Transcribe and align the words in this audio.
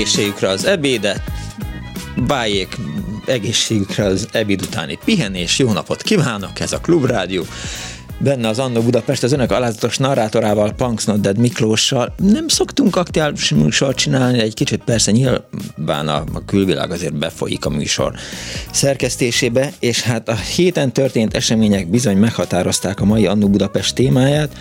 Egészségükre 0.00 0.48
az 0.48 0.64
ebédet, 0.64 1.22
bájék 2.26 2.76
egészségükre 3.26 4.04
az 4.04 4.28
ebéd 4.32 4.62
utáni 4.62 4.98
pihenés. 5.04 5.58
Jó 5.58 5.72
napot 5.72 6.02
kívánok, 6.02 6.60
ez 6.60 6.72
a 6.72 6.78
Klubrádió. 6.78 7.44
Benne 8.18 8.48
az 8.48 8.58
Annó 8.58 8.80
Budapest 8.80 9.22
az 9.22 9.32
önök 9.32 9.50
alázatos 9.50 9.96
narrátorával, 9.96 10.72
Punks 10.72 11.04
Not 11.04 11.20
Dead 11.20 11.38
Miklóssal. 11.38 12.14
Nem 12.16 12.48
szoktunk 12.48 12.96
aktuális 12.96 13.50
műsort 13.50 13.96
csinálni, 13.96 14.38
egy 14.38 14.54
kicsit 14.54 14.84
persze 14.84 15.10
nyilván 15.10 16.08
a, 16.08 16.24
a 16.32 16.44
külvilág 16.46 16.90
azért 16.90 17.18
befolyik 17.18 17.64
a 17.64 17.70
műsor 17.70 18.14
szerkesztésébe, 18.70 19.72
és 19.78 20.02
hát 20.02 20.28
a 20.28 20.34
héten 20.34 20.92
történt 20.92 21.34
események 21.34 21.90
bizony 21.90 22.16
meghatározták 22.16 23.00
a 23.00 23.04
mai 23.04 23.26
Annó 23.26 23.48
Budapest 23.48 23.94
témáját 23.94 24.56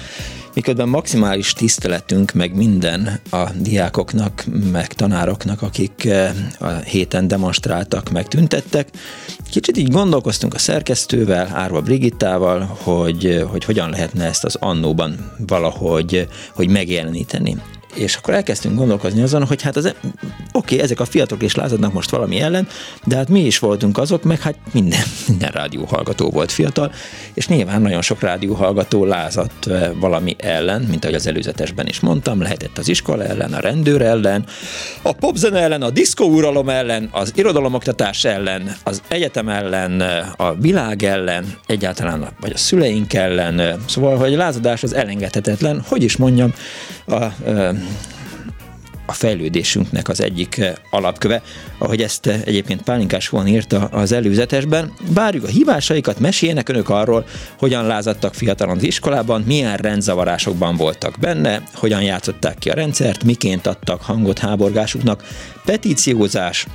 miközben 0.53 0.89
maximális 0.89 1.53
tiszteletünk 1.53 2.31
meg 2.31 2.55
minden 2.55 3.19
a 3.29 3.49
diákoknak, 3.59 4.45
meg 4.71 4.87
tanároknak, 4.93 5.61
akik 5.61 6.05
eh, 6.05 6.31
a 6.59 6.67
héten 6.67 7.27
demonstráltak, 7.27 8.09
meg 8.09 8.27
tüntettek. 8.27 8.89
Kicsit 9.49 9.77
így 9.77 9.91
gondolkoztunk 9.91 10.53
a 10.53 10.57
szerkesztővel, 10.57 11.49
Árva 11.53 11.81
Brigittával, 11.81 12.77
hogy, 12.83 13.43
hogy 13.51 13.65
hogyan 13.65 13.89
lehetne 13.89 14.25
ezt 14.25 14.43
az 14.43 14.55
annóban 14.59 15.31
valahogy 15.47 16.27
hogy 16.53 16.69
megjeleníteni 16.69 17.57
és 17.95 18.15
akkor 18.15 18.33
elkezdtünk 18.33 18.77
gondolkozni 18.77 19.21
azon, 19.21 19.45
hogy 19.45 19.61
hát 19.61 19.75
az, 19.75 19.85
oké, 19.85 19.95
okay, 20.51 20.79
ezek 20.79 20.99
a 20.99 21.05
fiatalok 21.05 21.43
is 21.43 21.55
lázadnak 21.55 21.93
most 21.93 22.09
valami 22.09 22.39
ellen, 22.39 22.67
de 23.03 23.15
hát 23.15 23.29
mi 23.29 23.45
is 23.45 23.59
voltunk 23.59 23.97
azok, 23.97 24.23
meg 24.23 24.39
hát 24.39 24.55
minden, 24.71 25.03
minden 25.27 25.49
rádióhallgató 25.51 26.29
volt 26.29 26.51
fiatal, 26.51 26.91
és 27.33 27.47
nyilván 27.47 27.81
nagyon 27.81 28.01
sok 28.01 28.21
rádióhallgató 28.21 29.05
lázadt 29.05 29.67
eh, 29.67 29.89
valami 29.99 30.35
ellen, 30.37 30.81
mint 30.81 31.03
ahogy 31.03 31.15
az 31.15 31.27
előzetesben 31.27 31.87
is 31.87 31.99
mondtam, 31.99 32.41
lehetett 32.41 32.77
az 32.77 32.89
iskola 32.89 33.23
ellen, 33.23 33.53
a 33.53 33.59
rendőr 33.59 34.01
ellen, 34.01 34.45
a 35.01 35.11
popzene 35.11 35.59
ellen, 35.59 35.81
a 35.81 35.89
diszkóuralom 35.89 36.69
ellen, 36.69 37.09
az 37.11 37.31
irodalomoktatás 37.35 38.23
ellen, 38.23 38.75
az 38.83 39.01
egyetem 39.07 39.49
ellen, 39.49 40.01
eh, 40.01 40.27
a 40.37 40.55
világ 40.55 41.03
ellen, 41.03 41.45
egyáltalán 41.65 42.27
vagy 42.39 42.51
a 42.51 42.57
szüleink 42.57 43.13
ellen, 43.13 43.59
eh, 43.59 43.75
szóval, 43.85 44.17
hogy 44.17 44.33
a 44.33 44.37
lázadás 44.37 44.83
az 44.83 44.93
elengedhetetlen, 44.93 45.83
hogy 45.87 46.03
is 46.03 46.17
mondjam, 46.17 46.53
a, 47.05 47.15
a 47.15 47.33
a 49.09 49.13
fejlődésünknek 49.13 50.09
az 50.09 50.21
egyik 50.21 50.57
eh, 50.57 50.73
alapköve, 50.89 51.41
ahogy 51.77 52.01
ezt 52.01 52.25
eh, 52.25 52.41
egyébként 52.45 52.81
Pálinkás 52.81 53.29
von 53.29 53.47
írta 53.47 53.85
az 53.85 54.11
előzetesben. 54.11 54.93
Várjuk 55.13 55.43
a 55.43 55.47
hívásaikat, 55.47 56.19
meséljenek 56.19 56.69
önök 56.69 56.89
arról, 56.89 57.25
hogyan 57.57 57.85
lázadtak 57.85 58.33
fiatalon 58.33 58.77
az 58.77 58.83
iskolában, 58.83 59.41
milyen 59.41 59.77
rendzavarásokban 59.77 60.75
voltak 60.75 61.15
benne, 61.19 61.63
hogyan 61.73 62.01
játszották 62.01 62.57
ki 62.57 62.69
a 62.69 62.73
rendszert, 62.73 63.23
miként 63.23 63.67
adtak 63.67 64.01
hangot 64.01 64.39
háborgásuknak, 64.39 65.23
petíciózás, 65.65 66.65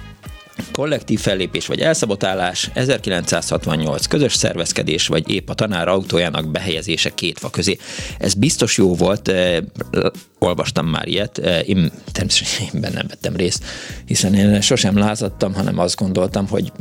kollektív 0.72 1.20
fellépés 1.20 1.66
vagy 1.66 1.80
elszabotálás, 1.80 2.70
1968 2.72 4.06
közös 4.06 4.34
szervezkedés, 4.34 5.06
vagy 5.06 5.30
épp 5.30 5.48
a 5.48 5.54
tanár 5.54 5.88
autójának 5.88 6.50
behelyezése 6.50 7.10
két 7.10 7.38
fa 7.38 7.50
közé. 7.50 7.78
Ez 8.18 8.34
biztos 8.34 8.76
jó 8.76 8.94
volt, 8.94 9.28
eh, 9.28 9.56
olvastam 10.44 10.86
már 10.86 11.08
ilyet, 11.08 11.38
eh, 11.38 11.68
én 11.68 11.90
természetesen 12.12 12.66
nem 12.72 13.06
vettem 13.08 13.36
részt, 13.36 13.64
hiszen 14.06 14.34
én 14.34 14.60
sosem 14.60 14.98
lázadtam, 14.98 15.54
hanem 15.54 15.78
azt 15.78 15.96
gondoltam, 15.96 16.48
hogy 16.48 16.72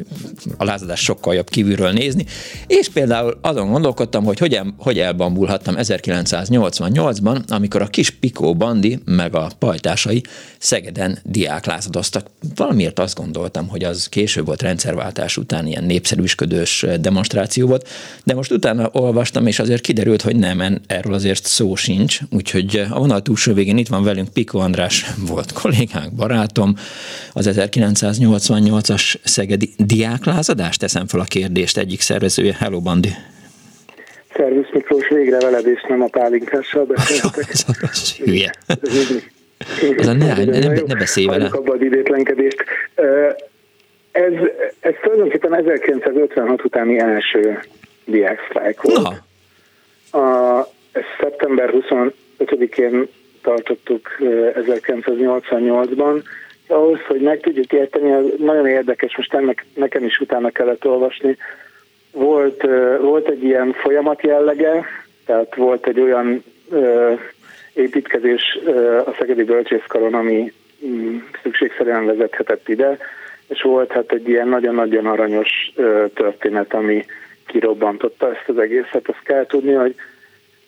a 0.57 0.63
lázadás 0.63 0.99
sokkal 0.99 1.33
jobb 1.33 1.49
kívülről 1.49 1.91
nézni, 1.91 2.25
és 2.67 2.89
például 2.89 3.37
azon 3.41 3.71
gondolkodtam, 3.71 4.23
hogy 4.23 4.39
hogy, 4.39 4.53
el, 4.53 4.73
hogy 4.77 4.99
elbambulhattam 4.99 5.75
1988-ban, 5.77 7.47
amikor 7.47 7.81
a 7.81 7.87
kis 7.87 8.09
Pikó 8.09 8.55
Bandi 8.55 8.99
meg 9.05 9.35
a 9.35 9.51
pajtásai 9.59 10.23
Szegeden 10.57 11.19
diáklázadoztak. 11.23 12.27
Valamiért 12.55 12.99
azt 12.99 13.15
gondoltam, 13.15 13.67
hogy 13.67 13.83
az 13.83 14.07
később 14.07 14.45
volt 14.45 14.61
rendszerváltás 14.61 15.37
után 15.37 15.67
ilyen 15.67 15.83
népszerűsködős 15.83 16.85
demonstráció 16.99 17.67
volt, 17.67 17.87
de 18.23 18.33
most 18.33 18.51
utána 18.51 18.89
olvastam, 18.91 19.47
és 19.47 19.59
azért 19.59 19.81
kiderült, 19.81 20.21
hogy 20.21 20.35
nem, 20.35 20.81
erről 20.87 21.13
azért 21.13 21.45
szó 21.45 21.75
sincs, 21.75 22.19
úgyhogy 22.29 22.85
a 22.89 22.99
vonal 22.99 23.21
túlsó 23.21 23.52
végén 23.53 23.77
itt 23.77 23.87
van 23.87 24.03
velünk 24.03 24.33
Piko 24.33 24.57
András, 24.57 25.05
volt 25.27 25.51
kollégánk, 25.51 26.13
barátom, 26.15 26.73
az 27.33 27.49
1988-as 27.51 29.15
szegedi 29.23 29.69
diáklázadást 29.77 30.79
teszem 30.79 31.07
fel 31.07 31.19
a 31.19 31.23
kérdést 31.23 31.77
egyik 31.77 32.01
szervezője. 32.01 32.55
Hello, 32.59 32.79
Bandi! 32.79 33.09
Szervusz 34.35 34.71
Miklós, 34.73 35.07
végre 35.09 35.39
veled 35.39 35.67
és 35.67 35.85
nem 35.87 36.01
a 36.01 36.07
pálinkással 36.07 36.85
beszéltek. 36.85 37.47
Hülye. 38.25 38.53
Ez 39.97 40.07
a 40.07 40.13
ne, 40.13 40.43
ne, 40.43 40.59
ne, 40.59 40.81
ne 40.85 40.95
beszélj 40.95 41.25
vele. 41.25 41.49
Abba 41.51 41.73
az 41.73 41.81
idétlenkedést. 41.81 42.63
Ez, 44.11 44.33
ez 44.79 44.93
tulajdonképpen 45.01 45.55
1956 45.55 46.63
utáni 46.63 46.99
első 46.99 47.59
diáksztrájk 48.05 48.81
volt. 48.81 49.23
Na. 50.11 50.19
A, 50.19 50.67
szeptember 51.19 51.73
25-én 51.73 53.07
tartottuk 53.43 54.09
1988-ban. 54.19 56.23
Ahhoz, 56.67 56.99
hogy 57.07 57.21
meg 57.21 57.39
tudjuk 57.39 57.73
érteni, 57.73 58.33
nagyon 58.37 58.67
érdekes, 58.67 59.17
most 59.17 59.33
ennek, 59.33 59.65
nekem 59.75 60.03
is 60.03 60.19
utána 60.19 60.49
kellett 60.49 60.85
olvasni, 60.85 61.37
volt, 62.11 62.61
volt 63.01 63.27
egy 63.27 63.43
ilyen 63.43 63.73
folyamat 63.73 64.21
jellege, 64.21 64.85
tehát 65.25 65.55
volt 65.55 65.87
egy 65.87 65.99
olyan 65.99 66.43
építkezés 67.73 68.59
a 69.05 69.13
Szegedi 69.17 69.43
Bölcsészkaron, 69.43 70.13
ami 70.13 70.53
mm, 70.85 71.17
szükségszerűen 71.41 72.05
vezethetett 72.05 72.69
ide, 72.69 72.97
és 73.47 73.61
volt 73.61 73.91
hát 73.91 74.11
egy 74.11 74.29
ilyen 74.29 74.47
nagyon-nagyon 74.47 75.05
aranyos 75.05 75.73
történet, 76.13 76.73
ami 76.73 77.05
kirobbantotta 77.47 78.29
ezt 78.29 78.49
az 78.49 78.57
egészet. 78.57 79.09
Azt 79.09 79.23
kell 79.23 79.45
tudni, 79.45 79.73
hogy 79.73 79.95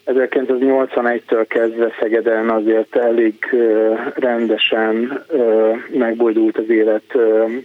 1981-től 0.06 1.46
kezdve 1.48 1.92
Szegeden 2.00 2.50
azért 2.50 2.96
elég 2.96 3.36
rendesen 4.16 5.24
megbojdult 5.90 6.58
az 6.58 6.70
élet 6.70 7.18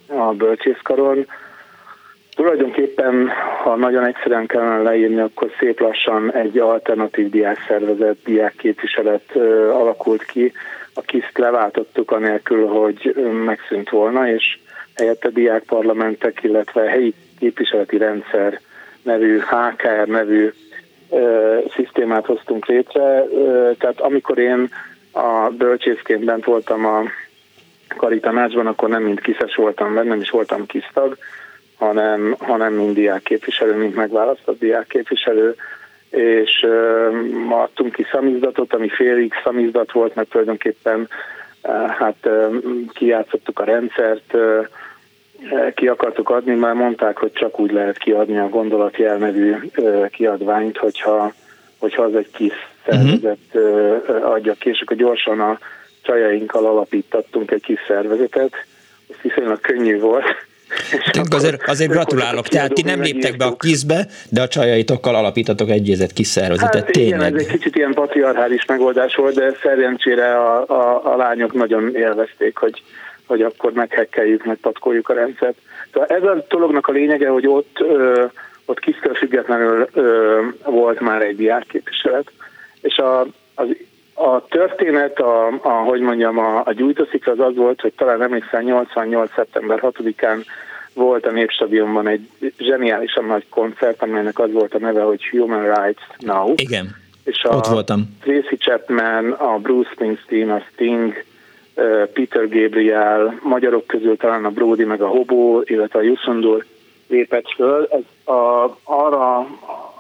a 0.06 0.32
bölcsészkaron. 0.32 1.26
Tulajdonképpen, 2.34 3.28
ha 3.62 3.76
nagyon 3.76 4.04
egyszerűen 4.04 4.46
kellene 4.46 4.82
leírni, 4.82 5.20
akkor 5.20 5.50
szép 5.58 5.80
lassan 5.80 6.32
egy 6.32 6.58
alternatív 6.58 7.30
diákszervezet, 7.30 8.16
diákképviselet 8.24 9.36
alakult 9.72 10.22
ki. 10.24 10.52
A 10.94 11.00
KISZT 11.00 11.38
leváltottuk 11.38 12.10
anélkül, 12.10 12.66
hogy 12.66 13.14
megszűnt 13.44 13.90
volna, 13.90 14.28
és 14.28 14.58
helyette 14.96 15.28
diákparlamentek, 15.28 16.42
illetve 16.42 16.82
helyi 16.82 17.14
képviseleti 17.38 17.96
rendszer 17.96 18.60
nevű, 19.02 19.38
HKR 19.38 20.06
nevű 20.06 20.52
szisztémát 21.74 22.26
hoztunk 22.26 22.66
létre. 22.66 23.24
Tehát 23.78 24.00
amikor 24.00 24.38
én 24.38 24.68
a 25.12 25.48
bölcsészként 25.58 26.24
bent 26.24 26.44
voltam 26.44 26.86
a 26.86 27.02
karitanácsban, 27.96 28.66
akkor 28.66 28.88
nem 28.88 29.02
mind 29.02 29.20
kiszes 29.20 29.54
voltam 29.54 29.94
benne, 29.94 30.08
nem 30.08 30.20
is 30.20 30.30
voltam 30.30 30.66
kisztag, 30.66 31.16
hanem, 31.78 32.34
hanem 32.38 32.72
mind 32.72 32.94
diákképviselő, 32.94 33.74
mint 33.74 33.94
megválasztott 33.94 34.58
diákképviselő, 34.58 35.54
és 36.10 36.66
ma 37.46 37.62
adtunk 37.62 37.92
ki 37.92 38.06
szamizdatot, 38.10 38.74
ami 38.74 38.88
félig 38.88 39.32
szamizdat 39.44 39.92
volt, 39.92 40.14
mert 40.14 40.28
tulajdonképpen 40.28 41.08
hát 41.88 42.28
kijátszottuk 42.92 43.58
a 43.58 43.64
rendszert, 43.64 44.36
ki 45.74 45.86
akartuk 45.88 46.30
adni, 46.30 46.54
már 46.54 46.74
mondták, 46.74 47.16
hogy 47.16 47.32
csak 47.32 47.60
úgy 47.60 47.72
lehet 47.72 47.98
kiadni 47.98 48.38
a 48.38 48.48
gondolatjel 48.48 49.16
nevű 49.16 49.54
kiadványt, 50.10 50.76
hogyha, 50.76 51.32
hogyha 51.78 52.02
az 52.02 52.14
egy 52.14 52.30
kis 52.30 52.52
szervezet 52.86 53.38
uh-huh. 53.52 54.32
adja 54.32 54.52
ki, 54.52 54.68
és 54.68 54.80
akkor 54.80 54.96
gyorsan 54.96 55.40
a 55.40 55.58
csajainkkal 56.02 56.66
alapítattunk 56.66 57.50
egy 57.50 57.62
kis 57.62 57.78
szervezetet, 57.86 58.52
ez 59.08 59.16
viszonylag 59.22 59.60
könnyű 59.60 59.98
volt, 59.98 60.24
tehát 61.10 61.34
azért, 61.34 61.68
azért 61.68 61.90
gratulálok. 61.90 62.48
Tehát 62.48 62.72
ti 62.72 62.82
nem 62.82 63.00
léptek 63.00 63.36
be 63.36 63.44
a 63.44 63.56
kizbe, 63.56 64.06
de 64.28 64.42
a 64.42 64.48
csajaitokkal 64.48 65.14
alapítatok 65.14 65.70
egyezett 65.70 66.12
kis 66.12 66.26
szervezetet. 66.26 66.84
Hát 66.84 66.90
Tényleg. 66.90 67.18
Igen, 67.18 67.34
ez 67.34 67.46
egy 67.46 67.58
kicsit 67.58 67.76
ilyen 67.76 67.92
patriarchális 67.92 68.64
megoldás 68.64 69.14
volt, 69.14 69.34
de 69.34 69.52
szerencsére 69.62 70.36
a, 70.36 70.64
a, 70.68 71.12
a 71.12 71.16
lányok 71.16 71.52
nagyon 71.52 71.94
élvezték, 71.94 72.56
hogy, 72.56 72.82
hogy 73.30 73.42
akkor 73.42 73.72
meghekkeljük, 73.72 74.44
megpatkoljuk 74.44 75.08
a 75.08 75.14
rendszert. 75.14 75.56
Szóval 75.92 76.08
ez 76.08 76.22
a 76.22 76.44
dolognak 76.48 76.86
a 76.86 76.92
lényege, 76.92 77.28
hogy 77.28 77.46
ott, 77.46 77.80
ö, 77.80 78.24
ott 78.64 78.78
kisztől 78.78 79.14
függetlenül 79.14 79.88
ö, 79.92 80.40
volt 80.64 81.00
már 81.00 81.22
egy 81.22 81.36
diákképviselet, 81.36 82.32
és 82.80 82.96
a, 82.96 83.20
az 83.54 83.68
a 84.14 84.46
történet, 84.48 85.18
a, 85.18 85.46
a, 85.46 85.68
hogy 85.68 86.00
mondjam, 86.00 86.38
a, 86.38 86.62
a 86.64 86.72
gyújtószikra 86.72 87.32
az 87.32 87.40
az 87.40 87.54
volt, 87.56 87.80
hogy 87.80 87.92
talán 87.92 88.22
emlékszel 88.22 88.62
88. 88.62 89.32
szeptember 89.34 89.78
6-án 89.82 90.44
volt 90.94 91.26
a 91.26 91.30
Népstadionban 91.30 92.08
egy 92.08 92.28
zseniálisan 92.58 93.24
nagy 93.24 93.48
koncert, 93.48 94.02
amelynek 94.02 94.38
az 94.38 94.52
volt 94.52 94.74
a 94.74 94.78
neve, 94.78 95.02
hogy 95.02 95.28
Human 95.28 95.74
Rights 95.74 96.02
Now. 96.18 96.52
Igen, 96.56 96.96
és 97.24 97.42
a 97.42 97.56
ott 97.56 97.66
voltam. 97.66 98.16
Tracy 98.20 98.56
Chapman, 98.56 99.30
a 99.30 99.58
Bruce 99.58 99.90
Springsteen, 99.92 100.50
a 100.50 100.62
Sting, 100.72 101.24
Peter 102.12 102.48
Gabriel, 102.48 103.40
magyarok 103.42 103.86
közül 103.86 104.16
talán 104.16 104.44
a 104.44 104.50
Brody, 104.50 104.84
meg 104.84 105.00
a 105.00 105.08
Hobo, 105.08 105.60
illetve 105.64 105.98
a 105.98 106.02
Yusundur 106.02 106.64
lépett 107.08 107.52
föl. 107.56 107.88
Ez 107.90 108.34
a, 108.34 108.76
arra, 108.84 109.38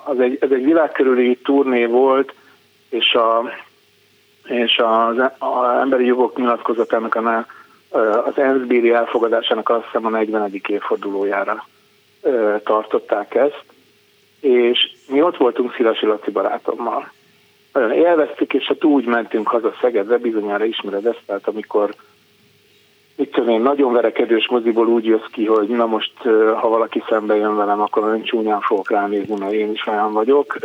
az 0.04 0.20
egy, 0.20 0.38
ez 0.40 0.50
egy 0.50 0.64
világkörüli 0.64 1.36
turné 1.36 1.84
volt, 1.84 2.34
és 2.88 3.14
a 3.14 3.50
és 4.44 4.78
az, 4.78 5.18
az 5.38 5.80
emberi 5.80 6.04
jogok 6.04 6.36
nyilatkozatának 6.36 7.14
a, 7.14 7.46
az 8.26 8.38
ENSZ 8.38 8.66
bíri 8.66 8.90
elfogadásának 8.92 9.68
azt 9.68 9.84
hiszem 9.84 10.06
a 10.06 10.08
40. 10.08 10.60
évfordulójára 10.66 11.66
tartották 12.64 13.34
ezt, 13.34 13.64
és 14.40 14.92
mi 15.08 15.22
ott 15.22 15.36
voltunk 15.36 15.74
Szilasi 15.74 16.06
Laci 16.06 16.30
barátommal. 16.30 17.12
Nagyon 17.72 17.92
élveztük, 17.92 18.54
és 18.54 18.66
hát 18.66 18.84
úgy 18.84 19.04
mentünk 19.04 19.48
haza 19.48 19.72
Szegedre, 19.80 20.18
bizonyára 20.18 20.64
ismered 20.64 21.06
ezt, 21.06 21.22
tehát 21.26 21.48
amikor 21.48 21.94
mit 23.20 23.30
tudom 23.30 23.48
én, 23.48 23.60
nagyon 23.60 23.92
verekedős 23.92 24.48
moziból 24.48 24.86
úgy 24.86 25.04
jössz 25.04 25.30
ki, 25.32 25.46
hogy 25.46 25.68
na 25.68 25.86
most, 25.86 26.12
ha 26.60 26.68
valaki 26.68 27.02
szembe 27.08 27.36
jön 27.36 27.56
velem, 27.56 27.80
akkor 27.80 28.02
nagyon 28.02 28.22
csúnyán 28.22 28.60
fogok 28.60 28.90
ránézni, 28.90 29.34
mert 29.38 29.52
én 29.52 29.70
is 29.70 29.86
olyan 29.86 30.12
vagyok. 30.12 30.58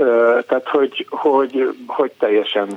Tehát, 0.47 0.67
hogy, 0.69 1.05
hogy, 1.09 1.75
hogy 1.87 2.11
teljesen 2.19 2.67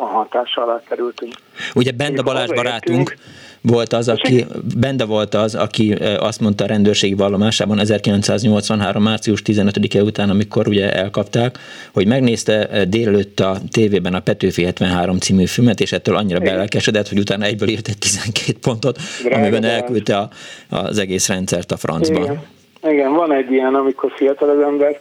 a 0.00 0.04
hatás 0.04 0.56
alá 0.56 0.82
kerültünk. 0.88 1.32
Ugye 1.74 1.90
Benda 1.90 2.22
Balázs 2.22 2.50
barátunk, 2.50 3.16
volt 3.60 3.92
az, 3.92 4.08
aki, 4.08 4.44
Bende 4.78 5.04
volt 5.04 5.34
az, 5.34 5.54
aki 5.54 5.92
azt 6.18 6.40
mondta 6.40 6.64
a 6.64 6.66
rendőrségi 6.66 7.14
vallomásában 7.14 7.78
1983. 7.78 9.02
március 9.02 9.42
15-e 9.44 10.02
után, 10.02 10.30
amikor 10.30 10.68
ugye 10.68 10.92
elkapták, 10.92 11.58
hogy 11.92 12.06
megnézte 12.06 12.84
délelőtt 12.88 13.40
a 13.40 13.56
tévében 13.70 14.14
a 14.14 14.20
Petőfi 14.20 14.64
73 14.64 15.18
című 15.18 15.46
filmet, 15.46 15.80
és 15.80 15.92
ettől 15.92 16.16
annyira 16.16 16.40
belelkesedett, 16.40 17.08
hogy 17.08 17.18
utána 17.18 17.44
egyből 17.44 17.68
írt 17.68 17.88
egy 17.88 17.98
12 17.98 18.58
pontot, 18.60 18.98
Drága 19.22 19.36
amiben 19.36 19.64
elküldte 19.64 20.16
a, 20.16 20.28
az 20.70 20.98
egész 20.98 21.28
rendszert 21.28 21.72
a 21.72 21.76
francba. 21.76 22.20
Igen. 22.20 22.42
Igen, 22.88 23.12
van 23.12 23.32
egy 23.32 23.52
ilyen, 23.52 23.74
amikor 23.74 24.12
fiatal 24.16 24.48
az 24.48 24.60
ember. 24.60 25.00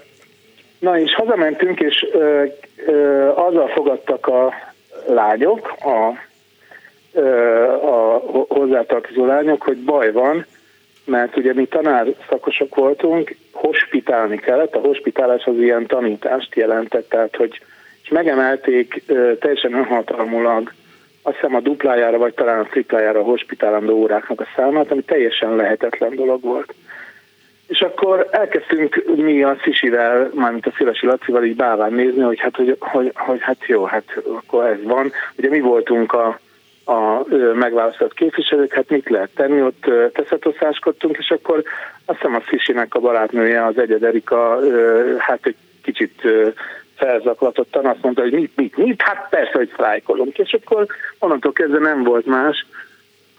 Na 0.81 0.99
és 0.99 1.13
hazamentünk, 1.13 1.79
és 1.79 2.07
ö, 2.11 2.43
ö, 2.85 3.27
azzal 3.27 3.67
fogadtak 3.67 4.27
a 4.27 4.53
lányok, 5.07 5.73
a 5.79 6.29
a 7.83 8.21
hozzátartozó 8.47 9.25
lányok, 9.25 9.61
hogy 9.61 9.77
baj 9.77 10.11
van, 10.11 10.45
mert 11.05 11.37
ugye 11.37 11.53
mi 11.53 11.65
tanár 11.65 12.07
szakosok 12.29 12.75
voltunk, 12.75 13.35
hospitálni 13.51 14.37
kellett, 14.37 14.75
a 14.75 14.79
hospitálás 14.79 15.43
az 15.43 15.57
ilyen 15.57 15.85
tanítást 15.85 16.55
jelentett, 16.55 17.09
tehát 17.09 17.35
hogy 17.35 17.61
és 18.03 18.09
megemelték 18.09 19.03
teljesen 19.39 19.73
önhatalmulag 19.73 20.71
azt 21.21 21.35
hiszem 21.35 21.55
a 21.55 21.59
duplájára, 21.59 22.17
vagy 22.17 22.33
talán 22.33 22.59
a 22.59 22.67
triplájára 22.69 23.19
a 23.19 23.23
hospitálandó 23.23 23.93
óráknak 23.97 24.41
a 24.41 24.47
számát, 24.55 24.91
ami 24.91 25.01
teljesen 25.01 25.55
lehetetlen 25.55 26.15
dolog 26.15 26.41
volt. 26.41 26.73
És 27.71 27.81
akkor 27.81 28.27
elkezdtünk 28.31 29.03
mi 29.15 29.43
a 29.43 29.57
Szisivel, 29.63 30.31
mármint 30.33 30.65
a 30.65 30.73
Szilasi 30.75 31.05
Lacival 31.05 31.43
így 31.43 31.55
báván 31.55 31.93
nézni, 31.93 32.21
hogy 32.21 32.39
hát, 32.39 32.55
hogy, 32.55 32.75
hogy, 32.79 33.11
hogy 33.15 33.41
hát 33.41 33.65
jó, 33.65 33.83
hát 33.83 34.03
akkor 34.25 34.65
ez 34.65 34.83
van. 34.83 35.11
Ugye 35.37 35.49
mi 35.49 35.59
voltunk 35.59 36.13
a, 36.13 36.39
a 36.85 37.25
megválasztott 37.53 38.13
képviselők, 38.13 38.73
hát 38.73 38.89
mit 38.89 39.09
lehet 39.09 39.29
tenni, 39.35 39.61
ott 39.61 39.85
teszetoszáskodtunk, 40.13 41.17
és 41.17 41.29
akkor 41.29 41.63
azt 42.05 42.17
hiszem 42.17 42.35
a 42.35 42.41
Fisinek 42.41 42.95
a 42.95 42.99
barátnője, 42.99 43.65
az 43.65 43.77
Egyed 43.77 44.03
Erika, 44.03 44.59
hát 45.17 45.45
egy 45.45 45.55
kicsit 45.83 46.21
felzaklatottan 46.95 47.85
azt 47.85 48.01
mondta, 48.01 48.21
hogy 48.21 48.33
mit, 48.33 48.51
mit, 48.55 48.77
mit, 48.77 49.01
hát 49.01 49.27
persze, 49.29 49.51
hogy 49.53 49.69
sztrájkolunk. 49.73 50.37
És 50.37 50.57
akkor 50.61 50.85
onnantól 51.19 51.51
kezdve 51.51 51.79
nem 51.79 52.03
volt 52.03 52.25
más, 52.25 52.65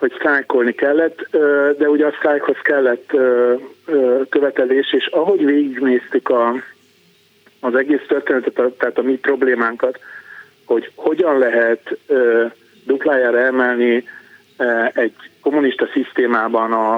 hogy 0.02 0.12
sztrájkolni 0.16 0.72
kellett, 0.72 1.28
de 1.78 1.88
ugye 1.88 2.06
a 2.06 2.14
sztrájkhoz 2.16 2.56
kellett 2.62 3.12
követelés, 4.28 4.93
és 4.93 5.06
ahogy 5.06 5.44
végignéztük 5.44 6.28
a, 6.28 6.54
az 7.60 7.75
egész 7.75 8.02
történetet, 8.08 8.72
tehát 8.72 8.99
a 8.99 9.02
mi 9.02 9.16
problémánkat, 9.16 9.99
hogy 10.64 10.90
hogyan 10.94 11.38
lehet 11.38 11.99
duplájára 12.87 13.38
emelni 13.38 14.04
egy 14.93 15.14
kommunista 15.40 15.88
szisztémában 15.93 16.72
a, 16.72 16.94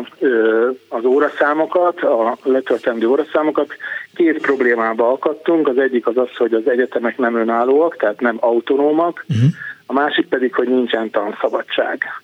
az 0.88 1.04
óraszámokat, 1.04 2.00
a 2.00 2.36
letöltendő 2.42 3.06
óraszámokat. 3.06 3.74
Két 4.14 4.40
problémába 4.40 5.12
akadtunk. 5.12 5.68
Az 5.68 5.78
egyik 5.78 6.06
az 6.06 6.16
az, 6.16 6.36
hogy 6.36 6.54
az 6.54 6.68
egyetemek 6.68 7.18
nem 7.18 7.36
önállóak, 7.36 7.96
tehát 7.96 8.20
nem 8.20 8.36
autonómak. 8.40 9.24
Uh-huh. 9.28 9.50
A 9.86 9.92
másik 9.92 10.26
pedig, 10.26 10.54
hogy 10.54 10.68
nincsen 10.68 11.10
tanszabadság. 11.10 12.23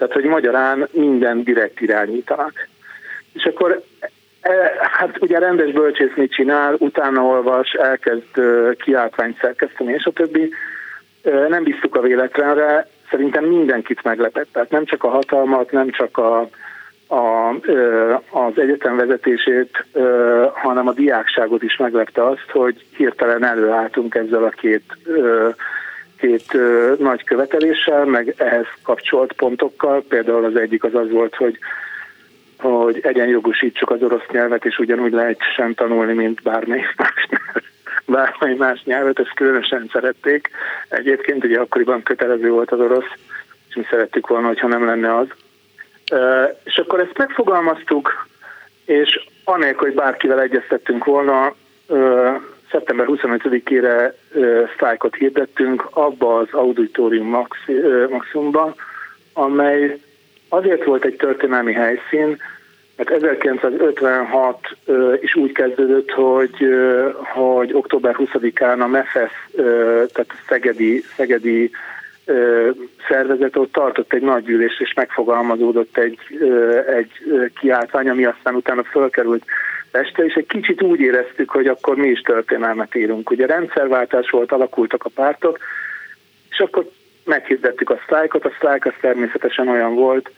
Tehát, 0.00 0.14
hogy 0.14 0.24
magyarán 0.24 0.88
minden 0.92 1.42
direkt 1.42 1.80
irányítanak. 1.80 2.52
És 3.32 3.44
akkor 3.44 3.82
e, 4.40 4.50
hát 4.80 5.16
ugye 5.20 5.38
rendes 5.38 5.72
bölcsész 5.72 6.14
mit 6.14 6.32
csinál, 6.32 6.74
utána 6.78 7.22
olvas, 7.22 7.72
elkezd 7.72 8.40
kiáltványt 8.78 9.38
szerkeszteni, 9.40 9.92
és 9.92 10.04
a 10.04 10.10
többi. 10.10 10.52
Nem 11.48 11.62
bíztuk 11.62 11.96
a 11.96 12.00
véletlenre, 12.00 12.88
szerintem 13.10 13.44
mindenkit 13.44 14.02
meglepett. 14.02 14.48
Tehát 14.52 14.70
nem 14.70 14.84
csak 14.84 15.04
a 15.04 15.08
hatalmat, 15.08 15.70
nem 15.70 15.90
csak 15.90 16.18
a, 16.18 16.40
a, 17.14 17.48
az 18.30 18.52
egyetem 18.58 18.96
vezetését, 18.96 19.84
hanem 20.52 20.88
a 20.88 20.92
diákságot 20.92 21.62
is 21.62 21.76
meglepte 21.76 22.26
azt, 22.26 22.50
hogy 22.52 22.86
hirtelen 22.96 23.44
előálltunk 23.44 24.14
ezzel 24.14 24.44
a 24.44 24.48
két, 24.48 24.96
két 26.20 26.56
nagy 26.98 27.24
követeléssel, 27.24 28.04
meg 28.04 28.34
ehhez 28.36 28.66
kapcsolt 28.82 29.32
pontokkal. 29.32 30.04
Például 30.08 30.44
az 30.44 30.56
egyik 30.56 30.84
az 30.84 30.94
az 30.94 31.10
volt, 31.10 31.34
hogy 31.34 31.58
hogy 32.58 33.00
egyenjogosítsuk 33.02 33.90
az 33.90 34.02
orosz 34.02 34.26
nyelvet, 34.30 34.64
és 34.64 34.78
ugyanúgy 34.78 35.12
lehet 35.12 35.38
sem 35.56 35.74
tanulni, 35.74 36.12
mint 36.12 36.42
bármelyik 36.42 36.94
más 36.96 37.28
nyelv 37.28 37.64
bármely 38.16 38.54
más 38.54 38.82
nyelvet, 38.84 39.18
ezt 39.18 39.34
különösen 39.34 39.90
szerették. 39.92 40.50
Egyébként 40.88 41.44
ugye 41.44 41.58
akkoriban 41.58 42.02
kötelező 42.02 42.50
volt 42.50 42.70
az 42.70 42.80
orosz, 42.80 43.12
és 43.68 43.74
mi 43.74 43.86
szerettük 43.90 44.26
volna, 44.26 44.46
hogyha 44.46 44.68
nem 44.68 44.84
lenne 44.84 45.16
az. 45.16 45.26
És 46.64 46.76
akkor 46.76 47.00
ezt 47.00 47.18
megfogalmaztuk, 47.18 48.26
és 48.84 49.26
anélkül, 49.44 49.86
hogy 49.86 49.96
bárkivel 49.96 50.40
egyeztettünk 50.40 51.04
volna, 51.04 51.54
szeptember 52.70 53.06
25-ére 53.08 54.12
sztrájkot 54.74 55.14
hirdettünk 55.14 55.88
abba 55.90 56.36
az 56.36 56.48
auditorium 56.50 57.46
maximumban, 58.08 58.74
amely 59.32 59.98
azért 60.48 60.84
volt 60.84 61.04
egy 61.04 61.16
történelmi 61.16 61.72
helyszín, 61.72 62.36
mert 62.96 63.10
1956 63.10 64.76
is 65.20 65.34
úgy 65.34 65.52
kezdődött, 65.52 66.10
hogy, 66.10 66.68
hogy 67.34 67.72
október 67.72 68.16
20-án 68.18 68.80
a 68.80 68.86
MEFES, 68.86 69.30
tehát 70.12 70.26
a 70.28 70.34
Szegedi, 70.48 71.04
Szegedi 71.16 71.70
szervezet 73.08 73.56
ott 73.56 73.72
tartott 73.72 74.12
egy 74.12 74.22
nagy 74.22 74.44
gyűlés, 74.44 74.80
és 74.80 74.92
megfogalmazódott 74.94 75.96
egy, 75.96 76.18
egy 76.96 77.10
kiáltvány, 77.60 78.08
ami 78.08 78.24
aztán 78.24 78.54
utána 78.54 78.82
fölkerült 78.82 79.44
Este, 79.90 80.24
és 80.24 80.34
egy 80.34 80.46
kicsit 80.46 80.82
úgy 80.82 81.00
éreztük, 81.00 81.50
hogy 81.50 81.66
akkor 81.66 81.96
mi 81.96 82.08
is 82.08 82.20
történelmet 82.20 82.94
írunk. 82.94 83.30
Ugye 83.30 83.46
rendszerváltás 83.46 84.30
volt, 84.30 84.52
alakultak 84.52 85.04
a 85.04 85.10
pártok, 85.14 85.58
és 86.50 86.58
akkor 86.58 86.90
meghirdettük 87.24 87.90
a 87.90 88.00
sztrájkot, 88.04 88.44
a 88.44 88.52
sztrájk 88.56 88.84
az 88.84 88.92
természetesen 89.00 89.68
olyan 89.68 89.94
volt, 89.94 90.30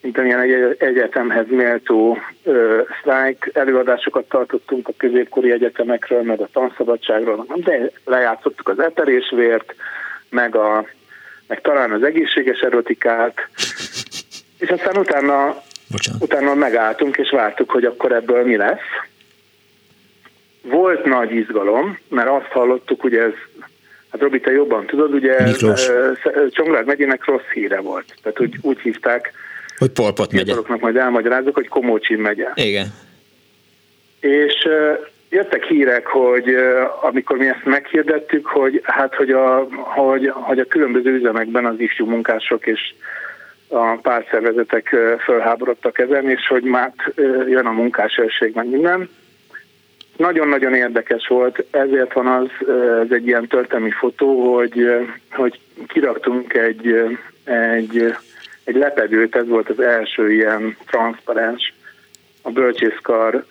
mint 0.00 0.18
amilyen 0.18 0.40
egy 0.40 0.76
egyetemhez 0.78 1.46
méltó 1.48 2.18
ö, 2.42 2.82
sztrájk. 3.00 3.50
Előadásokat 3.52 4.28
tartottunk 4.28 4.88
a 4.88 4.92
középkori 4.96 5.50
egyetemekről, 5.50 6.22
meg 6.22 6.40
a 6.40 6.48
tanszabadságról, 6.52 7.46
de 7.54 7.90
lejátszottuk 8.04 8.68
az 8.68 8.78
eperésvért, 8.78 9.74
meg, 10.28 10.56
a, 10.56 10.86
meg 11.46 11.60
talán 11.60 11.92
az 11.92 12.02
egészséges 12.02 12.60
erotikát, 12.60 13.48
és 14.58 14.68
aztán 14.68 14.96
utána, 14.96 15.62
utána 16.18 16.54
megálltunk, 16.54 17.16
és 17.16 17.30
vártuk, 17.30 17.70
hogy 17.70 17.84
akkor 17.84 18.12
ebből 18.12 18.44
mi 18.44 18.56
lesz. 18.56 18.88
Volt 20.62 21.04
nagy 21.04 21.34
izgalom, 21.34 21.98
mert 22.08 22.28
azt 22.28 22.50
hallottuk, 22.50 23.00
hogy 23.00 23.14
ez 23.14 23.32
Hát 24.10 24.20
Robi, 24.20 24.40
te 24.40 24.50
jobban 24.50 24.86
tudod, 24.86 25.14
ugye 25.14 25.42
Miklós. 25.44 25.88
Csongrád 26.50 26.86
megyének 26.86 27.24
rossz 27.24 27.48
híre 27.52 27.80
volt. 27.80 28.14
Tehát 28.22 28.40
úgy, 28.40 28.56
úgy 28.60 28.80
hívták, 28.80 29.32
hogy 29.78 29.90
Polpot 29.90 30.32
megye. 30.32 30.54
majd 30.78 30.96
elmagyarázok, 30.96 31.54
hogy 31.54 31.68
Komócsin 31.68 32.18
megye. 32.18 32.48
Igen. 32.54 32.86
És 34.20 34.68
jöttek 35.28 35.64
hírek, 35.64 36.06
hogy 36.06 36.54
amikor 37.02 37.36
mi 37.36 37.48
ezt 37.48 37.64
meghirdettük, 37.64 38.46
hogy 38.46 38.80
hát, 38.84 39.14
hogy 39.14 39.30
a, 39.30 39.66
hogy, 39.70 40.28
hogy 40.34 40.58
a 40.58 40.64
különböző 40.64 41.10
üzemekben 41.10 41.66
az 41.66 41.74
ifjú 41.80 42.06
munkások 42.06 42.66
és 42.66 42.94
a 43.70 43.98
pártszervezetek 44.02 44.96
fölháborodtak 45.24 45.98
ezen, 45.98 46.30
és 46.30 46.46
hogy 46.46 46.62
már 46.62 46.92
jön 47.48 47.66
a 47.66 47.70
munkásőrség, 47.70 48.54
meg 48.54 48.68
minden 48.68 49.08
nagyon-nagyon 50.16 50.74
érdekes 50.74 51.26
volt, 51.26 51.64
ezért 51.70 52.12
van 52.12 52.26
az, 52.26 52.48
ez 53.04 53.10
egy 53.10 53.26
ilyen 53.26 53.46
történelmi 53.46 53.90
fotó, 53.90 54.54
hogy, 54.54 54.90
hogy 55.30 55.60
kiraktunk 55.86 56.54
egy, 56.54 57.18
egy, 57.44 58.14
egy 58.64 58.74
lepedőt, 58.74 59.36
ez 59.36 59.46
volt 59.46 59.68
az 59.68 59.80
első 59.80 60.32
ilyen 60.32 60.76
transzparens 60.86 61.74
a 62.42 62.50
bölcsészkar 62.50 63.44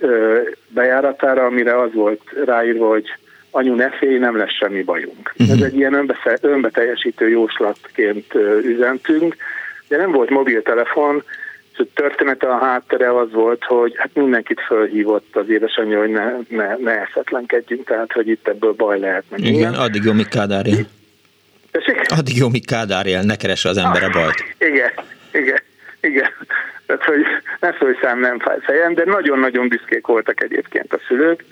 bejáratára, 0.68 1.46
amire 1.46 1.80
az 1.80 1.94
volt 1.94 2.22
ráírva, 2.46 2.88
hogy 2.88 3.06
anyu 3.52 3.76
ne 3.76 3.90
félj, 3.90 4.18
nem 4.18 4.38
lesz 4.38 4.56
semmi 4.60 4.84
bajunk. 4.84 5.34
Uh-huh. 5.38 5.56
Ez 5.56 5.62
egy 5.62 5.76
ilyen 5.76 6.10
önbeteljesítő 6.42 7.30
jóslatként 7.30 8.34
üzentünk, 8.64 9.36
de 9.90 9.98
nem 9.98 10.12
volt 10.12 10.30
mobiltelefon, 10.30 11.24
a 11.80 11.84
története 11.94 12.48
a 12.48 12.58
háttere 12.58 13.18
az 13.18 13.32
volt, 13.32 13.64
hogy 13.64 13.94
hát 13.98 14.10
mindenkit 14.14 14.62
fölhívott 14.62 15.36
az 15.36 15.50
édesanyja, 15.50 16.00
hogy 16.00 16.10
ne, 16.10 16.24
ne, 16.50 16.76
ne 16.76 16.92
eszetlenkedjünk, 16.92 17.88
tehát 17.88 18.12
hogy 18.12 18.28
itt 18.28 18.48
ebből 18.48 18.72
baj 18.72 19.00
lehet. 19.00 19.24
Meg 19.30 19.40
Igen, 19.40 19.54
minden. 19.54 19.74
addig 19.74 20.04
jó, 20.04 20.14
míg 20.14 20.28
Kádár 20.28 20.68
él. 20.68 20.86
Addig 22.18 22.38
jó, 22.38 22.50
míg 22.50 22.66
Kádár 22.66 23.06
él, 23.06 23.22
ne 23.22 23.36
keresse 23.36 23.70
az 23.70 23.78
ember 23.78 24.04
a 24.04 24.10
bajt. 24.10 24.44
Igen, 24.58 24.92
igen, 25.32 25.62
igen. 26.02 26.30
Tehát, 26.86 27.04
hogy 27.04 27.22
ne 27.60 27.76
szólj 27.80 27.94
szám, 28.02 28.20
nem 28.20 28.40
fáj 28.40 28.58
fejem, 28.62 28.94
de 28.94 29.04
nagyon-nagyon 29.06 29.68
büszkék 29.68 30.08
voltak 30.08 30.44
egyébként 30.44 30.94
a 30.94 31.00
szülők, 31.08 31.44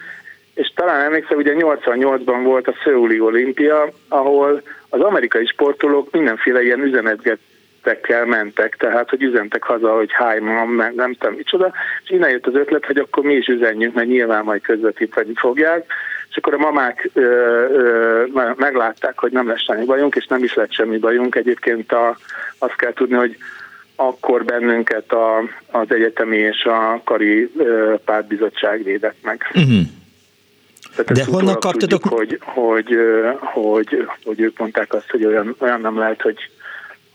és 0.53 0.71
talán 0.75 1.01
emlékszem, 1.01 1.37
ugye 1.37 1.53
88-ban 1.55 2.39
volt 2.43 2.67
a 2.67 2.75
Szöuli 2.83 3.19
olimpia, 3.19 3.89
ahol 4.07 4.61
az 4.89 4.99
amerikai 4.99 5.45
sportolók 5.45 6.11
mindenféle 6.11 6.63
ilyen 6.63 6.81
üzenetget 6.81 7.39
üzenetekkel 7.87 8.25
mentek, 8.25 8.75
tehát 8.75 9.09
hogy 9.09 9.23
üzentek 9.23 9.63
haza, 9.63 9.95
hogy 9.95 10.09
hi 10.17 10.39
mom, 10.39 10.75
nem, 10.75 10.93
nem 10.95 11.13
tudom 11.13 11.35
micsoda, 11.35 11.71
és 12.03 12.09
innen 12.09 12.29
jött 12.29 12.47
az 12.47 12.55
ötlet, 12.55 12.85
hogy 12.85 12.97
akkor 12.97 13.23
mi 13.23 13.33
is 13.33 13.47
üzenjünk, 13.47 13.93
mert 13.93 14.07
nyilván 14.07 14.43
majd 14.43 14.61
közvetíteni 14.61 15.33
fogják, 15.35 15.85
és 16.29 16.37
akkor 16.37 16.53
a 16.53 16.57
mamák 16.57 17.09
ö, 17.13 17.21
ö, 17.21 18.51
meglátták, 18.55 19.19
hogy 19.19 19.31
nem 19.31 19.47
lesz 19.47 19.63
semmi 19.63 19.85
bajunk, 19.85 20.15
és 20.15 20.25
nem 20.25 20.43
is 20.43 20.53
lett 20.53 20.71
semmi 20.71 20.97
bajunk. 20.97 21.35
Egyébként 21.35 21.91
a, 21.91 22.17
azt 22.57 22.75
kell 22.75 22.93
tudni, 22.93 23.15
hogy 23.15 23.37
akkor 23.95 24.43
bennünket 24.45 25.11
a, 25.11 25.37
az 25.71 25.87
egyetemi 25.89 26.37
és 26.37 26.63
a 26.63 27.01
kari 27.03 27.51
ö, 27.57 27.95
pártbizottság 28.05 28.83
védett 28.83 29.17
meg. 29.21 29.51
Uh-huh. 29.55 29.81
Tehát 30.95 31.11
De 31.11 31.37
honnan 31.37 31.59
kaptatok? 31.59 32.01
Tudjuk, 32.01 32.09
hogy, 32.09 32.39
hogy, 32.43 32.97
hogy, 33.39 34.07
hogy 34.23 34.39
ők 34.39 34.57
mondták 34.57 34.93
azt, 34.93 35.09
hogy 35.11 35.25
olyan, 35.25 35.55
olyan 35.59 35.81
nem 35.81 35.97
lehet, 35.97 36.21
hogy 36.21 36.37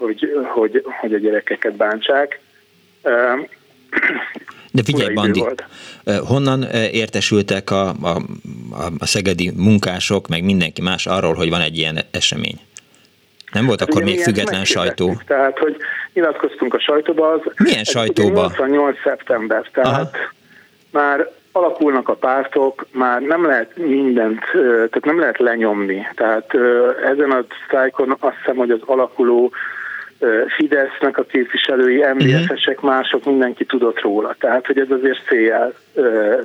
hogy, 0.03 0.45
hogy, 0.55 0.85
hogy 1.01 1.15
a 1.15 1.19
gyerekeket 1.19 1.77
bántsák. 1.77 2.41
De 4.73 4.83
figyelj, 4.85 5.15
Bandi, 5.15 5.41
volt. 5.41 5.65
honnan 6.27 6.63
értesültek 6.93 7.71
a, 7.71 7.89
a, 7.89 8.23
a 8.99 9.07
szegedi 9.07 9.53
munkások, 9.57 10.29
meg 10.29 10.45
mindenki 10.45 10.83
más 10.83 11.07
arról, 11.07 11.35
hogy 11.35 11.51
van 11.51 11.61
egy 11.61 11.79
ilyen 11.79 11.99
esemény? 12.11 12.61
Nem 13.53 13.67
volt 13.67 13.81
hát 13.81 13.89
akkor 13.89 14.03
még 14.03 14.23
független 14.23 14.65
sajtó? 14.65 15.21
Tehát, 15.27 15.59
hogy 15.59 15.77
nyilatkoztunk 16.13 16.75
a 16.75 16.81
sajtóba. 16.81 17.33
Az, 17.33 17.41
Milyen 17.57 17.85
sajtóba? 17.85 18.41
88. 18.41 18.97
szeptember, 19.05 19.69
tehát 19.73 19.89
Aha. 19.89 20.11
már 20.91 21.31
alakulnak 21.53 22.09
a 22.09 22.15
pártok, 22.15 22.87
már 22.93 23.21
nem 23.21 23.47
lehet 23.47 23.77
mindent, 23.77 24.41
tehát 24.53 25.05
nem 25.05 25.19
lehet 25.19 25.39
lenyomni. 25.39 26.07
Tehát 26.15 26.55
ezen 27.05 27.31
a 27.31 27.45
sztrájkon 27.65 28.17
azt 28.21 28.37
hiszem, 28.37 28.57
hogy 28.57 28.71
az 28.71 28.81
alakuló 28.87 29.53
Fidesznek 30.57 31.19
a 31.19 31.23
képviselői, 31.23 32.05
MDF-esek, 32.15 32.77
mhm. 32.81 32.87
mások, 32.87 33.25
mindenki 33.25 33.65
tudott 33.65 34.01
róla. 34.01 34.35
Tehát, 34.39 34.67
hogy 34.67 34.79
ez 34.79 34.91
azért 34.91 35.25
széjjel 35.29 35.73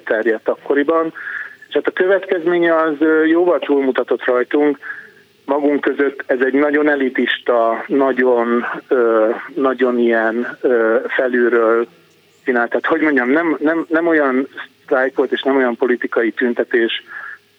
terjedt 0.04 0.48
akkoriban. 0.48 1.14
És 1.68 1.74
hát 1.74 1.88
a 1.88 1.92
következménye 1.92 2.76
az 2.76 2.96
jóval 3.26 3.60
túlmutatott 3.60 4.26
rajtunk, 4.26 4.78
magunk 5.46 5.82
között 5.82 6.24
ez 6.26 6.40
egy 6.40 6.54
nagyon 6.54 6.90
elitista, 6.90 7.84
nagyon, 7.88 8.66
nagyon 9.56 10.00
ilyen 10.00 10.58
felülről 11.08 11.88
csinált. 12.46 12.70
Tehát, 12.70 12.86
hogy 12.86 13.02
mondjam, 13.02 13.30
nem, 13.30 13.58
nem, 13.60 13.86
nem 13.90 14.08
olyan 14.08 14.48
sztrájk 14.84 15.16
volt, 15.16 15.32
és 15.32 15.42
nem 15.42 15.56
olyan 15.56 15.76
politikai 15.76 16.32
tüntetés, 16.32 17.04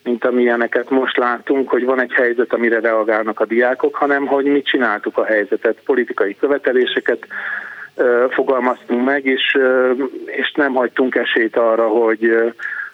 mint 0.09 0.25
amilyeneket 0.25 0.91
most 0.91 1.17
látunk, 1.17 1.69
hogy 1.71 1.85
van 1.85 2.01
egy 2.01 2.13
helyzet, 2.13 2.53
amire 2.53 2.81
reagálnak 2.81 3.41
a 3.41 3.45
diákok, 3.45 3.95
hanem 3.95 4.27
hogy 4.27 4.45
mi 4.45 4.63
csináltuk 4.63 5.19
a 5.19 5.25
helyzetet, 5.25 5.77
politikai 5.85 6.37
követeléseket 6.41 7.27
fogalmaztunk 8.31 9.05
meg, 9.05 9.25
és, 9.25 9.59
és 10.25 10.53
nem 10.55 10.75
hagytunk 10.75 11.15
esélyt 11.15 11.57
arra, 11.57 11.89
hogy, 11.89 12.53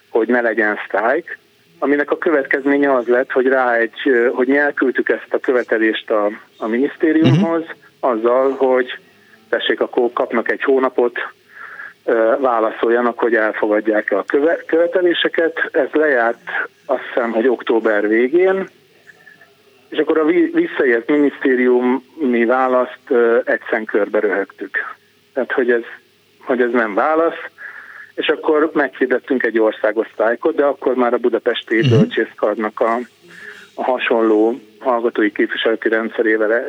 hogy 0.09 0.29
ne 0.29 0.41
legyen 0.41 0.79
sztrájk, 0.87 1.39
aminek 1.79 2.11
a 2.11 2.19
következménye 2.19 2.95
az 2.95 3.07
lett, 3.07 3.31
hogy 3.31 3.47
rá 3.47 3.75
egy, 3.75 4.29
hogy 4.33 4.47
mi 4.47 4.57
elküldtük 4.57 5.09
ezt 5.09 5.35
a 5.35 5.39
követelést 5.39 6.11
a, 6.11 6.31
a 6.59 6.67
minisztériumhoz, 6.67 7.63
uh-huh. 7.63 8.11
azzal, 8.11 8.51
hogy 8.51 8.99
tessék, 9.49 9.81
akkor 9.81 10.13
kapnak 10.13 10.51
egy 10.51 10.63
hónapot, 10.63 11.19
válaszoljanak, 12.39 13.19
hogy 13.19 13.35
elfogadják-e 13.35 14.19
a 14.19 14.25
követeléseket. 14.67 15.69
Ez 15.73 15.89
lejárt 15.93 16.41
azt 16.87 17.03
hiszem, 17.03 17.33
hogy 17.33 17.49
október 17.49 18.09
végén, 18.09 18.69
és 19.89 19.99
akkor 19.99 20.19
a 20.19 20.25
visszaért 20.53 21.11
minisztériumi 21.11 22.45
választ 22.45 23.11
egyszer 23.45 23.85
körbe 23.85 24.19
röhögtük. 24.21 24.79
Tehát, 25.33 25.53
hogy 25.53 25.71
ez, 25.71 25.83
hogy 26.39 26.61
ez 26.61 26.71
nem 26.71 26.95
válasz, 26.95 27.39
és 28.15 28.29
akkor 28.29 28.71
meghirdettünk 28.73 29.43
egy 29.43 29.59
országos 29.59 30.09
sztrájkot, 30.13 30.55
de 30.55 30.65
akkor 30.65 30.95
már 30.95 31.13
a 31.15 31.19
budapesti 31.19 31.79
uh-huh. 31.79 31.99
bölcsészkarnak 31.99 32.81
a, 32.81 32.99
a 33.75 33.85
hasonló 33.85 34.61
hallgatói 34.79 35.33
képviseleti 35.33 35.89
rendszerével 35.89 36.65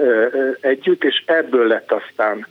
együtt, 0.61 1.03
és 1.03 1.23
ebből 1.25 1.67
lett 1.67 1.91
aztán 1.91 2.47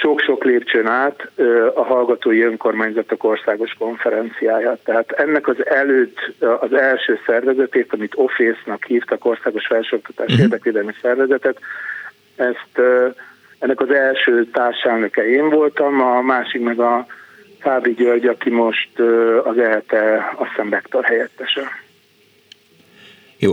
sok-sok 0.00 0.44
lépcsőn 0.44 0.86
át 0.86 1.30
a 1.74 1.82
Hallgatói 1.82 2.42
Önkormányzatok 2.42 3.24
Országos 3.24 3.72
Konferenciája. 3.78 4.78
Tehát 4.84 5.10
ennek 5.10 5.48
az 5.48 5.66
előtt 5.66 6.32
az 6.60 6.72
első 6.72 7.18
szervezetét, 7.26 7.92
amit 7.92 8.12
OFÉSZ-nak 8.14 8.84
hívtak, 8.84 9.24
Országos 9.24 9.66
Felsőoktatás 9.66 10.26
uh-huh. 10.26 10.42
Érdekvédelmi 10.42 10.92
Szervezetet, 11.02 11.58
ezt 12.36 12.80
ennek 13.58 13.80
az 13.80 13.90
első 13.90 14.44
társelnöke 14.44 15.28
én 15.28 15.48
voltam, 15.48 16.00
a 16.00 16.20
másik 16.20 16.62
meg 16.62 16.80
a 16.80 17.06
Fábri 17.58 17.94
György, 17.94 18.26
aki 18.26 18.50
most 18.50 18.98
az 19.44 19.58
ELTE 19.58 20.32
azt 20.36 20.50
hiszem 20.50 20.80
helyettese. 21.02 21.62
Jó 23.38 23.52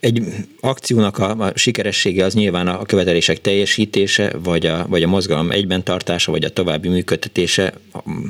egy 0.00 0.22
akciónak 0.60 1.18
a, 1.18 1.30
a 1.30 1.52
sikeressége 1.54 2.24
az 2.24 2.34
nyilván 2.34 2.66
a 2.66 2.84
követelések 2.84 3.40
teljesítése, 3.40 4.32
vagy 4.44 4.66
a, 4.66 4.86
vagy 4.88 5.02
a 5.02 5.08
mozgalom 5.08 5.50
egyben 5.50 5.84
tartása, 5.84 6.32
vagy 6.32 6.44
a 6.44 6.48
további 6.48 6.88
működtetése. 6.88 7.72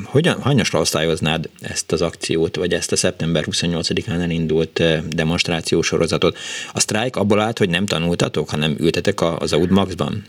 Hogyan, 0.06 0.40
hanyasra 0.40 0.80
osztályoznád 0.80 1.48
ezt 1.60 1.92
az 1.92 2.02
akciót, 2.02 2.56
vagy 2.56 2.72
ezt 2.72 2.92
a 2.92 2.96
szeptember 2.96 3.44
28-án 3.50 4.22
elindult 4.22 4.82
demonstrációs 5.14 5.86
sorozatot? 5.86 6.36
A 6.72 6.80
sztrájk 6.80 7.16
abból 7.16 7.40
állt, 7.40 7.58
hogy 7.58 7.70
nem 7.70 7.86
tanultatok, 7.86 8.50
hanem 8.50 8.76
ültetek 8.80 9.20
az 9.38 9.52
Aud 9.52 9.70
Maxban? 9.70 10.22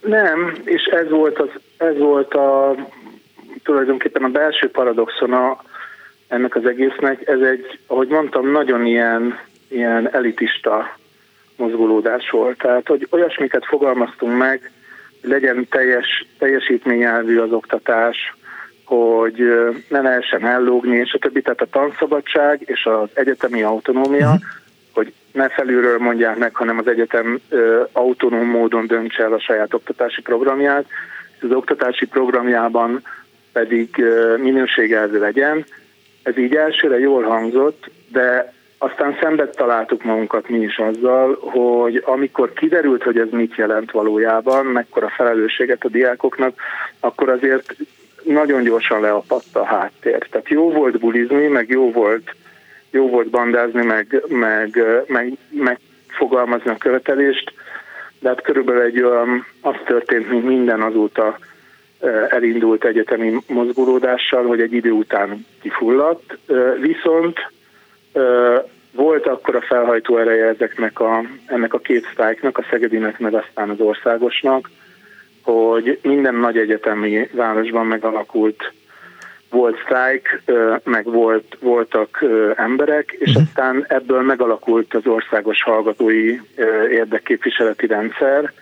Nem, 0.00 0.62
és 0.64 0.82
ez 0.84 1.08
volt, 1.08 1.38
az, 1.38 1.48
ez 1.76 1.98
volt 1.98 2.34
a 2.34 2.74
tulajdonképpen 3.62 4.22
a 4.22 4.28
belső 4.28 4.70
paradoxona 4.70 5.62
ennek 6.28 6.56
az 6.56 6.66
egésznek, 6.66 7.28
ez 7.28 7.40
egy, 7.40 7.78
ahogy 7.86 8.08
mondtam, 8.08 8.50
nagyon 8.50 8.86
ilyen, 8.86 9.38
ilyen 9.68 10.14
elitista 10.14 10.96
mozgulódás 11.56 12.30
volt. 12.30 12.58
Tehát, 12.58 12.86
hogy 12.86 13.06
olyasmiket 13.10 13.64
fogalmaztunk 13.64 14.38
meg, 14.38 14.70
hogy 15.20 15.30
legyen 15.30 15.66
teljes, 15.70 16.26
teljesítményelvű 16.38 17.38
az 17.38 17.52
oktatás, 17.52 18.34
hogy 18.84 19.38
ne 19.88 20.00
lehessen 20.00 20.46
ellógni, 20.46 20.96
és 20.96 21.12
a 21.12 21.18
többi, 21.18 21.42
tehát 21.42 21.60
a 21.60 21.66
tanszabadság 21.70 22.62
és 22.64 22.84
az 22.84 23.08
egyetemi 23.14 23.62
autonómia, 23.62 24.26
uh-huh. 24.26 24.42
hogy 24.92 25.12
ne 25.32 25.48
felülről 25.48 25.98
mondják 25.98 26.36
meg, 26.36 26.54
hanem 26.54 26.78
az 26.78 26.86
egyetem 26.86 27.40
ö, 27.48 27.82
autonóm 27.92 28.46
módon 28.46 28.86
döntse 28.86 29.22
el 29.22 29.32
a 29.32 29.40
saját 29.40 29.74
oktatási 29.74 30.22
programját, 30.22 30.84
és 31.36 31.42
az 31.42 31.50
oktatási 31.50 32.06
programjában 32.06 33.02
pedig 33.52 34.04
minőségelvű 34.36 35.18
legyen. 35.18 35.64
Ez 36.24 36.38
így 36.38 36.54
elsőre 36.54 36.98
jól 36.98 37.22
hangzott, 37.22 37.90
de 38.12 38.52
aztán 38.78 39.16
szembe 39.20 39.48
találtuk 39.48 40.02
magunkat 40.02 40.48
mi 40.48 40.58
is 40.58 40.78
azzal, 40.78 41.38
hogy 41.40 42.02
amikor 42.04 42.52
kiderült, 42.52 43.02
hogy 43.02 43.18
ez 43.18 43.28
mit 43.30 43.54
jelent 43.54 43.90
valójában, 43.90 44.66
mekkora 44.66 45.08
felelősséget 45.08 45.84
a 45.84 45.88
diákoknak, 45.88 46.60
akkor 47.00 47.28
azért 47.28 47.76
nagyon 48.22 48.62
gyorsan 48.62 49.00
leapadt 49.00 49.56
a 49.56 49.64
háttér. 49.64 50.26
Tehát 50.30 50.48
jó 50.48 50.70
volt 50.70 50.98
bulizni, 50.98 51.46
meg 51.46 51.68
jó 51.68 51.92
volt, 51.92 52.34
jó 52.90 53.08
volt 53.08 53.28
bandázni, 53.28 53.84
meg, 53.84 54.22
meg, 54.28 54.82
meg, 55.06 55.32
meg 55.50 55.78
fogalmazni 56.08 56.70
a 56.70 56.76
követelést, 56.76 57.52
de 58.18 58.28
hát 58.28 58.42
körülbelül 58.42 58.82
egy 58.82 59.02
olyan, 59.02 59.46
az 59.60 59.74
történt, 59.84 60.30
mint 60.30 60.44
minden 60.44 60.80
azóta 60.80 61.38
elindult 62.28 62.84
egyetemi 62.84 63.32
mozgulódással, 63.46 64.46
hogy 64.46 64.60
egy 64.60 64.72
idő 64.72 64.90
után 64.90 65.46
kifulladt, 65.62 66.38
viszont 66.80 67.38
volt 68.92 69.26
akkor 69.26 69.56
a 69.56 69.60
felhajtó 69.60 70.18
ereje 70.18 70.46
ezeknek 70.46 71.00
a, 71.00 71.22
ennek 71.46 71.74
a 71.74 71.78
két 71.78 72.08
sztrájknak, 72.12 72.58
a 72.58 72.66
Szegedinek, 72.70 73.18
meg 73.18 73.34
aztán 73.34 73.70
az 73.70 73.80
országosnak, 73.80 74.70
hogy 75.42 75.98
minden 76.02 76.34
nagy 76.34 76.56
egyetemi 76.56 77.28
városban 77.32 77.86
megalakult 77.86 78.72
volt 79.50 79.80
sztrájk, 79.84 80.42
meg 80.84 81.04
volt, 81.04 81.56
voltak 81.60 82.24
emberek, 82.56 83.16
és 83.18 83.28
uh-huh. 83.28 83.42
aztán 83.42 83.84
ebből 83.88 84.22
megalakult 84.22 84.94
az 84.94 85.06
országos 85.06 85.62
hallgatói 85.62 86.38
érdekképviseleti 86.90 87.86
rendszer, 87.86 88.52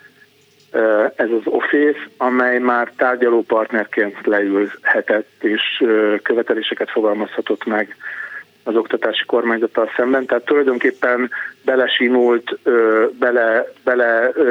ez 1.15 1.29
az 1.29 1.41
OFÉSZ, 1.43 1.97
amely 2.17 2.59
már 2.59 2.91
tárgyalópartnerként 2.97 4.17
leülhetett 4.23 5.43
és 5.43 5.83
követeléseket 6.23 6.89
fogalmazhatott 6.89 7.65
meg 7.65 7.95
az 8.63 8.75
oktatási 8.75 9.25
kormányzattal 9.25 9.89
szemben, 9.95 10.25
tehát 10.25 10.45
tulajdonképpen 10.45 11.29
belesimult, 11.65 12.59
bele, 13.19 13.65
bele 13.83 14.29
ö, 14.33 14.43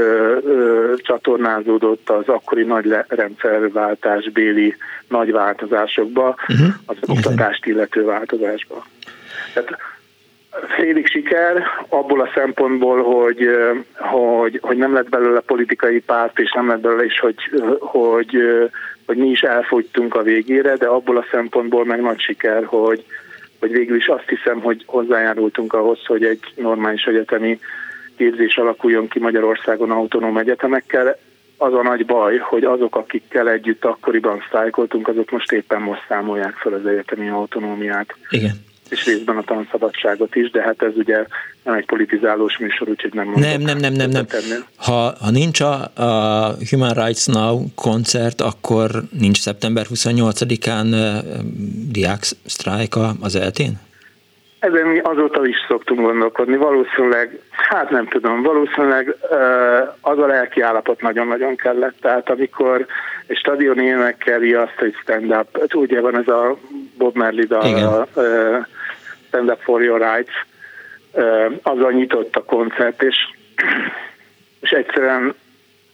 ö, 0.44 0.94
csatornázódott 0.96 2.10
az 2.10 2.28
akkori 2.28 2.62
nagy 2.62 2.96
rendszerváltás 3.08 4.30
béli 4.30 4.76
nagy 5.08 5.32
változásokba, 5.32 6.36
uh-huh. 6.48 6.66
az 6.86 6.96
oktatást 7.06 7.66
illető 7.66 8.04
változásba. 8.04 8.86
Tehát 9.54 9.76
félig 10.76 11.06
siker 11.06 11.62
abból 11.88 12.20
a 12.20 12.30
szempontból, 12.34 13.02
hogy, 13.02 13.48
hogy, 13.96 14.58
hogy 14.62 14.76
nem 14.76 14.94
lett 14.94 15.08
belőle 15.08 15.40
politikai 15.40 16.00
párt, 16.00 16.38
és 16.38 16.52
nem 16.52 16.68
lett 16.68 16.80
belőle 16.80 17.04
is, 17.04 17.18
hogy, 17.18 17.36
hogy, 17.80 18.36
hogy 19.06 19.16
mi 19.16 19.28
is 19.28 19.40
elfogytunk 19.40 20.14
a 20.14 20.22
végére, 20.22 20.76
de 20.76 20.86
abból 20.86 21.16
a 21.16 21.26
szempontból 21.30 21.84
meg 21.84 22.00
nagy 22.00 22.20
siker, 22.20 22.64
hogy, 22.64 23.04
hogy 23.60 23.72
végül 23.72 23.96
is 23.96 24.06
azt 24.06 24.28
hiszem, 24.28 24.60
hogy 24.60 24.82
hozzájárultunk 24.86 25.72
ahhoz, 25.72 26.06
hogy 26.06 26.24
egy 26.24 26.40
normális 26.56 27.04
egyetemi 27.04 27.58
képzés 28.16 28.56
alakuljon 28.56 29.08
ki 29.08 29.18
Magyarországon 29.18 29.90
autonóm 29.90 30.36
egyetemekkel. 30.36 31.16
Az 31.56 31.74
a 31.74 31.82
nagy 31.82 32.06
baj, 32.06 32.36
hogy 32.36 32.64
azok, 32.64 32.96
akikkel 32.96 33.50
együtt 33.50 33.84
akkoriban 33.84 34.42
sztrájkoltunk, 34.46 35.08
azok 35.08 35.30
most 35.30 35.52
éppen 35.52 35.80
most 35.80 36.04
számolják 36.08 36.54
fel 36.54 36.72
az 36.72 36.86
egyetemi 36.86 37.28
autonómiát. 37.28 38.16
Igen 38.28 38.70
és 38.92 39.04
részben 39.04 39.36
a 39.36 39.42
tanszabadságot 39.42 40.34
is, 40.34 40.50
de 40.50 40.62
hát 40.62 40.82
ez 40.82 40.96
ugye 40.96 41.26
nem 41.62 41.74
egy 41.74 41.86
politizálós 41.86 42.58
műsor, 42.58 42.88
úgyhogy 42.88 43.12
nem 43.14 43.24
mondok. 43.24 43.42
Nem, 43.42 43.60
nem, 43.60 43.78
nem, 43.78 43.92
nem, 43.92 44.10
nem. 44.10 44.24
Ha, 44.76 45.14
ha 45.20 45.30
nincs 45.30 45.60
a, 45.60 45.72
a 45.94 46.54
Human 46.70 47.04
Rights 47.04 47.26
Now 47.26 47.64
koncert, 47.74 48.40
akkor 48.40 48.90
nincs 49.18 49.40
szeptember 49.40 49.86
28-án 49.94 50.86
uh, 50.92 51.30
diák 51.92 52.22
sztrájka 52.44 53.12
az 53.20 53.36
eltén? 53.36 53.80
Ezen 54.58 54.86
mi 54.86 54.98
azóta 54.98 55.46
is 55.46 55.56
szoktunk 55.68 56.00
gondolkodni. 56.00 56.56
Valószínűleg, 56.56 57.40
hát 57.50 57.90
nem 57.90 58.08
tudom, 58.08 58.42
valószínűleg 58.42 59.16
az 60.00 60.18
a 60.18 60.26
lelki 60.26 60.60
állapot 60.60 61.00
nagyon-nagyon 61.00 61.56
kellett. 61.56 61.94
Tehát 62.00 62.30
amikor 62.30 62.86
egy 63.26 63.36
stadion 63.36 63.78
énekeli 63.78 64.54
azt, 64.54 64.74
hogy 64.78 64.94
stand-up, 65.02 65.74
ugye 65.74 66.00
van 66.00 66.18
ez 66.18 66.28
a 66.28 66.56
Bob 66.98 67.16
Marley 67.16 67.56
a 67.56 68.06
Stand 69.32 69.50
Up 69.50 69.60
For 69.62 69.82
Your 69.82 70.00
Rights, 70.00 70.32
azzal 71.62 71.92
nyitott 71.92 72.36
a 72.36 72.44
koncert, 72.44 73.02
és, 73.02 73.16
és 74.60 74.70
egyszerűen 74.70 75.34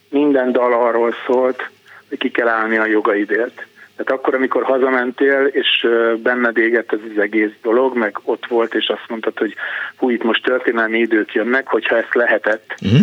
minden 0.08 0.52
dal 0.52 0.72
arról 0.72 1.14
szólt, 1.26 1.70
hogy 2.08 2.18
ki 2.18 2.30
kell 2.30 2.48
állni 2.48 2.76
a 2.76 2.86
jogaidért. 2.86 3.66
Tehát 3.96 4.20
akkor, 4.20 4.34
amikor 4.34 4.62
hazamentél, 4.62 5.44
és 5.46 5.86
benned 6.22 6.56
égett 6.56 6.92
ez 6.92 6.98
az 7.14 7.22
egész 7.22 7.52
dolog, 7.62 7.96
meg 7.96 8.18
ott 8.22 8.46
volt, 8.46 8.74
és 8.74 8.88
azt 8.88 9.08
mondtad, 9.08 9.38
hogy 9.38 9.54
hú, 9.96 10.10
itt 10.10 10.22
most 10.22 10.42
történelmi 10.42 10.98
idők 10.98 11.32
jönnek, 11.32 11.66
hogyha 11.66 11.96
ezt 11.96 12.14
lehetett. 12.14 12.74
Uh-huh. 12.82 13.00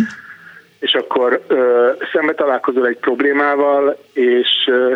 És 0.78 0.94
akkor 0.94 1.44
ö, 1.46 1.90
szembe 2.12 2.34
találkozol 2.34 2.86
egy 2.86 2.98
problémával, 2.98 3.98
és 4.12 4.48
ö, 4.66 4.94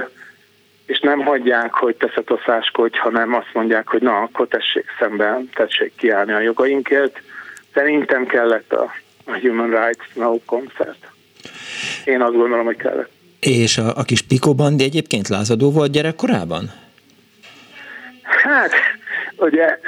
és 0.90 1.00
nem 1.00 1.20
hagyják, 1.20 1.74
hogy 1.74 1.96
teszetoszáskodj, 1.96 2.98
hanem 2.98 3.34
azt 3.34 3.50
mondják, 3.52 3.88
hogy 3.88 4.02
na, 4.02 4.16
akkor 4.16 4.48
tessék 4.48 4.84
szemben, 4.98 5.50
tessék 5.54 5.92
kiállni 5.96 6.32
a 6.32 6.40
jogainkért. 6.40 7.22
Szerintem 7.74 8.26
kellett 8.26 8.72
a, 8.72 8.92
a 9.24 9.38
Human 9.38 9.70
Rights 9.70 10.14
Now 10.14 10.40
koncert. 10.44 11.10
Én 12.04 12.20
azt 12.20 12.34
gondolom, 12.34 12.64
hogy 12.64 12.76
kellett. 12.76 13.10
És 13.40 13.78
a, 13.78 13.96
a 13.96 14.02
kis 14.02 14.22
Piko 14.22 14.54
Bandi 14.54 14.84
egyébként 14.84 15.28
lázadó 15.28 15.70
volt 15.70 15.90
gyerekkorában? 15.90 16.72
Hát, 18.22 18.72
ugye 19.36 19.78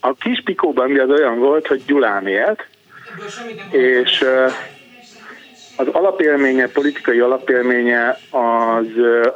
a 0.00 0.12
kis 0.12 0.42
Piko 0.44 0.72
Bandi 0.72 0.98
az 0.98 1.10
olyan 1.10 1.38
volt, 1.38 1.66
hogy 1.66 1.82
Gyulán 1.86 2.26
élt, 2.26 2.66
és 3.70 4.24
az 5.78 5.86
alapélménye, 5.92 6.68
politikai 6.68 7.18
alapélménye 7.20 8.18
az 8.30 8.86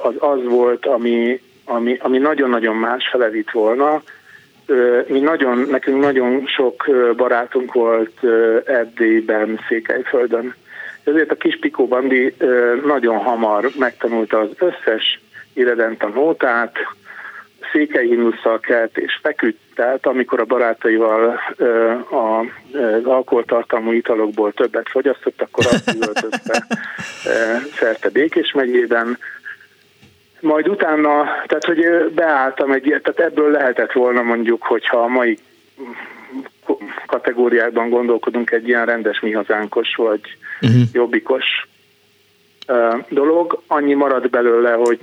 az, 0.03 0.15
az 0.19 0.45
volt, 0.45 0.87
ami, 0.87 1.41
ami, 1.65 1.97
ami 2.01 2.19
nagyon-nagyon 2.19 2.77
más 2.77 3.09
felevít 3.11 3.51
volna. 3.51 4.03
Mi 5.07 5.21
nagyon, 5.21 5.67
nekünk 5.71 6.01
nagyon 6.01 6.47
sok 6.47 6.87
barátunk 7.17 7.73
volt 7.73 8.25
Erdélyben, 8.65 9.59
Székelyföldön. 9.69 10.55
Ezért 11.05 11.31
a 11.31 11.37
kis 11.37 11.59
Pikó 11.59 11.87
Bandi 11.87 12.35
nagyon 12.85 13.17
hamar 13.17 13.71
megtanulta 13.79 14.39
az 14.39 14.49
összes 14.59 15.21
irredent 15.53 16.03
a 16.03 16.09
nótát, 16.09 16.77
székely 17.73 18.07
himnusszal 18.07 18.61
kelt 18.61 18.99
és 18.99 19.19
feküdt, 19.23 19.59
tehát 19.75 20.07
amikor 20.07 20.41
a 20.41 20.45
barátaival 20.45 21.41
az 22.11 23.05
alkoholtartalmú 23.05 23.93
italokból 23.93 24.53
többet 24.53 24.89
fogyasztott, 24.89 25.43
akkor 25.43 25.67
azt 25.67 25.95
üvöltözte 25.95 26.67
szerte 27.79 28.09
Békés 28.11 28.53
megyében, 28.53 29.19
majd 30.41 30.69
utána, 30.69 31.25
tehát 31.47 31.65
hogy 31.65 32.13
beálltam 32.15 32.73
egy 32.73 33.01
tehát 33.03 33.21
ebből 33.21 33.51
lehetett 33.51 33.93
volna 33.93 34.23
mondjuk, 34.23 34.63
hogyha 34.63 34.99
a 34.99 35.09
mai 35.09 35.39
kategóriákban 37.07 37.91
gondolkodunk 37.91 38.51
egy 38.51 38.69
ilyen 38.69 38.87
rendes 38.87 39.21
mi 39.21 39.33
hazánkos 39.33 39.95
vagy 39.97 40.21
uh-huh. 40.61 40.83
jobbikos 40.93 41.45
dolog. 43.09 43.63
Annyi 43.67 43.95
marad 43.95 44.31
belőle, 44.31 44.73
hogy 44.73 44.99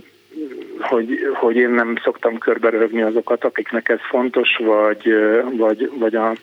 hogy, 0.79 1.19
hogy 1.33 1.55
én 1.55 1.69
nem 1.69 1.95
szoktam 2.03 2.37
körberögni 2.37 3.01
azokat, 3.01 3.43
akiknek 3.43 3.89
ez 3.89 3.99
fontos, 4.09 4.49
vagy, 4.57 5.13
vagy, 5.57 5.91
vagy, 5.99 6.15
a, 6.15 6.33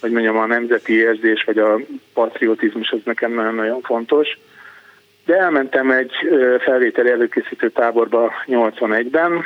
vagy 0.00 0.10
mondjam, 0.10 0.36
a 0.36 0.46
nemzeti 0.46 0.92
érzés, 0.92 1.44
vagy 1.44 1.58
a 1.58 1.80
patriotizmus 2.12 2.90
az 2.90 3.00
nekem 3.04 3.32
nagyon-nagyon 3.32 3.80
fontos. 3.80 4.38
De 5.24 5.36
elmentem 5.36 5.90
egy 5.90 6.12
felvételi 6.58 7.10
előkészítő 7.10 7.70
táborba 7.70 8.32
81-ben, 8.46 9.44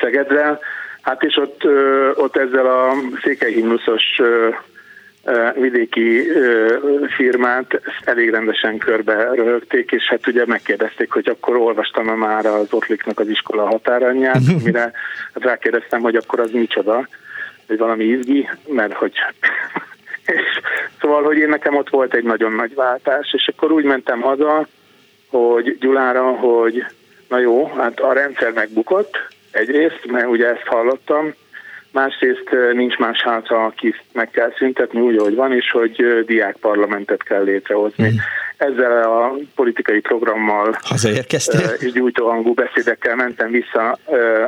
Szegedre, 0.00 0.58
hát 1.00 1.22
és 1.22 1.36
ott, 1.36 1.64
ott 2.14 2.36
ezzel 2.36 2.66
a 2.66 2.92
székelyhimnuszos 3.22 4.20
vidéki 5.54 6.22
firmát 7.16 7.80
elég 8.04 8.30
rendesen 8.30 8.78
körbe 8.78 9.30
röhögték, 9.34 9.90
és 9.90 10.04
hát 10.08 10.26
ugye 10.26 10.46
megkérdezték, 10.46 11.12
hogy 11.12 11.28
akkor 11.28 11.56
olvastam-e 11.56 12.14
már 12.14 12.46
az 12.46 12.72
Ottliknak 12.72 13.20
az 13.20 13.28
iskola 13.28 13.66
határanyját, 13.66 14.40
mire 14.64 14.92
hát 15.34 15.44
rákérdeztem, 15.44 16.00
hogy 16.00 16.16
akkor 16.16 16.40
az 16.40 16.50
micsoda, 16.50 17.08
hogy 17.66 17.78
valami 17.78 18.04
izgi, 18.04 18.48
mert 18.68 18.92
hogy 18.92 19.12
és 20.26 20.60
szóval, 21.00 21.22
hogy 21.22 21.36
én 21.36 21.48
nekem 21.48 21.76
ott 21.76 21.88
volt 21.88 22.14
egy 22.14 22.24
nagyon 22.24 22.52
nagy 22.52 22.74
váltás, 22.74 23.32
és 23.32 23.48
akkor 23.48 23.72
úgy 23.72 23.84
mentem 23.84 24.20
haza, 24.20 24.66
hogy 25.28 25.78
Gyulára, 25.78 26.22
hogy 26.22 26.84
na 27.28 27.38
jó, 27.38 27.66
hát 27.66 28.00
a 28.00 28.12
rendszer 28.12 28.52
megbukott 28.52 29.16
egyrészt, 29.50 30.06
mert 30.06 30.26
ugye 30.26 30.46
ezt 30.46 30.66
hallottam, 30.66 31.34
másrészt 31.96 32.50
nincs 32.72 32.96
más 32.96 33.22
hátra, 33.22 33.64
akit 33.64 34.02
meg 34.12 34.30
kell 34.30 34.52
szüntetni 34.56 35.00
úgy, 35.00 35.16
ahogy 35.16 35.34
van, 35.34 35.52
és 35.52 35.70
hogy 35.70 36.24
diákparlamentet 36.26 37.22
kell 37.22 37.42
létrehozni. 37.42 38.08
Mm. 38.08 38.16
Ezzel 38.56 39.02
a 39.02 39.34
politikai 39.54 40.00
programmal 40.00 40.78
és 41.78 41.92
gyújtóhangú 41.92 42.54
beszédekkel 42.54 43.16
mentem 43.16 43.50
vissza 43.50 43.98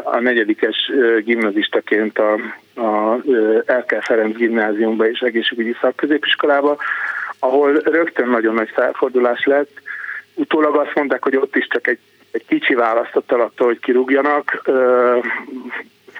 a 0.05 0.19
negyedikes 0.21 0.91
gimnazistaként 1.25 2.19
a, 2.19 2.33
a 2.81 3.21
Elkel 3.67 4.01
Ferenc 4.01 4.37
gimnáziumba 4.37 5.09
és 5.09 5.21
egészségügyi 5.21 5.77
szakközépiskolába, 5.81 6.77
ahol 7.39 7.73
rögtön 7.85 8.29
nagyon 8.29 8.55
nagy 8.55 8.71
felfordulás 8.75 9.45
lett. 9.45 9.71
Utólag 10.35 10.77
azt 10.77 10.95
mondták, 10.95 11.23
hogy 11.23 11.37
ott 11.37 11.57
is 11.57 11.67
csak 11.67 11.87
egy, 11.87 11.99
egy 12.31 12.45
kicsi 12.47 12.75
választott 12.75 13.33
attól, 13.33 13.67
hogy 13.67 13.79
kirúgjanak 13.79 14.63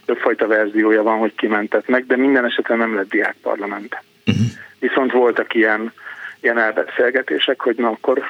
többfajta 0.09 0.47
verziója 0.47 1.03
van, 1.03 1.19
hogy 1.19 1.35
kimentetnek, 1.35 2.07
de 2.07 2.17
minden 2.17 2.45
esetre 2.45 2.75
nem 2.75 2.95
lett 2.95 3.09
diákparlament. 3.09 4.03
Uh-huh. 4.27 4.47
Viszont 4.79 5.13
voltak 5.13 5.55
ilyen, 5.55 5.93
ilyen 6.41 6.59
elbeszélgetések, 6.59 7.61
hogy 7.61 7.77
na 7.77 7.89
akkor 7.89 8.23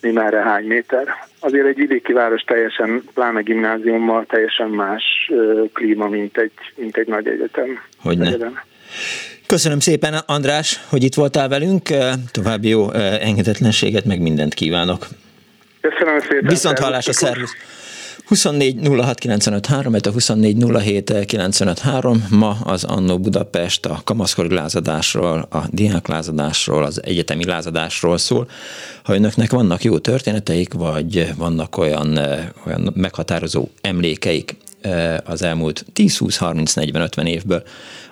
mi 0.00 0.10
merre 0.10 0.42
hány 0.42 0.64
méter. 0.64 1.06
Azért 1.40 1.66
egy 1.66 1.76
vidéki 1.76 2.12
város 2.12 2.42
teljesen, 2.42 3.02
pláne 3.14 3.40
gimnáziummal 3.40 4.24
teljesen 4.26 4.68
más 4.68 5.30
klíma, 5.72 6.08
mint 6.08 6.38
egy, 6.38 6.52
mint 6.74 6.96
egy 6.96 7.06
nagy 7.06 7.26
egyetem. 7.26 7.80
Hogyne. 8.02 8.26
Egyetem. 8.26 8.60
Köszönöm 9.46 9.80
szépen, 9.80 10.14
András, 10.26 10.80
hogy 10.88 11.04
itt 11.04 11.14
voltál 11.14 11.48
velünk. 11.48 11.88
További 12.30 12.68
jó 12.68 12.90
engedetlenséget, 13.20 14.04
meg 14.04 14.20
mindent 14.20 14.54
kívánok. 14.54 15.06
Köszönöm 15.80 16.20
szépen. 16.20 16.46
Viszont 16.46 16.78
hallás 16.78 17.08
a 17.08 17.12
szervusz. 17.12 17.56
24 18.32 18.78
06 18.88 19.18
95 19.18 19.66
3, 19.66 19.94
a 19.94 20.10
24 20.10 20.56
07 20.82 21.24
95 21.26 21.78
3. 21.78 22.26
Ma 22.30 22.56
az 22.64 22.84
Annó 22.84 23.18
Budapest 23.18 23.86
a 23.86 24.00
kamaszkori 24.04 24.54
lázadásról, 24.54 25.46
a 25.50 25.64
diák 25.70 26.06
lázadásról, 26.06 26.84
az 26.84 27.02
egyetemi 27.04 27.44
lázadásról 27.44 28.18
szól. 28.18 28.48
Ha 29.02 29.14
önöknek 29.14 29.50
vannak 29.50 29.84
jó 29.84 29.98
történeteik, 29.98 30.72
vagy 30.72 31.32
vannak 31.36 31.76
olyan, 31.76 32.18
olyan 32.66 32.92
meghatározó 32.94 33.68
emlékeik 33.80 34.56
az 35.24 35.42
elmúlt 35.42 35.84
10, 35.92 36.16
20, 36.16 36.36
30, 36.36 36.74
40, 36.74 37.02
50 37.02 37.26
évből, 37.26 37.62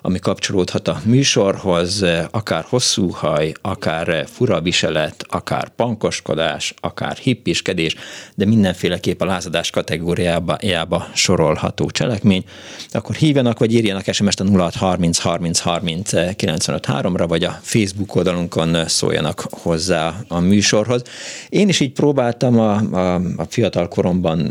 ami 0.02 0.18
kapcsolódhat 0.18 0.88
a 0.88 1.00
műsorhoz, 1.04 2.04
akár 2.30 2.64
hosszú 2.68 3.08
haj, 3.08 3.52
akár 3.60 4.26
fura 4.32 4.60
viselet, 4.60 5.24
akár 5.28 5.68
pankoskodás, 5.68 6.74
akár 6.80 7.16
hippiskedés, 7.16 7.96
de 8.34 8.44
mindenféleképp 8.44 9.20
a 9.20 9.24
lázadás 9.24 9.70
kategóriába 9.70 11.08
sorolható 11.14 11.90
cselekmény, 11.90 12.44
akkor 12.90 13.14
hívjanak 13.14 13.58
vagy 13.58 13.74
írjanak 13.74 14.12
SMS-t 14.12 14.40
a 14.40 14.44
0630 14.44 15.18
30 15.18 15.58
30 15.58 16.10
95 16.36 16.86
3-ra, 16.88 17.24
vagy 17.28 17.44
a 17.44 17.58
Facebook 17.62 18.14
oldalunkon 18.14 18.88
szóljanak 18.88 19.46
hozzá 19.50 20.14
a 20.28 20.38
műsorhoz. 20.38 21.02
Én 21.48 21.68
is 21.68 21.80
így 21.80 21.92
próbáltam 21.92 22.58
a, 22.58 22.76
a, 22.76 23.14
a 23.14 23.44
fiatal 23.48 23.88
koromban 23.88 24.50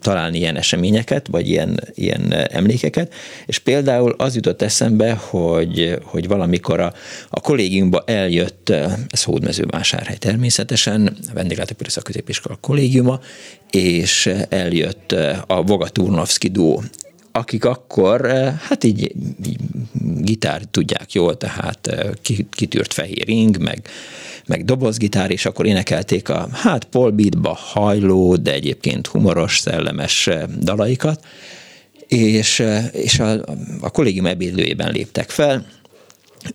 találni 0.00 0.38
ilyen 0.38 0.56
eseményeket, 0.56 1.26
vagy 1.26 1.48
ilyen, 1.48 1.80
ilyen 1.94 2.32
emlékeket, 2.32 3.14
és 3.46 3.58
például 3.58 4.14
az 4.18 4.34
jutott 4.34 4.62
eszembe, 4.62 5.12
hogy, 5.12 5.98
hogy 6.02 6.28
valamikor 6.28 6.80
a, 6.80 6.92
a 7.28 7.40
kollégiumba 7.40 8.02
eljött, 8.06 8.70
ez 9.08 9.22
Hódmezővásárhely 9.22 10.16
természetesen, 10.16 11.16
a 11.28 11.32
vendéglátóipari 11.34 11.90
szakközépiskola 11.90 12.56
kollégiuma, 12.60 13.20
és 13.70 14.30
eljött 14.48 15.12
a 15.46 15.62
Voga 15.62 15.88
Turnovszki 15.88 16.48
duó 16.48 16.82
akik 17.36 17.64
akkor, 17.64 18.26
hát 18.68 18.84
így, 18.84 19.14
így 19.46 19.56
gitár 20.16 20.62
tudják 20.70 21.12
jól, 21.12 21.36
tehát 21.36 21.90
kitűrt 22.50 22.92
fehér 22.92 23.28
ing, 23.28 23.58
meg, 23.58 23.88
meg 24.46 24.64
dobozgitár, 24.64 25.30
és 25.30 25.46
akkor 25.46 25.66
énekelték 25.66 26.28
a, 26.28 26.48
hát 26.52 26.84
Paul 26.84 27.10
Beatba 27.10 27.54
hajló, 27.54 28.36
de 28.36 28.52
egyébként 28.52 29.06
humoros, 29.06 29.58
szellemes 29.58 30.28
dalaikat, 30.60 31.24
és, 32.08 32.62
és 32.92 33.18
a, 33.18 33.44
a 33.80 33.90
kollégium 33.90 34.26
ebédlőjében 34.26 34.92
léptek 34.92 35.30
fel, 35.30 35.66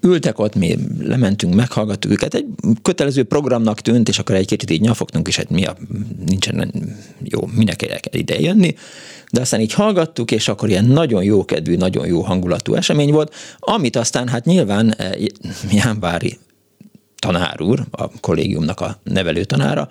ültek 0.02 0.40
ott, 0.40 0.56
mi 0.56 0.78
lementünk, 1.00 1.54
meghallgattuk 1.54 2.12
őket, 2.12 2.34
egy 2.34 2.46
kötelező 2.82 3.24
programnak 3.24 3.82
tűnt, 3.82 4.10
és 4.10 4.20
akkor 4.20 4.36
egy 4.36 4.48
kicsit 4.48 4.70
így 4.70 4.82
nyafogtunk, 4.82 5.28
és 5.28 5.36
hát 5.36 5.50
mi 5.50 5.66
a, 5.66 5.76
nincsen 6.26 6.74
jó, 7.24 7.50
minek 7.56 7.82
el 7.82 8.00
kell 8.00 8.20
ide 8.20 8.40
jönni, 8.40 8.76
de 9.32 9.42
aztán 9.42 9.62
így 9.62 9.74
hallgattuk, 9.74 10.32
és 10.32 10.48
akkor 10.48 10.70
ilyen 10.70 10.86
nagyon 10.86 11.24
jó 11.24 11.46
kedvű, 11.46 11.76
nagyon 11.76 12.08
jó 12.08 12.22
hangulatú 12.22 12.74
esemény 12.74 13.12
volt, 13.12 13.34
amit 13.60 13.96
aztán 13.96 14.28
hát 14.28 14.46
nyilván 14.46 14.94
eh, 14.94 15.12
Jánvári 15.72 16.38
tanár 17.20 17.62
úr, 17.62 17.86
a 17.92 18.08
kollégiumnak 18.20 18.80
a 18.80 19.00
nevelő 19.04 19.44
tanára, 19.44 19.90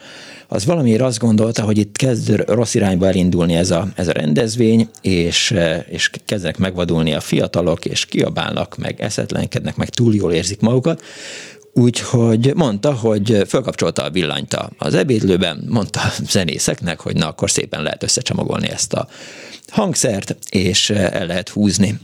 az 0.49 0.65
valamiért 0.65 1.03
azt 1.03 1.19
gondolta, 1.19 1.63
hogy 1.63 1.79
itt 1.79 1.97
kezd 1.97 2.45
rossz 2.47 2.75
irányba 2.75 3.07
elindulni 3.07 3.55
ez 3.55 3.71
a, 3.71 3.89
ez 3.95 4.09
a 4.09 4.13
rendezvény, 4.13 4.89
és, 5.03 5.55
és 5.89 6.11
kezdenek 6.25 6.59
megvadulni 6.59 7.15
a 7.15 7.21
fiatalok, 7.21 7.85
és 7.85 8.07
kiabálnak, 8.07 8.77
meg 8.77 9.01
eszetlenkednek, 9.01 9.77
meg 9.77 9.89
túl 9.89 10.15
jól 10.15 10.33
érzik 10.33 10.61
magukat, 10.61 11.03
Úgyhogy 11.73 12.53
mondta, 12.55 12.95
hogy 12.95 13.43
fölkapcsolta 13.49 14.03
a 14.03 14.11
villanyt 14.11 14.57
az 14.79 14.95
ebédlőben, 14.95 15.65
mondta 15.69 16.01
a 16.01 16.13
zenészeknek, 16.29 17.01
hogy 17.01 17.17
na 17.17 17.29
akkor 17.29 17.51
szépen 17.51 17.83
lehet 17.83 18.03
összecsomagolni 18.03 18.69
ezt 18.69 18.93
a 18.93 19.09
hangszert, 19.69 20.37
és 20.51 20.91
el 20.91 21.27
lehet 21.27 21.49
húzni 21.49 21.99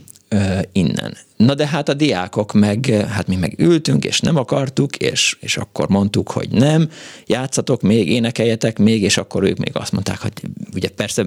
innen. 0.71 1.17
Na 1.37 1.53
de 1.53 1.67
hát 1.67 1.89
a 1.89 1.93
diákok 1.93 2.53
meg, 2.53 2.85
hát 3.09 3.27
mi 3.27 3.35
meg 3.35 3.53
ültünk, 3.57 4.05
és 4.05 4.19
nem 4.19 4.37
akartuk, 4.37 4.95
és, 4.95 5.37
és 5.39 5.57
akkor 5.57 5.89
mondtuk, 5.89 6.31
hogy 6.31 6.49
nem, 6.49 6.89
játszatok 7.25 7.81
még, 7.81 8.09
énekeljetek 8.09 8.77
még, 8.77 9.01
és 9.01 9.17
akkor 9.17 9.43
ők 9.43 9.57
még 9.57 9.71
azt 9.73 9.91
mondták, 9.91 10.21
hogy 10.21 10.31
ugye 10.73 10.89
persze 10.89 11.25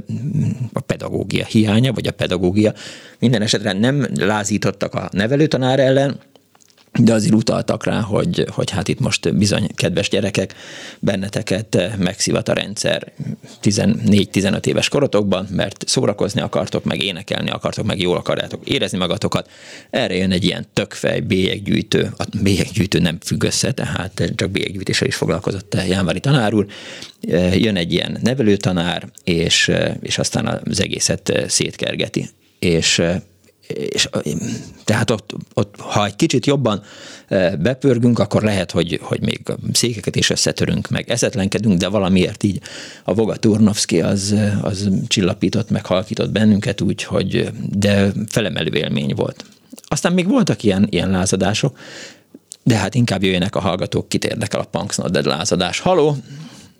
a 0.72 0.80
pedagógia 0.80 1.44
hiánya, 1.44 1.92
vagy 1.92 2.06
a 2.06 2.12
pedagógia 2.12 2.72
minden 3.18 3.42
esetre 3.42 3.72
nem 3.72 4.06
lázítottak 4.14 4.94
a 4.94 5.08
nevelőtanár 5.12 5.80
ellen, 5.80 6.20
de 6.92 7.12
azért 7.12 7.34
utaltak 7.34 7.84
rá, 7.84 8.00
hogy, 8.00 8.44
hogy 8.50 8.70
hát 8.70 8.88
itt 8.88 9.00
most 9.00 9.36
bizony, 9.36 9.68
kedves 9.74 10.08
gyerekek, 10.08 10.54
benneteket 10.98 11.96
megszivat 11.98 12.48
a 12.48 12.52
rendszer 12.52 13.12
14-15 13.62 14.66
éves 14.66 14.88
korotokban, 14.88 15.46
mert 15.50 15.88
szórakozni 15.88 16.40
akartok, 16.40 16.84
meg 16.84 17.02
énekelni 17.02 17.50
akartok, 17.50 17.86
meg 17.86 18.00
jól 18.00 18.16
akarjátok 18.16 18.68
érezni 18.68 18.98
magatokat. 18.98 19.50
Erre 19.90 20.14
jön 20.14 20.32
egy 20.32 20.44
ilyen 20.44 20.66
tökfej 20.72 21.20
bélyeggyűjtő, 21.20 22.12
a 22.18 22.24
bélyeggyűjtő 22.42 22.98
nem 22.98 23.18
függ 23.24 23.44
össze, 23.44 23.72
tehát 23.72 24.32
csak 24.34 24.50
bélyeggyűjtéssel 24.50 25.08
is 25.08 25.16
foglalkozott 25.16 25.76
Jánvári 25.88 26.20
tanár 26.20 26.54
úr. 26.54 26.66
Jön 27.52 27.76
egy 27.76 27.92
ilyen 27.92 28.18
nevelőtanár, 28.22 29.08
és, 29.24 29.72
és 30.00 30.18
aztán 30.18 30.60
az 30.64 30.80
egészet 30.80 31.44
szétkergeti. 31.48 32.28
És 32.58 33.02
és 33.68 34.08
tehát 34.84 35.10
ott, 35.10 35.34
ott, 35.54 35.74
ha 35.78 36.04
egy 36.04 36.16
kicsit 36.16 36.46
jobban 36.46 36.82
bepörgünk, 37.58 38.18
akkor 38.18 38.42
lehet, 38.42 38.70
hogy, 38.70 38.98
hogy 39.02 39.20
még 39.20 39.40
székeket 39.72 40.16
is 40.16 40.30
összetörünk, 40.30 40.88
meg 40.88 41.10
eszetlenkedünk, 41.10 41.78
de 41.78 41.88
valamiért 41.88 42.42
így 42.42 42.60
a 43.04 43.14
Voga 43.14 43.36
Turnovszki 43.36 44.00
az, 44.00 44.34
az 44.62 44.88
csillapított, 45.06 45.70
meg 45.70 45.86
halkított 45.86 46.30
bennünket 46.30 46.80
úgy, 46.80 47.02
hogy 47.02 47.50
de 47.70 48.12
felemelő 48.28 48.74
élmény 48.74 49.14
volt. 49.14 49.44
Aztán 49.88 50.12
még 50.12 50.28
voltak 50.28 50.62
ilyen, 50.62 50.86
ilyen 50.90 51.10
lázadások, 51.10 51.78
de 52.62 52.76
hát 52.76 52.94
inkább 52.94 53.22
jöjjenek 53.22 53.56
a 53.56 53.60
hallgatók, 53.60 54.08
kit 54.08 54.24
érdekel 54.24 54.60
a 54.60 54.64
Punks 54.64 54.96
Not 54.96 55.24
lázadás. 55.24 55.80
Haló! 55.80 56.16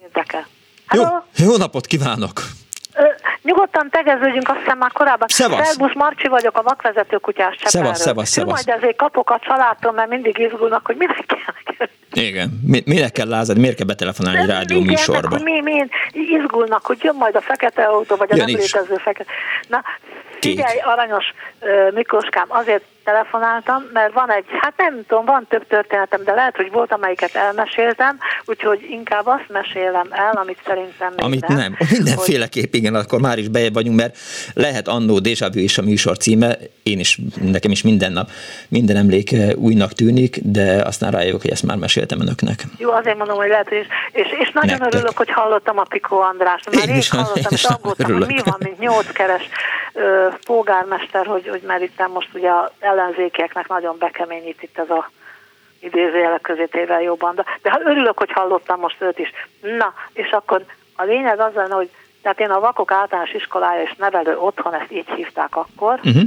Érdekel. 0.03 0.47
Jó, 0.91 1.03
jó 1.37 1.57
napot 1.57 1.87
kívánok! 1.87 2.43
Nyugodtan 3.49 3.89
tegeződjünk, 3.91 4.49
azt 4.49 4.59
hiszem 4.59 4.79
már 4.79 4.93
korábban. 4.93 5.29
Szevasz. 5.29 5.67
Szerbusz 5.67 5.95
Marcsi 5.95 6.29
vagyok, 6.29 6.59
a 6.59 6.63
vakvezető 6.63 7.17
kutyás 7.17 7.57
Szevasz, 7.65 8.01
szevasz, 8.01 8.29
szevasz. 8.29 8.67
Majd 8.67 8.79
azért 8.79 8.97
kapok 8.97 9.31
a 9.31 9.39
családtól, 9.43 9.93
mert 9.93 10.09
mindig 10.09 10.39
izgulnak, 10.39 10.87
hogy 10.87 10.97
minek 10.97 11.25
kell. 11.27 11.87
Igen, 12.13 12.61
mi, 12.67 12.83
minek 12.87 13.13
kell 13.13 13.29
lázadni, 13.29 13.61
miért 13.61 13.77
kell 13.77 13.87
betelefonálni 13.87 14.41
egy 14.41 14.47
rádió 14.47 14.81
műsorba? 14.81 15.39
Mi, 15.43 15.61
mi, 15.61 15.87
izgulnak, 16.13 16.87
hogy 16.87 16.99
jön 17.03 17.15
majd 17.15 17.35
a 17.35 17.41
fekete 17.41 17.85
autó, 17.85 18.17
vagy 18.17 18.33
a 18.33 18.37
jön 18.37 18.45
nem 18.45 18.61
is. 18.61 18.73
létező 18.73 18.97
fekete. 18.97 19.31
Na, 19.69 19.83
figyelj, 20.41 20.79
aranyos 20.79 21.25
Miklóskám, 21.95 22.47
azért 22.49 22.85
telefonáltam, 23.11 23.83
mert 23.93 24.13
van 24.13 24.31
egy, 24.33 24.45
hát 24.61 24.73
nem 24.77 25.05
tudom, 25.07 25.25
van 25.25 25.47
több 25.49 25.67
történetem, 25.67 26.25
de 26.25 26.33
lehet, 26.33 26.57
hogy 26.57 26.71
volt, 26.73 26.93
amelyiket 26.93 27.35
elmeséltem, 27.35 28.19
úgyhogy 28.45 28.87
inkább 28.91 29.27
azt 29.27 29.49
mesélem 29.49 30.09
el, 30.11 30.33
amit 30.33 30.59
szerintem 30.67 31.13
még 31.17 31.25
Amit 31.25 31.49
nem. 31.49 31.57
nem. 31.57 31.77
Mindenféleképp, 31.97 32.75
igen, 32.75 32.95
akkor 32.95 33.21
már 33.21 33.39
is 33.39 33.49
bejebb 33.49 33.75
vagyunk, 33.75 33.97
mert 33.97 34.17
lehet 34.55 34.89
annó 34.89 35.19
Déjà 35.23 35.49
Vu 35.53 35.61
is 35.61 35.79
a 35.79 35.83
műsor 35.83 36.17
címe, 36.17 36.57
én 36.83 36.99
is, 36.99 37.19
nekem 37.41 37.71
is 37.71 37.83
minden 37.83 38.13
nap, 38.13 38.29
minden 38.69 38.97
emlék 38.97 39.35
újnak 39.57 39.93
tűnik, 39.93 40.39
de 40.43 40.83
aztán 40.85 41.11
rájövök, 41.11 41.43
hogy 41.43 41.51
ezt 41.51 41.67
már 41.67 41.77
meséltem 41.77 42.21
önöknek. 42.21 42.63
Jó, 42.79 42.91
azért 42.91 43.17
mondom, 43.17 43.37
hogy 43.37 43.49
lehet, 43.49 43.69
hogy 43.69 43.77
és, 43.77 43.87
és, 44.13 44.27
és 44.39 44.51
nagyon 44.53 44.79
Nektek. 44.79 44.95
örülök, 44.95 45.17
hogy 45.17 45.31
hallottam 45.31 45.79
a 45.79 45.85
Pikó 45.89 46.21
Andrást, 46.21 46.71
mert 46.71 46.87
én, 46.87 46.93
én 46.93 46.99
is 46.99 47.11
hallottam, 47.11 47.43
és 47.49 47.65
aggódtam, 47.65 48.13
hogy 48.13 48.27
mi 48.27 48.41
van, 48.45 48.57
mint 48.59 48.79
nyolckeres 48.79 49.49
polgármester, 50.45 51.27
hogy, 51.27 51.49
hogy 51.49 51.63
itt 51.81 52.09
most 52.13 52.29
ugye 52.35 52.51
az 52.51 52.98
ellenzékieknek 52.99 53.69
nagyon 53.69 53.99
bekeményít 53.99 54.63
itt 54.63 54.79
ez 54.79 54.91
a 54.91 55.11
idézőjelek 55.81 56.41
közé 56.41 56.65
téve 56.65 57.03
jó 57.03 57.15
banda. 57.15 57.45
De 57.63 57.71
hát 57.71 57.85
örülök, 57.85 58.19
hogy 58.19 58.33
hallottam 58.33 58.81
most 58.81 59.01
őt 59.01 59.19
is. 59.19 59.33
Na, 59.61 59.95
és 60.13 60.31
akkor 60.31 60.65
a 60.97 61.03
lényeg 61.03 61.41
az 61.41 61.55
lenne, 61.55 61.75
hogy 61.75 61.91
tehát 62.23 62.41
én 62.41 62.51
a 62.51 62.61
Vakok 62.61 62.93
általános 62.93 63.33
iskolája 63.33 63.83
és 63.83 63.95
nevelő 63.99 64.39
otthon, 64.39 64.75
ezt 64.75 64.93
így 64.93 65.09
hívták 65.09 65.57
akkor, 65.57 66.01
uh-huh. 66.05 66.23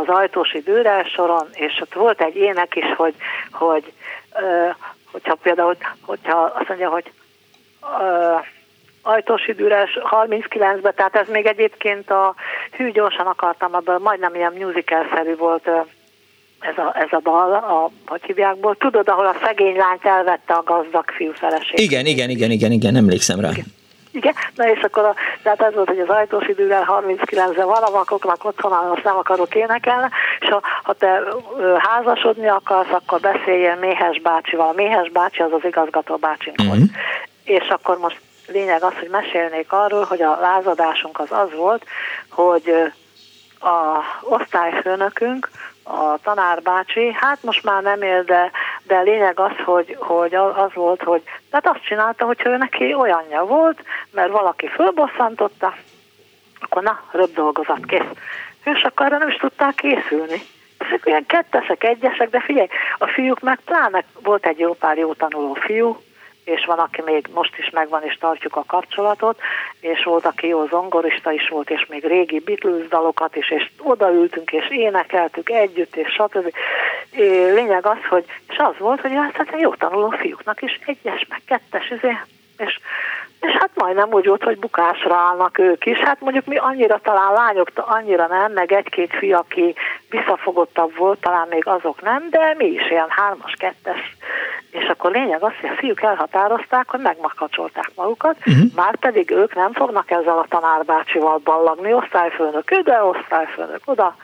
az 0.00 0.08
ajtósi 0.08 0.60
dőrel 0.60 1.02
soron, 1.02 1.48
és 1.52 1.80
ott 1.80 1.94
volt 1.94 2.20
egy 2.20 2.36
ének 2.36 2.76
is, 2.76 2.94
hogy, 2.96 3.14
hogy 3.52 3.92
ö, 4.40 4.68
hogyha 5.12 5.34
például, 5.34 5.76
hogyha 6.00 6.52
azt 6.54 6.68
mondja, 6.68 6.90
hogy 6.90 7.12
ö, 8.00 8.34
ajtósi 9.02 9.52
dűres 9.52 9.98
39-ben, 10.10 10.94
tehát 10.94 11.16
ez 11.16 11.28
még 11.28 11.46
egyébként 11.46 12.10
a 12.10 12.34
hű 12.76 12.90
gyorsan 12.90 13.26
akartam, 13.26 13.74
abban 13.74 14.00
majdnem 14.02 14.34
ilyen 14.34 14.52
musical-szerű 14.52 15.36
volt 15.36 15.68
ez 16.70 16.78
a, 16.78 16.92
ez 16.98 17.08
a 17.10 17.20
dal, 17.22 17.52
a, 17.52 17.90
hogy 18.06 18.22
hívjákból. 18.26 18.76
Tudod, 18.76 19.08
ahol 19.08 19.26
a 19.26 19.36
szegény 19.44 19.76
lányt 19.76 20.04
elvette 20.04 20.54
a 20.54 20.62
gazdag 20.62 21.10
fiú 21.10 21.32
feleség. 21.32 21.78
Igen, 21.78 22.06
igen, 22.06 22.28
igen, 22.28 22.50
igen, 22.50 22.70
igen, 22.70 22.96
emlékszem 22.96 23.40
rá. 23.40 23.50
Igen. 23.50 23.64
Igen, 24.10 24.34
na 24.54 24.68
és 24.68 24.80
akkor 24.80 25.04
a, 25.04 25.14
tehát 25.42 25.60
ez 25.60 25.74
volt, 25.74 25.88
hogy 25.88 25.98
az 25.98 26.08
ajtós 26.08 26.48
idővel 26.48 27.02
39-re 27.06 27.64
valamakoknak 27.64 28.44
otthon, 28.44 28.72
azt 28.72 29.04
nem 29.04 29.16
akarok 29.16 29.54
énekelni, 29.54 30.08
és 30.40 30.48
ha, 30.48 30.62
ha 30.82 30.92
te 30.92 31.22
házasodni 31.78 32.48
akarsz, 32.48 32.92
akkor 32.92 33.20
beszéljél 33.20 33.74
Méhes 33.74 34.20
bácsival. 34.20 34.68
A 34.68 34.72
Méhes 34.72 35.10
bácsi 35.10 35.42
az 35.42 35.52
az 35.52 35.64
igazgató 35.64 36.16
bácsink 36.16 36.56
uh-huh. 36.58 36.76
volt. 36.76 36.90
És 37.44 37.68
akkor 37.68 37.98
most 37.98 38.20
lényeg 38.46 38.82
az, 38.82 38.92
hogy 38.98 39.08
mesélnék 39.08 39.72
arról, 39.72 40.04
hogy 40.04 40.22
a 40.22 40.38
lázadásunk 40.40 41.18
az 41.18 41.30
az 41.30 41.48
volt, 41.56 41.84
hogy 42.30 42.72
a 43.60 44.00
osztályfőnökünk, 44.22 45.50
a 45.84 46.18
tanárbácsi, 46.22 47.12
hát 47.12 47.42
most 47.42 47.64
már 47.64 47.82
nem 47.82 48.02
él, 48.02 48.22
de, 48.22 48.50
de 48.82 49.00
lényeg 49.00 49.40
az, 49.40 49.52
hogy, 49.64 49.96
hogy 50.00 50.34
az 50.34 50.74
volt, 50.74 51.02
hogy 51.02 51.22
tehát 51.50 51.68
azt 51.76 51.84
csinálta, 51.84 52.24
hogy 52.24 52.40
ő 52.44 52.56
neki 52.56 52.94
olyanja 52.94 53.44
volt, 53.44 53.82
mert 54.10 54.30
valaki 54.30 54.68
fölbosszantotta, 54.68 55.74
akkor 56.60 56.82
na, 56.82 57.00
röbb 57.10 57.32
dolgozat 57.34 57.86
kész. 57.86 58.10
És 58.64 58.82
akkor 58.82 59.06
erre 59.06 59.18
nem 59.18 59.28
is 59.28 59.36
tudták 59.36 59.74
készülni. 59.74 60.42
Ezek 60.78 61.06
olyan 61.06 61.26
kettesek, 61.26 61.84
egyesek, 61.84 62.30
de 62.30 62.40
figyelj, 62.40 62.68
a 62.98 63.06
fiúk 63.06 63.40
meg 63.40 63.58
pláne 63.64 64.04
volt 64.22 64.46
egy 64.46 64.58
jó 64.58 64.72
pár 64.72 64.96
jó 64.96 65.14
tanuló 65.14 65.54
fiú, 65.54 66.02
és 66.44 66.64
van, 66.64 66.78
aki 66.78 67.02
még 67.04 67.28
most 67.34 67.58
is 67.58 67.70
megvan, 67.70 68.02
és 68.02 68.16
tartjuk 68.20 68.56
a 68.56 68.64
kapcsolatot, 68.66 69.40
és 69.80 70.04
volt, 70.04 70.24
aki 70.24 70.46
jó 70.46 70.66
zongorista 70.66 71.32
is 71.32 71.48
volt, 71.48 71.70
és 71.70 71.86
még 71.88 72.04
régi 72.04 72.38
Beatles 72.38 72.88
dalokat 72.88 73.36
is, 73.36 73.50
és 73.50 73.70
odaültünk, 73.78 74.52
és 74.52 74.70
énekeltük 74.70 75.50
együtt, 75.50 75.96
és 75.96 76.12
stb. 76.12 76.52
Lényeg 77.54 77.86
az, 77.86 78.04
hogy, 78.08 78.24
és 78.48 78.56
az 78.56 78.74
volt, 78.78 79.00
hogy 79.00 79.12
hát 79.14 79.60
jó 79.60 79.74
tanuló 79.74 80.10
fiúknak 80.10 80.62
is 80.62 80.80
egyes, 80.86 81.26
meg 81.28 81.40
kettes, 81.46 81.90
izé, 81.90 82.16
és 82.58 82.78
és 83.46 83.52
hát 83.52 83.70
majdnem 83.74 84.12
úgy 84.12 84.26
volt, 84.26 84.42
hogy 84.42 84.58
bukásra 84.58 85.14
állnak 85.14 85.58
ők 85.58 85.86
is. 85.86 85.98
Hát 85.98 86.20
mondjuk 86.20 86.44
mi 86.44 86.56
annyira 86.56 86.98
talán 87.02 87.32
lányok, 87.32 87.70
annyira 87.74 88.26
nem, 88.26 88.52
meg 88.52 88.72
egy-két 88.72 89.16
fi, 89.18 89.32
aki 89.32 89.74
visszafogottabb 90.10 90.96
volt, 90.96 91.20
talán 91.20 91.46
még 91.50 91.66
azok 91.66 92.02
nem, 92.02 92.26
de 92.30 92.54
mi 92.58 92.66
is 92.66 92.90
ilyen 92.90 93.08
hármas, 93.08 93.54
kettes. 93.58 94.16
És 94.70 94.86
akkor 94.88 95.10
lényeg 95.10 95.42
az, 95.42 95.52
hogy 95.60 95.70
a 95.70 95.76
fiúk 95.76 96.02
elhatározták, 96.02 96.90
hogy 96.90 97.00
megmakacsolták 97.00 97.90
magukat, 97.94 98.36
uh-huh. 98.38 98.64
már 98.74 98.96
pedig 98.96 99.30
ők 99.30 99.54
nem 99.54 99.72
fognak 99.72 100.10
ezzel 100.10 100.38
a 100.38 100.46
tanárbácsival 100.48 101.38
ballagni, 101.38 101.92
osztályfőnök 101.92 102.70
ide, 102.70 103.02
osztályfőnök 103.02 103.80
oda. 103.84 104.16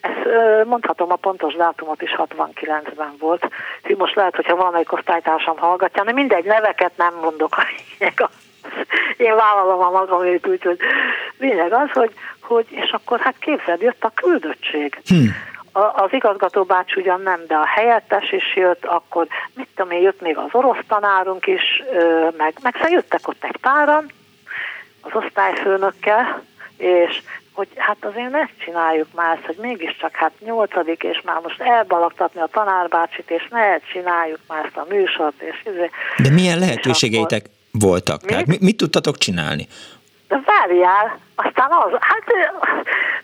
Ezt 0.00 0.28
mondhatom, 0.64 1.12
a 1.12 1.16
pontos 1.16 1.54
dátumot 1.54 2.02
is 2.02 2.14
69-ben 2.16 3.14
volt. 3.18 3.48
Most 3.96 4.14
lehet, 4.14 4.36
hogyha 4.36 4.56
valamelyik 4.56 4.92
osztálytársam 4.92 5.58
hallgatja, 5.58 6.04
de 6.04 6.12
mindegy, 6.12 6.44
neveket 6.44 6.96
nem 6.96 7.14
mondok 7.22 7.56
a 7.56 7.62
lényeg 7.98 8.14
az 8.16 8.46
én 9.26 9.36
vállalom 9.36 9.80
a 9.80 9.90
magamét, 9.90 10.46
úgyhogy 10.46 10.78
lényeg 11.38 11.72
az, 11.72 11.90
hogy, 11.92 12.12
hogy 12.40 12.66
és 12.68 12.90
akkor 12.90 13.20
hát 13.20 13.34
képzeld, 13.38 13.80
jött 13.80 14.04
a 14.04 14.12
küldöttség. 14.14 14.98
Hmm. 15.06 15.34
A, 15.72 16.02
az 16.02 16.12
igazgató 16.12 16.62
bács 16.62 16.94
ugyan 16.94 17.20
nem, 17.20 17.40
de 17.46 17.54
a 17.54 17.66
helyettes 17.66 18.32
is 18.32 18.56
jött, 18.56 18.84
akkor 18.84 19.26
mit 19.54 19.68
tudom 19.74 19.90
én, 19.90 20.00
jött 20.00 20.20
még 20.20 20.36
az 20.36 20.48
orosz 20.52 20.84
tanárunk 20.88 21.46
is, 21.46 21.82
meg, 22.36 22.54
meg 22.62 22.74
szóval 22.74 22.90
jöttek 22.90 23.28
ott 23.28 23.44
egy 23.44 23.56
páran, 23.60 24.10
az 25.00 25.10
osztályfőnökkel, 25.14 26.42
és 26.76 27.22
hogy 27.56 27.68
hát 27.76 27.96
azért 28.00 28.30
ne 28.30 28.46
csináljuk 28.64 29.06
már 29.14 29.36
ezt, 29.36 29.46
hogy 29.46 29.56
mégiscsak 29.60 30.14
hát 30.16 30.32
nyolcadik, 30.40 31.02
és 31.02 31.20
már 31.24 31.40
most 31.42 31.60
elbalagtatni 31.60 32.40
a 32.40 32.48
tanárbácsit, 32.52 33.30
és 33.30 33.48
ne 33.50 33.78
csináljuk 33.78 34.38
már 34.48 34.64
ezt 34.64 34.76
a 34.76 34.86
műsort, 34.88 35.40
és 35.40 35.62
izé. 35.64 35.90
De 36.16 36.30
milyen 36.30 36.58
lehetőségeitek 36.58 37.44
voltak? 37.78 38.22
Mi? 38.22 38.28
Tehát 38.28 38.46
mit, 38.46 38.60
mit 38.60 38.76
tudtatok 38.76 39.16
csinálni? 39.18 39.66
De 40.28 40.42
várjál, 40.44 41.18
aztán 41.34 41.70
az, 41.70 41.90
hát 42.00 42.24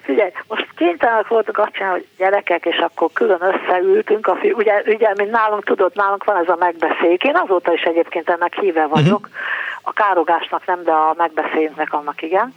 figyelj, 0.00 0.30
most 0.48 0.68
kénytelenek 0.76 1.28
voltak 1.28 1.58
azt 1.58 1.72
csinálni, 1.72 1.98
hogy 1.98 2.08
gyerekek, 2.18 2.64
és 2.64 2.76
akkor 2.76 3.10
külön 3.12 3.40
összeültünk, 3.42 4.26
a 4.26 4.36
fiú, 4.36 4.56
ugye, 4.56 4.82
ugye, 4.86 5.12
mint 5.16 5.30
nálunk 5.30 5.64
tudod, 5.64 5.92
nálunk 5.94 6.24
van 6.24 6.36
ez 6.36 6.48
a 6.48 6.56
megbeszéljük, 6.58 7.24
én 7.24 7.36
azóta 7.36 7.72
is 7.72 7.82
egyébként 7.82 8.28
ennek 8.28 8.54
híve 8.60 8.86
vagyok, 8.86 9.20
uh-huh. 9.20 9.34
a 9.82 9.92
károgásnak 9.92 10.66
nem, 10.66 10.82
de 10.84 10.92
a 10.92 11.14
megbeszéljünknek 11.16 11.92
annak 11.92 12.22
igen, 12.22 12.54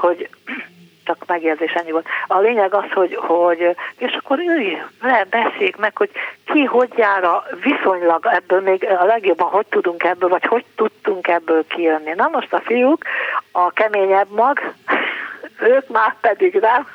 hogy 0.00 0.28
csak 1.04 1.24
megérzés 1.26 1.72
ennyi 1.72 1.90
volt. 1.90 2.06
A 2.26 2.38
lényeg 2.38 2.74
az, 2.74 2.90
hogy, 2.94 3.14
hogy 3.14 3.76
és 3.98 4.18
akkor 4.22 4.38
ülj 4.38 4.78
le, 5.00 5.26
beszéljük 5.30 5.76
meg, 5.76 5.96
hogy 5.96 6.10
ki 6.44 6.64
hogy 6.64 6.90
jár 6.96 7.24
a 7.24 7.44
viszonylag 7.62 8.26
ebből, 8.26 8.60
még 8.60 8.86
a 9.00 9.04
legjobban 9.04 9.48
hogy 9.48 9.66
tudunk 9.66 10.04
ebből, 10.04 10.28
vagy 10.28 10.44
hogy 10.44 10.64
tudtunk 10.76 11.28
ebből 11.28 11.66
kijönni. 11.66 12.12
Na 12.16 12.28
most 12.32 12.52
a 12.52 12.60
fiúk, 12.60 13.04
a 13.52 13.70
keményebb 13.70 14.30
mag, 14.30 14.60
ők 15.74 15.88
már 15.88 16.14
pedig 16.20 16.58
nem, 16.60 16.86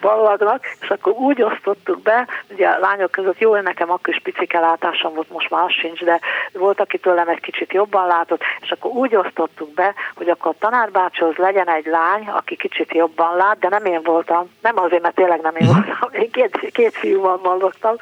ballagnak, 0.00 0.64
és 0.80 0.88
akkor 0.88 1.12
úgy 1.12 1.42
osztottuk 1.42 2.02
be, 2.02 2.26
ugye 2.50 2.68
a 2.68 2.78
lányok 2.78 3.10
között 3.10 3.38
jó, 3.38 3.54
nekem 3.54 3.90
akkor 3.90 4.14
is 4.14 4.20
picike 4.22 4.60
látásom 4.60 5.14
volt, 5.14 5.30
most 5.30 5.50
már 5.50 5.64
az 5.64 5.72
sincs, 5.72 6.04
de 6.04 6.20
volt, 6.52 6.80
aki 6.80 6.98
tőlem 6.98 7.28
egy 7.28 7.40
kicsit 7.40 7.72
jobban 7.72 8.06
látott, 8.06 8.42
és 8.60 8.70
akkor 8.70 8.90
úgy 8.90 9.16
osztottuk 9.16 9.74
be, 9.74 9.94
hogy 10.16 10.28
akkor 10.28 10.52
a 10.54 10.58
tanárbácshoz 10.58 11.36
legyen 11.36 11.68
egy 11.68 11.86
lány, 11.86 12.28
aki 12.28 12.56
kicsit 12.56 12.94
jobban 12.94 13.36
lát, 13.36 13.58
de 13.58 13.68
nem 13.68 13.84
én 13.84 14.02
voltam, 14.02 14.50
nem 14.62 14.78
azért, 14.78 15.02
mert 15.02 15.14
tényleg 15.14 15.40
nem 15.40 15.56
én 15.56 15.66
voltam, 15.66 16.08
én 16.12 16.30
két, 16.30 16.70
két 16.72 16.94
fiúval 16.94 17.36
ballogtam. 17.36 17.96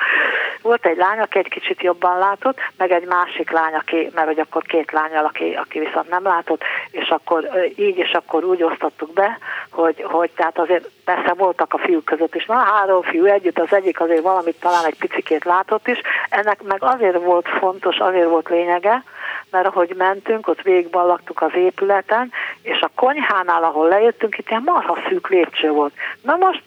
Volt 0.62 0.86
egy 0.86 0.96
lány, 0.96 1.18
aki 1.18 1.38
egy 1.38 1.48
kicsit 1.48 1.82
jobban 1.82 2.18
látott, 2.18 2.58
meg 2.76 2.90
egy 2.90 3.06
másik 3.06 3.50
lány, 3.50 3.74
aki, 3.74 4.10
mert 4.14 4.26
hogy 4.26 4.38
akkor 4.38 4.62
két 4.62 4.92
lányal, 4.92 5.24
aki, 5.24 5.52
aki 5.52 5.78
viszont 5.78 6.08
nem 6.08 6.22
látott, 6.22 6.62
és 6.90 7.08
akkor 7.08 7.48
így 7.76 7.96
és 7.96 8.12
akkor 8.12 8.44
úgy 8.44 8.62
osztottuk 8.62 9.12
be, 9.12 9.38
hogy, 9.70 10.02
hogy 10.02 10.30
tehát 10.30 10.58
azért 10.58 10.88
persze 11.04 11.21
voltak 11.30 11.74
a 11.74 11.78
fiúk 11.78 12.04
között 12.04 12.34
is, 12.34 12.44
na 12.46 12.54
három 12.54 13.02
fiú 13.02 13.24
együtt, 13.24 13.58
az 13.58 13.72
egyik 13.72 14.00
azért 14.00 14.22
valamit 14.22 14.60
talán 14.60 14.84
egy 14.84 14.98
picikét 14.98 15.44
látott 15.44 15.88
is, 15.88 16.00
ennek 16.28 16.62
meg 16.62 16.82
azért 16.82 17.22
volt 17.22 17.48
fontos, 17.48 17.98
azért 17.98 18.28
volt 18.28 18.48
lényege, 18.48 19.02
mert 19.50 19.66
ahogy 19.66 19.94
mentünk, 19.96 20.48
ott 20.48 20.62
végigballagtuk 20.62 21.42
az 21.42 21.54
épületen, 21.54 22.32
és 22.62 22.80
a 22.80 22.90
konyhánál, 22.94 23.64
ahol 23.64 23.88
lejöttünk, 23.88 24.38
itt 24.38 24.48
ilyen 24.48 24.62
marha 24.64 24.98
szűk 25.08 25.28
lépcső 25.28 25.70
volt. 25.70 25.92
Na 26.22 26.36
most 26.36 26.62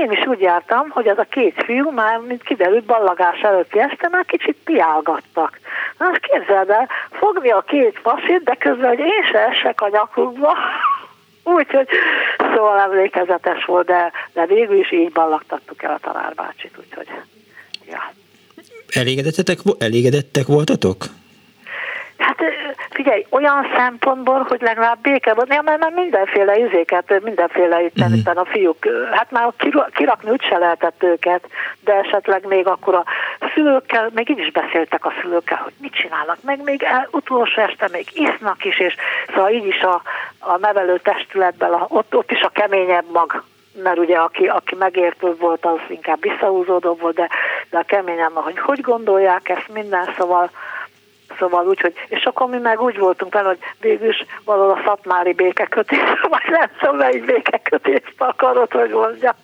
én 0.00 0.10
is 0.10 0.26
úgy 0.26 0.40
jártam, 0.40 0.90
hogy 0.90 1.08
az 1.08 1.18
a 1.18 1.26
két 1.30 1.62
fiú 1.64 1.90
már, 1.90 2.18
mint 2.18 2.42
kiderült, 2.42 2.84
ballagás 2.84 3.40
előtti 3.40 3.78
este 3.78 4.08
már 4.08 4.24
kicsit 4.24 4.56
piálgattak. 4.64 5.58
Na 5.98 6.08
most 6.08 6.20
képzeld 6.20 6.70
el, 6.70 6.88
fogni 7.10 7.50
a 7.50 7.60
két 7.60 8.00
pasit, 8.00 8.42
de 8.42 8.54
közben, 8.54 8.88
hogy 8.88 8.98
én 8.98 9.24
se 9.30 9.38
esek 9.38 9.80
a 9.80 9.88
nyakukba, 9.88 10.56
Úgyhogy 11.42 11.88
szóval 12.38 12.78
emlékezetes 12.78 13.64
volt, 13.64 13.86
de, 13.86 14.12
de 14.32 14.46
végül 14.46 14.78
is 14.78 14.92
így 14.92 15.12
ballagtattuk 15.12 15.82
el 15.82 15.92
a 15.92 15.98
tanárbácsit, 16.02 16.72
úgyhogy 16.78 17.06
ja. 17.90 18.12
Elégedettek, 18.88 19.58
elégedettek 19.78 20.46
voltatok? 20.46 21.04
Hát 22.20 22.38
figyelj, 22.90 23.26
olyan 23.30 23.66
szempontból, 23.76 24.46
hogy 24.48 24.60
legalább 24.60 24.98
béke 25.00 25.34
volt, 25.34 25.54
ja, 25.54 25.62
mert, 25.62 25.80
mert 25.80 25.94
mindenféle 25.94 26.58
izéket, 26.58 27.20
mindenféle 27.22 27.82
itt 27.82 27.98
uh-huh. 27.98 28.38
a 28.38 28.44
fiúk, 28.44 28.86
hát 29.12 29.30
már 29.30 29.52
kirakni 29.92 30.30
úgyse 30.30 30.58
lehetett 30.58 31.02
őket, 31.02 31.46
de 31.80 31.92
esetleg 31.94 32.46
még 32.46 32.66
akkor 32.66 32.94
a 32.94 33.04
szülőkkel, 33.54 34.10
még 34.14 34.30
így 34.30 34.38
is 34.38 34.50
beszéltek 34.50 35.04
a 35.04 35.12
szülőkkel, 35.20 35.60
hogy 35.62 35.72
mit 35.80 35.92
csinálnak, 35.92 36.36
meg 36.42 36.62
még 36.62 36.82
el, 36.82 37.08
utolsó 37.10 37.60
este 37.60 37.88
még 37.92 38.06
isznak 38.12 38.64
is, 38.64 38.78
és 38.78 38.94
szóval 39.34 39.50
így 39.50 39.66
is 39.66 39.80
a, 39.80 40.02
a 40.38 40.56
nevelő 40.56 40.98
testületben, 40.98 41.72
a, 41.72 41.86
ott, 41.88 42.14
ott 42.14 42.30
is 42.30 42.40
a 42.40 42.48
keményebb 42.48 43.10
mag 43.12 43.42
mert 43.82 43.98
ugye 43.98 44.16
aki, 44.16 44.46
aki 44.46 44.74
megértő 44.74 45.34
volt, 45.38 45.66
az 45.66 45.78
inkább 45.88 46.20
visszahúzódó 46.20 46.94
volt, 46.94 47.14
de, 47.14 47.28
de 47.70 47.78
a 47.78 47.82
keményen, 47.82 48.30
hogy 48.34 48.58
hogy 48.58 48.80
gondolják 48.80 49.48
ezt 49.48 49.68
minden, 49.72 50.14
szóval 50.18 50.50
Szóval 51.40 51.66
úgy, 51.66 51.80
hogy, 51.80 51.92
és 52.08 52.24
akkor 52.24 52.48
mi 52.48 52.58
meg 52.58 52.80
úgy 52.80 52.98
voltunk 52.98 53.32
vele, 53.32 53.48
hogy 53.48 53.58
végül 53.80 54.08
is 54.08 54.24
valahol 54.44 54.70
a 54.70 54.82
szatmári 54.84 55.32
békekötés, 55.32 55.98
vagy 56.30 56.42
nem 56.48 56.70
tudom, 56.78 56.96
melyik 56.96 57.24
békekötést 57.24 58.14
akarod, 58.18 58.72
hogy 58.72 58.90
mondja. 58.90 59.34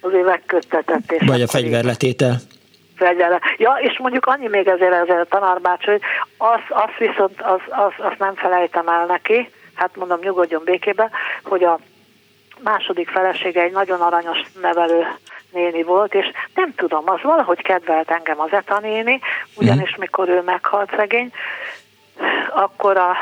Azért 0.00 0.24
megköttetett. 0.24 1.12
És 1.12 1.26
vagy 1.26 1.42
a 1.42 1.46
fegyverletétel. 1.46 2.36
Fegyverle. 2.96 3.40
Ja, 3.56 3.78
és 3.80 3.98
mondjuk 3.98 4.26
annyi 4.26 4.48
még 4.48 4.66
ezért, 4.66 4.92
ezért 4.92 5.20
a 5.20 5.38
tanárbács, 5.38 5.84
hogy 5.84 6.00
az, 6.36 6.60
az 6.68 6.90
viszont 6.98 7.40
az, 7.42 7.60
az, 7.68 7.92
azt 7.96 8.18
nem 8.18 8.34
felejtem 8.34 8.88
el 8.88 9.06
neki, 9.06 9.50
hát 9.74 9.96
mondom, 9.96 10.18
nyugodjon 10.20 10.62
békébe, 10.64 11.10
hogy 11.42 11.64
a 11.64 11.78
második 12.62 13.08
felesége 13.08 13.62
egy 13.62 13.72
nagyon 13.72 14.00
aranyos 14.00 14.38
nevelő 14.60 15.06
néni 15.58 15.82
volt, 15.82 16.14
és 16.14 16.26
nem 16.54 16.74
tudom, 16.74 17.02
az 17.10 17.22
valahogy 17.22 17.62
kedvelt 17.62 18.10
engem 18.10 18.40
az 18.40 18.52
Eta 18.52 18.78
néni, 18.78 19.20
ugyanis 19.54 19.90
mhm. 19.90 20.00
mikor 20.00 20.28
ő 20.28 20.42
meghalt 20.42 20.90
szegény, 20.96 21.32
akkor 22.50 22.96
a 22.96 23.16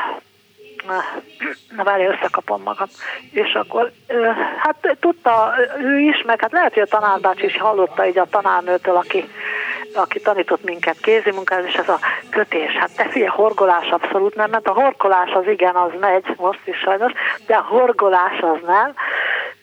na 1.75 1.83
várj, 1.83 2.05
összekapom 2.05 2.61
magam. 2.61 2.87
És 3.31 3.53
akkor, 3.53 3.91
hát 4.57 4.97
tudta 4.99 5.53
ő 5.81 5.99
is, 5.99 6.23
meg 6.25 6.41
hát 6.41 6.51
lehet, 6.51 6.73
hogy 6.73 6.83
a 6.83 6.97
tanárbács 6.99 7.41
is 7.41 7.57
hallotta 7.57 8.07
így 8.07 8.17
a 8.17 8.29
tanárnőtől, 8.29 8.95
aki, 8.95 9.29
aki 9.97 10.19
tanított 10.19 10.63
minket 10.63 10.99
kézimunkához, 10.99 11.65
és 11.65 11.73
ez 11.73 11.89
a 11.89 11.99
kötés. 12.29 12.71
Hát 12.71 12.95
te 12.95 13.09
figyelj, 13.09 13.31
horgolás 13.35 13.89
abszolút 13.89 14.35
nem, 14.35 14.49
mert 14.49 14.67
a 14.67 14.73
horkolás 14.73 15.31
az 15.31 15.47
igen, 15.47 15.75
az 15.75 15.91
megy, 15.99 16.23
most 16.37 16.61
is 16.65 16.77
sajnos, 16.77 17.11
de 17.47 17.55
a 17.55 17.65
horgolás 17.69 18.39
az 18.39 18.59
nem 18.65 18.93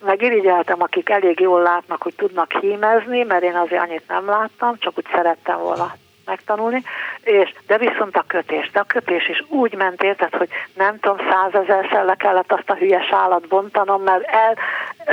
meg 0.05 0.23
irigyeltem, 0.23 0.83
akik 0.83 1.09
elég 1.09 1.41
jól 1.41 1.63
látnak, 1.63 2.03
hogy 2.03 2.15
tudnak 2.15 2.53
hímezni, 2.53 3.23
mert 3.23 3.43
én 3.43 3.55
azért 3.55 3.83
annyit 3.83 4.09
nem 4.09 4.29
láttam, 4.29 4.79
csak 4.79 4.93
úgy 4.97 5.07
szerettem 5.13 5.59
volna 5.59 5.95
megtanulni, 6.27 6.83
és, 7.23 7.53
de 7.67 7.79
viszont 7.79 8.17
a 8.17 8.25
kötés, 8.27 8.71
de 8.71 8.81
a 8.81 8.85
kötés 8.85 9.29
is 9.29 9.45
úgy 9.49 9.75
ment 9.75 10.03
érted, 10.03 10.35
hogy 10.35 10.49
nem 10.75 10.99
tudom, 10.99 11.27
százezerszer 11.31 12.05
le 12.05 12.15
kellett 12.15 12.53
azt 12.53 12.71
a 12.71 12.75
hülyes 12.75 13.11
állat 13.11 13.49
bontanom, 13.49 14.03
mert 14.03 14.25
el, 14.25 14.57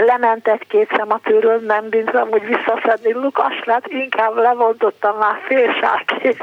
lement 0.06 0.48
egy-két 0.48 0.94
szematőről, 0.96 1.60
nem 1.60 1.90
bízom, 1.90 2.30
hogy 2.30 2.46
visszaszedni 2.46 3.14
Lukas 3.14 3.64
lett, 3.64 3.88
inkább 3.88 4.36
levontottam 4.36 5.18
már 5.18 5.40
fél 5.48 5.74
sárkész 5.74 6.38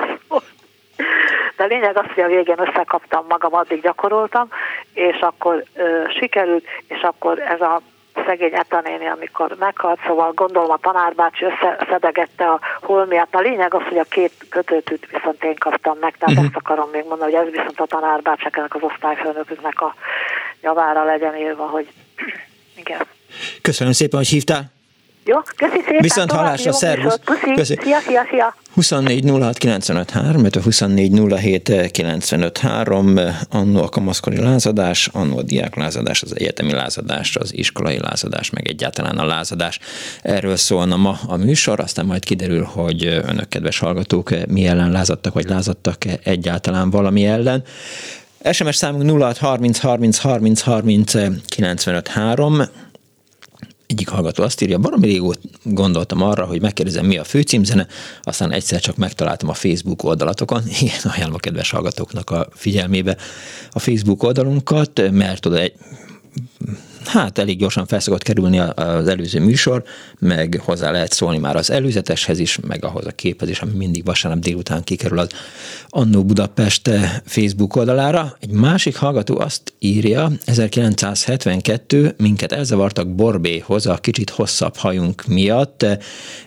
de 1.57 1.64
lényeg 1.64 1.96
az, 1.96 2.04
hogy 2.14 2.22
a 2.22 2.26
végén 2.26 2.61
összekaptam 2.61 3.24
magam, 3.28 3.54
addig 3.54 3.83
gyakoroltam, 3.83 4.48
és 4.94 5.18
akkor 5.20 5.64
ö, 5.74 6.02
sikerült, 6.18 6.64
és 6.88 7.00
akkor 7.00 7.38
ez 7.38 7.61
a 7.61 7.81
szegény 8.29 8.55
etanéni, 8.55 9.07
amikor 9.07 9.57
meghalt, 9.59 9.99
szóval 10.07 10.33
gondolom 10.33 10.71
a 10.71 10.77
tanárbácsi 10.77 11.45
összeszedegette 11.45 12.45
a 12.45 12.61
holmiát. 12.81 13.35
A 13.35 13.41
lényeg 13.41 13.75
az, 13.75 13.83
hogy 13.88 13.99
a 13.99 14.05
két 14.05 14.33
kötőtűt 14.49 15.07
viszont 15.11 15.45
én 15.45 15.55
kaptam 15.59 15.99
meg, 15.99 16.17
tehát 16.19 16.35
uh-huh. 16.35 16.45
ezt 16.45 16.57
akarom 16.57 16.88
még 16.91 17.05
mondani, 17.09 17.33
hogy 17.33 17.47
ez 17.47 17.53
viszont 17.53 17.81
a 17.81 17.87
tanárbácsáknak 17.87 18.75
az 18.75 18.83
osztályfőnöküknek 18.83 19.81
a 19.81 19.95
javára 20.62 21.05
legyen 21.05 21.37
írva, 21.37 21.67
hogy 21.67 21.88
igen. 22.77 23.01
Köszönöm 23.62 23.93
szépen, 23.93 24.19
hogy 24.19 24.29
hívtál. 24.29 24.78
Jó, 25.31 25.37
köszi 25.57 25.81
szépen. 25.85 26.01
Viszont 26.01 26.33
hallásra, 26.33 26.73
szervusz. 26.73 27.21
Köszi. 27.55 27.79
Szia, 27.83 27.99
szia, 28.01 28.27
szia. 28.31 28.55
24 28.75 29.31
06 29.31 30.55
a 30.57 30.61
24 30.61 31.12
annó 33.51 33.83
a 33.83 33.88
kamaszkori 33.88 34.41
lázadás, 34.41 35.09
annó 35.12 35.38
a 35.38 35.43
diák 35.43 35.75
lázadás, 35.75 36.23
az 36.23 36.37
egyetemi 36.37 36.73
lázadás, 36.73 37.37
az 37.37 37.55
iskolai 37.55 37.99
lázadás, 37.99 38.51
meg 38.51 38.69
egyáltalán 38.69 39.19
a 39.19 39.25
lázadás. 39.25 39.79
Erről 40.23 40.57
szólna 40.57 40.97
ma 40.97 41.19
a 41.27 41.37
műsor, 41.37 41.81
aztán 41.81 42.07
majd 42.07 42.25
kiderül, 42.25 42.62
hogy 42.62 43.05
önök, 43.05 43.49
kedves 43.49 43.79
hallgatók, 43.79 44.31
mi 44.47 44.67
ellen 44.67 44.91
lázadtak, 44.91 45.35
vagy 45.35 45.49
lázadtak 45.49 46.03
egyáltalán 46.25 46.91
valami 46.91 47.27
ellen. 47.27 47.64
SMS 48.53 48.77
számunk 48.77 49.21
06 49.21 49.38
30 49.38 49.79
30 49.79 50.19
30 50.19 50.61
30 50.61 51.12
95 51.47 52.09
3 52.09 52.62
egyik 53.88 54.09
hallgató 54.09 54.42
azt 54.42 54.61
írja, 54.61 54.79
baromi 54.79 55.07
régót 55.07 55.40
gondoltam 55.62 56.22
arra, 56.22 56.44
hogy 56.44 56.61
megkérdezem, 56.61 57.07
mi 57.07 57.18
a 57.18 57.24
főcímzene, 57.24 57.87
aztán 58.22 58.53
egyszer 58.53 58.81
csak 58.81 58.96
megtaláltam 58.96 59.48
a 59.48 59.55
Facebook 59.55 60.03
oldalatokon, 60.03 60.62
igen, 60.81 60.98
ajánlom 61.03 61.35
a 61.35 61.38
kedves 61.38 61.70
hallgatóknak 61.70 62.31
a 62.31 62.48
figyelmébe 62.55 63.16
a 63.70 63.79
Facebook 63.79 64.22
oldalunkat, 64.22 65.11
mert 65.11 65.46
oda 65.46 65.59
egy 65.59 65.72
hát 67.09 67.38
elég 67.38 67.59
gyorsan 67.59 67.87
felszokott 67.87 68.23
kerülni 68.23 68.59
az 68.59 69.09
előző 69.09 69.40
műsor, 69.40 69.83
meg 70.18 70.61
hozzá 70.64 70.90
lehet 70.90 71.12
szólni 71.12 71.38
már 71.38 71.57
az 71.57 71.71
előzeteshez 71.71 72.38
is, 72.38 72.59
meg 72.66 72.85
ahhoz 72.85 73.07
a 73.07 73.11
képhez 73.11 73.49
is, 73.49 73.61
ami 73.61 73.73
mindig 73.73 74.05
vasárnap 74.05 74.42
délután 74.42 74.85
kikerül 74.85 75.18
az 75.18 75.29
Annó 75.88 76.25
Budapest 76.25 76.90
Facebook 77.25 77.77
oldalára. 77.77 78.37
Egy 78.40 78.51
másik 78.51 78.97
hallgató 78.97 79.38
azt 79.38 79.73
írja, 79.79 80.31
1972 80.44 82.14
minket 82.16 82.53
elzavartak 82.53 83.14
Borbéhoz 83.14 83.87
a 83.87 83.97
kicsit 83.97 84.31
hosszabb 84.31 84.77
hajunk 84.77 85.27
miatt. 85.27 85.87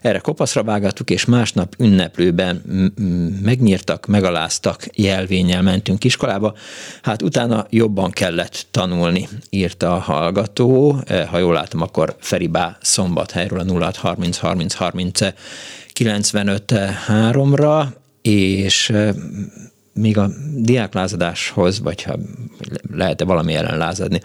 Erre 0.01 0.19
kopaszra 0.19 0.63
vágattuk, 0.63 1.09
és 1.09 1.25
másnap 1.25 1.75
ünneplőben 1.77 2.61
megnyírtak, 3.41 4.05
megaláztak, 4.05 4.85
jelvényel 4.93 5.61
mentünk 5.61 6.03
iskolába. 6.03 6.53
Hát 7.01 7.21
utána 7.21 7.65
jobban 7.69 8.11
kellett 8.11 8.65
tanulni, 8.71 9.27
írta 9.49 9.93
a 9.93 9.99
hallgató 9.99 10.49
hallgató, 10.57 11.01
eh, 11.05 11.27
ha 11.27 11.37
jól 11.37 11.53
látom, 11.53 11.81
akkor 11.81 12.15
Feribá 12.19 12.77
szombathelyről 12.81 13.59
a 13.59 13.63
0 13.63 13.91
30 13.95 14.37
30 14.37 14.73
30 14.73 15.19
95 15.93 16.73
3-ra, 17.07 17.85
és 18.21 18.89
eh, 18.89 19.13
még 19.93 20.17
a 20.17 20.29
diáklázadáshoz, 20.55 21.79
vagy 21.79 22.03
ha 22.03 22.15
lehet-e 22.91 23.25
valami 23.25 23.53
ellen 23.53 23.77
lázadni, 23.77 24.21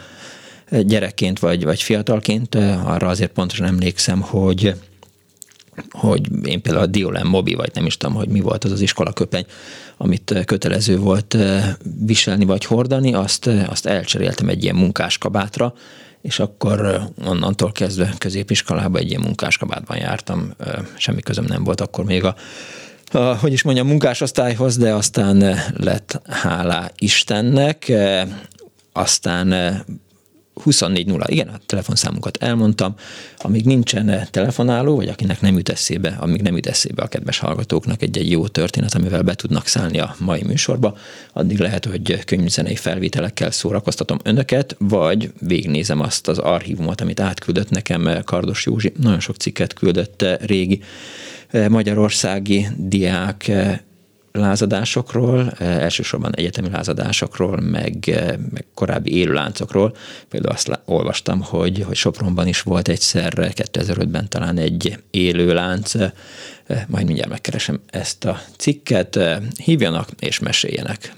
eh, 0.66 0.80
gyerekként 0.80 1.38
vagy, 1.38 1.64
vagy 1.64 1.82
fiatalként, 1.82 2.54
arra 2.84 3.08
azért 3.08 3.32
pontosan 3.32 3.66
emlékszem, 3.66 4.20
hogy 4.20 4.74
hogy 5.90 6.28
én 6.44 6.62
például 6.62 6.84
a 6.84 6.86
Diolem 6.86 7.26
Mobi, 7.26 7.54
vagy 7.54 7.70
nem 7.74 7.86
is 7.86 7.96
tudom, 7.96 8.14
hogy 8.14 8.28
mi 8.28 8.40
volt 8.40 8.64
az 8.64 8.72
az 8.72 8.80
iskolaköpeny, 8.80 9.46
amit 9.96 10.42
kötelező 10.44 10.98
volt 10.98 11.36
viselni 12.06 12.44
vagy 12.44 12.64
hordani, 12.64 13.14
azt, 13.14 13.46
azt 13.46 13.86
elcseréltem 13.86 14.48
egy 14.48 14.62
ilyen 14.62 14.76
munkáskabátra, 14.76 15.74
és 16.22 16.38
akkor 16.38 17.02
onnantól 17.26 17.72
kezdve 17.72 18.14
középiskolába 18.18 18.98
egy 18.98 19.08
ilyen 19.08 19.20
munkáskabátban 19.20 19.96
jártam, 19.96 20.54
semmi 20.96 21.20
közöm 21.20 21.44
nem 21.44 21.64
volt 21.64 21.80
akkor 21.80 22.04
még 22.04 22.24
a, 22.24 22.34
a 23.12 23.18
hogy 23.18 23.52
is 23.52 23.62
mondjam, 23.62 23.86
munkásosztályhoz, 23.86 24.76
de 24.76 24.94
aztán 24.94 25.56
lett 25.76 26.20
hálá 26.28 26.90
Istennek, 26.98 27.92
aztán 28.92 29.54
24.0, 30.64 31.24
igen, 31.26 31.48
a 31.48 31.58
telefonszámunkat 31.66 32.36
elmondtam, 32.36 32.94
amíg 33.38 33.64
nincsen 33.64 34.28
telefonáló, 34.30 34.96
vagy 34.96 35.08
akinek 35.08 35.40
nem 35.40 35.56
jut 35.56 35.68
eszébe, 35.68 36.16
amíg 36.20 36.42
nem 36.42 36.54
jut 36.54 36.66
eszébe 36.66 37.02
a 37.02 37.06
kedves 37.06 37.38
hallgatóknak 37.38 38.02
egy-egy 38.02 38.30
jó 38.30 38.48
történet, 38.48 38.94
amivel 38.94 39.22
be 39.22 39.34
tudnak 39.34 39.66
szállni 39.66 39.98
a 39.98 40.14
mai 40.18 40.42
műsorba, 40.42 40.96
addig 41.32 41.58
lehet, 41.58 41.84
hogy 41.84 42.24
könyvzenei 42.24 42.76
felvételekkel 42.76 43.50
szórakoztatom 43.50 44.18
önöket, 44.22 44.76
vagy 44.78 45.32
végnézem 45.40 46.00
azt 46.00 46.28
az 46.28 46.38
archívumot, 46.38 47.00
amit 47.00 47.20
átküldött 47.20 47.70
nekem 47.70 48.22
Kardos 48.24 48.66
Józsi, 48.66 48.92
nagyon 49.00 49.20
sok 49.20 49.36
cikket 49.36 49.72
küldött 49.72 50.24
régi 50.40 50.80
magyarországi 51.68 52.66
diák 52.76 53.52
lázadásokról, 54.38 55.50
eh, 55.50 55.82
elsősorban 55.82 56.34
egyetemi 56.34 56.70
lázadásokról, 56.70 57.60
meg, 57.60 58.08
eh, 58.08 58.34
meg 58.50 58.64
korábbi 58.74 59.16
élőláncokról. 59.16 59.96
Például 60.28 60.54
azt 60.54 60.80
olvastam, 60.84 61.40
hogy, 61.40 61.82
hogy 61.86 61.96
Sopronban 61.96 62.46
is 62.46 62.60
volt 62.60 62.88
egyszer 62.88 63.32
2005-ben 63.54 64.28
talán 64.28 64.58
egy 64.58 64.98
élőlánc, 65.10 65.94
eh, 65.94 66.10
majd 66.86 67.06
mindjárt 67.06 67.30
megkeresem 67.30 67.80
ezt 67.90 68.24
a 68.24 68.40
cikket, 68.56 69.18
hívjanak 69.64 70.08
és 70.18 70.38
meséljenek. 70.38 71.14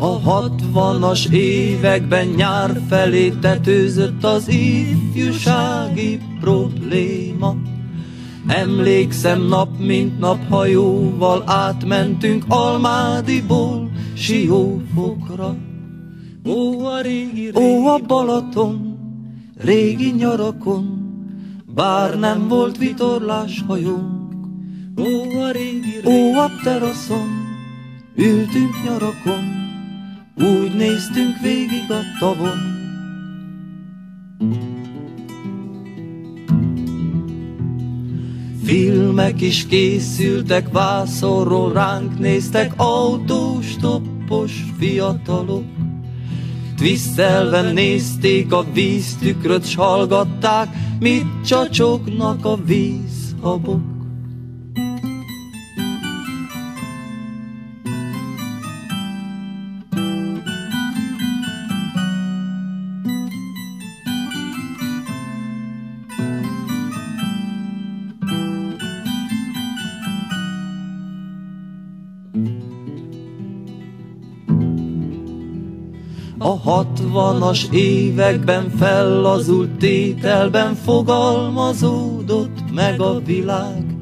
A 0.00 0.20
hatvanas 0.20 1.26
években 1.30 2.26
nyár 2.26 2.80
felé 2.88 3.30
tetőzött 3.30 4.24
az 4.24 4.48
ifjúsági 4.48 6.18
probléma. 6.40 7.56
Emlékszem 8.46 9.42
nap 9.42 9.78
mint 9.78 10.18
nap 10.18 10.48
hajóval 10.48 11.42
átmentünk 11.46 12.44
Almádiból 12.48 13.90
Siófokra. 14.14 15.56
Ó 16.46 16.84
a 16.84 17.00
régi, 17.00 17.50
régi 17.50 17.52
Ó 17.54 17.86
a 17.86 17.98
Balaton, 17.98 18.98
régi 19.56 20.10
nyarakon, 20.10 21.06
bár 21.74 22.18
nem 22.18 22.48
volt 22.48 22.78
vitorlás 22.78 23.64
hajónk. 23.66 24.32
Ó 24.98 25.40
a 25.40 25.50
régi, 25.50 26.00
régi 26.02 26.34
Ó 26.34 26.38
a 26.38 26.50
teraszon, 26.62 27.28
ültünk 28.16 28.82
nyarakon, 28.84 29.57
úgy 30.40 30.74
néztünk 30.76 31.40
végig 31.42 31.90
a 31.90 32.00
tavon. 32.18 32.76
Filmek 38.64 39.40
is 39.40 39.66
készültek, 39.66 40.72
vászorról 40.72 41.72
ránk 41.72 42.18
néztek 42.18 42.72
autós, 42.76 43.76
toppos 43.76 44.64
fiatalok. 44.78 45.64
Twisztelve 46.76 47.72
nézték 47.72 48.52
a 48.52 48.64
víztükröt, 48.72 49.66
s 49.66 49.74
hallgatták, 49.74 50.68
mit 51.00 51.26
csacsognak 51.44 52.44
a 52.44 52.58
vízhabok. 52.64 53.97
Hatvanas 77.08 77.68
években 77.70 78.70
fellazult 78.70 79.70
tételben 79.70 80.74
fogalmazódott 80.74 82.72
meg 82.74 83.00
a 83.00 83.20
világ. 83.24 83.96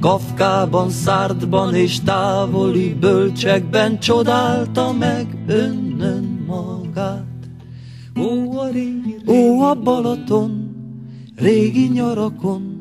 Kafkában, 0.00 0.90
Szártban 0.90 1.74
és 1.74 2.00
távoli 2.00 2.94
bölcsekben 2.94 3.98
csodálta 3.98 4.92
meg 4.92 5.26
önnön 5.46 6.44
magát. 6.46 7.24
Ó, 8.18 8.58
a 8.58 8.68
régi, 8.68 9.16
régi. 9.26 9.48
Ó, 9.48 9.60
a 9.62 9.74
Balaton, 9.74 10.74
régi 11.36 11.88
nyarakon, 11.88 12.78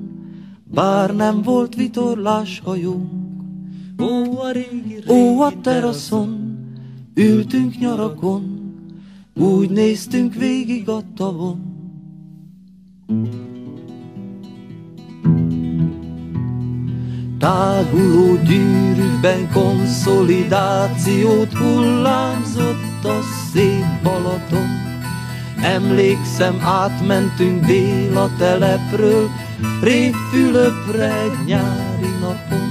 bár 0.73 1.15
nem 1.15 1.41
volt 1.41 1.75
vitorlás 1.75 2.61
hajónk. 2.65 3.11
Ó, 4.01 4.39
a 4.39 4.51
régi, 4.51 5.03
régi 5.05 5.11
Ó, 5.11 5.41
a 5.41 5.51
teraszon, 5.61 6.57
ültünk 7.15 7.79
nyarakon, 7.79 8.58
úgy 9.39 9.69
néztünk 9.69 10.33
végig 10.33 10.89
a 10.89 11.01
tavon. 11.15 11.67
Táguló 17.39 18.35
gyűrűkben 18.35 19.51
konszolidációt 19.53 21.53
hullámzott 21.53 23.03
a 23.03 23.19
szép 23.53 23.85
Balaton. 24.03 24.67
Emlékszem, 25.61 26.59
átmentünk 26.61 27.65
Béla 27.65 28.29
telepről, 28.37 29.29
Révfülöpre 29.81 31.21
egy 31.21 31.45
nyári 31.45 32.09
napon. 32.21 32.69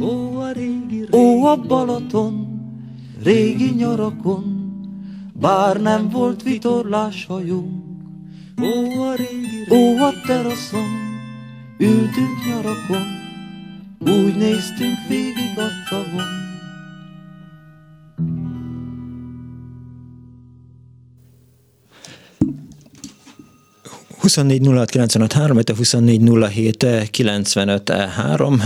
Ó, 0.00 0.40
a 0.40 0.52
régi, 0.52 0.74
régi 0.88 1.08
Ó, 1.12 1.44
a 1.44 1.56
Balaton, 1.56 2.46
régi 3.22 3.74
nyarakon, 3.76 4.55
bár 5.40 5.80
nem 5.80 6.08
volt 6.08 6.42
vitorlás 6.42 7.26
hajónk. 7.26 7.84
Ó, 8.62 9.02
a 9.02 9.14
régi, 9.14 9.66
régi 9.68 9.70
ó, 9.70 10.02
a 10.02 10.12
teraszon, 10.26 10.88
ültünk 11.78 12.44
nyarakon, 12.46 13.06
úgy 13.98 14.36
néztünk 14.36 14.98
végig 15.08 15.58
a 15.58 15.68
tavon. 15.90 16.45
24 24.26 24.60
a 25.70 25.74
24 25.74 26.20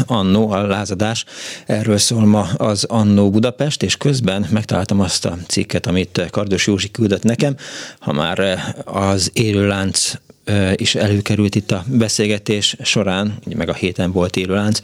annó 0.07 0.51
a 0.51 0.67
lázadás. 0.67 1.25
Erről 1.67 1.99
szól 1.99 2.27
ma 2.27 2.41
az 2.41 2.85
Annó 2.85 3.31
Budapest, 3.31 3.83
és 3.83 3.97
közben 3.97 4.47
megtaláltam 4.51 5.01
azt 5.01 5.25
a 5.25 5.37
cikket, 5.47 5.87
amit 5.87 6.27
Kardos 6.31 6.67
Józsi 6.67 6.91
küldött 6.91 7.23
nekem, 7.23 7.57
ha 7.99 8.13
már 8.13 8.59
az 8.85 9.31
élőlánc 9.33 10.13
is 10.75 10.95
előkerült 10.95 11.55
itt 11.55 11.71
a 11.71 11.85
beszélgetés 11.87 12.77
során, 12.83 13.39
meg 13.57 13.69
a 13.69 13.75
héten 13.75 14.13
volt 14.13 14.37
élőlánc. 14.37 14.81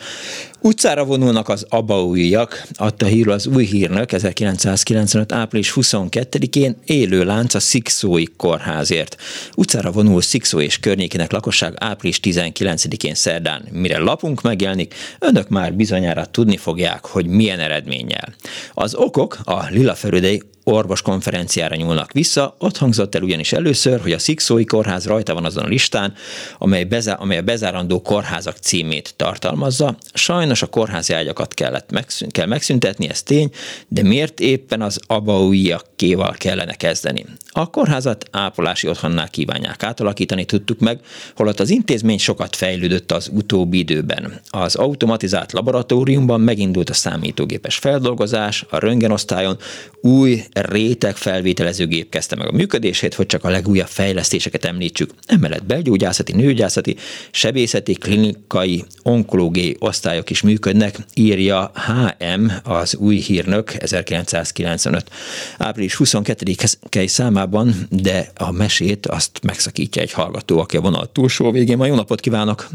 Utcára 0.60 1.04
vonulnak 1.04 1.48
az 1.48 1.66
abaújjak, 1.68 2.66
adta 2.74 3.06
hírul 3.06 3.32
az 3.32 3.46
új 3.46 3.64
hírnök 3.64 4.12
1995. 4.12 5.32
április 5.32 5.72
22-én 5.74 6.76
élő 6.84 7.24
lánc 7.24 7.54
a 7.54 7.60
Szikszói 7.60 8.24
kórházért. 8.36 9.16
Utcára 9.54 9.90
vonul 9.90 10.22
Szikszó 10.22 10.60
és 10.60 10.78
környékének 10.78 11.32
lakosság 11.32 11.74
április 11.76 12.20
19-én 12.22 13.14
szerdán. 13.14 13.64
Mire 13.70 13.98
lapunk 13.98 14.42
megjelenik, 14.42 14.94
önök 15.18 15.48
már 15.48 15.74
bizonyára 15.74 16.26
tudni 16.26 16.56
fogják, 16.56 17.06
hogy 17.06 17.26
milyen 17.26 17.60
eredménnyel. 17.60 18.34
Az 18.74 18.94
okok 18.94 19.38
a 19.44 19.66
Lila 19.70 19.94
Ferödei 19.94 20.42
orvos 20.68 21.02
konferenciára 21.02 21.76
nyúlnak 21.76 22.12
vissza. 22.12 22.54
Ott 22.58 22.76
hangzott 22.76 23.14
el 23.14 23.22
ugyanis 23.22 23.52
először, 23.52 24.00
hogy 24.00 24.12
a 24.12 24.18
Szikszói 24.18 24.64
kórház 24.64 25.06
rajta 25.06 25.34
van 25.34 25.44
azon 25.44 25.64
a 25.64 25.68
listán, 25.68 26.14
amely, 26.58 26.84
bezá- 26.84 27.20
amely 27.20 27.38
a 27.38 27.42
bezárandó 27.42 28.02
kórházak 28.02 28.56
címét 28.56 29.14
tartalmazza. 29.16 29.96
Sajnos 30.14 30.62
a 30.62 30.66
kórházi 30.66 31.12
ágyakat 31.12 31.54
kellett 31.54 31.90
megszűn- 31.90 32.32
kell 32.32 32.46
megszüntetni, 32.46 33.08
ez 33.08 33.22
tény, 33.22 33.50
de 33.88 34.02
miért 34.02 34.40
éppen 34.40 34.82
az 34.82 35.00
abauiakéval 35.06 36.34
kellene 36.38 36.74
kezdeni? 36.74 37.24
A 37.50 37.70
kórházat 37.70 38.28
ápolási 38.30 38.88
otthonnál 38.88 39.28
kívánják 39.28 39.82
átalakítani, 39.82 40.44
tudtuk 40.44 40.78
meg, 40.78 41.00
holott 41.36 41.60
az 41.60 41.70
intézmény 41.70 42.18
sokat 42.18 42.56
fejlődött 42.56 43.12
az 43.12 43.30
utóbbi 43.32 43.78
időben. 43.78 44.40
Az 44.48 44.74
automatizált 44.74 45.52
laboratóriumban 45.52 46.40
megindult 46.40 46.90
a 46.90 46.94
számítógépes 46.94 47.76
feldolgozás, 47.76 48.64
a 48.70 48.78
röntgenosztályon 48.78 49.58
új 50.00 50.42
réteg 50.60 51.16
felvételezőgép 51.16 52.08
kezdte 52.08 52.36
meg 52.36 52.48
a 52.48 52.52
működését, 52.52 53.14
hogy 53.14 53.26
csak 53.26 53.44
a 53.44 53.48
legújabb 53.48 53.86
fejlesztéseket 53.86 54.64
említsük. 54.64 55.10
Emellett 55.26 55.64
belgyógyászati, 55.64 56.32
nőgyászati, 56.32 56.96
sebészeti, 57.30 57.94
klinikai, 57.94 58.84
onkológiai 59.02 59.76
osztályok 59.78 60.30
is 60.30 60.42
működnek, 60.42 60.94
írja 61.14 61.70
HM, 61.74 62.46
az 62.64 62.96
új 62.96 63.16
hírnök 63.16 63.72
1995. 63.78 65.10
április 65.58 65.96
22-i 65.98 67.06
számában, 67.06 67.72
de 67.90 68.26
a 68.36 68.52
mesét 68.52 69.06
azt 69.06 69.40
megszakítja 69.42 70.02
egy 70.02 70.12
hallgató, 70.12 70.58
aki 70.58 70.76
a 70.76 70.80
vonal 70.80 71.12
túlsó 71.12 71.50
végén. 71.50 71.76
Ma 71.76 71.86
jó 71.86 71.94
napot 71.94 72.20
kívánok! 72.20 72.66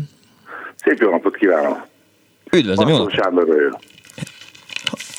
Szép 0.75 0.99
jó 0.99 1.09
napot 1.09 1.35
kívánok! 1.35 1.87
Üdvözlöm, 2.51 2.87
jó 2.87 2.97
napot! 2.97 3.13
Sándor 3.13 3.47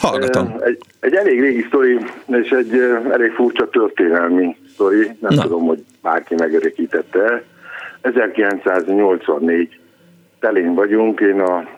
Hallgatom. 0.02 0.54
Egy, 0.60 0.78
egy 1.00 1.14
elég 1.14 1.40
régi 1.40 1.64
sztori, 1.68 1.98
és 2.26 2.50
egy 2.50 2.72
elég 3.10 3.32
furcsa 3.32 3.68
történelmi 3.68 4.56
sztori, 4.72 5.06
nem 5.20 5.34
Na. 5.34 5.42
tudom, 5.42 5.66
hogy 5.66 5.84
bárki 6.02 6.34
megörökítette. 6.34 7.42
1984 8.00 9.78
telén 10.40 10.74
vagyunk, 10.74 11.20
én 11.20 11.40
a 11.40 11.68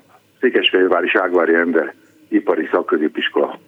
Székesfehérvári 0.41 1.09
Ságvári 1.09 1.55
Ember 1.55 1.95
ipari 2.29 2.69
szakközépiskola 2.73 3.59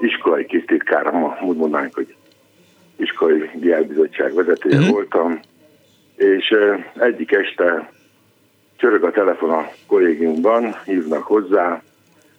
iskolai 0.00 0.46
kisztitkára, 0.46 1.10
ma 1.10 1.38
úgy 1.42 1.56
mondanánk, 1.56 1.94
hogy 1.94 2.14
iskolai 2.96 3.50
diákbizottság 3.54 4.34
vezetője 4.34 4.76
uh-huh. 4.76 4.92
voltam, 4.92 5.40
és 6.16 6.54
egyik 6.98 7.32
este 7.32 7.90
csörög 8.76 9.04
a 9.04 9.10
telefon 9.10 9.50
a 9.50 9.68
kollégiumban, 9.86 10.74
hívnak 10.84 11.22
hozzá, 11.22 11.82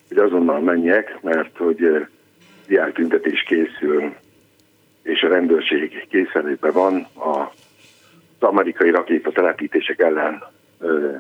hogy 0.08 0.18
azonnal 0.18 0.60
menjek, 0.60 1.22
mert 1.22 1.58
hogy 1.58 2.08
diáktüntetés 2.68 3.44
készül, 3.44 4.14
és 5.04 5.22
a 5.22 5.28
rendőrség 5.28 6.08
készenlétben 6.10 6.74
van 6.74 7.08
a 7.16 7.52
az 8.40 8.48
amerikai 8.48 8.90
rakéta 8.90 9.32
telepítések 9.32 10.00
ellen 10.00 10.44
ö, 10.80 11.12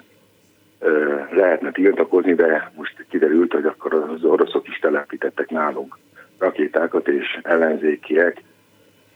lehetne 1.32 1.72
tiltakozni, 1.72 2.34
de 2.34 2.72
most 2.76 3.06
kiderült, 3.10 3.54
hogy 3.54 3.66
akkor 3.66 3.94
az 3.94 4.24
oroszok 4.24 4.68
is 4.68 4.80
telepítettek 4.80 5.50
nálunk 5.50 5.98
rakétákat, 6.38 7.08
és 7.08 7.40
ellenzékiek 7.44 8.42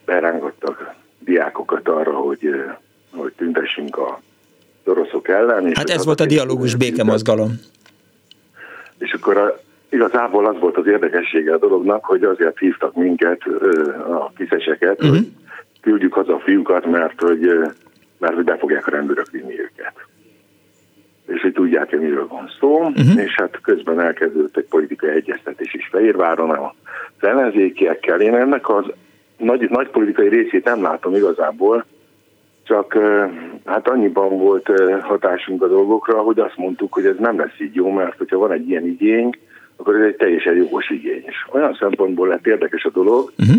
berángattak 0.06 0.94
diákokat 1.20 1.88
arra, 1.88 2.14
hogy, 2.14 2.64
hogy 3.12 3.34
tüntessünk 3.34 3.98
a 3.98 4.22
oroszok 4.84 5.28
ellen. 5.28 5.68
És 5.68 5.78
hát 5.78 5.90
ez 5.90 6.06
volt 6.06 6.20
a 6.20 6.26
dialógus 6.26 6.76
békemozgalom. 6.76 7.52
És 9.02 9.14
akkor 9.14 9.38
a, 9.38 9.60
igazából 9.90 10.46
az 10.46 10.60
volt 10.60 10.78
az 10.78 10.88
érdekessége 10.88 11.54
a 11.54 11.58
dolognak, 11.58 12.06
hogy 12.06 12.24
azért 12.24 12.60
hívtak 12.60 12.96
minket, 12.96 13.42
a 14.10 14.32
kiszeseket, 14.38 15.04
uh-huh. 15.04 15.18
hogy 15.18 15.28
küldjük 15.82 16.14
haza 16.14 16.36
a 16.36 16.40
fiúkat, 16.40 16.86
mert 16.86 17.22
hogy, 17.22 17.40
mert 18.18 18.36
hogy 18.36 18.44
be 18.44 18.58
fogják 18.58 18.88
a 18.88 18.92
rendőrök 18.92 19.32
vinni 19.32 19.60
őket. 19.60 19.94
És 21.28 21.42
hogy 21.42 21.54
tudják-e, 21.54 21.98
miről 21.98 22.28
van 22.28 22.52
szó, 22.60 22.80
uh-huh. 22.80 23.24
és 23.24 23.36
hát 23.36 23.60
közben 23.62 24.00
elkezdődött 24.00 24.58
egy 24.58 24.68
politikai 24.70 25.10
egyeztetés 25.10 25.74
is 25.74 25.88
Fehérváron 25.92 26.50
az 26.50 27.28
ellenzékiekkel. 27.28 28.22
Én 28.22 28.36
ennek 28.36 28.70
az 28.70 28.86
nagy, 29.38 29.70
nagy 29.70 29.90
politikai 29.90 30.28
részét 30.28 30.64
nem 30.64 30.82
látom 30.82 31.16
igazából, 31.16 31.86
csak 32.72 32.98
hát 33.66 33.88
annyiban 33.88 34.38
volt 34.38 34.72
hatásunk 35.02 35.64
a 35.64 35.68
dolgokra, 35.68 36.22
hogy 36.22 36.40
azt 36.40 36.58
mondtuk, 36.58 36.94
hogy 36.94 37.06
ez 37.06 37.16
nem 37.20 37.40
lesz 37.40 37.60
így 37.60 37.76
jó, 37.76 37.90
mert 37.90 38.18
hogyha 38.18 38.38
van 38.38 38.52
egy 38.52 38.70
ilyen 38.70 38.86
igény, 38.86 39.30
akkor 39.76 39.96
ez 39.96 40.06
egy 40.06 40.16
teljesen 40.16 40.56
jogos 40.56 40.90
igény. 40.90 41.24
És 41.26 41.36
olyan 41.52 41.78
szempontból 41.80 42.28
lett 42.28 42.48
érdekes 42.48 42.84
a 42.84 42.90
dolog, 42.90 43.32
uh-huh. 43.38 43.56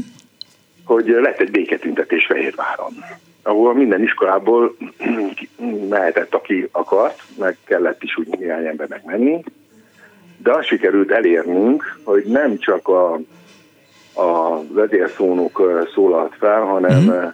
hogy 0.85 1.07
lett 1.07 1.41
egy 1.41 1.51
béketüntetés 1.51 2.27
Fehérváron, 2.27 2.93
ahol 3.43 3.75
minden 3.75 4.03
iskolából 4.03 4.77
mehetett, 5.91 6.35
aki 6.35 6.69
akart, 6.73 7.23
meg 7.39 7.57
kellett 7.65 8.03
is 8.03 8.17
úgy 8.17 8.39
néhány 8.39 8.67
embernek 8.67 9.05
menni, 9.05 9.43
de 10.43 10.53
azt 10.53 10.67
sikerült 10.67 11.11
elérnünk, 11.11 11.99
hogy 12.05 12.25
nem 12.25 12.59
csak 12.59 12.89
a, 12.89 13.13
a 14.15 14.63
vezérszónok 14.69 15.87
szólalt 15.95 16.35
fel, 16.39 16.61
hanem 16.61 17.07
uh-huh 17.07 17.33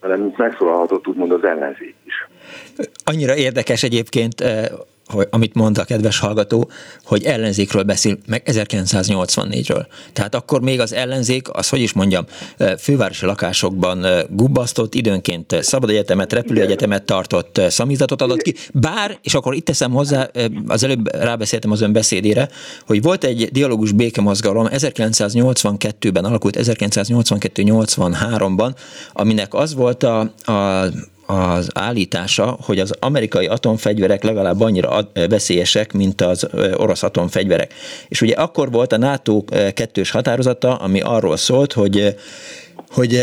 hanem 0.00 0.34
megszólalhatott 0.36 1.06
úgymond 1.06 1.32
az 1.32 1.44
ellenzék 1.44 1.94
is. 2.04 2.28
Annyira 3.04 3.36
érdekes 3.36 3.82
egyébként 3.82 4.44
hogy, 5.08 5.26
amit 5.30 5.54
mond 5.54 5.78
a 5.78 5.84
kedves 5.84 6.18
hallgató, 6.18 6.70
hogy 7.04 7.24
ellenzékről 7.24 7.82
beszél, 7.82 8.18
meg 8.26 8.42
1984-ről. 8.46 9.86
Tehát 10.12 10.34
akkor 10.34 10.60
még 10.60 10.80
az 10.80 10.92
ellenzék, 10.92 11.48
az 11.52 11.68
hogy 11.68 11.80
is 11.80 11.92
mondjam, 11.92 12.24
fővárosi 12.78 13.26
lakásokban 13.26 14.06
gubbasztott, 14.30 14.94
időnként 14.94 15.56
szabad 15.60 15.90
egyetemet, 15.90 16.32
repülőegyetemet 16.32 17.02
tartott, 17.02 17.60
szamizatot 17.68 18.22
adott 18.22 18.42
ki, 18.42 18.54
bár, 18.72 19.18
és 19.22 19.34
akkor 19.34 19.54
itt 19.54 19.64
teszem 19.64 19.90
hozzá, 19.90 20.30
az 20.66 20.82
előbb 20.82 21.14
rábeszéltem 21.14 21.70
az 21.70 21.80
ön 21.80 21.92
beszédére, 21.92 22.48
hogy 22.86 23.02
volt 23.02 23.24
egy 23.24 23.48
dialógus 23.52 23.92
békemozgalom, 23.92 24.66
1982-ben 24.70 26.24
alakult, 26.24 26.56
1982-83-ban, 26.58 28.74
aminek 29.12 29.54
az 29.54 29.74
volt 29.74 30.02
a, 30.02 30.20
a 30.44 30.84
az 31.30 31.70
állítása, 31.74 32.56
hogy 32.62 32.78
az 32.78 32.94
amerikai 33.00 33.46
atomfegyverek 33.46 34.22
legalább 34.22 34.60
annyira 34.60 35.08
veszélyesek, 35.28 35.92
mint 35.92 36.20
az 36.20 36.48
orosz 36.76 37.02
atomfegyverek. 37.02 37.74
És 38.08 38.20
ugye 38.20 38.34
akkor 38.34 38.70
volt 38.70 38.92
a 38.92 38.98
NATO 38.98 39.44
kettős 39.74 40.10
határozata, 40.10 40.76
ami 40.76 41.00
arról 41.00 41.36
szólt, 41.36 41.72
hogy 41.72 42.16
hogy 42.90 43.14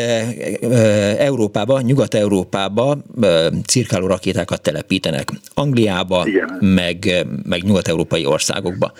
Európába, 1.17 1.81
Nyugat-Európába 1.81 2.97
cirkáló 3.67 4.07
rakétákat 4.07 4.61
telepítenek. 4.61 5.29
Angliába, 5.53 6.23
Igen. 6.27 6.57
meg, 6.59 7.25
meg 7.43 7.63
nyugat-európai 7.63 8.25
országokba. 8.25 8.91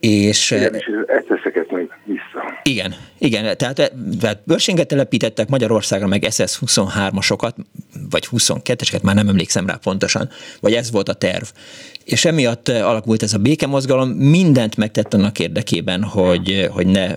És, 0.00 0.50
igen, 0.50 0.74
és 0.74 0.90
ezt 1.06 1.26
vissza. 1.74 1.89
Igen, 2.62 2.94
igen, 3.18 3.56
tehát, 3.56 3.92
tehát 4.20 4.42
bőrséget 4.44 4.86
telepítettek 4.86 5.48
Magyarországra, 5.48 6.06
meg 6.06 6.26
SS-23-asokat, 6.30 7.52
vagy 8.10 8.28
22-eseket, 8.30 9.02
már 9.02 9.14
nem 9.14 9.28
emlékszem 9.28 9.66
rá 9.66 9.78
pontosan, 9.82 10.30
vagy 10.60 10.72
ez 10.72 10.90
volt 10.90 11.08
a 11.08 11.12
terv. 11.12 11.44
És 12.04 12.24
emiatt 12.24 12.68
alakult 12.68 13.22
ez 13.22 13.34
a 13.34 13.38
békemozgalom, 13.38 14.08
mindent 14.08 14.76
megtett 14.76 15.14
annak 15.14 15.38
érdekében, 15.38 16.02
hogy, 16.02 16.68
hogy 16.70 16.86
ne 16.86 17.14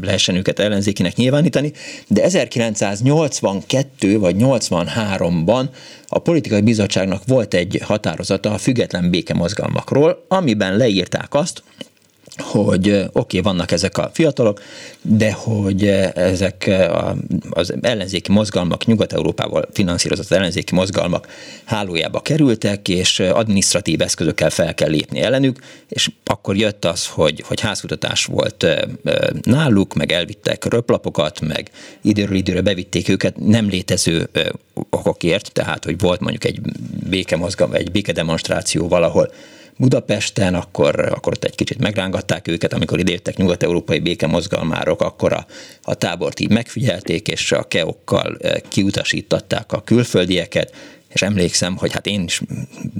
lehessen 0.00 0.34
őket 0.34 0.58
ellenzékinek 0.58 1.16
nyilvánítani, 1.16 1.72
de 2.08 2.22
1982 2.22 4.18
vagy 4.18 4.36
83-ban 4.38 5.64
a 6.06 6.18
politikai 6.18 6.60
bizottságnak 6.60 7.22
volt 7.26 7.54
egy 7.54 7.80
határozata 7.84 8.52
a 8.52 8.58
független 8.58 9.10
békemozgalmakról, 9.10 10.24
amiben 10.28 10.76
leírták 10.76 11.34
azt, 11.34 11.62
hogy 12.38 12.88
oké, 12.90 13.08
okay, 13.12 13.40
vannak 13.40 13.70
ezek 13.70 13.98
a 13.98 14.10
fiatalok, 14.12 14.60
de 15.02 15.32
hogy 15.32 15.86
ezek 16.14 16.70
az 17.50 17.74
ellenzéki 17.80 18.32
mozgalmak, 18.32 18.84
Nyugat-Európával 18.84 19.68
finanszírozott 19.72 20.30
ellenzéki 20.30 20.74
mozgalmak 20.74 21.26
hálójába 21.64 22.20
kerültek, 22.20 22.88
és 22.88 23.20
administratív 23.20 24.00
eszközökkel 24.00 24.50
fel 24.50 24.74
kell 24.74 24.90
lépni 24.90 25.20
ellenük, 25.20 25.58
és 25.88 26.10
akkor 26.24 26.56
jött 26.56 26.84
az, 26.84 27.06
hogy, 27.06 27.44
hogy 27.46 27.60
házkutatás 27.60 28.24
volt 28.24 28.66
náluk, 29.42 29.94
meg 29.94 30.12
elvittek 30.12 30.64
röplapokat, 30.64 31.40
meg 31.40 31.70
időről 32.02 32.36
időre 32.36 32.60
bevitték 32.60 33.08
őket 33.08 33.36
nem 33.36 33.68
létező 33.68 34.28
okokért, 34.90 35.52
tehát 35.52 35.84
hogy 35.84 35.98
volt 35.98 36.20
mondjuk 36.20 36.44
egy 36.44 36.60
békemozgalom, 37.08 37.74
egy 37.74 37.90
békedemonstráció 37.90 38.88
valahol, 38.88 39.32
Budapesten, 39.76 40.54
akkor, 40.54 41.00
akkor 41.00 41.32
ott 41.32 41.44
egy 41.44 41.54
kicsit 41.54 41.78
megrángatták 41.78 42.48
őket, 42.48 42.72
amikor 42.72 42.98
idértek 42.98 43.36
nyugat-európai 43.36 43.98
békemozgalmárok, 43.98 45.02
akkor 45.02 45.32
a, 45.32 45.46
a 45.82 45.94
tábort 45.94 46.40
így 46.40 46.50
megfigyelték, 46.50 47.28
és 47.28 47.52
a 47.52 47.62
keokkal 47.62 48.36
eh, 48.40 48.54
kiutasítatták 48.68 49.72
a 49.72 49.82
külföldieket, 49.82 50.72
és 51.12 51.22
emlékszem, 51.22 51.76
hogy 51.76 51.92
hát 51.92 52.06
én 52.06 52.22
is 52.22 52.40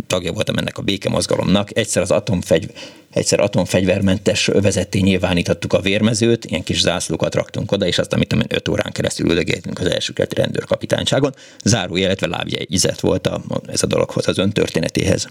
tagja 0.06 0.32
voltam 0.32 0.56
ennek 0.56 0.78
a 0.78 0.82
békemozgalomnak, 0.82 1.76
egyszer 1.76 2.02
az 2.02 2.10
atomfegy, 2.10 2.70
egyszer 3.10 3.40
atomfegyvermentes 3.40 4.48
övezetté 4.48 4.98
nyilvánítottuk 4.98 5.72
a 5.72 5.80
vérmezőt, 5.80 6.44
ilyen 6.44 6.62
kis 6.62 6.80
zászlókat 6.80 7.34
raktunk 7.34 7.72
oda, 7.72 7.86
és 7.86 7.98
azt, 7.98 8.12
amit 8.12 8.36
5 8.48 8.68
órán 8.68 8.92
keresztül 8.92 9.28
üldögéltünk 9.28 9.78
az 9.78 9.86
első 9.86 10.12
keleti 10.12 10.34
rendőrkapitányságon. 10.34 11.34
Záró, 11.64 11.96
illetve 11.96 12.26
lábjegyzet 12.26 13.00
volt 13.00 13.26
a, 13.26 13.42
ez 13.66 13.82
a 13.82 13.86
dologhoz, 13.86 14.28
az 14.28 14.38
ön 14.38 14.50
történetéhez. 14.50 15.28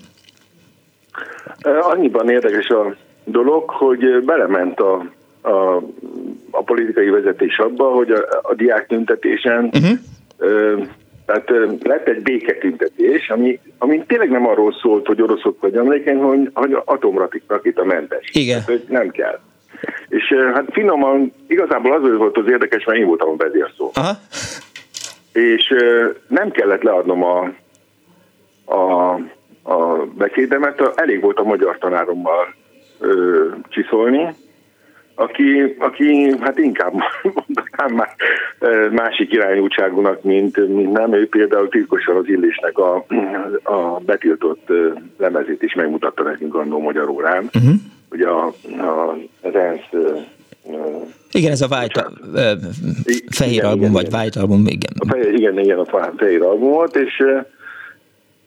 Annyiban 1.61 2.29
érdekes 2.29 2.67
a 2.69 2.95
dolog, 3.23 3.69
hogy 3.69 4.23
belement 4.23 4.79
a, 4.79 5.05
a, 5.41 5.75
a 6.51 6.63
politikai 6.63 7.09
vezetés 7.09 7.57
abba, 7.57 7.89
hogy 7.89 8.11
a, 8.11 8.39
a 8.41 8.53
diák 8.53 8.87
tüntetésen 8.87 9.69
uh-huh. 9.73 9.97
ö, 10.37 10.81
tehát 11.25 11.49
lett 11.83 12.07
egy 12.07 12.21
béketüntetés, 12.21 13.29
ami, 13.29 13.59
ami 13.77 14.03
tényleg 14.07 14.29
nem 14.29 14.47
arról 14.47 14.73
szólt, 14.81 15.07
hogy 15.07 15.21
oroszok 15.21 15.61
vagy 15.61 15.75
amerikai, 15.75 16.13
hogy, 16.13 16.49
hogy 16.53 16.77
atomrakéta 16.85 17.83
mentes. 17.83 18.29
Igen. 18.31 18.63
Tehát, 18.65 18.79
hogy 18.79 18.85
nem 18.89 19.09
kell. 19.09 19.39
És 20.09 20.35
hát 20.53 20.65
finoman, 20.71 21.33
igazából 21.47 21.93
az 21.93 22.17
volt 22.17 22.37
az 22.37 22.49
érdekes, 22.49 22.85
mert 22.85 22.99
én 22.99 23.05
voltam 23.05 23.29
a 23.29 23.35
vezérszó. 23.35 23.91
Aha. 23.93 24.11
És 25.33 25.73
nem 26.27 26.51
kellett 26.51 26.81
leadnom 26.81 27.23
a, 27.23 27.39
a 28.75 29.15
a 29.63 30.05
beszédemet, 30.17 30.91
elég 30.95 31.21
volt 31.21 31.39
a 31.39 31.43
magyar 31.43 31.77
tanárommal 31.77 32.55
ö, 32.99 33.45
csiszolni, 33.69 34.35
aki, 35.15 35.75
aki 35.79 36.35
hát 36.39 36.57
inkább 36.57 36.93
mondanám 37.47 37.95
már 37.95 38.15
másik 38.91 39.33
irányúságúnak, 39.33 40.23
mint, 40.23 40.67
mint 40.67 40.91
nem. 40.91 41.13
Ő 41.13 41.27
például 41.27 41.69
titkosan 41.69 42.15
az 42.15 42.27
illésnek 42.27 42.77
a, 42.77 43.05
a 43.63 43.99
betiltott 44.05 44.69
lemezét 45.17 45.63
is 45.63 45.73
megmutatta 45.73 46.23
nekünk 46.23 46.55
annó 46.55 46.79
magyar 46.79 47.09
órán. 47.09 47.49
Uh-huh. 47.53 47.73
Ugye 48.11 48.27
a, 48.27 48.45
a, 48.79 49.17
az 49.41 49.55
ENSZ 49.55 49.89
igen, 51.31 51.51
ez 51.51 51.61
a 51.61 51.67
White, 51.67 52.07
fehér 53.29 53.53
igen, 53.53 53.65
album, 53.65 53.79
igen, 53.81 53.91
vagy 53.91 54.07
White 54.13 54.39
album, 54.39 54.63
igen. 54.65 54.91
A 54.99 55.05
fehér, 55.07 55.33
igen, 55.33 55.59
igen, 55.59 55.79
a 55.79 56.11
fehér 56.17 56.41
album 56.41 56.69
volt, 56.69 56.95
és 56.95 57.23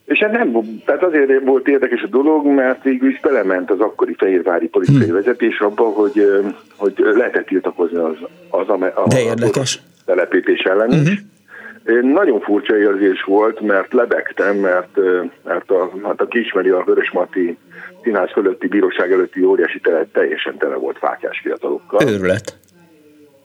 és 0.05 0.19
hát 0.19 0.33
nem, 0.33 0.81
tehát 0.85 1.03
azért 1.03 1.45
volt 1.45 1.69
érdekes 1.69 2.03
a 2.03 2.07
dolog, 2.07 2.47
mert 2.47 2.83
végül 2.83 3.11
is 3.11 3.21
belement 3.21 3.71
az 3.71 3.81
akkori 3.81 4.15
fehérvári 4.19 4.69
politikai 4.69 5.05
hmm. 5.05 5.15
vezetés 5.15 5.59
abba, 5.59 5.83
hogy, 5.83 6.45
hogy 6.77 6.95
lehetett 6.97 7.47
tiltakozni 7.47 7.97
az, 7.97 8.17
az 8.51 8.69
a, 8.69 8.93
a, 8.95 9.09
De 9.09 9.21
érdekes. 9.21 9.77
a 9.77 10.03
telepítés 10.05 10.61
ellen 10.61 10.91
is. 10.91 10.99
Uh-huh. 10.99 12.13
Nagyon 12.13 12.41
furcsa 12.41 12.77
érzés 12.77 13.23
volt, 13.23 13.61
mert 13.61 13.93
lebegtem, 13.93 14.57
mert, 14.57 14.99
mert 15.45 15.71
a, 15.71 15.91
hát 16.03 16.21
aki 16.21 16.39
ismeri 16.39 16.69
a 16.69 16.83
Vörösmati 16.87 17.57
színház 18.03 18.31
fölötti 18.33 18.67
bíróság 18.67 19.13
előtti 19.13 19.45
óriási 19.45 19.81
tele 19.81 20.07
teljesen 20.13 20.57
tele 20.57 20.75
volt 20.75 20.99
fákás 20.99 21.41
fiatalokkal. 21.41 22.09
Őrület. 22.09 22.59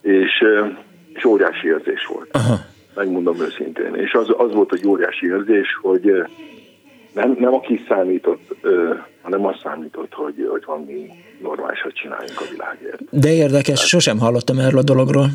És, 0.01 0.43
és 1.13 1.25
óriási 1.25 1.67
érzés 1.67 2.05
volt. 2.05 2.29
Aha 2.31 2.55
megmondom 2.99 3.39
őszintén. 3.41 3.95
És 3.95 4.13
az, 4.13 4.27
az 4.37 4.53
volt 4.53 4.73
egy 4.73 4.87
óriási 4.87 5.25
érzés, 5.25 5.79
hogy, 5.81 6.11
nem, 7.13 7.35
nem 7.39 7.53
a 7.53 7.59
kis 7.59 7.81
számított, 7.87 8.55
hanem 9.21 9.45
az 9.45 9.55
számított, 9.63 10.13
hogy, 10.13 10.47
hogy 10.49 10.63
valami 10.65 11.09
normálisat 11.41 11.93
csináljunk 11.93 12.39
a 12.39 12.49
világért. 12.51 13.01
De 13.09 13.33
érdekes, 13.33 13.79
sosem 13.79 14.19
hallottam 14.19 14.57
erről 14.59 14.79
a 14.79 14.83
dologról. 14.83 15.27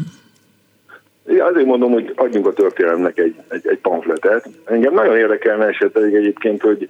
Én 1.28 1.42
azért 1.42 1.66
mondom, 1.66 1.92
hogy 1.92 2.12
adjunk 2.16 2.46
a 2.46 2.52
történelemnek 2.52 3.18
egy, 3.18 3.34
egy, 3.48 3.66
egy 3.66 3.78
pamfletet. 3.78 4.48
Engem 4.64 4.94
nagyon 4.94 5.16
érdekelne 5.16 5.66
esetleg 5.66 6.14
egyébként, 6.14 6.62
hogy, 6.62 6.88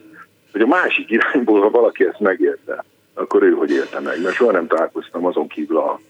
hogy 0.53 0.61
a 0.61 0.66
másik 0.66 1.11
irányból, 1.11 1.61
ha 1.61 1.70
valaki 1.70 2.05
ezt 2.05 2.20
megérte, 2.20 2.85
akkor 3.14 3.43
ő 3.43 3.51
hogy 3.51 3.70
érte 3.70 4.01
meg. 4.01 4.22
Mert 4.22 4.35
soha 4.35 4.53
nem 4.53 4.66
találkoztam 4.66 5.27
azon 5.27 5.49
kívül 5.49 5.77
a, 5.77 6.01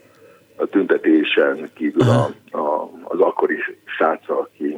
a 0.57 0.67
tüntetésen, 0.67 1.71
kívül 1.75 2.09
a, 2.09 2.31
a, 2.59 2.91
az 3.03 3.21
akkori 3.21 3.57
srác, 3.85 4.29
aki, 4.29 4.77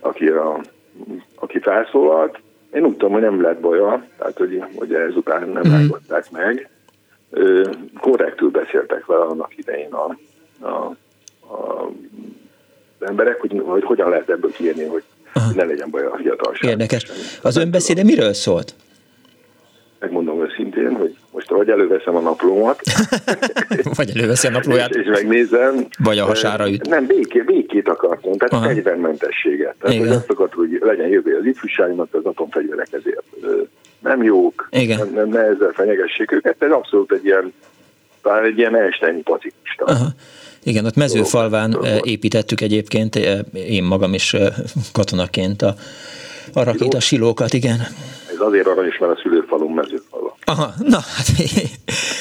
aki, 0.00 0.26
a, 0.26 0.60
aki 1.34 1.58
felszólalt. 1.58 2.38
Én 2.72 2.84
úgy 2.84 2.96
tudom, 2.96 3.12
hogy 3.12 3.22
nem 3.22 3.42
lett 3.42 3.60
baja, 3.60 4.06
tehát 4.18 4.36
hogy, 4.36 4.64
hogy 4.74 4.94
ezután 4.94 5.48
nem 5.48 5.62
mm. 5.68 5.88
meg. 6.30 6.70
Korrektül 8.00 8.50
beszéltek 8.50 9.06
vele 9.06 9.24
annak 9.24 9.56
idején 9.56 9.92
a, 9.92 10.16
a, 10.60 10.96
a 11.54 11.90
emberek, 13.00 13.40
hogy, 13.40 13.62
hogy 13.64 13.84
hogyan 13.84 14.08
lehet 14.08 14.30
ebből 14.30 14.50
kiérni, 14.50 14.84
hogy 14.84 15.02
Aha. 15.32 15.52
ne 15.54 15.64
legyen 15.64 15.90
baj 15.90 16.04
a 16.04 16.16
fiatalság. 16.16 16.70
Érdekes. 16.70 17.06
Az 17.42 17.56
önbeszéde 17.56 18.02
miről 18.02 18.32
szólt? 18.32 18.74
Megmondom 20.00 20.42
őszintén, 20.42 20.96
hogy 20.96 21.16
most 21.32 21.50
vagy 21.50 21.68
előveszem 21.68 22.16
a 22.16 22.20
naplómat, 22.20 22.80
vagy 23.96 24.10
előveszi 24.14 24.46
a 24.46 24.50
naplóját, 24.50 24.94
és, 24.94 25.02
és 25.02 25.08
megnézem. 25.10 25.86
Vagy 25.98 26.18
a 26.18 26.24
hasára 26.24 26.70
üt. 26.70 26.88
Nem, 26.88 27.06
békét, 27.06 27.44
békét 27.44 27.88
akartam, 27.88 28.36
tehát 28.36 28.52
Aha. 28.52 28.66
fegyvermentességet. 28.66 29.74
Tehát, 29.80 29.96
Igen. 29.96 30.08
azt 30.08 30.30
akart, 30.30 30.54
hogy 30.54 30.78
legyen 30.80 31.08
jövő 31.08 31.36
az 31.36 31.44
ifjúságnak, 31.44 32.14
az 32.14 32.24
atomfegyverek 32.24 32.88
ezért 32.90 33.22
nem 33.98 34.22
jók, 34.22 34.68
Igen. 34.70 34.98
Nem, 34.98 35.12
nem, 35.14 35.28
ne 35.28 35.40
ezzel 35.40 35.72
fenyegessék 35.72 36.32
őket, 36.32 36.62
ez 36.62 36.70
abszolút 36.70 37.12
egy 37.12 37.24
ilyen, 37.24 37.52
talán 38.22 38.44
egy 38.44 38.58
ilyen 38.58 38.76
Einstein 38.76 39.22
pacifista. 39.22 39.84
Aha. 39.84 40.06
Igen, 40.62 40.84
ott 40.84 40.96
mezőfalván 40.96 41.76
építettük 42.02 42.60
egyébként, 42.60 43.16
én 43.52 43.84
magam 43.84 44.14
is 44.14 44.36
katonaként 44.92 45.62
a, 45.62 45.74
a 46.54 46.62
rakétasilókat, 46.62 47.52
igen. 47.52 47.80
Ez 48.32 48.40
azért 48.40 48.66
aranyos, 48.66 48.98
mert 48.98 49.12
a 49.12 49.20
szülőfalum 49.22 49.37
mezőfalva. 49.80 50.36
Aha, 50.44 50.72
na 50.78 50.98
hát... 51.16 51.26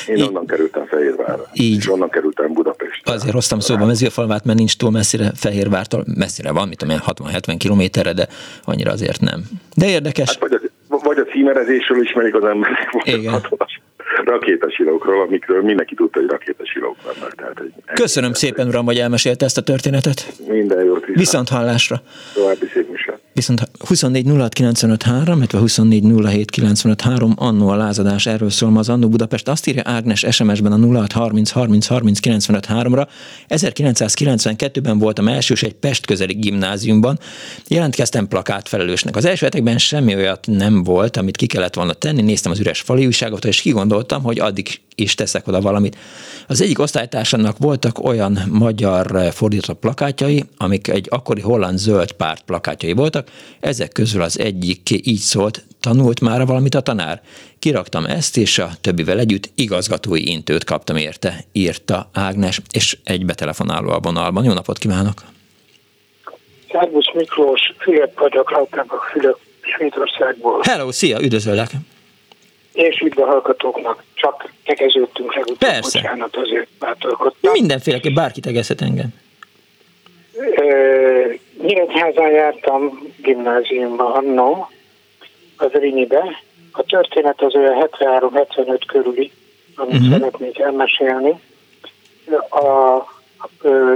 Én 0.08 0.24
onnan 0.24 0.45
kerültem 0.45 0.86
Fehérvárra. 0.86 1.49
Így. 1.53 1.78
És 1.78 1.89
onnan 1.89 2.10
kerültem 2.10 2.53
Budapestre. 2.53 3.14
Azért 3.14 3.34
hoztam 3.34 3.60
szóba 3.60 3.86
mezőfalvát, 3.86 4.45
mert 4.45 4.58
nincs 4.58 4.78
túl 4.78 4.91
messzire 4.91 5.32
Fehérvártól. 5.36 6.05
Messzire 6.18 6.51
van, 6.51 6.68
mit 6.68 6.78
tudom 6.78 6.97
60-70 7.05 7.55
kilométerre, 7.58 8.14
de 8.14 8.28
annyira 8.64 8.91
azért 8.91 9.22
nem. 9.22 9.43
De 9.76 9.89
érdekes. 9.89 10.28
Hát 10.28 10.39
vagy, 10.39 10.53
a, 10.88 10.97
vagy 11.03 11.18
a 11.18 11.24
címerezésről 11.24 12.03
ismerik 12.03 12.36
az 12.36 12.43
emberek. 12.43 12.89
Igen 13.03 13.41
rakétasilókról, 14.26 15.22
amikről 15.22 15.62
mindenki 15.62 15.95
tudta, 15.95 16.20
hogy 16.20 16.30
rakétasilók 16.30 16.95
vannak. 17.03 17.36
Tehát, 17.36 17.58
hogy 17.58 17.72
Köszönöm 17.93 18.34
szépen, 18.34 18.68
uram, 18.68 18.86
hogy 18.86 18.97
elmesélte 18.97 19.45
ezt 19.45 19.58
a 19.58 19.62
történetet. 19.62 20.34
Minden 20.47 20.84
jót. 20.84 20.99
Viszont, 20.99 21.18
viszont 21.18 21.49
hallásra. 21.49 22.01
További 22.34 22.68
szép 22.74 22.89
műsor. 22.89 23.20
Viszont 23.38 23.69
24 23.79 24.25
illetve 25.38 25.59
24 25.59 26.03
annó 27.35 27.67
a 27.67 27.75
lázadás, 27.75 28.25
erről 28.25 28.49
szól 28.49 28.69
ma 28.69 28.79
az 28.79 28.89
Annó 28.89 29.09
Budapest. 29.09 29.47
Azt 29.47 29.67
írja 29.67 29.81
Ágnes 29.85 30.25
SMS-ben 30.29 30.71
a 30.71 30.99
06 30.99 31.11
30 31.11 31.51
30 31.51 31.88
30 31.88 32.47
ra 32.47 33.07
1992-ben 33.49 34.99
voltam 34.99 35.27
elsős 35.27 35.63
egy 35.63 35.73
Pest 35.73 36.05
közeli 36.05 36.33
gimnáziumban. 36.33 37.19
Jelentkeztem 37.67 38.27
plakátfelelősnek. 38.27 39.15
Az 39.15 39.25
első 39.25 39.45
hetekben 39.45 39.77
semmi 39.77 40.15
olyat 40.15 40.47
nem 40.47 40.83
volt, 40.83 41.17
amit 41.17 41.38
ki 41.38 41.45
kellett 41.45 41.73
volna 41.73 41.93
tenni. 41.93 42.21
Néztem 42.21 42.51
az 42.51 42.59
üres 42.59 42.81
fali 42.81 43.05
újságot, 43.05 43.45
és 43.45 43.61
kigondoltam, 43.61 44.23
hogy 44.23 44.39
addig 44.39 44.79
is 44.98 45.16
teszek 45.16 45.48
oda 45.48 45.62
valamit. 45.62 45.98
Az 46.48 46.62
egyik 46.62 46.80
osztálytársamnak 46.80 47.58
voltak 47.58 48.04
olyan 48.04 48.38
magyar 48.52 49.32
fordított 49.34 49.80
plakátjai, 49.80 50.43
amik 50.58 50.88
egy 50.88 51.08
akkori 51.10 51.41
holland 51.41 51.78
zöld 51.78 52.12
párt 52.12 52.41
plakátjai 52.41 52.93
voltak, 52.93 53.28
ezek 53.60 53.91
közül 53.91 54.22
az 54.22 54.39
egyik 54.39 55.08
így 55.08 55.18
szólt, 55.18 55.66
tanult 55.80 56.22
már 56.22 56.45
valamit 56.45 56.76
a 56.76 56.82
tanár? 56.82 57.22
Kiraktam 57.60 58.06
ezt, 58.06 58.38
és 58.38 58.60
a 58.60 58.70
többivel 58.82 59.20
együtt 59.20 59.50
igazgatói 59.56 60.30
intőt 60.30 60.64
kaptam 60.64 60.95
érte, 60.95 61.43
írta 61.52 62.10
Ágnes, 62.14 62.62
és 62.72 62.98
egy 63.04 63.26
betelefonáló 63.26 63.89
a 63.89 64.00
vonalban. 64.00 64.43
Jó 64.43 64.54
napot 64.54 64.78
kívánok! 64.78 65.22
Szervusz 66.72 67.14
Miklós, 67.14 67.62
Filip 67.78 68.20
vagyok, 68.20 68.52
Lauterbach 68.52 69.12
Fülöp, 69.12 69.38
Svédországból. 69.62 70.60
Hello, 70.64 70.91
szia, 70.91 71.22
üdvözöllek! 71.22 71.70
És 72.78 72.99
üdv 72.99 73.19
a 73.19 73.25
hallgatóknak, 73.25 74.03
csak 74.13 74.51
tegeződtünk 74.65 75.34
legutóbb, 75.34 75.57
Persze. 75.57 75.99
bocsánat, 75.99 76.36
azért 76.36 76.67
bátorkodtam. 76.80 77.51
Mindenféleképp 77.51 78.13
bárki 78.13 78.39
tegezhet 78.39 78.82
engem. 78.82 79.07
Nyíregyházán 81.61 82.32
jártam 82.32 83.11
gimnáziumba 83.21 84.13
annó, 84.13 84.69
az 85.57 85.71
Rinyibe. 85.71 86.43
A 86.71 86.84
történet 86.84 87.41
az 87.41 87.55
olyan 87.55 87.89
73-75 87.99 88.82
körüli, 88.88 89.32
amit 89.75 89.93
uh-huh. 89.93 90.11
szeretnék 90.11 90.59
elmesélni. 90.59 91.39
A, 92.49 92.57
a, 92.57 92.95
a 92.95 93.07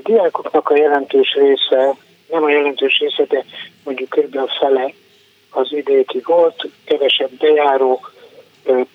diákoknak 0.04 0.70
a 0.70 0.76
jelentős 0.76 1.34
része, 1.34 1.96
nem 2.30 2.44
a 2.44 2.50
jelentős 2.50 3.00
része, 3.00 3.24
de 3.24 3.46
mondjuk 3.84 4.10
kb. 4.10 4.38
a 4.38 4.48
fele 4.60 4.94
az 5.50 5.74
idéti 5.74 6.22
volt, 6.26 6.68
kevesebb 6.86 7.30
bejáró, 7.40 8.00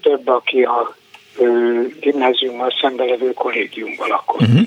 több, 0.01 0.29
aki 0.29 0.62
a 0.62 0.97
gimnáziummal 2.01 2.75
szemben 2.81 3.07
levő 3.07 3.33
kollégiumban 3.33 4.09
lakott. 4.09 4.41
Uh-huh. 4.41 4.61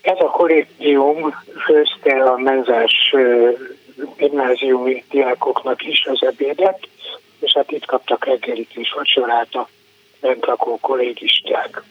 Ez 0.00 0.16
a 0.18 0.30
kollégium 0.30 1.34
főzte 1.64 2.22
a 2.22 2.38
menzás 2.38 3.14
gimnáziumi 4.16 5.04
diákoknak 5.10 5.86
is 5.86 6.06
az 6.06 6.22
ebédet, 6.22 6.88
és 7.40 7.52
hát 7.52 7.70
itt 7.70 7.84
kaptak 7.84 8.24
reggelit 8.24 8.70
és 8.74 8.92
vacsorát 8.92 9.54
a 9.54 9.68
bent 10.20 10.46
lakó 10.46 10.78
kollégisták. 10.80 11.82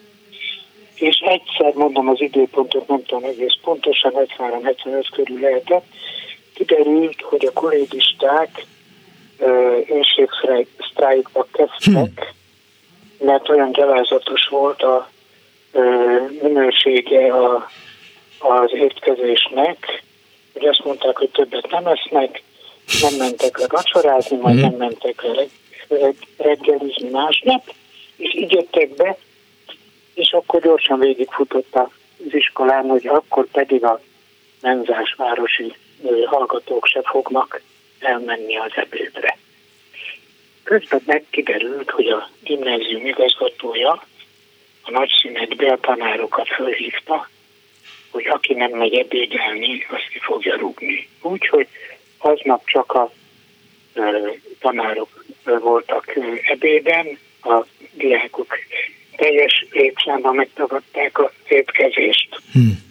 És 0.94 1.18
egyszer, 1.18 1.74
mondom 1.74 2.08
az 2.08 2.20
időpontot, 2.20 2.88
nem 2.88 3.02
tudom 3.04 3.24
egész 3.24 3.54
pontosan, 3.62 4.12
73-75 4.38 5.06
körül 5.12 5.40
lehetett, 5.40 5.84
kiderült, 6.54 7.20
hogy 7.20 7.44
a 7.44 7.52
kollégisták 7.52 8.64
éjségsztrájkba 9.86 11.46
kezdtek, 11.52 12.34
hm. 13.18 13.26
mert 13.26 13.48
olyan 13.48 13.72
gyalázatos 13.72 14.46
volt 14.48 14.82
a 14.82 15.10
minősége 16.42 17.32
a, 17.32 17.70
az 18.38 18.70
étkezésnek, 18.72 20.02
hogy 20.52 20.66
azt 20.66 20.84
mondták, 20.84 21.16
hogy 21.16 21.30
többet 21.30 21.70
nem 21.70 21.86
esznek, 21.86 22.42
nem 23.00 23.14
mentek 23.18 23.58
le 23.58 23.66
vacsorázni, 23.68 24.36
majd 24.36 24.54
hm. 24.56 24.60
nem 24.60 24.74
mentek 24.74 25.22
le 25.22 25.46
reggelizni 26.36 27.08
másnap, 27.08 27.72
és 28.16 28.34
így 28.34 28.52
jöttek 28.52 28.94
be, 28.94 29.16
és 30.14 30.32
akkor 30.32 30.60
gyorsan 30.60 30.98
végigfutott 30.98 31.74
az 31.74 32.34
iskolán, 32.34 32.88
hogy 32.88 33.06
akkor 33.06 33.46
pedig 33.46 33.84
a 33.84 34.00
menzás 34.60 35.14
városi 35.16 35.74
hallgatók 36.26 36.86
se 36.86 37.00
fognak 37.04 37.62
elmenni 38.00 38.56
az 38.56 38.72
ebédre. 38.74 39.38
Közben 40.62 41.02
megkiderült, 41.06 41.90
hogy 41.90 42.08
a 42.08 42.30
gimnázium 42.42 43.06
igazgatója 43.06 44.06
a 44.82 44.90
nagyszünetbe 44.90 45.72
a 45.72 45.80
tanárokat 45.80 46.48
fölhívta, 46.48 47.28
hogy 48.10 48.26
aki 48.26 48.54
nem 48.54 48.70
megy 48.70 48.94
ebédelni, 48.94 49.86
azt 49.90 50.08
ki 50.08 50.18
fogja 50.18 50.56
rúgni. 50.56 51.08
Úgyhogy 51.22 51.66
aznap 52.18 52.66
csak 52.66 52.92
a 52.92 53.12
tanárok 54.58 55.24
voltak 55.44 56.18
ebéden, 56.42 57.18
a 57.42 57.64
diákok 57.92 58.58
teljes 59.16 59.66
létszámban 59.70 60.34
megtagadták 60.34 61.18
a 61.18 61.32
étkezést. 61.48 62.40
Hmm. 62.52 62.89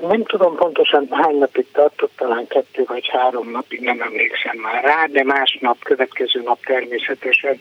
Nem 0.00 0.24
tudom 0.24 0.56
pontosan 0.56 1.08
hány 1.10 1.38
napig 1.38 1.66
tartott, 1.72 2.12
talán 2.16 2.46
kettő 2.46 2.84
vagy 2.86 3.08
három 3.08 3.50
napig, 3.50 3.80
nem 3.80 4.00
emlékszem 4.00 4.56
már 4.56 4.84
rá, 4.84 5.06
de 5.06 5.24
másnap, 5.24 5.82
következő 5.82 6.42
nap 6.42 6.64
természetesen 6.64 7.60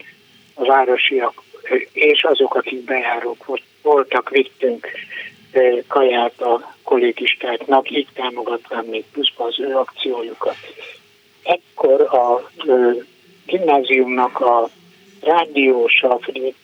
a 0.53 0.65
városiak 0.65 1.43
és 1.93 2.23
azok, 2.23 2.55
akik 2.55 2.83
bejárók 2.83 3.45
voltak, 3.81 4.29
vittünk 4.29 4.87
kaját 5.87 6.41
a 6.41 6.75
kollégistáknak, 6.83 7.91
így 7.91 8.07
támogatva 8.13 8.81
még 8.81 9.03
pluszba 9.11 9.45
az 9.45 9.59
ő 9.59 9.75
akciójukat. 9.75 10.55
Ekkor 11.43 12.01
a 12.01 12.49
gimnáziumnak 13.45 14.39
a 14.39 14.69
rádiósa 15.21 16.19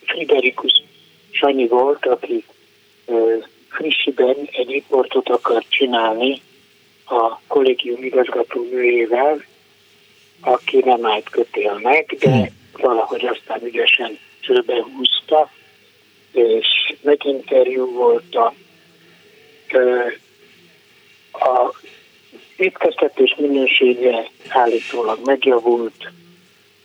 Friderikus 0.05 0.83
Sanyi 1.31 1.67
volt, 1.67 2.05
aki 2.05 2.45
frissiben 3.73 4.35
egy 4.51 4.69
riportot 4.69 5.29
akar 5.29 5.63
csinálni 5.69 6.41
a 7.05 7.39
kollégium 7.47 8.03
igazgatónőjével, 8.03 9.43
aki 10.41 10.81
nem 10.85 11.05
állt 11.05 11.29
kötélnek, 11.29 12.15
de 12.19 12.31
hmm. 12.31 12.47
valahogy 12.71 13.25
aztán 13.25 13.63
ügyesen 13.63 14.17
csőbe 14.39 14.83
húzta, 14.83 15.51
és 16.31 16.67
meginterjú 17.01 17.91
volt 17.91 18.35
a, 18.35 18.53
a 21.31 21.73
étkeztetés 22.57 23.35
minősége 23.37 24.29
állítólag 24.47 25.19
megjavult, 25.25 26.11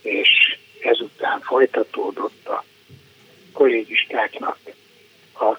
és 0.03 0.59
ezután 0.83 1.41
folytatódott 1.41 2.49
a 2.49 2.65
kollégistáknak 3.53 4.59
a 5.35 5.59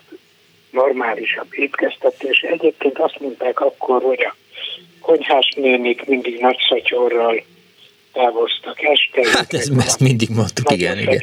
normálisabb 0.72 1.48
étkeztetés. 1.52 2.40
Egyébként 2.40 3.00
azt 3.00 3.20
mondták 3.20 3.60
akkor, 3.60 4.02
hogy 4.02 4.22
a 4.22 4.36
konyhás 5.02 5.54
nénik 5.56 6.06
mindig 6.06 6.40
nagy 6.40 6.58
szatyorral 6.70 7.44
távoztak 8.14 8.82
este. 8.82 9.38
Hát 9.38 9.54
ez, 9.54 9.70
ezt 9.80 10.00
mindig 10.00 10.30
mondtuk, 10.30 10.72
igen, 10.72 10.98
igen. 11.00 11.22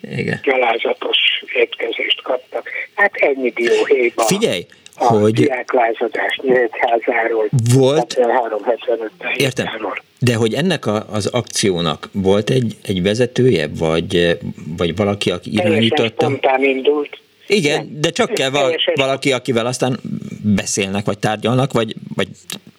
igen. 0.00 0.40
gyalázatos 0.42 1.18
étkezést 1.54 2.22
kaptak. 2.22 2.68
Hát 2.94 3.14
ennyi 3.14 3.50
dióhéjban. 3.50 4.26
Figyelj, 4.26 4.66
a 4.94 5.04
hogy... 5.04 5.32
diáklázadás 5.32 6.40
Nyíregyházáról. 6.42 7.48
Volt... 7.74 8.18
375 8.18 9.10
Értem. 9.36 9.66
De 10.18 10.34
hogy 10.34 10.54
ennek 10.54 10.86
a, 10.86 11.06
az 11.10 11.26
akciónak 11.26 12.08
volt 12.12 12.50
egy, 12.50 12.76
egy 12.82 13.02
vezetője, 13.02 13.68
vagy, 13.78 14.38
vagy 14.76 14.96
valaki, 14.96 15.30
aki 15.30 15.52
irányította? 15.52 16.38
Teljesen 16.40 16.76
indult. 16.76 17.18
Igen, 17.50 17.84
Nem. 17.84 18.00
de 18.00 18.10
csak 18.10 18.34
kell 18.34 18.50
val- 18.50 18.92
valaki, 18.94 19.32
akivel 19.32 19.66
aztán 19.66 20.00
beszélnek, 20.42 21.04
vagy 21.04 21.18
tárgyalnak, 21.18 21.72
vagy, 21.72 21.94
vagy 22.14 22.28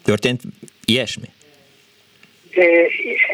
történt 0.04 0.42
ilyesmi? 0.86 1.26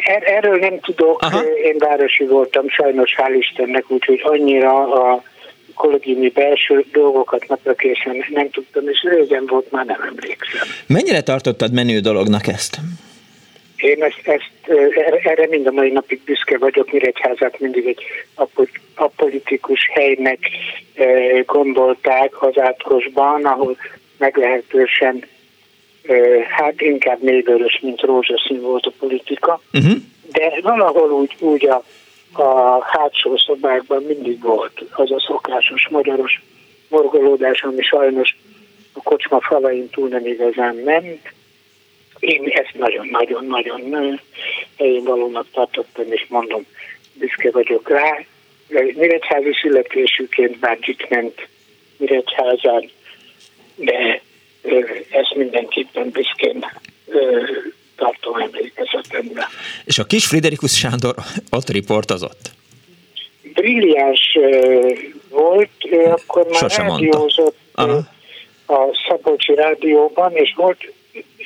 Er, 0.05 0.23
erről 0.25 0.57
nem 0.57 0.79
tudok, 0.79 1.21
Aha. 1.21 1.41
én 1.41 1.75
városi 1.77 2.25
voltam, 2.25 2.69
sajnos 2.69 3.15
hál' 3.17 3.35
Istennek, 3.39 3.91
úgyhogy 3.91 4.19
annyira 4.23 4.93
a 4.93 5.23
kollégiumi 5.73 6.29
belső 6.29 6.85
dolgokat 6.91 7.47
naprakészen 7.47 8.25
nem 8.29 8.49
tudtam, 8.49 8.87
és 8.87 9.05
régen 9.09 9.45
volt, 9.47 9.71
már 9.71 9.85
nem 9.85 10.01
emlékszem. 10.01 10.67
Mennyire 10.87 11.21
tartottad 11.21 11.73
menő 11.73 11.99
dolognak 11.99 12.47
ezt? 12.47 12.77
Én 13.77 14.03
ezt, 14.03 14.21
ezt 14.23 14.79
erre 15.23 15.47
mind 15.47 15.67
a 15.67 15.71
mai 15.71 15.91
napig 15.91 16.21
büszke 16.25 16.57
vagyok, 16.57 16.91
Nyíregyházát 16.91 17.59
mindig 17.59 17.87
egy 17.87 18.03
apolitikus 18.95 19.89
helynek 19.93 20.39
gondolták 21.45 22.41
az 22.41 22.59
átkosban, 22.59 23.45
ahol 23.45 23.77
meglehetősen 24.17 25.23
hát 26.49 26.81
inkább 26.81 27.21
mélyvörös, 27.21 27.79
mint 27.81 28.01
rózsaszín 28.01 28.61
volt 28.61 28.85
a 28.85 28.91
politika, 28.99 29.61
uh-huh. 29.73 29.97
de 30.31 30.59
valahol 30.61 31.11
úgy, 31.11 31.35
úgy 31.39 31.65
a, 31.65 31.83
a 32.41 32.83
hátsó 32.83 33.37
szobákban 33.37 34.03
mindig 34.03 34.41
volt 34.41 34.83
az 34.91 35.11
a 35.11 35.19
szokásos 35.27 35.87
magyaros 35.89 36.41
morgolódás, 36.89 37.61
ami 37.61 37.81
sajnos 37.81 38.37
a 38.93 39.01
kocsma 39.03 39.41
falain 39.41 39.89
túl 39.89 40.07
nem 40.07 40.25
igazán 40.25 40.75
ment. 40.75 41.33
Én 42.19 42.47
ezt 42.47 42.73
nagyon-nagyon-nagyon 42.73 44.21
valónak 45.03 45.45
tartottam, 45.51 46.11
és 46.11 46.25
mondom, 46.29 46.65
büszke 47.13 47.51
vagyok 47.51 47.89
rá. 47.89 48.25
Nyíregyházi 48.69 49.53
születésűként 49.61 50.59
bár 50.59 50.77
ment 51.09 51.47
Nyíregyházán, 51.97 52.89
de 53.75 54.21
ezt 55.09 55.35
mindenképpen 55.35 56.09
büszkén 56.09 56.65
tartom 57.95 58.35
emlékezetemben. 58.35 59.45
És 59.85 59.97
a 59.97 60.03
kis 60.03 60.25
Friderikus 60.25 60.77
Sándor 60.77 61.15
ott 61.51 61.69
riportozott? 61.69 62.51
Brilliáns 63.53 64.37
volt, 65.29 65.69
ő 65.91 66.03
akkor 66.03 66.45
már 66.45 66.55
Sosem 66.55 66.87
rádiózott 66.87 67.57
a 68.67 69.05
Szabolcsi 69.07 69.55
rádióban, 69.55 70.35
és 70.35 70.53
volt, 70.55 70.93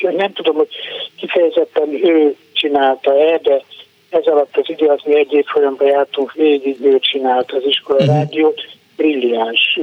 nem 0.02 0.34
tudom, 0.34 0.56
hogy 0.56 0.70
kifejezetten 1.18 1.90
ő 2.06 2.36
csinálta-e, 2.54 3.38
de 3.38 3.64
ez 4.10 4.26
alatt 4.26 4.58
az 4.58 4.70
idő, 4.70 4.86
az 4.88 5.00
mi 5.06 5.16
egy 5.18 5.34
évfolyamban 5.34 5.88
jártunk 5.88 6.34
végig, 6.34 6.86
ő 6.86 7.00
csinált 7.00 7.52
az 7.52 7.64
iskola 7.66 8.00
uh-huh. 8.00 8.16
rádiót, 8.16 8.62
brilliáns 8.96 9.80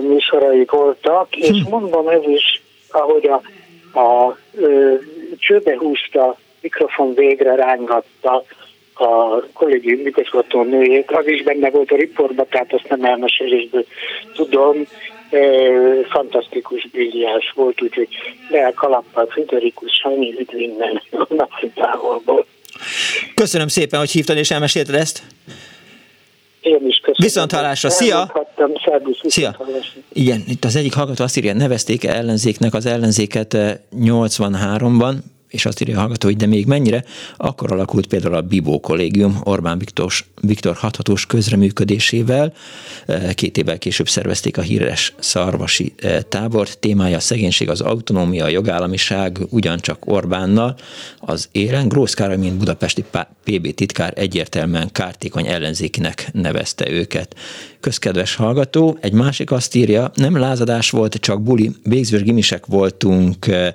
műsorai 0.00 0.64
voltak, 0.70 1.36
és 1.36 1.62
hm. 1.62 1.68
mondom 1.70 2.08
ez 2.08 2.22
is, 2.26 2.62
ahogy 2.90 3.26
a, 3.26 3.40
a 3.98 4.36
ö, 4.54 4.94
csőbe 5.36 5.76
húzta, 5.78 6.36
mikrofon 6.60 7.14
végre 7.14 7.54
rángatta 7.54 8.44
a 8.94 9.42
kollégium 9.52 10.06
igazgató 10.06 10.62
nőjét, 10.62 11.10
az 11.10 11.26
is 11.26 11.42
benne 11.42 11.70
volt 11.70 11.90
a 11.90 11.96
riportban, 11.96 12.46
tehát 12.50 12.72
azt 12.72 12.88
nem 12.88 13.04
elmesélésből 13.04 13.84
tudom, 14.34 14.86
fantasztikus 16.10 16.88
brilliás 16.90 17.52
volt, 17.54 17.82
úgyhogy 17.82 18.08
Leel 18.50 18.72
Kalappal, 18.72 19.26
Friderikus, 19.26 19.92
Sanyi, 19.92 20.34
üdv 20.38 20.60
innen 20.60 21.02
a 21.10 21.48
távolból. 21.74 22.46
Köszönöm 23.34 23.68
szépen, 23.68 23.98
hogy 23.98 24.10
hívtad 24.10 24.36
és 24.36 24.50
elmesélted 24.50 24.94
ezt. 24.94 25.22
Én 26.60 26.86
is 26.86 26.96
köszönöm. 26.96 27.16
Viszont 27.16 27.52
hallásra, 27.52 27.90
szia! 27.90 28.46
Szia! 29.22 29.56
Igen, 30.12 30.42
itt 30.48 30.64
az 30.64 30.76
egyik 30.76 30.94
hallgató 30.94 31.24
azt 31.24 31.36
írja, 31.36 31.54
nevezték 31.54 32.04
ellenzéknek 32.04 32.74
az 32.74 32.86
ellenzéket 32.86 33.56
83-ban, 33.96 35.12
eh, 35.12 35.18
és 35.48 35.66
azt 35.66 35.80
írja 35.80 35.96
a 35.96 36.00
hallgató, 36.00 36.26
hogy 36.26 36.36
de 36.36 36.46
még 36.46 36.66
mennyire, 36.66 37.04
akkor 37.36 37.72
alakult 37.72 38.06
például 38.06 38.34
a 38.34 38.40
Bibó 38.40 38.80
kollégium 38.80 39.40
Orbán 39.42 39.78
Viktor, 39.78 40.12
Viktor 40.40 40.76
hathatós 40.76 41.26
közreműködésével. 41.26 42.52
E, 43.06 43.34
két 43.34 43.56
évvel 43.56 43.78
később 43.78 44.08
szervezték 44.08 44.58
a 44.58 44.62
híres 44.62 45.14
szarvasi 45.18 45.92
e, 45.96 46.22
tábort. 46.22 46.78
Témája 46.78 47.16
a 47.16 47.20
szegénység, 47.20 47.68
az 47.68 47.80
autonómia, 47.80 48.44
a 48.44 48.48
jogállamiság, 48.48 49.38
ugyancsak 49.50 50.06
Orbánnal. 50.06 50.76
Az 51.20 51.48
élen 51.52 51.88
Grósz 51.88 52.14
Károly, 52.14 52.36
mint 52.36 52.56
budapesti 52.56 53.04
PB 53.44 53.74
titkár 53.74 54.12
egyértelműen 54.16 54.92
kártékony 54.92 55.46
ellenzékinek 55.46 56.28
nevezte 56.32 56.90
őket. 56.90 57.36
Közkedves 57.80 58.34
hallgató, 58.34 58.98
egy 59.00 59.12
másik 59.12 59.50
azt 59.50 59.74
írja, 59.74 60.10
nem 60.14 60.36
lázadás 60.36 60.90
volt, 60.90 61.14
csak 61.14 61.42
buli, 61.42 61.70
végzős 61.82 62.22
gimisek 62.22 62.66
voltunk, 62.66 63.46
e, 63.46 63.74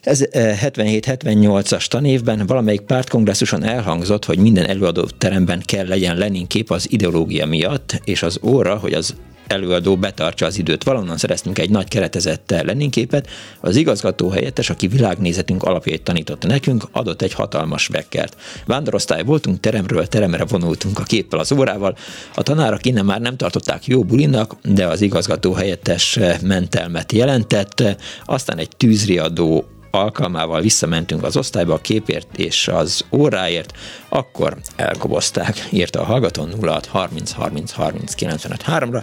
ez 0.00 0.24
77-78-as 0.32 1.72
eh, 1.72 1.78
tanévben 1.78 2.46
valamelyik 2.46 2.80
pártkongresszuson 2.80 3.64
elhangzott, 3.64 4.24
hogy 4.24 4.38
minden 4.38 4.66
előadó 4.66 5.08
teremben 5.18 5.62
kell 5.64 5.86
legyen 5.86 6.16
Lenin 6.16 6.46
kép 6.46 6.70
az 6.70 6.90
ideológia 6.90 7.46
miatt, 7.46 8.00
és 8.04 8.22
az 8.22 8.38
óra, 8.42 8.76
hogy 8.76 8.92
az 8.92 9.14
előadó 9.46 9.96
betartsa 9.96 10.46
az 10.46 10.58
időt. 10.58 10.84
Valonnan 10.84 11.16
szereztünk 11.16 11.58
egy 11.58 11.70
nagy 11.70 11.88
keretezett 11.88 12.54
Lenin 12.64 12.90
képet, 12.90 13.28
az 13.60 13.76
igazgató 13.76 14.28
helyettes, 14.28 14.70
aki 14.70 14.86
világnézetünk 14.86 15.62
alapjait 15.62 16.02
tanította 16.02 16.46
nekünk, 16.46 16.84
adott 16.92 17.22
egy 17.22 17.32
hatalmas 17.32 17.86
vekkert. 17.86 18.36
Vándorosztály 18.66 19.22
voltunk, 19.22 19.60
teremről 19.60 20.06
teremre 20.06 20.44
vonultunk 20.44 20.98
a 20.98 21.02
képpel 21.02 21.38
az 21.38 21.52
órával. 21.52 21.96
A 22.34 22.42
tanárok 22.42 22.86
innen 22.86 23.04
már 23.04 23.20
nem 23.20 23.36
tartották 23.36 23.86
jó 23.86 24.02
bulinak, 24.04 24.56
de 24.62 24.86
az 24.86 25.00
igazgató 25.00 25.52
helyettes 25.52 26.18
mentelmet 26.42 27.12
jelentett. 27.12 27.82
Aztán 28.24 28.58
egy 28.58 28.70
tűzriadó 28.76 29.64
alkalmával 29.90 30.60
visszamentünk 30.60 31.22
az 31.22 31.36
osztályba 31.36 31.74
a 31.74 31.80
képért 31.80 32.36
és 32.36 32.68
az 32.68 33.04
óráért, 33.12 33.72
akkor 34.08 34.56
elkobozták, 34.76 35.66
írta 35.70 36.00
a 36.00 36.04
hallgató 36.04 36.48
06 36.60 36.86
30 36.86 37.32
30 37.32 37.72
30 37.72 38.14
95 38.14 38.64
3-ra. 38.66 39.02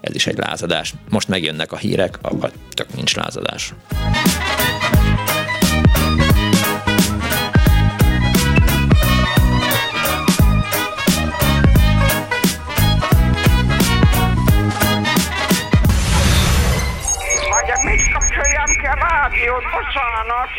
Ez 0.00 0.14
is 0.14 0.26
egy 0.26 0.38
lázadás. 0.38 0.94
Most 1.08 1.28
megjönnek 1.28 1.72
a 1.72 1.76
hírek, 1.76 2.18
abban 2.22 2.50
tök 2.74 2.94
nincs 2.94 3.16
lázadás. 3.16 3.74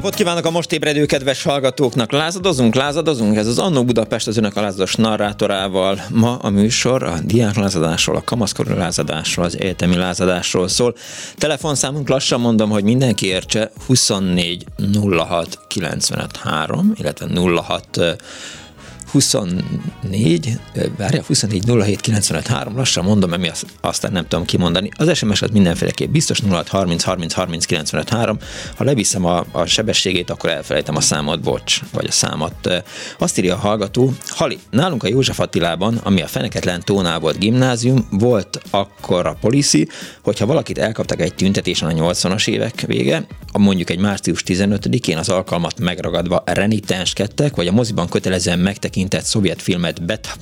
Napot 0.00 0.14
kívánok 0.14 0.44
a 0.44 0.50
most 0.50 0.72
ébredő 0.72 1.06
kedves 1.06 1.42
hallgatóknak! 1.42 2.12
Lázadozunk, 2.12 2.74
lázadozunk? 2.74 3.36
Ez 3.36 3.46
az 3.46 3.58
Annó 3.58 3.84
Budapest 3.84 4.26
az 4.26 4.36
önök 4.36 4.56
alázados 4.56 4.94
narrátorával. 4.94 6.00
Ma 6.10 6.36
a 6.36 6.50
műsor 6.50 7.02
a 7.02 7.18
diák 7.24 7.56
lázadásról, 7.56 8.16
a 8.16 8.22
kamaszkorú 8.24 8.74
lázadásról, 8.74 9.44
az 9.44 9.58
egyetemi 9.58 9.96
lázadásról 9.96 10.68
szól. 10.68 10.94
Telefonszámunk 11.38 12.08
lassan 12.08 12.40
mondom, 12.40 12.70
hogy 12.70 12.84
mindenki 12.84 13.26
értse 13.26 13.70
24 13.86 14.64
06 15.16 15.58
95 15.68 16.36
3, 16.36 16.92
illetve 16.96 17.26
06 17.66 18.18
24, 19.10 20.58
várja, 20.96 21.22
24 21.26 21.64
07 21.82 22.00
95 22.00 22.46
3, 22.46 22.76
lassan 22.76 23.04
mondom, 23.04 23.30
mert 23.30 23.42
mi 23.42 23.48
azt, 23.48 23.66
aztán 23.80 24.12
nem 24.12 24.26
tudom 24.28 24.44
kimondani. 24.44 24.90
Az 24.96 25.16
SMS-et 25.16 25.52
mindenféleképp 25.52 26.10
biztos 26.10 26.40
06 26.48 26.68
30 26.68 27.02
30 27.02 27.32
30 27.32 27.64
95 27.64 28.08
3. 28.08 28.38
Ha 28.76 28.84
leviszem 28.84 29.24
a, 29.24 29.44
a 29.52 29.64
sebességét, 29.64 30.30
akkor 30.30 30.50
elfelejtem 30.50 30.96
a 30.96 31.00
számot, 31.00 31.40
bocs, 31.40 31.80
vagy 31.92 32.06
a 32.06 32.10
számot. 32.12 32.82
Azt 33.18 33.38
írja 33.38 33.54
a 33.54 33.58
hallgató, 33.58 34.12
Hali, 34.26 34.58
nálunk 34.70 35.02
a 35.02 35.08
József 35.08 35.40
Attilában, 35.40 36.00
ami 36.02 36.22
a 36.22 36.26
Feneketlen 36.26 36.82
tónál 36.84 37.18
volt 37.18 37.38
gimnázium, 37.38 38.06
volt 38.10 38.60
akkor 38.70 39.26
a 39.26 39.36
polici, 39.40 39.88
hogyha 40.22 40.46
valakit 40.46 40.78
elkaptak 40.78 41.20
egy 41.20 41.34
tüntetésen 41.34 41.88
a 41.88 42.12
80-as 42.12 42.48
évek 42.48 42.80
vége, 42.80 43.26
mondjuk 43.58 43.90
egy 43.90 43.98
március 43.98 44.42
15-én 44.46 45.18
az 45.18 45.28
alkalmat 45.28 45.78
megragadva 45.78 46.42
renitenskedtek, 46.46 47.56
vagy 47.56 47.66
a 47.66 47.72
moziban 47.72 48.08
kötelezően 48.08 48.58
megtekintett 48.58 48.98
tekintett 49.00 49.24
szovjet 49.24 49.62
filmet 49.62 50.04
bet, 50.04 50.38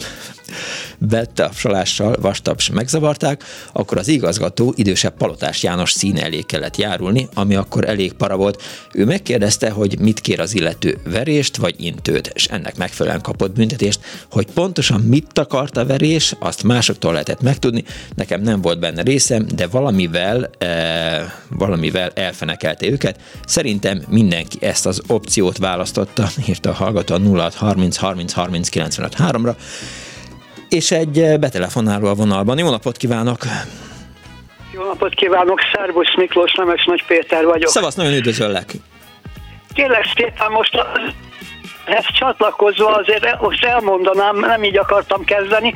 betapsolással 0.98 2.16
vastaps 2.20 2.70
megzavarták, 2.70 3.44
akkor 3.72 3.98
az 3.98 4.08
igazgató 4.08 4.72
idősebb 4.76 5.16
Palotás 5.16 5.62
János 5.62 5.92
szín 5.92 6.16
elé 6.16 6.40
kellett 6.40 6.76
járulni, 6.76 7.28
ami 7.34 7.54
akkor 7.54 7.88
elég 7.88 8.12
para 8.12 8.36
volt. 8.36 8.62
Ő 8.92 9.04
megkérdezte, 9.04 9.70
hogy 9.70 9.98
mit 9.98 10.20
kér 10.20 10.40
az 10.40 10.54
illető, 10.54 10.98
verést 11.04 11.56
vagy 11.56 11.74
intőt, 11.78 12.30
és 12.34 12.46
ennek 12.46 12.76
megfelelően 12.76 13.22
kapott 13.22 13.54
büntetést, 13.54 14.00
hogy 14.30 14.46
pontosan 14.54 15.00
mit 15.00 15.38
akart 15.38 15.76
a 15.76 15.86
verés, 15.86 16.34
azt 16.38 16.62
másoktól 16.62 17.12
lehetett 17.12 17.40
megtudni, 17.40 17.84
nekem 18.14 18.40
nem 18.40 18.60
volt 18.60 18.78
benne 18.78 19.02
részem, 19.02 19.46
de 19.54 19.66
valamivel, 19.66 20.50
e, 20.58 21.42
valamivel 21.50 22.10
elfenekelte 22.14 22.86
őket. 22.86 23.20
Szerintem 23.46 24.02
mindenki 24.08 24.58
ezt 24.60 24.86
az 24.86 25.02
opciót 25.06 25.58
választotta, 25.58 26.28
írta 26.48 26.70
a 26.70 26.72
hallgató 26.72 27.14
a 27.14 27.50
06 27.50 27.76
30 28.48 28.68
30 28.68 28.68
30 28.68 28.68
95 28.68 29.14
3-ra, 29.18 29.54
és 30.68 30.90
egy 30.90 31.18
eh, 31.18 31.36
betelefonáló 31.36 32.08
a 32.08 32.14
vonalban. 32.14 32.58
Jó 32.58 32.70
napot 32.70 32.96
kívánok! 32.96 33.38
Jó 34.72 34.84
napot 34.84 35.14
kívánok, 35.14 35.60
Szervusz 35.72 36.16
Miklós, 36.16 36.54
Nemes 36.54 36.84
Nagy 36.84 37.04
Péter 37.06 37.44
vagyok. 37.44 37.70
Szavasz, 37.70 37.94
nagyon 37.94 38.12
üdvözöllek! 38.12 38.72
Kérlek 39.72 40.12
szépen 40.16 40.50
most 40.50 40.74
a 40.74 40.92
ezt 41.88 42.16
csatlakozva 42.16 42.94
azért 42.94 43.40
most 43.40 43.64
elmondanám, 43.64 44.38
nem 44.38 44.64
így 44.64 44.78
akartam 44.78 45.24
kezdeni. 45.24 45.72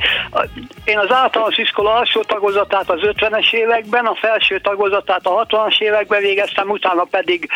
Én 0.83 0.97
az 0.97 1.11
általános 1.11 1.57
iskola 1.57 1.93
alsó 1.93 2.21
tagozatát 2.21 2.89
az 2.89 2.99
50-es 3.01 3.53
években, 3.53 4.05
a 4.05 4.15
felső 4.15 4.59
tagozatát 4.59 5.25
a 5.25 5.45
60-as 5.45 5.79
években 5.79 6.21
végeztem, 6.21 6.69
utána 6.69 7.03
pedig 7.03 7.49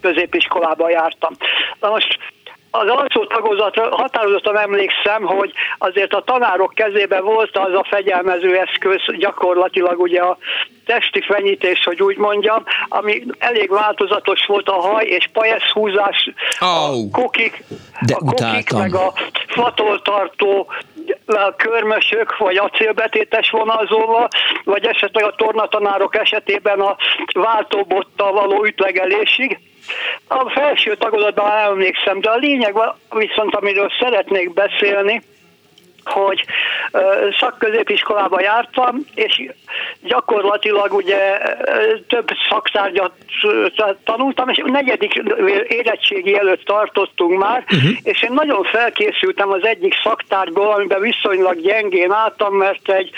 középiskolába 0.00 0.90
jártam. 0.90 1.36
Na 1.80 1.88
most 1.88 2.18
az 2.70 2.88
alsó 2.88 3.24
tagozatra 3.24 3.96
határozottan 3.96 4.58
emlékszem, 4.58 5.22
hogy 5.22 5.52
azért 5.78 6.12
a 6.12 6.22
tanárok 6.22 6.74
kezében 6.74 7.24
volt 7.24 7.56
az 7.56 7.74
a 7.74 7.86
fegyelmező 7.88 8.58
eszköz, 8.58 9.00
gyakorlatilag 9.18 10.00
ugye 10.00 10.20
a 10.20 10.38
testi 10.86 11.20
fenyítés, 11.20 11.84
hogy 11.84 12.02
úgy 12.02 12.16
mondjam, 12.16 12.62
ami 12.88 13.24
elég 13.38 13.70
változatos 13.70 14.46
volt 14.46 14.68
a 14.68 14.80
haj 14.80 15.04
és 15.04 15.28
húzás, 15.72 16.30
oh, 16.60 16.68
a 16.68 17.10
kokik, 17.12 17.64
de 18.00 18.14
a 18.14 18.18
kokik 18.18 18.72
meg 18.72 18.94
a 18.94 19.12
fatoltartó 19.46 20.66
a 21.26 21.54
körmösök, 21.56 22.36
vagy 22.36 22.56
acélbetétes 22.56 23.50
vonalzóval, 23.50 24.28
vagy 24.64 24.84
esetleg 24.84 25.24
a 25.24 25.34
tornatanárok 25.36 26.16
esetében 26.16 26.80
a 26.80 26.96
váltóbottal 27.32 28.32
való 28.32 28.64
ütlegelésig. 28.64 29.58
A 30.26 30.50
felső 30.50 30.96
tagozatban 30.96 31.50
emlékszem, 31.50 32.20
de 32.20 32.30
a 32.30 32.36
lényeg 32.36 32.74
viszont, 33.10 33.54
amiről 33.54 33.90
szeretnék 34.00 34.52
beszélni, 34.52 35.22
hogy 36.04 36.44
szakközépiskolába 37.38 38.40
jártam, 38.40 38.96
és 39.14 39.50
gyakorlatilag 40.02 40.92
ugye 40.92 41.38
több 42.08 42.28
szaktárgyat 42.48 43.12
tanultam, 44.04 44.48
és 44.48 44.62
negyedik 44.64 45.22
érettségi 45.68 46.38
előtt 46.38 46.64
tartottunk 46.64 47.38
már, 47.38 47.64
uh-huh. 47.72 47.90
és 48.02 48.22
én 48.22 48.32
nagyon 48.32 48.62
felkészültem 48.62 49.50
az 49.50 49.64
egyik 49.64 49.94
szaktárgyból, 50.02 50.72
amiben 50.72 51.00
viszonylag 51.00 51.60
gyengén 51.60 52.12
álltam, 52.12 52.54
mert 52.54 52.90
egy 52.90 53.10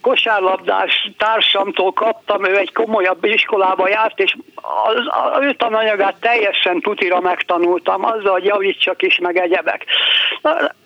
kosárlabdás 0.00 1.10
társamtól 1.18 1.92
kaptam, 1.92 2.44
ő 2.44 2.56
egy 2.56 2.72
komolyabb 2.72 3.24
iskolába 3.24 3.88
járt, 3.88 4.18
és 4.20 4.36
az, 4.84 4.96
az 5.34 5.42
ő 5.42 5.52
tananyagát 5.52 6.16
teljesen 6.20 6.80
tutira 6.80 7.20
megtanultam, 7.20 8.04
azzal, 8.04 8.32
hogy 8.32 8.44
javítsak 8.44 9.02
is, 9.02 9.18
meg 9.18 9.36
egyebek. 9.36 9.84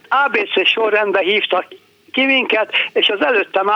ABC 0.08 0.68
sorrendbe 0.68 1.20
hívtak 1.20 1.66
ki 2.12 2.24
minket, 2.24 2.72
és 2.92 3.08
az 3.08 3.24
előttem 3.24 3.68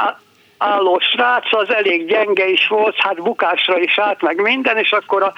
álló 0.59 0.99
srác 0.99 1.53
az 1.53 1.75
elég 1.75 2.07
gyenge 2.07 2.49
is 2.49 2.69
volt, 2.69 2.97
hát 2.99 3.23
bukásra 3.23 3.79
is 3.79 3.99
állt 3.99 4.23
meg 4.23 4.41
minden, 4.41 4.77
és 4.77 4.93
akkor 4.93 5.23
a 5.23 5.33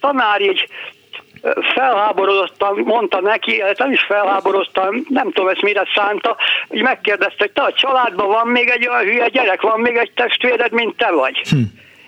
tanár 0.00 0.40
így 0.40 0.68
felháborodottan 1.74 2.78
mondta 2.84 3.20
neki, 3.20 3.62
nem 3.76 3.92
is 3.92 4.02
felháborodottan, 4.02 5.06
nem 5.08 5.32
tudom 5.32 5.48
ezt 5.48 5.62
mire 5.62 5.82
szánta, 5.94 6.36
hogy 6.68 6.82
megkérdezte, 6.82 7.36
hogy 7.38 7.50
te 7.50 7.62
a 7.62 7.72
családban 7.72 8.26
van 8.28 8.46
még 8.46 8.68
egy 8.68 8.88
olyan 8.88 9.04
hülye 9.04 9.28
gyerek, 9.28 9.60
van 9.60 9.80
még 9.80 9.96
egy 9.96 10.12
testvéred, 10.14 10.72
mint 10.72 10.96
te 10.96 11.10
vagy. 11.10 11.42
Hm. 11.48 11.56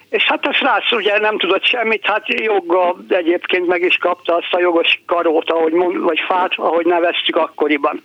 És 0.09 0.23
hát 0.23 0.47
a 0.47 0.53
srác 0.53 0.93
ugye 0.93 1.19
nem 1.19 1.39
tudott 1.39 1.65
semmit, 1.65 2.07
hát 2.07 2.29
joggal 2.29 3.05
egyébként 3.09 3.67
meg 3.67 3.83
is 3.83 3.97
kapta 3.97 4.35
azt 4.35 4.53
a 4.55 4.61
jogos 4.61 5.01
karót, 5.07 5.51
ahogy 5.51 5.73
mond, 5.73 5.99
vagy 5.99 6.21
fát, 6.29 6.53
ahogy 6.57 6.87
neveztük 6.87 7.37
akkoriban. 7.37 8.03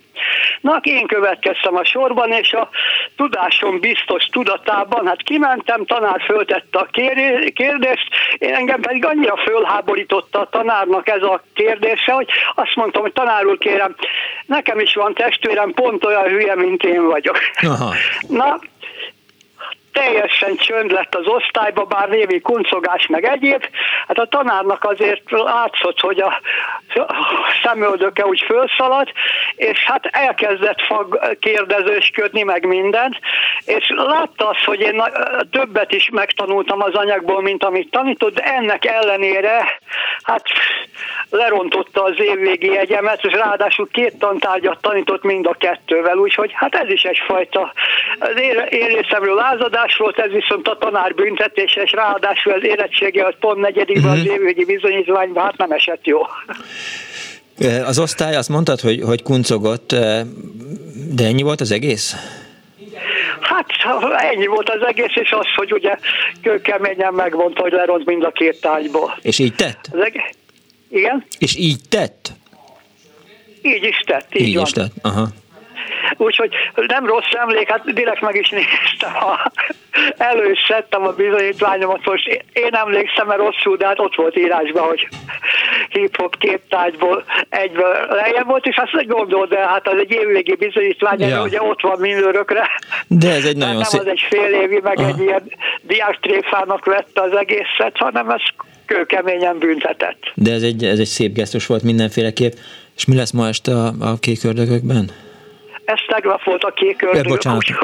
Na, 0.60 0.72
hát 0.72 0.84
én 0.84 1.06
következtem 1.06 1.76
a 1.76 1.84
sorban, 1.84 2.30
és 2.30 2.52
a 2.52 2.68
tudásom 3.16 3.80
biztos 3.80 4.24
tudatában, 4.24 5.06
hát 5.06 5.22
kimentem, 5.22 5.84
tanár 5.84 6.22
föltette 6.24 6.78
a 6.78 6.88
kérdést, 7.54 8.08
én 8.38 8.54
engem 8.54 8.80
pedig 8.80 9.04
annyira 9.04 9.36
fölháborította 9.36 10.40
a 10.40 10.48
tanárnak 10.48 11.08
ez 11.08 11.22
a 11.22 11.42
kérdése, 11.54 12.12
hogy 12.12 12.28
azt 12.54 12.74
mondtam, 12.74 13.02
hogy 13.02 13.12
tanár 13.12 13.46
úr 13.46 13.58
kérem, 13.58 13.94
nekem 14.46 14.78
is 14.78 14.94
van 14.94 15.14
testvérem, 15.14 15.72
pont 15.72 16.04
olyan 16.04 16.28
hülye, 16.28 16.54
mint 16.54 16.82
én 16.82 17.06
vagyok. 17.06 17.38
Aha. 17.60 17.94
Na, 18.28 18.58
teljesen 19.94 20.56
csönd 20.56 20.90
lett 20.90 21.14
az 21.14 21.26
osztályba, 21.26 21.84
bár 21.84 22.08
névi 22.08 22.40
kuncogás 22.40 23.06
meg 23.06 23.24
egyéb. 23.24 23.64
Hát 24.06 24.18
a 24.18 24.26
tanárnak 24.26 24.84
azért 24.84 25.30
látszott, 25.30 26.00
hogy 26.00 26.20
a 26.20 26.40
szemöldöke 27.62 28.26
úgy 28.26 28.40
fölszaladt, 28.40 29.12
és 29.56 29.84
hát 29.84 30.06
elkezdett 30.06 30.80
fag 30.80 31.36
kérdezősködni 31.40 32.42
meg 32.42 32.66
mindent, 32.66 33.18
és 33.64 33.92
látta 33.96 34.48
azt, 34.48 34.64
hogy 34.64 34.80
én 34.80 35.02
többet 35.50 35.92
is 35.92 36.08
megtanultam 36.12 36.82
az 36.82 36.94
anyagból, 36.94 37.42
mint 37.42 37.64
amit 37.64 37.90
tanított, 37.90 38.34
de 38.34 38.42
ennek 38.42 38.84
ellenére 38.84 39.78
hát 40.22 40.42
lerontotta 41.30 42.02
az 42.02 42.14
évvégi 42.16 42.76
egyemet, 42.76 43.24
és 43.24 43.32
ráadásul 43.32 43.88
két 43.92 44.18
tantárgyat 44.18 44.80
tanított 44.80 45.22
mind 45.22 45.46
a 45.46 45.54
kettővel, 45.58 46.16
úgyhogy 46.16 46.50
hát 46.54 46.74
ez 46.74 46.88
is 46.88 47.02
egyfajta 47.02 47.72
az 48.18 48.40
én 48.68 48.86
részemről 48.86 49.34
lázadás, 49.34 49.83
más 49.84 49.96
volt 49.96 50.18
ez 50.18 50.30
viszont 50.30 50.68
a 50.68 50.76
tanár 50.80 51.14
büntetése, 51.14 51.82
és 51.82 51.92
ráadásul 51.92 52.52
az 52.52 52.62
érettsége 52.62 53.26
az 53.26 53.34
pont 53.40 53.60
negyedikben 53.60 54.04
uh-huh. 54.04 54.20
az 54.20 54.26
mhm. 54.26 54.34
évügyi 54.34 54.64
bizonyítványban, 54.64 55.44
hát 55.44 55.56
nem 55.56 55.70
esett 55.70 56.06
jó. 56.06 56.20
Az 57.84 57.98
osztály, 57.98 58.36
azt 58.36 58.48
mondtad, 58.48 58.80
hogy, 58.80 59.00
hogy 59.00 59.22
kuncogott, 59.22 59.90
de 61.14 61.24
ennyi 61.24 61.42
volt 61.42 61.60
az 61.60 61.70
egész? 61.70 62.16
Hát 63.40 63.66
ennyi 64.32 64.46
volt 64.46 64.68
az 64.68 64.86
egész, 64.86 65.14
és 65.14 65.30
az, 65.30 65.46
hogy 65.56 65.72
ugye 65.72 65.98
kőkeményen 66.42 67.14
megmondta, 67.14 67.62
hogy 67.62 67.72
leront 67.72 68.04
mind 68.04 68.24
a 68.24 68.30
két 68.30 68.60
tárgyból. 68.60 69.18
És 69.22 69.38
így 69.38 69.54
tett? 69.54 69.88
Az 69.92 70.00
eg- 70.00 70.34
Igen? 70.88 71.24
És 71.38 71.56
így 71.56 71.78
tett? 71.88 72.32
Így 73.62 73.84
is 73.84 74.02
tett, 74.06 74.34
így, 74.34 74.46
így 74.46 74.54
van. 74.54 74.64
is 74.64 74.70
tett, 74.70 74.92
aha. 75.02 75.28
Úgyhogy 76.16 76.54
nem 76.74 77.06
rossz 77.06 77.32
emlék, 77.32 77.70
hát 77.70 77.92
direkt 77.92 78.20
meg 78.20 78.36
is 78.36 78.48
néztem, 78.48 79.14
a, 79.14 79.52
elő 80.16 80.50
is 80.50 80.64
szedtem 80.68 81.06
a 81.06 81.12
bizonyítványomat, 81.12 82.04
most 82.04 82.44
én 82.52 82.74
emlékszem, 82.74 83.26
mert 83.26 83.40
rosszul, 83.40 83.76
de 83.76 83.86
hát 83.86 84.00
ott 84.00 84.14
volt 84.14 84.36
írásban, 84.36 84.82
hogy 84.82 85.08
hívott 85.88 86.38
képtárgyból 86.38 87.24
egyből 87.48 88.06
lejjebb 88.08 88.46
volt, 88.46 88.66
és 88.66 88.76
azt 88.76 89.06
gondolod 89.06 89.54
de 89.54 89.68
hát 89.68 89.88
az 89.88 89.98
egy 89.98 90.10
évvégi 90.10 90.54
bizonyítvány, 90.54 91.20
ja. 91.20 91.42
ugye 91.42 91.62
ott 91.62 91.80
van 91.80 91.98
minőrökre. 91.98 92.70
De 93.06 93.30
ez 93.30 93.44
egy 93.44 93.56
nagyon 93.56 93.74
nem 93.74 93.84
szép... 93.84 94.00
az 94.00 94.06
egy 94.06 94.26
fél 94.28 94.52
évi, 94.62 94.80
meg 94.82 94.98
Aha. 94.98 95.08
egy 95.08 95.20
ilyen 95.20 95.52
diáktréfának 95.82 96.84
vette 96.84 97.20
az 97.20 97.36
egészet, 97.36 97.96
hanem 97.96 98.30
ez 98.30 98.42
kőkeményen 98.86 99.58
büntetett. 99.58 100.32
De 100.34 100.52
ez 100.52 100.62
egy, 100.62 100.84
ez 100.84 100.98
egy 100.98 101.06
szép 101.06 101.34
gesztus 101.34 101.66
volt 101.66 101.82
mindenféleképp. 101.82 102.52
És 102.96 103.04
mi 103.04 103.16
lesz 103.16 103.30
ma 103.30 103.46
este 103.48 103.72
a, 103.72 103.92
a 104.00 104.18
kék 104.20 104.44
ördögökben? 104.44 105.10
Ez 105.84 105.98
tegnap 106.06 106.44
volt 106.44 106.64
a 106.64 106.70
kék 106.70 107.02
ördög, 107.02 107.30
úgyhogy 107.30 107.74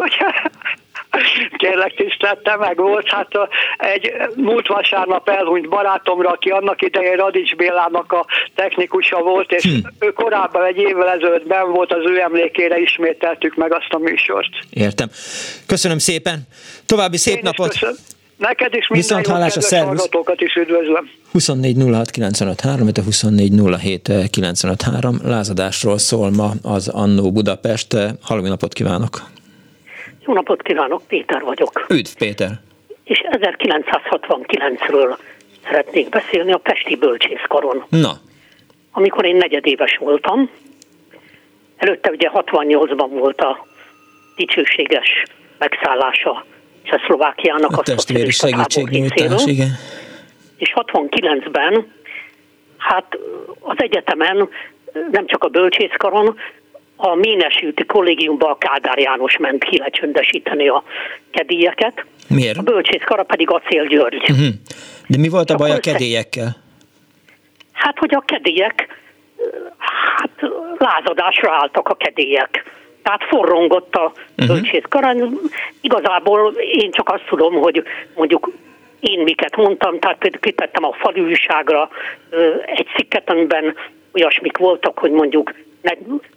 kérlek 1.57 1.95
tiszteltem, 1.95 2.59
meg 2.59 2.77
volt. 2.77 3.09
Hát 3.09 3.29
egy 3.77 4.13
múlt 4.37 4.67
vasárnap 4.67 5.29
elhunyt 5.29 5.69
barátomra, 5.69 6.31
aki 6.31 6.51
annak 6.51 6.83
idején 6.83 7.17
Radics 7.17 7.57
Bélának 7.57 8.13
a 8.13 8.27
technikusa 8.55 9.23
volt, 9.23 9.53
és 9.53 9.63
hm. 9.63 10.07
ő 10.07 10.13
korábban 10.13 10.65
egy 10.65 10.77
évvel 10.77 11.09
ezelőtt 11.09 11.47
ben 11.47 11.73
volt, 11.73 11.93
az 11.93 12.11
ő 12.11 12.21
emlékére 12.21 12.79
ismételtük 12.79 13.55
meg 13.55 13.73
azt 13.73 13.93
a 13.93 13.99
műsort. 13.99 14.51
Értem. 14.71 15.09
Köszönöm 15.67 15.99
szépen. 15.99 16.43
További 16.87 17.17
szép 17.17 17.37
Én 17.37 17.43
napot. 17.43 17.69
Köszönöm. 17.69 17.95
Neked 18.41 18.75
is 18.75 18.89
minden 18.89 19.09
Viszont 19.09 19.27
hallás 19.27 19.57
a 19.57 19.61
szervusz. 19.61 20.09
is 20.37 20.55
üdvözlöm. 20.55 21.11
24 21.33 21.77
06 21.93 22.11
95 22.11 22.61
3, 22.61 22.89
24 23.05 23.53
07 23.81 24.13
95 24.31 24.83
3. 24.83 25.17
Lázadásról 25.25 25.99
szól 25.99 26.31
ma 26.31 26.51
az 26.63 26.89
Annó 26.89 27.33
Budapest. 27.33 27.97
Halló 28.23 28.47
napot 28.47 28.73
kívánok! 28.73 29.23
Jó 30.27 30.35
napot 30.35 30.63
kívánok, 30.63 31.03
Péter 31.09 31.43
vagyok. 31.43 31.87
Üdv, 31.89 32.11
Péter! 32.19 32.51
És 33.05 33.23
1969-ről 33.31 35.17
szeretnék 35.65 36.09
beszélni 36.09 36.53
a 36.53 36.59
Pesti 36.59 36.97
Bölcsészkaron. 36.97 37.85
Na. 37.89 38.13
Amikor 38.93 39.25
én 39.25 39.37
negyedéves 39.37 39.97
voltam, 39.97 40.51
előtte 41.77 42.11
ugye 42.11 42.31
68-ban 42.35 43.09
volt 43.11 43.41
a 43.41 43.67
dicsőséges 44.37 45.23
megszállása 45.59 46.45
Csehszlovákiának. 46.83 47.77
A 47.77 47.83
testvéri 47.83 48.31
segítségnyújtás, 48.31 49.45
igen. 49.47 49.69
És 50.57 50.73
69-ben 50.75 51.93
hát 52.77 53.19
az 53.61 53.77
egyetemen 53.77 54.49
nem 55.11 55.27
csak 55.27 55.45
a 55.45 55.49
bölcsészkaron, 55.49 56.37
a 56.97 57.15
Ménesülti 57.15 57.85
kollégiumban 57.85 58.51
a 58.51 58.59
Kádár 58.59 58.99
János 58.99 59.37
ment 59.37 59.65
ki 59.65 59.79
lecsöndesíteni 59.79 60.69
a 60.69 60.83
kedélyeket. 61.31 62.05
Miért? 62.29 62.59
A 62.59 62.63
bölcsészkara 62.63 63.23
pedig 63.23 63.51
Acél 63.51 63.87
György. 63.87 64.31
Uh-huh. 64.31 64.47
De 65.07 65.19
mi 65.19 65.29
volt 65.29 65.51
a 65.51 65.57
baj 65.57 65.71
a 65.71 65.79
kedélyekkel? 65.79 66.57
Hát, 67.73 67.99
hogy 67.99 68.15
a 68.15 68.21
kedélyek, 68.27 68.89
hát 69.79 70.51
lázadásra 70.79 71.53
álltak 71.53 71.89
a 71.89 71.95
kedélyek. 71.95 72.80
Tehát 73.03 73.25
forrongott 73.25 73.95
a 73.95 74.13
uh-huh. 74.13 74.47
bölcsészkara. 74.47 75.13
Igazából 75.81 76.53
én 76.53 76.91
csak 76.91 77.09
azt 77.09 77.27
tudom, 77.29 77.55
hogy 77.55 77.83
mondjuk 78.15 78.51
én 79.01 79.21
miket 79.21 79.57
mondtam, 79.57 79.99
tehát 79.99 80.19
például 80.19 80.43
kitettem 80.43 80.85
a 80.85 80.93
falűságra 80.93 81.89
egy 82.67 82.87
cikket, 82.97 83.31
amiben 83.31 83.75
olyasmik 84.13 84.57
voltak, 84.57 84.99
hogy 84.99 85.11
mondjuk 85.11 85.55
ne, 85.83 85.91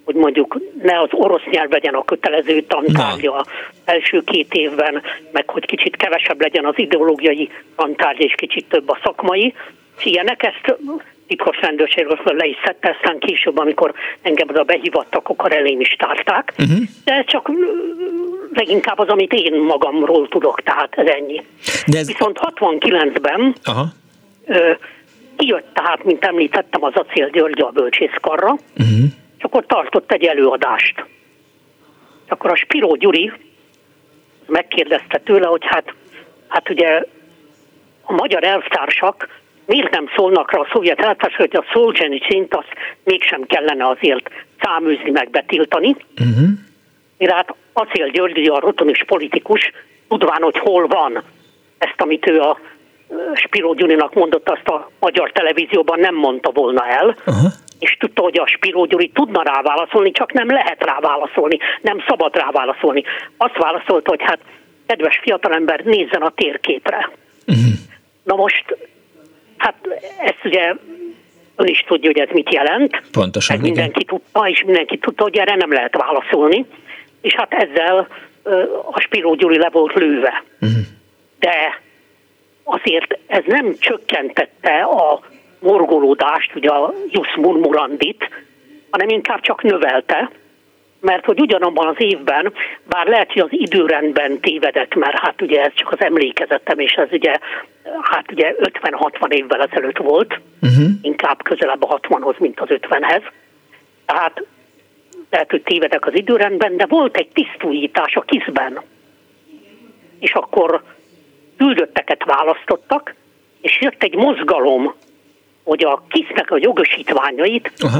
hogy 0.05 0.16
mondjuk 0.16 0.59
ne 0.82 0.99
az 0.99 1.09
orosz 1.11 1.43
nyelv 1.51 1.70
legyen 1.70 1.93
a 1.93 2.03
kötelező 2.03 2.61
tantárgya 2.61 3.34
az 3.34 3.47
első 3.86 4.22
két 4.24 4.53
évben, 4.53 5.01
meg 5.32 5.49
hogy 5.49 5.66
kicsit 5.66 5.95
kevesebb 5.95 6.41
legyen 6.41 6.66
az 6.66 6.74
ideológiai 6.78 7.49
tantárgya, 7.76 8.24
és 8.24 8.34
kicsit 8.36 8.66
több 8.70 8.89
a 8.89 8.99
szakmai, 9.03 9.53
és 9.97 10.05
ilyenek, 10.05 10.43
ezt 10.43 10.78
titkos 11.36 11.61
rendőrségről 11.61 12.19
le 12.23 12.45
is 12.45 12.55
szedte, 12.65 12.97
aztán 12.97 13.19
később, 13.19 13.57
amikor 13.57 13.93
engem 14.21 14.47
oda 14.49 14.63
behívattak, 14.63 15.29
akkor 15.29 15.53
elém 15.53 15.79
is 15.79 15.95
tárták. 15.97 16.53
Uh-huh. 16.59 16.77
De 17.03 17.13
ez 17.13 17.25
csak 17.25 17.51
leginkább 18.53 18.99
az, 18.99 19.07
amit 19.07 19.34
én 19.34 19.61
magamról 19.61 20.27
tudok, 20.27 20.61
tehát 20.61 20.93
ez 20.97 21.07
ennyi. 21.07 21.41
De 21.88 21.97
ez... 21.97 22.07
Viszont 22.07 22.39
69-ben 22.55 23.55
Aha. 23.63 23.86
Ö, 24.45 24.71
kijött 25.38 25.73
tehát, 25.73 26.03
mint 26.03 26.25
említettem, 26.25 26.84
az 26.84 26.93
Acél 26.95 27.29
György 27.29 27.61
a 27.61 27.69
bölcsészkarra, 27.69 28.51
uh-huh 28.51 29.11
és 29.43 29.49
akkor 29.49 29.65
tartott 29.65 30.11
egy 30.11 30.23
előadást. 30.23 31.05
Akkor 32.27 32.51
a 32.51 32.55
Spiró 32.55 32.95
Gyuri 32.95 33.31
megkérdezte 34.45 35.19
tőle, 35.19 35.47
hogy 35.47 35.61
hát, 35.65 35.93
hát 36.47 36.69
ugye 36.69 37.03
a 38.01 38.13
magyar 38.13 38.43
elvtársak 38.43 39.41
miért 39.66 39.91
nem 39.91 40.09
szólnak 40.16 40.51
rá 40.51 40.59
a 40.59 40.68
szovjet 40.72 40.99
elvtársak, 40.99 41.39
hogy 41.39 41.55
a 41.55 41.66
Szolzsenyicint 41.74 42.55
azt 42.55 42.74
mégsem 43.03 43.41
kellene 43.41 43.88
azért 43.88 44.30
száműzni, 44.61 45.11
meg 45.11 45.30
betiltani. 45.30 45.95
Uh-huh. 46.20 46.47
Mire 47.18 47.34
hát 47.34 47.55
Acél 47.74 48.07
György, 48.07 48.47
a 48.47 48.59
rotonis 48.59 49.03
politikus, 49.03 49.72
tudván, 50.07 50.41
hogy 50.41 50.57
hol 50.57 50.88
van 50.88 51.24
ezt, 51.78 52.01
amit 52.01 52.28
ő 52.28 52.39
a 52.39 52.59
Spiró 53.34 53.74
Gyurinak 53.74 54.14
mondott, 54.14 54.49
azt 54.49 54.68
a 54.68 54.91
magyar 54.99 55.32
televízióban 55.32 55.99
nem 55.99 56.16
mondta 56.16 56.51
volna 56.51 56.86
el. 56.88 57.07
Uh-huh 57.07 57.51
és 57.84 57.97
tudta, 57.99 58.22
hogy 58.22 58.39
a 58.39 58.47
Spiró 58.47 58.86
Gyuri 58.86 59.09
tudna 59.14 59.41
rá 59.43 59.61
válaszolni, 59.61 60.11
csak 60.11 60.34
nem 60.34 60.47
lehet 60.47 60.84
rá 60.84 60.99
válaszolni, 60.99 61.57
nem 61.82 62.03
szabad 62.07 62.36
rá 62.36 62.49
válaszolni. 62.51 63.03
Azt 63.38 63.57
válaszolta, 63.57 64.09
hogy 64.09 64.22
hát 64.24 64.39
kedves 64.86 65.20
fiatalember, 65.24 65.80
nézzen 65.80 66.22
a 66.22 66.30
térképre. 66.36 67.09
Uh-huh. 67.47 67.74
Na 68.24 68.36
most, 68.36 68.78
hát 69.64 69.76
ezt 70.20 70.39
ugye 70.43 70.74
ön 71.55 71.68
is 71.68 71.84
tudja, 71.88 72.09
hogy 72.09 72.20
ez 72.20 72.30
mit 72.34 72.53
jelent. 72.53 73.01
Pontosan, 73.11 73.55
ez 73.55 73.61
mindenki 73.61 74.03
tudta, 74.03 74.49
és 74.49 74.64
mindenki 74.64 74.97
tudta, 74.97 75.24
hogy 75.24 75.38
erre 75.38 75.55
nem 75.55 75.72
lehet 75.72 75.95
válaszolni. 75.95 76.66
És 77.22 77.34
hát 77.34 77.53
ezzel 77.53 78.07
a 78.91 78.99
Spiró 78.99 79.34
Gyuri 79.34 79.57
le 79.57 79.70
volt 79.70 79.93
lőve. 79.93 80.43
Uh-huh. 80.61 80.78
De 81.39 81.82
azért 82.64 83.20
ez 83.28 83.43
nem 83.45 83.76
csökkentette 83.80 84.82
a 84.82 85.20
morgolódást, 85.59 86.55
ugye 86.55 86.70
a 86.70 86.93
Jus 87.09 87.36
Murmurandit, 87.36 88.30
hanem 88.89 89.09
inkább 89.09 89.41
csak 89.41 89.64
növelte, 89.64 90.32
mert 91.04 91.26
hogy 91.26 91.39
ugyanabban 91.39 91.88
az 91.88 91.95
évben, 91.97 92.54
bár 92.84 93.08
lehet, 93.08 93.32
hogy 93.32 93.41
az 93.41 93.49
időrendben 93.51 94.39
tévedek, 94.39 94.95
mert 94.95 95.18
hát 95.18 95.41
ugye 95.41 95.64
ez 95.64 95.72
csak 95.76 95.91
az 95.91 96.01
emlékezetem, 96.01 96.80
és 96.80 96.91
ez 96.91 97.08
ugye, 97.12 97.38
hát 98.01 98.32
ugye 98.32 98.56
50-60 98.60 99.30
évvel 99.30 99.62
ezelőtt 99.62 99.97
volt, 99.97 100.39
uh-huh. 100.62 100.86
inkább 101.01 101.43
közelebb 101.43 101.84
a 101.84 101.99
60-hoz, 101.99 102.36
mint 102.39 102.60
az 102.60 102.68
50-hez. 102.70 103.22
Tehát 104.06 104.43
lehet, 105.30 105.51
hogy 105.51 105.62
tévedek 105.62 106.08
az 106.08 106.16
időrendben, 106.16 106.78
de 106.78 106.86
volt 106.86 107.18
egy 107.18 107.30
tisztújítás 107.34 108.16
a 108.16 108.22
kiszben. 108.22 108.82
És 110.20 110.34
akkor 110.34 110.84
küldötteket 111.58 112.24
választottak, 112.24 113.16
és 113.62 113.82
jött 113.82 114.04
egy 114.04 114.16
mozgalom, 114.16 114.93
hogy 115.64 115.84
a 115.84 116.04
kisznek 116.10 116.51
a 116.51 116.58
jogosítványait 116.60 117.72
Aha. 117.80 117.99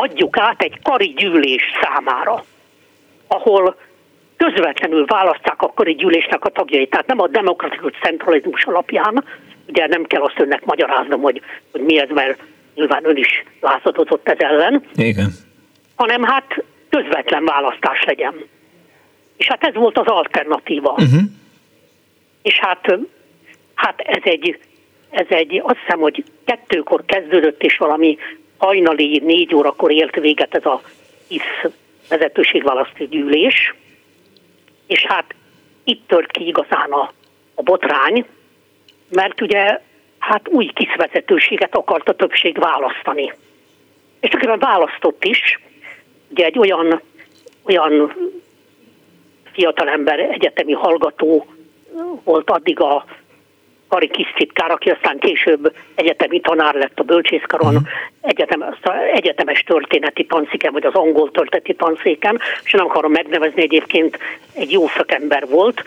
Adjuk 0.00 0.38
át 0.38 0.62
egy 0.62 0.78
kari 0.82 1.06
gyűlés 1.16 1.62
számára, 1.82 2.44
ahol 3.26 3.76
közvetlenül 4.36 5.04
választák 5.04 5.62
a 5.62 5.72
kari 5.72 5.94
gyűlésnek 5.94 6.44
a 6.44 6.48
tagjait, 6.48 6.90
tehát 6.90 7.06
nem 7.06 7.20
a 7.20 7.28
demokratikus 7.28 7.92
centralizmus 8.02 8.64
alapján, 8.64 9.24
ugye 9.66 9.86
nem 9.86 10.04
kell 10.04 10.22
azt 10.22 10.40
önnek 10.40 10.64
magyaráznom, 10.64 11.20
hogy, 11.20 11.42
hogy 11.72 11.80
mi 11.80 11.98
ez, 12.00 12.08
mert 12.08 12.42
nyilván 12.74 13.04
ön 13.04 13.16
is 13.16 13.44
lázadozott 13.60 14.28
ez 14.28 14.38
ellen, 14.38 14.84
Igen. 14.94 15.30
hanem 15.94 16.22
hát 16.22 16.64
közvetlen 16.90 17.44
választás 17.44 18.04
legyen. 18.04 18.34
És 19.36 19.46
hát 19.46 19.64
ez 19.64 19.74
volt 19.74 19.98
az 19.98 20.06
alternatíva. 20.06 20.90
Uh-huh. 20.90 21.20
És 22.42 22.58
hát, 22.58 22.98
hát 23.74 24.00
ez 24.00 24.22
egy 24.22 24.58
ez 25.10 25.26
egy, 25.28 25.60
azt 25.64 25.78
hiszem, 25.78 25.98
hogy 25.98 26.24
kettőkor 26.44 27.04
kezdődött, 27.04 27.62
és 27.62 27.76
valami 27.76 28.18
hajnali 28.58 29.18
négy 29.24 29.54
órakor 29.54 29.92
ért 29.92 30.14
véget 30.14 30.54
ez 30.54 30.64
a 30.64 30.80
ISZ 31.26 31.72
vezetőségválasztó 32.08 33.04
gyűlés, 33.04 33.74
és 34.86 35.04
hát 35.06 35.34
itt 35.84 36.02
tört 36.06 36.30
ki 36.30 36.46
igazán 36.46 36.90
a, 36.90 37.12
a 37.54 37.62
botrány, 37.62 38.26
mert 39.08 39.40
ugye 39.40 39.80
hát 40.18 40.48
új 40.48 40.66
KISZ 40.66 40.96
vezetőséget 40.96 41.74
akart 41.74 42.08
a 42.08 42.14
többség 42.14 42.58
választani. 42.58 43.32
És 44.20 44.28
tulajdonképpen 44.28 44.70
választott 44.70 45.24
is, 45.24 45.60
ugye 46.28 46.44
egy 46.44 46.58
olyan, 46.58 47.00
olyan 47.62 48.14
fiatalember, 49.52 50.18
egyetemi 50.18 50.72
hallgató 50.72 51.46
volt 52.24 52.50
addig 52.50 52.80
a 52.80 53.04
Kari 53.88 54.08
Kisztitkár, 54.08 54.70
aki 54.70 54.90
aztán 54.90 55.18
később 55.18 55.72
egyetemi 55.94 56.40
tanár 56.40 56.74
lett 56.74 56.98
a 56.98 57.02
bölcsészkaron, 57.02 57.74
uh-huh. 57.74 57.88
egyetem, 58.20 58.74
egyetemes 59.12 59.60
történeti 59.60 60.26
tanszéken, 60.26 60.72
vagy 60.72 60.86
az 60.86 60.94
angol 60.94 61.30
történeti 61.30 61.74
tanszéken, 61.74 62.40
és 62.64 62.72
nem 62.72 62.86
akarom 62.86 63.12
megnevezni 63.12 63.62
egyébként, 63.62 64.18
egy 64.54 64.72
jó 64.72 64.88
szakember 64.88 65.46
volt, 65.48 65.84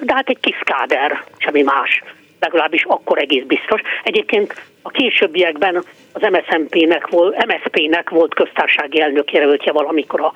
de 0.00 0.14
hát 0.14 0.28
egy 0.28 0.40
kiszkáder, 0.40 1.24
semmi 1.36 1.62
más. 1.62 2.02
legalábbis 2.40 2.84
akkor 2.84 3.18
egész 3.18 3.44
biztos. 3.44 3.80
Egyébként 4.02 4.54
a 4.82 4.90
későbbiekben 4.90 5.84
az 6.12 6.22
MSZMP-nek 6.30 7.08
volt, 7.08 7.46
MSZP-nek 7.46 8.10
volt 8.10 8.34
köztársasági 8.34 9.00
elnök 9.00 9.32
jelöltje 9.32 9.72
valamikor 9.72 10.20
a 10.20 10.32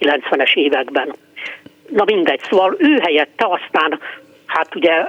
90-es 0.00 0.54
években. 0.54 1.14
Na 1.88 2.04
mindegy, 2.04 2.40
szóval 2.40 2.76
ő 2.78 2.98
helyette 3.02 3.46
aztán, 3.46 4.00
hát 4.46 4.74
ugye 4.74 5.04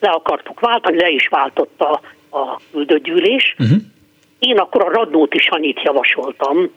le 0.00 0.10
akartuk 0.10 0.60
váltani, 0.60 0.96
le 0.96 1.08
is 1.08 1.28
váltotta 1.28 2.00
a 2.30 2.60
küldőgyűlés. 2.70 3.54
Uh-huh. 3.58 3.78
Én 4.38 4.58
akkor 4.58 4.84
a 4.84 4.92
Radnóti 4.92 5.38
Sanyit 5.38 5.82
javasoltam 5.82 6.70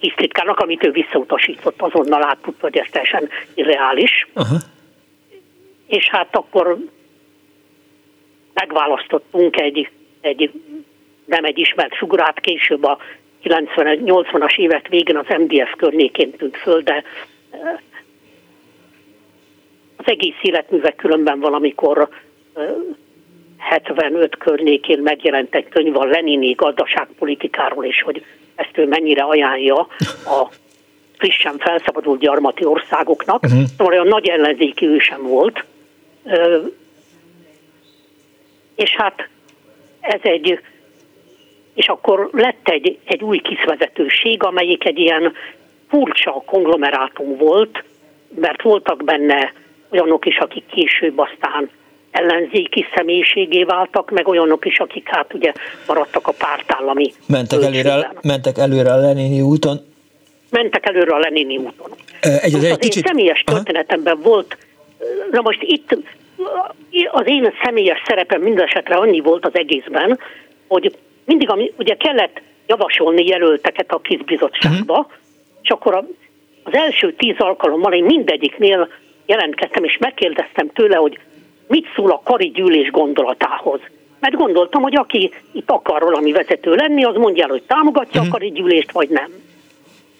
tisztitkárnak, 0.00 0.58
amit 0.58 0.84
ő 0.84 0.90
visszautasított, 0.90 1.82
azonnal 1.82 2.24
áttudta, 2.24 2.60
hogy 2.60 2.76
ez 2.76 2.86
teljesen 2.90 3.28
irreális. 3.54 4.28
Uh-huh. 4.34 4.58
És 5.86 6.08
hát 6.08 6.36
akkor 6.36 6.78
megválasztottunk 8.54 9.60
egy, 9.60 9.88
egy 10.20 10.50
nem 11.24 11.44
egy 11.44 11.58
ismert 11.58 11.96
figurát, 11.96 12.40
később 12.40 12.84
a 12.84 12.98
90-80-as 13.44 14.58
évek 14.58 14.88
végén 14.88 15.16
az 15.16 15.26
MDF 15.38 15.74
környékén 15.76 16.30
tűnt 16.30 16.56
föl, 16.56 16.80
de 16.82 17.04
az 20.04 20.10
egész 20.10 20.36
életművek 20.42 20.96
különben 20.96 21.40
valamikor 21.40 22.08
75 23.58 24.36
környékén 24.36 24.98
megjelent 24.98 25.54
egy 25.54 25.68
könyv 25.68 25.96
a 25.96 26.04
Lenini 26.04 26.52
gazdaságpolitikáról, 26.52 27.84
és 27.84 28.02
hogy 28.02 28.24
ezt 28.54 28.78
ő 28.78 28.86
mennyire 28.86 29.22
ajánlja 29.22 29.76
a 30.26 30.48
frissen 31.18 31.58
felszabadult 31.58 32.20
gyarmati 32.20 32.64
országoknak. 32.64 33.42
Uh-huh. 33.42 33.62
Szóval 33.76 33.92
olyan 33.92 34.06
nagy 34.06 34.28
ellenzéki 34.28 34.86
ő 34.86 34.98
sem 34.98 35.22
volt. 35.22 35.64
És 38.74 38.96
hát 38.96 39.28
ez 40.00 40.20
egy, 40.22 40.60
és 41.74 41.88
akkor 41.88 42.28
lett 42.32 42.68
egy, 42.68 42.98
egy 43.04 43.22
új 43.22 43.38
kiszvezetőség, 43.38 44.42
amelyik 44.42 44.84
egy 44.84 44.98
ilyen 44.98 45.32
furcsa 45.88 46.42
konglomerátum 46.46 47.36
volt, 47.36 47.84
mert 48.34 48.62
voltak 48.62 49.04
benne 49.04 49.52
olyanok 49.94 50.26
is, 50.26 50.38
akik 50.38 50.66
később 50.66 51.18
aztán 51.18 51.70
ellenzéki 52.10 52.86
személyiségé 52.94 53.62
váltak, 53.62 54.10
meg 54.10 54.28
olyanok 54.28 54.64
is, 54.64 54.78
akik 54.78 55.08
hát 55.08 55.34
ugye 55.34 55.52
maradtak 55.86 56.26
a 56.26 56.32
pártállami 56.38 57.12
Mentek 57.26 57.62
előre, 57.62 58.12
mentek 58.22 58.58
előre 58.58 58.92
a 58.92 58.96
Lenini 58.96 59.40
úton? 59.40 59.80
Mentek 60.50 60.86
előre 60.86 61.14
a 61.14 61.18
Lenini 61.18 61.56
úton. 61.56 61.90
Egy, 62.20 62.54
az 62.54 62.64
egy 62.64 62.78
kicsit... 62.78 62.96
én 62.96 63.02
személyes 63.06 63.42
történetemben 63.46 64.20
volt, 64.22 64.56
na 65.30 65.40
most 65.40 65.62
itt 65.62 65.96
az 67.10 67.26
én 67.26 67.52
személyes 67.62 68.02
szerepem 68.06 68.40
mindesetre 68.40 68.94
annyi 68.94 69.20
volt 69.20 69.46
az 69.46 69.54
egészben, 69.54 70.18
hogy 70.66 70.96
mindig, 71.24 71.50
ami, 71.50 71.72
ugye 71.78 71.96
kellett 71.96 72.40
javasolni 72.66 73.26
jelölteket 73.26 73.92
a 73.92 74.00
kizbizottságba, 74.00 74.98
uh-huh. 74.98 75.12
és 75.62 75.68
akkor 75.68 75.94
a, 75.94 76.06
az 76.62 76.74
első 76.74 77.12
tíz 77.12 77.34
alkalommal 77.38 77.92
én 77.92 78.04
mindegyiknél 78.04 78.88
jelentkeztem, 79.26 79.84
és 79.84 79.98
megkérdeztem 79.98 80.68
tőle, 80.68 80.96
hogy 80.96 81.18
mit 81.68 81.86
szól 81.94 82.10
a 82.10 82.20
kari 82.24 82.50
gyűlés 82.50 82.90
gondolatához. 82.90 83.80
Mert 84.20 84.34
gondoltam, 84.34 84.82
hogy 84.82 84.96
aki 84.96 85.30
itt 85.52 85.70
akar 85.70 86.02
valami 86.02 86.32
vezető 86.32 86.74
lenni, 86.74 87.04
az 87.04 87.16
mondja 87.16 87.42
el, 87.42 87.50
hogy 87.50 87.62
támogatja 87.62 88.20
a 88.20 88.28
kari 88.30 88.50
gyűlést, 88.50 88.92
vagy 88.92 89.08
nem. 89.08 89.28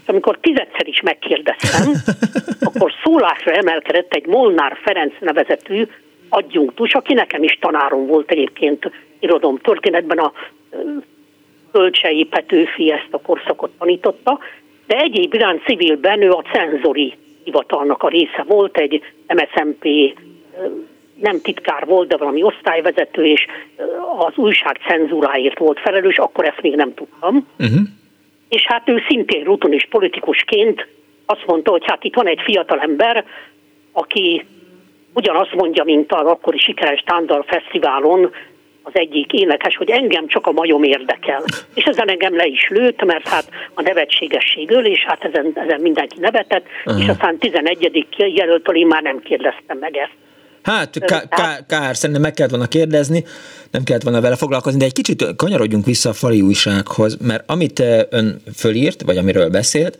És 0.02 0.08
amikor 0.08 0.38
tizedszer 0.40 0.86
is 0.86 1.00
megkérdeztem, 1.00 1.92
akkor 2.66 2.92
szólásra 3.02 3.52
emelkedett 3.52 4.12
egy 4.12 4.26
Molnár 4.26 4.76
Ferenc 4.82 5.14
nevezetű 5.20 5.86
adjunktus, 6.28 6.94
aki 6.94 7.14
nekem 7.14 7.42
is 7.42 7.58
tanárom 7.60 8.06
volt 8.06 8.30
egyébként 8.30 8.90
irodom 9.18 9.58
történetben 9.58 10.18
a 10.18 10.32
Kölcsei 11.72 12.24
Petőfi 12.24 12.92
ezt 12.92 13.08
a 13.10 13.20
korszakot 13.20 13.70
tanította, 13.78 14.38
de 14.86 14.96
egyéb 14.96 15.34
iránt 15.34 15.64
civilben 15.64 16.22
ő 16.22 16.30
a 16.30 16.44
cenzori 16.52 17.14
hivatalnak 17.44 18.02
a 18.02 18.08
része 18.08 18.44
volt, 18.46 18.76
egy 18.76 19.02
MSZMP 19.26 19.84
nem 21.20 21.40
titkár 21.40 21.86
volt, 21.86 22.08
de 22.08 22.16
valami 22.16 22.42
osztályvezető, 22.42 23.24
és 23.24 23.46
az 24.18 24.36
újság 24.36 24.80
cenzúráért 24.88 25.58
volt 25.58 25.80
felelős, 25.80 26.18
akkor 26.18 26.44
ezt 26.44 26.62
még 26.62 26.74
nem 26.74 26.94
tudtam. 26.94 27.46
Uh-huh. 27.58 27.80
És 28.48 28.62
hát 28.66 28.88
ő 28.88 29.02
szintén 29.08 29.44
ruton 29.44 29.72
is 29.72 29.86
politikusként 29.90 30.86
azt 31.26 31.46
mondta, 31.46 31.70
hogy 31.70 31.84
hát 31.86 32.04
itt 32.04 32.14
van 32.14 32.26
egy 32.26 32.40
fiatal 32.44 32.80
ember, 32.80 33.24
aki 33.92 34.46
ugyanazt 35.14 35.54
mondja, 35.54 35.84
mint 35.84 36.12
az 36.12 36.26
akkori 36.26 36.58
sikeres 36.58 37.00
Tándal 37.00 37.42
Fesztiválon 37.42 38.32
az 38.86 38.92
egyik 38.94 39.32
énekes, 39.32 39.76
hogy 39.76 39.90
engem 39.90 40.26
csak 40.26 40.46
a 40.46 40.52
majom 40.52 40.82
érdekel. 40.82 41.42
És 41.74 41.84
ezen 41.84 42.08
engem 42.08 42.36
le 42.36 42.46
is 42.46 42.68
lőtt, 42.68 43.04
mert 43.04 43.28
hát 43.28 43.50
a 43.74 43.82
nevetségesség 43.82 44.70
öl, 44.70 44.84
és 44.84 45.04
hát 45.06 45.24
ezen, 45.24 45.52
ezen 45.54 45.80
mindenki 45.80 46.16
nevetett, 46.20 46.66
uh-huh. 46.84 47.02
és 47.02 47.08
aztán 47.08 47.38
11. 47.38 48.06
jelöltől 48.16 48.76
én 48.76 48.86
már 48.86 49.02
nem 49.02 49.20
kérdeztem 49.20 49.78
meg 49.78 49.96
ezt. 49.96 50.16
Hát 50.64 50.98
kár, 50.98 51.28
kár, 51.28 51.64
kár, 51.66 51.96
szerintem 51.96 52.22
meg 52.22 52.34
kellett 52.34 52.50
volna 52.50 52.66
kérdezni, 52.66 53.24
nem 53.70 53.82
kellett 53.82 54.02
volna 54.02 54.20
vele 54.20 54.36
foglalkozni, 54.36 54.78
de 54.78 54.84
egy 54.84 54.92
kicsit 54.92 55.36
kanyarodjunk 55.36 55.84
vissza 55.84 56.08
a 56.08 56.12
fali 56.12 56.40
újsághoz, 56.40 57.16
mert 57.20 57.42
amit 57.46 57.82
ön 58.10 58.40
fölírt, 58.54 59.02
vagy 59.02 59.16
amiről 59.16 59.48
beszélt, 59.48 59.98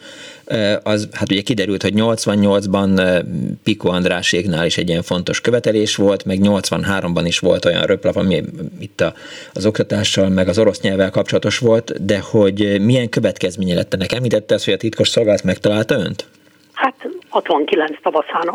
az 0.83 1.09
hát 1.12 1.31
ugye 1.31 1.41
kiderült, 1.41 1.83
hogy 1.83 1.93
88-ban 1.97 3.23
Piko 3.62 3.89
Andráséknál 3.89 4.67
is 4.67 4.77
egy 4.77 4.89
ilyen 4.89 5.03
fontos 5.03 5.41
követelés 5.41 5.97
volt, 5.97 6.25
meg 6.25 6.39
83-ban 6.43 7.23
is 7.25 7.39
volt 7.39 7.65
olyan 7.65 7.83
röplap, 7.83 8.17
ami 8.17 8.43
itt 8.81 9.01
a, 9.01 9.15
az 9.53 9.67
oktatással, 9.67 10.29
meg 10.29 10.49
az 10.49 10.59
orosz 10.59 10.81
nyelvvel 10.81 11.11
kapcsolatos 11.11 11.59
volt, 11.59 12.05
de 12.05 12.21
hogy 12.21 12.81
milyen 12.81 13.09
következménye 13.09 13.75
lett 13.75 13.95
ennek? 13.95 14.12
Említette 14.12 14.55
azt, 14.55 14.65
hogy 14.65 14.75
a 14.75 14.77
titkos 14.77 15.09
szolgálat 15.09 15.43
megtalálta 15.43 15.95
önt? 15.95 16.27
Hát 16.73 16.95
69 17.29 18.03
tavaszán 18.03 18.51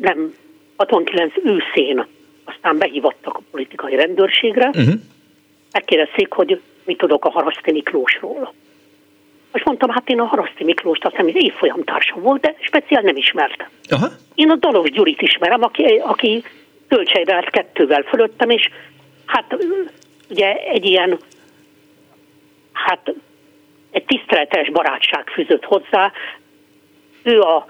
nem 0.00 0.34
69 0.76 1.32
őszén 1.44 2.06
aztán 2.44 2.78
behívattak 2.78 3.36
a 3.36 3.42
politikai 3.50 3.96
rendőrségre, 3.96 4.68
uh-huh. 4.68 4.94
megkérdezték, 5.72 6.32
hogy 6.32 6.60
mit 6.84 6.98
tudok 6.98 7.24
a 7.24 7.30
Haraszti 7.30 7.72
Miklósról. 7.72 8.52
Most 9.52 9.64
mondtam, 9.64 9.90
hát 9.90 10.08
én 10.08 10.20
a 10.20 10.24
Haraszti 10.24 10.64
Miklóst 10.64 11.04
azt 11.04 11.16
hiszem, 11.16 11.30
évfolyam 11.34 11.84
társam 11.84 12.22
volt, 12.22 12.40
de 12.40 12.54
speciál 12.60 13.02
nem 13.02 13.16
ismertem. 13.16 13.68
Aha. 13.88 14.08
Én 14.34 14.50
a 14.50 14.56
Dalos 14.56 14.90
Gyurit 14.90 15.22
ismerem, 15.22 15.62
aki, 15.62 15.84
aki 15.84 16.44
töltsejre 16.88 17.34
állt 17.34 17.50
kettővel 17.50 18.02
fölöttem, 18.02 18.50
és 18.50 18.70
hát 19.26 19.56
ugye 20.30 20.54
egy 20.54 20.84
ilyen, 20.84 21.18
hát 22.72 23.14
egy 23.90 24.04
tiszteletes 24.04 24.70
barátság 24.70 25.28
fűzött 25.28 25.64
hozzá. 25.64 26.12
Ő 27.22 27.40
a 27.40 27.66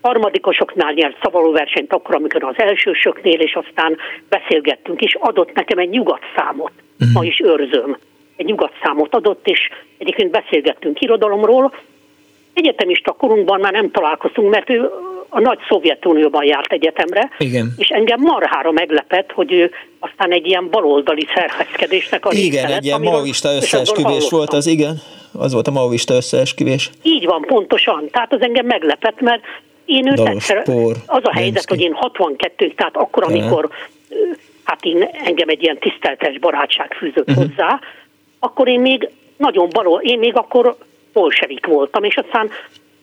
harmadikosoknál 0.00 0.92
nyert 0.92 1.16
szavalóversenyt 1.22 1.92
akkor, 1.92 2.14
amikor 2.14 2.44
az 2.44 2.54
elsősöknél, 2.56 3.40
és 3.40 3.54
aztán 3.54 3.96
beszélgettünk, 4.28 5.00
és 5.00 5.16
adott 5.20 5.54
nekem 5.54 5.78
egy 5.78 5.88
nyugatszámot, 5.88 6.72
uh-huh. 7.00 7.14
ma 7.14 7.24
is 7.24 7.40
őrzöm. 7.44 7.98
Egy 8.36 8.46
nyugatszámot 8.46 9.14
adott, 9.14 9.48
és 9.48 9.68
egyébként 9.98 10.30
beszélgettünk 10.30 11.00
irodalomról. 11.00 11.74
Egyetemista 12.52 13.12
korunkban 13.12 13.60
már 13.60 13.72
nem 13.72 13.90
találkoztunk, 13.90 14.50
mert 14.50 14.70
ő 14.70 14.90
a 15.28 15.40
nagy 15.40 15.58
Szovjetunióban 15.68 16.44
járt 16.44 16.72
egyetemre, 16.72 17.30
Igen. 17.38 17.74
és 17.76 17.88
engem 17.88 18.20
marhára 18.20 18.70
meglepett, 18.72 19.32
hogy 19.32 19.52
ő 19.52 19.70
aztán 19.98 20.32
egy 20.32 20.46
ilyen 20.46 20.70
baloldali 20.70 21.26
szervezkedésnek 21.34 22.26
a 22.26 22.32
Igen, 22.32 22.72
egy 22.72 22.84
ilyen 22.84 23.00
maoista 23.00 23.54
összeesküvés 23.54 24.30
volt 24.30 24.52
az, 24.52 24.66
igen. 24.66 25.00
Az 25.32 25.52
volt 25.52 25.68
a 25.68 25.70
maoista 25.70 26.14
összeesküvés. 26.14 26.90
Így 27.02 27.24
van, 27.24 27.40
pontosan. 27.40 28.08
Tehát 28.10 28.32
az 28.32 28.40
engem 28.40 28.66
meglepett, 28.66 29.20
mert 29.20 29.42
én 29.88 30.06
őt 30.06 30.28
egyszer, 30.28 30.58
az 31.06 31.22
a 31.22 31.32
helyzet, 31.32 31.54
Lenszki. 31.54 31.74
hogy 31.74 31.80
én 31.80 31.92
62 31.92 32.70
tehát 32.70 32.96
akkor, 32.96 33.24
amikor 33.24 33.68
hát 34.64 34.84
én, 34.84 35.08
engem 35.24 35.48
egy 35.48 35.62
ilyen 35.62 35.78
tiszteltes 35.78 36.38
barátság 36.38 36.94
fűzött 36.94 37.28
uh-huh. 37.28 37.44
hozzá, 37.46 37.80
akkor 38.38 38.68
én 38.68 38.80
még 38.80 39.08
nagyon 39.36 39.68
baló, 39.68 40.00
én 40.02 40.18
még 40.18 40.36
akkor 40.36 40.76
bolsevik 41.12 41.66
voltam, 41.66 42.04
és 42.04 42.16
aztán 42.16 42.50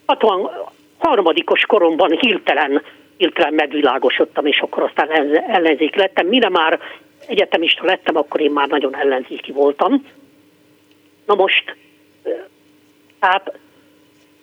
60 0.05 0.49
harmadikos 0.97 1.61
koromban 1.61 2.17
hirtelen, 2.19 2.81
hirtelen 3.17 3.53
megvilágosodtam, 3.53 4.45
és 4.45 4.59
akkor 4.59 4.83
aztán 4.83 5.09
ellenzék 5.47 5.95
lettem. 5.95 6.27
Mire 6.27 6.49
már 6.49 6.79
egyetemista 7.27 7.85
lettem, 7.85 8.15
akkor 8.15 8.41
én 8.41 8.51
már 8.51 8.67
nagyon 8.67 8.95
ellenzéki 8.95 9.51
voltam. 9.51 10.05
Na 11.25 11.35
most, 11.35 11.75
tehát 13.19 13.51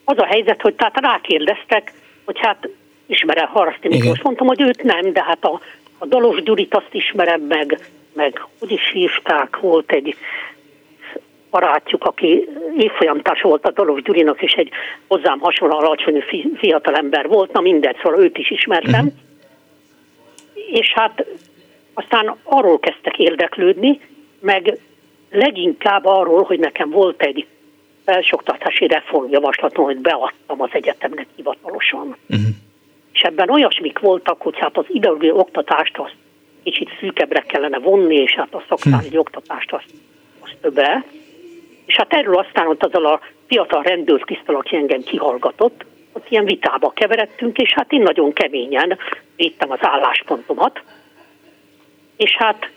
az 0.05 0.19
a 0.19 0.27
helyzet, 0.27 0.61
hogy 0.61 0.75
tehát 0.75 1.01
rákérdeztek, 1.01 1.93
hogy 2.25 2.39
hát 2.39 2.69
ismerem 3.07 3.49
Haraszti 3.49 3.89
Miklós. 3.89 4.23
Mondtam, 4.23 4.47
hogy 4.47 4.61
őt 4.61 4.83
nem, 4.83 5.13
de 5.13 5.23
hát 5.23 5.45
a, 5.45 5.61
a 5.99 6.07
Dalos 6.07 6.43
Gyurit 6.43 6.75
azt 6.75 6.95
ismerem 6.95 7.41
meg, 7.41 7.79
meg 8.13 8.45
hogy 8.59 8.71
is 8.71 8.91
hívták, 8.93 9.61
volt 9.61 9.93
egy 9.93 10.17
barátjuk, 11.51 12.05
aki 12.05 12.49
évfolyamtárs 12.77 13.41
volt 13.41 13.67
a 13.67 13.71
Dalos 13.71 14.03
Gyurinak, 14.03 14.43
és 14.43 14.53
egy 14.53 14.71
hozzám 15.07 15.39
hasonló 15.39 15.77
alacsony 15.77 16.25
fiatal 16.57 16.95
ember 16.95 17.29
volt, 17.29 17.53
na 17.53 17.61
mindegy, 17.61 17.97
szóval 18.03 18.21
őt 18.21 18.39
is 18.39 18.51
ismertem. 18.51 19.07
Uh-huh. 19.07 19.13
És 20.81 20.93
hát 20.93 21.27
aztán 21.95 22.37
arról 22.43 22.79
kezdtek 22.79 23.19
érdeklődni, 23.19 24.01
meg 24.41 24.79
leginkább 25.31 26.05
arról, 26.05 26.43
hogy 26.43 26.59
nekem 26.59 26.91
volt 26.91 27.23
egy 27.23 27.47
felsőoktatási 28.05 28.87
reformjavaslatom, 28.87 29.85
hogy 29.85 29.97
beadtam 29.97 30.61
az 30.61 30.71
egyetemnek 30.73 31.27
hivatalosan. 31.37 32.17
Uh-huh. 32.29 32.47
És 33.13 33.21
ebben 33.21 33.51
olyasmik 33.51 33.99
voltak, 33.99 34.43
hogy 34.43 34.59
hát 34.59 34.77
az 34.77 34.85
ideológiai 34.89 35.33
oktatást 35.33 35.99
azt 35.99 36.17
kicsit 36.63 36.89
szűkebbre 37.01 37.41
kellene 37.41 37.79
vonni, 37.79 38.15
és 38.15 38.35
hát 38.35 38.55
a 38.55 38.65
szakmány 38.69 39.05
uh-huh. 39.05 39.19
oktatást 39.19 39.73
azt, 39.73 39.91
azt 40.41 40.57
többre. 40.61 41.05
És 41.87 41.97
hát 41.97 42.13
erről 42.13 42.37
aztán 42.37 42.67
ott 42.67 42.85
azzal 42.85 43.07
a 43.07 43.21
fiatal 43.47 43.83
rendőr 43.83 44.23
tisztel, 44.25 44.55
aki 44.55 44.77
engem 44.77 45.03
kihallgatott, 45.03 45.85
ott 46.13 46.31
ilyen 46.31 46.45
vitába 46.45 46.91
keveredtünk, 46.91 47.59
és 47.59 47.73
hát 47.73 47.93
én 47.93 48.03
nagyon 48.03 48.33
keményen 48.33 48.99
védtem 49.37 49.71
az 49.71 49.79
álláspontomat. 49.81 50.83
És 52.17 52.37
hát 52.37 52.71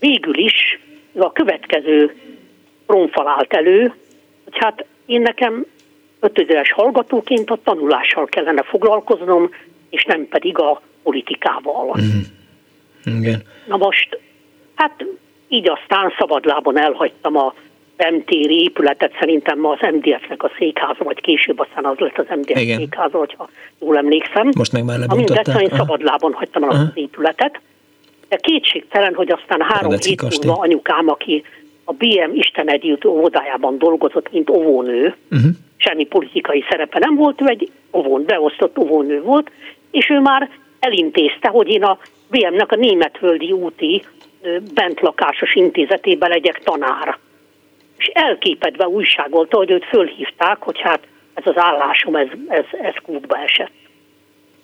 végül 0.00 0.38
is 0.38 0.78
a 1.14 1.32
következő 1.32 2.14
trónfal 2.86 3.28
állt 3.28 3.52
elő, 3.52 3.94
hogy 4.56 4.64
hát 4.64 4.84
én 5.06 5.20
nekem 5.20 5.66
ötödéves 6.20 6.72
hallgatóként 6.72 7.50
a 7.50 7.58
tanulással 7.64 8.24
kellene 8.24 8.62
foglalkoznom, 8.62 9.50
és 9.90 10.04
nem 10.04 10.28
pedig 10.28 10.58
a 10.58 10.82
politikával. 11.02 11.96
Mm. 12.00 13.16
Igen. 13.18 13.42
Na 13.66 13.76
most, 13.76 14.18
hát 14.74 15.04
így 15.48 15.68
aztán 15.68 16.12
szabadlábon 16.18 16.78
elhagytam 16.78 17.36
a 17.36 17.54
Remtéri 17.96 18.62
épületet, 18.62 19.16
szerintem 19.18 19.58
ma 19.58 19.70
az 19.70 19.78
MDF-nek 19.94 20.42
a 20.42 20.50
székháza, 20.58 21.04
vagy 21.04 21.20
később 21.20 21.58
aztán 21.58 21.84
az 21.84 21.98
lett 21.98 22.18
az 22.18 22.26
MDF 22.36 22.60
Igen. 22.60 22.78
székháza, 22.78 23.18
hogyha 23.18 23.48
jól 23.80 23.96
emlékszem. 23.96 24.50
Most 24.56 24.72
meg 24.72 24.84
már 24.84 24.98
lebontottál. 24.98 25.54
Amint 25.54 25.70
én 25.70 25.78
szabadlábon 25.78 26.32
hagytam 26.32 26.62
el 26.62 26.68
az 26.68 26.90
épületet. 26.94 27.60
De 28.28 28.36
kétségtelen, 28.36 29.14
hogy 29.14 29.30
aztán 29.30 29.60
három 29.60 29.92
hét 29.92 30.22
múlva 30.22 30.60
anyukám, 30.60 31.08
aki 31.08 31.44
a 31.88 31.92
BM 31.92 32.34
Isten 32.34 32.68
Együtt 32.68 33.04
óvodájában 33.04 33.78
dolgozott, 33.78 34.32
mint 34.32 34.50
óvónő, 34.50 35.14
uh-huh. 35.30 35.50
semmi 35.76 36.04
politikai 36.04 36.64
szerepe 36.70 36.98
nem 36.98 37.14
volt, 37.14 37.40
ő 37.40 37.46
egy 37.46 37.70
óvón, 37.92 38.24
beosztott 38.24 38.78
óvónő 38.78 39.22
volt, 39.22 39.50
és 39.90 40.10
ő 40.10 40.20
már 40.20 40.50
elintézte, 40.78 41.48
hogy 41.48 41.68
én 41.68 41.82
a 41.82 41.98
BM-nek 42.30 42.72
a 42.72 42.76
Németföldi 42.76 43.52
úti 43.52 44.02
bentlakásos 44.74 45.54
intézetében 45.54 46.30
legyek 46.30 46.62
tanár. 46.64 47.18
És 47.98 48.06
elképedve 48.06 48.88
újságolta, 48.88 49.56
hogy 49.56 49.70
őt 49.70 49.84
fölhívták, 49.84 50.62
hogy 50.62 50.80
hát 50.80 51.06
ez 51.34 51.46
az 51.46 51.56
állásom, 51.56 52.16
ez, 52.16 52.28
ez, 52.48 52.64
ez 52.82 52.94
kútba 53.02 53.38
esett. 53.38 53.72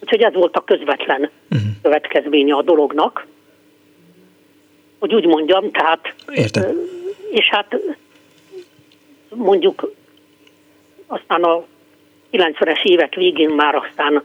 Úgyhogy 0.00 0.22
ez 0.22 0.34
volt 0.34 0.56
a 0.56 0.64
közvetlen 0.64 1.30
uh-huh. 1.50 1.68
következménye 1.82 2.54
a 2.54 2.62
dolognak 2.62 3.26
hogy 5.02 5.14
úgy 5.14 5.26
mondjam, 5.26 5.70
tehát... 5.70 6.14
Értem. 6.32 6.62
És 7.32 7.48
hát 7.48 7.76
mondjuk 9.28 9.92
aztán 11.06 11.42
a 11.42 11.64
90-es 12.32 12.84
évek 12.84 13.14
végén 13.14 13.50
már 13.50 13.74
aztán 13.74 14.22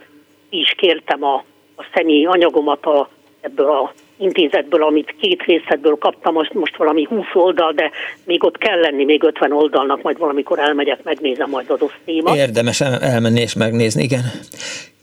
is 0.49 0.73
kértem 0.77 1.23
a, 1.23 1.43
a 1.75 1.85
személyi 1.93 2.25
anyagomat 2.25 2.85
a, 2.85 3.09
ebből 3.41 3.69
a 3.69 3.93
intézetből, 4.17 4.83
amit 4.83 5.15
két 5.19 5.43
részletből 5.43 5.97
kaptam, 5.97 6.33
most, 6.33 6.53
most 6.53 6.77
valami 6.77 7.03
20 7.03 7.25
oldal, 7.33 7.73
de 7.73 7.91
még 8.23 8.43
ott 8.43 8.57
kell 8.57 8.79
lenni, 8.79 9.05
még 9.05 9.23
50 9.23 9.51
oldalnak, 9.51 10.01
majd 10.01 10.17
valamikor 10.17 10.59
elmegyek, 10.59 11.03
megnézem 11.03 11.49
majd 11.49 11.69
az 11.69 11.91
téma. 12.05 12.35
Érdemes 12.35 12.81
elmenni 12.81 13.41
és 13.41 13.53
megnézni, 13.53 14.03
igen. 14.03 14.23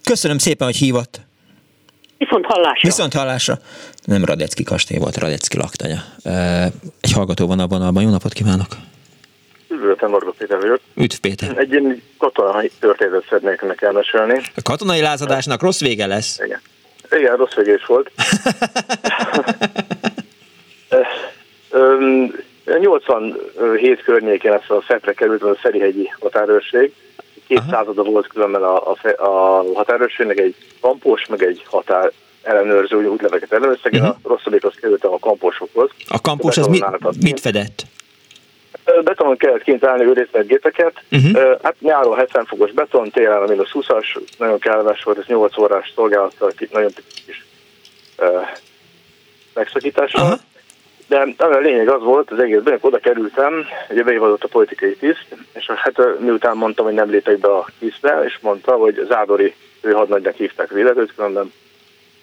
Köszönöm 0.04 0.38
szépen, 0.38 0.66
hogy 0.66 0.76
hívott. 0.76 1.20
Viszont 2.24 2.44
hallásra. 2.46 2.80
Viszont 2.88 3.12
hallásra. 3.12 3.54
Nem 4.04 4.24
Radecki 4.24 4.62
kastély 4.62 4.98
volt, 4.98 5.16
Radecki 5.16 5.56
laktanya. 5.56 6.04
Egy 7.00 7.12
hallgató 7.12 7.46
van 7.46 7.58
a 7.58 7.66
vonalban. 7.66 8.02
Jó 8.02 8.10
napot 8.10 8.32
kívánok! 8.32 8.66
Üdvözletem, 9.68 10.10
Marga 10.10 10.34
Péter 10.38 10.60
vagyok. 10.60 10.80
Üdv 10.94 11.16
Péter. 11.20 11.58
Egy 11.58 11.70
ilyen 11.70 12.02
katonai 12.18 12.70
történetet 12.80 13.24
szeretnék 13.28 13.62
ennek 13.62 13.82
elmesélni. 13.82 14.40
A 14.54 14.62
katonai 14.62 15.00
lázadásnak 15.00 15.62
rossz 15.62 15.80
vége 15.80 16.06
lesz. 16.06 16.40
Igen. 16.44 16.60
Igen, 17.10 17.36
rossz 17.36 17.54
vége 17.54 17.74
is 17.74 17.86
volt. 17.86 18.10
87 22.78 24.02
környékén 24.04 24.52
ezt 24.52 24.70
a 24.70 24.84
Szentre 24.88 25.12
került 25.12 25.42
a 25.42 25.56
Szerihegyi 25.62 26.10
határőrség, 26.20 26.92
két 27.46 27.58
Aha. 27.58 27.70
százada 27.70 28.02
volt 28.02 28.26
különben 28.26 28.62
a, 28.62 28.90
a, 28.90 28.96
a 29.16 29.64
határőrségnek 29.74 30.38
egy 30.38 30.54
kampós, 30.80 31.26
meg 31.26 31.42
egy 31.42 31.62
határ 31.66 32.12
ellenőrző 32.42 32.96
úgy 32.96 33.04
útleveket 33.04 33.52
ellenőrztek, 33.52 33.92
uh-huh. 33.92 34.08
a 34.08 34.18
rosszabbikhoz 34.22 34.74
kerültem 34.74 35.12
a 35.12 35.18
kamposokhoz. 35.18 35.90
A 36.08 36.20
kampos 36.20 36.56
az 36.56 36.66
mit, 36.66 36.86
mit 37.22 37.40
fedett? 37.40 37.82
Betonon 39.04 39.36
kellett 39.36 39.62
kint 39.62 39.84
állni 39.84 40.04
őrészlet 40.04 40.46
gépeket, 40.46 41.02
uh-huh. 41.10 41.58
hát 41.62 41.76
nyáron 41.80 42.16
70 42.16 42.44
fokos 42.44 42.72
beton, 42.72 43.10
télen 43.10 43.42
a 43.42 43.46
mínusz 43.46 43.70
20-as, 43.72 44.20
nagyon 44.38 44.58
kellemes 44.58 45.02
volt, 45.02 45.18
ez 45.18 45.26
8 45.26 45.58
órás 45.58 45.92
szolgálattal, 45.94 46.52
nagyon 46.72 46.90
kis 47.26 47.46
megszakítással. 49.54 50.22
Uh-huh. 50.22 50.38
De 51.06 51.26
a 51.36 51.58
lényeg 51.58 51.88
az 51.88 52.02
volt, 52.02 52.30
az 52.30 52.38
egészben, 52.38 52.78
oda 52.80 52.98
kerültem, 52.98 53.64
ugye 53.90 54.02
beivadott 54.02 54.44
a 54.44 54.48
politikai 54.48 54.96
tiszt, 54.96 55.26
és 55.52 55.66
hát 55.66 56.20
miután 56.20 56.56
mondtam, 56.56 56.84
hogy 56.84 56.94
nem 56.94 57.10
lépek 57.10 57.38
be 57.38 57.48
a 57.48 57.66
tisztre, 57.78 58.22
és 58.24 58.38
mondta, 58.40 58.72
hogy 58.72 59.04
Zádori, 59.08 59.54
ő 59.80 59.92
hadnagynak 59.92 60.34
hívták 60.34 60.70
véletőt, 60.70 61.14
különben 61.14 61.52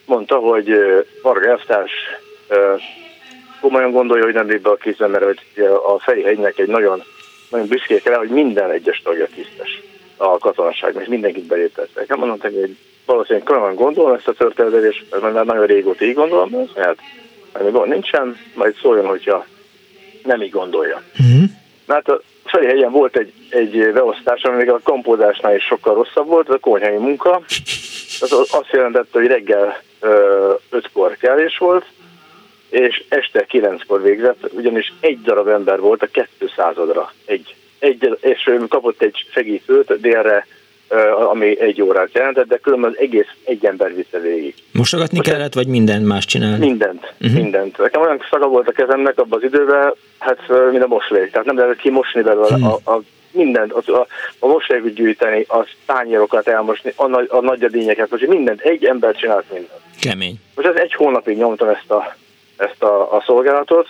mondta, 0.05 0.35
hogy 0.35 0.75
Varga 1.21 1.49
Elvtárs 1.49 1.91
komolyan 3.61 3.91
gondolja, 3.91 4.23
hogy 4.23 4.33
nem 4.33 4.47
lép 4.47 4.61
be 4.61 4.69
a 4.69 4.77
tisztre, 4.77 5.07
mert 5.07 5.23
hogy 5.23 5.39
a 5.85 5.99
Ferihegynek 5.99 6.57
egy 6.57 6.67
nagyon, 6.67 7.03
nagyon 7.49 7.67
büszkék 7.67 8.03
rá, 8.03 8.17
hogy 8.17 8.29
minden 8.29 8.71
egyes 8.71 9.01
tagja 9.03 9.27
tisztes 9.35 9.81
a 10.17 10.37
katonasságnak, 10.37 11.01
és 11.01 11.07
mindenkit 11.09 11.45
beléptettek. 11.45 12.07
Nem 12.07 12.19
mondom, 12.19 12.39
hogy 12.39 12.77
valószínűleg 13.05 13.47
komolyan 13.47 13.75
gondolom 13.75 14.13
ezt 14.13 14.27
a 14.27 14.33
történetet, 14.33 14.91
és 14.91 15.03
már 15.21 15.45
nagyon 15.45 15.65
régóta 15.65 16.05
így 16.05 16.13
gondolom, 16.13 16.69
mert 16.75 16.99
ami 17.51 17.71
gond 17.71 17.89
nincsen, 17.89 18.37
majd 18.53 18.75
szóljon, 18.81 19.05
hogyha 19.05 19.45
nem 20.23 20.41
így 20.41 20.51
gondolja. 20.51 21.01
Uh-huh. 21.19 21.43
Hát 21.87 22.09
a 22.09 22.21
Ferihegyen 22.45 22.91
volt 22.91 23.17
egy, 23.17 23.33
egy 23.49 23.91
beosztás, 23.93 24.43
ami 24.43 24.55
még 24.55 24.69
a 24.69 24.79
kompózásnál 24.83 25.55
is 25.55 25.63
sokkal 25.63 25.93
rosszabb 25.93 26.27
volt, 26.27 26.49
a 26.49 26.59
konyhai 26.59 26.97
munka. 26.97 27.41
Az 28.19 28.31
azt 28.31 28.71
jelentette, 28.71 29.19
hogy 29.19 29.27
reggel 29.27 29.81
ötkor 30.69 31.17
kelés 31.17 31.57
volt, 31.57 31.85
és 32.69 33.03
este 33.09 33.45
kilenckor 33.45 34.01
végzett, 34.01 34.49
ugyanis 34.51 34.93
egy 34.99 35.21
darab 35.21 35.47
ember 35.47 35.79
volt 35.79 36.01
a 36.01 36.25
200-ra. 36.39 37.09
Egy, 37.25 37.55
egy, 37.79 38.17
és 38.21 38.51
kapott 38.67 39.01
egy 39.01 39.25
segítőt 39.33 39.99
délre 39.99 40.47
ami 41.29 41.59
egy 41.59 41.81
órát 41.81 42.09
jelentett, 42.13 42.47
de 42.47 42.57
különben 42.57 42.89
az 42.89 42.97
egész 42.97 43.27
egy 43.45 43.65
ember 43.65 43.95
vitte 43.95 44.19
végig. 44.19 44.53
Mosogatni 44.71 45.17
Most 45.17 45.29
kellett, 45.29 45.53
vagy 45.53 45.67
minden 45.67 46.01
más 46.01 46.25
csinálni? 46.25 46.65
Mindent, 46.65 47.13
uh-huh. 47.21 47.41
mindent. 47.41 47.77
Nekem 47.77 48.01
olyan 48.01 48.21
szaga 48.29 48.47
volt 48.47 48.67
a 48.67 48.71
kezemnek 48.71 49.19
abban 49.19 49.39
az 49.41 49.45
időben, 49.45 49.93
hát 50.19 50.39
mint 50.71 50.83
a 50.83 50.87
moslék. 50.87 51.31
Tehát 51.31 51.47
nem 51.47 51.57
lehetett 51.57 51.77
kimosni 51.77 52.21
belőle 52.21 52.55
hmm. 52.55 52.65
a, 52.65 52.91
a 52.91 53.01
mindent, 53.31 53.71
a, 53.71 53.91
a, 53.91 54.07
a 54.39 54.47
mosolygot 54.47 54.93
gyűjteni, 54.93 55.45
a 55.49 55.65
tányérokat 55.85 56.47
elmosni, 56.47 56.93
a, 56.95 57.07
nagy, 57.07 57.27
a 57.29 57.41
nagyadényeket, 57.41 58.09
most 58.09 58.27
mindent, 58.27 58.61
egy 58.61 58.85
ember 58.85 59.15
csinált 59.15 59.45
mindent. 59.51 59.81
Kemény. 59.99 60.35
Most 60.55 60.67
ez 60.67 60.75
egy 60.75 60.93
hónapig 60.93 61.37
nyomtam 61.37 61.69
ezt 61.69 61.91
a, 61.91 62.15
ezt 62.57 62.83
a, 62.83 63.15
a 63.15 63.23
szolgálatot. 63.25 63.87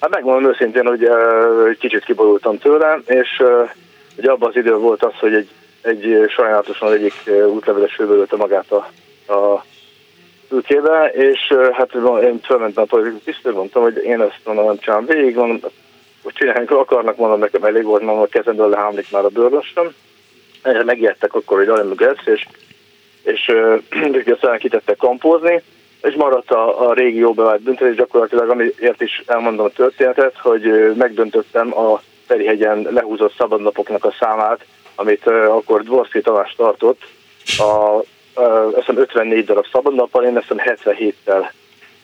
Hát 0.00 0.10
megmondom 0.10 0.50
őszintén, 0.50 0.86
hogy 0.86 1.04
uh, 1.04 1.76
kicsit 1.78 2.04
kiborultam 2.04 2.58
tőle, 2.58 3.00
és 3.06 3.28
uh, 3.38 3.70
ugye 4.16 4.30
abban 4.30 4.48
az 4.48 4.56
idő 4.56 4.74
volt 4.74 5.04
az, 5.04 5.12
hogy 5.14 5.34
egy 5.34 5.48
egy 5.82 6.24
sajnálatosan 6.28 6.92
egyik 6.92 7.14
útleveles 7.46 7.94
főbölölte 7.94 8.36
magát 8.36 8.70
a, 8.70 8.88
a 9.32 9.64
ülkébe, 10.50 11.10
és 11.12 11.54
hát 11.72 11.94
én 12.22 12.40
fölmentem 12.42 12.82
a 12.82 12.86
politikai 12.86 13.20
tisztől, 13.24 13.52
mondtam, 13.52 13.82
hogy 13.82 13.96
én 14.04 14.20
ezt 14.20 14.40
mondom, 14.44 14.64
nem 14.64 14.78
csinálom 14.78 15.06
végig, 15.06 15.36
mondom, 15.36 15.70
hogy 16.22 16.32
csinálják, 16.32 16.70
akarnak, 16.70 17.16
mondom, 17.16 17.38
nekem 17.38 17.64
elég 17.64 17.84
volt, 17.84 18.02
mondom, 18.02 18.22
a 18.22 18.26
kezemből 18.26 18.68
lehámlik 18.68 19.10
már 19.10 19.24
a 19.24 19.28
bőrlöstöm. 19.28 19.94
Megijedtek 20.84 21.34
akkor, 21.34 21.58
hogy 21.58 21.68
Alim 21.68 21.94
lesz, 21.98 22.26
és, 22.26 22.46
és 23.22 23.52
aztán 24.34 24.58
kitettek 24.58 24.96
kompózni, 24.96 25.62
és 26.02 26.14
maradt 26.14 26.50
a, 26.50 26.88
a 26.88 26.92
régió 26.92 27.32
bevált 27.32 27.62
büntetés 27.62 27.96
gyakorlatilag, 27.96 28.50
amiért 28.50 29.00
is 29.00 29.22
elmondom 29.26 29.66
a 29.66 29.68
történetet, 29.68 30.38
hogy 30.38 30.94
megdöntöttem 30.96 31.78
a 31.78 32.02
Ferihegyen 32.26 32.86
lehúzott 32.90 33.34
szabadnapoknak 33.36 34.04
a 34.04 34.14
számát, 34.18 34.64
amit 34.94 35.26
akkor 35.26 35.82
Dvorszki 35.82 36.20
Tamás 36.20 36.54
tartott, 36.56 37.00
a, 37.58 38.02
azt 38.74 38.88
54 38.94 39.44
darab 39.44 39.66
szabadnappal, 39.72 40.24
én 40.24 40.36
azt 40.36 40.46
77-tel 40.48 41.50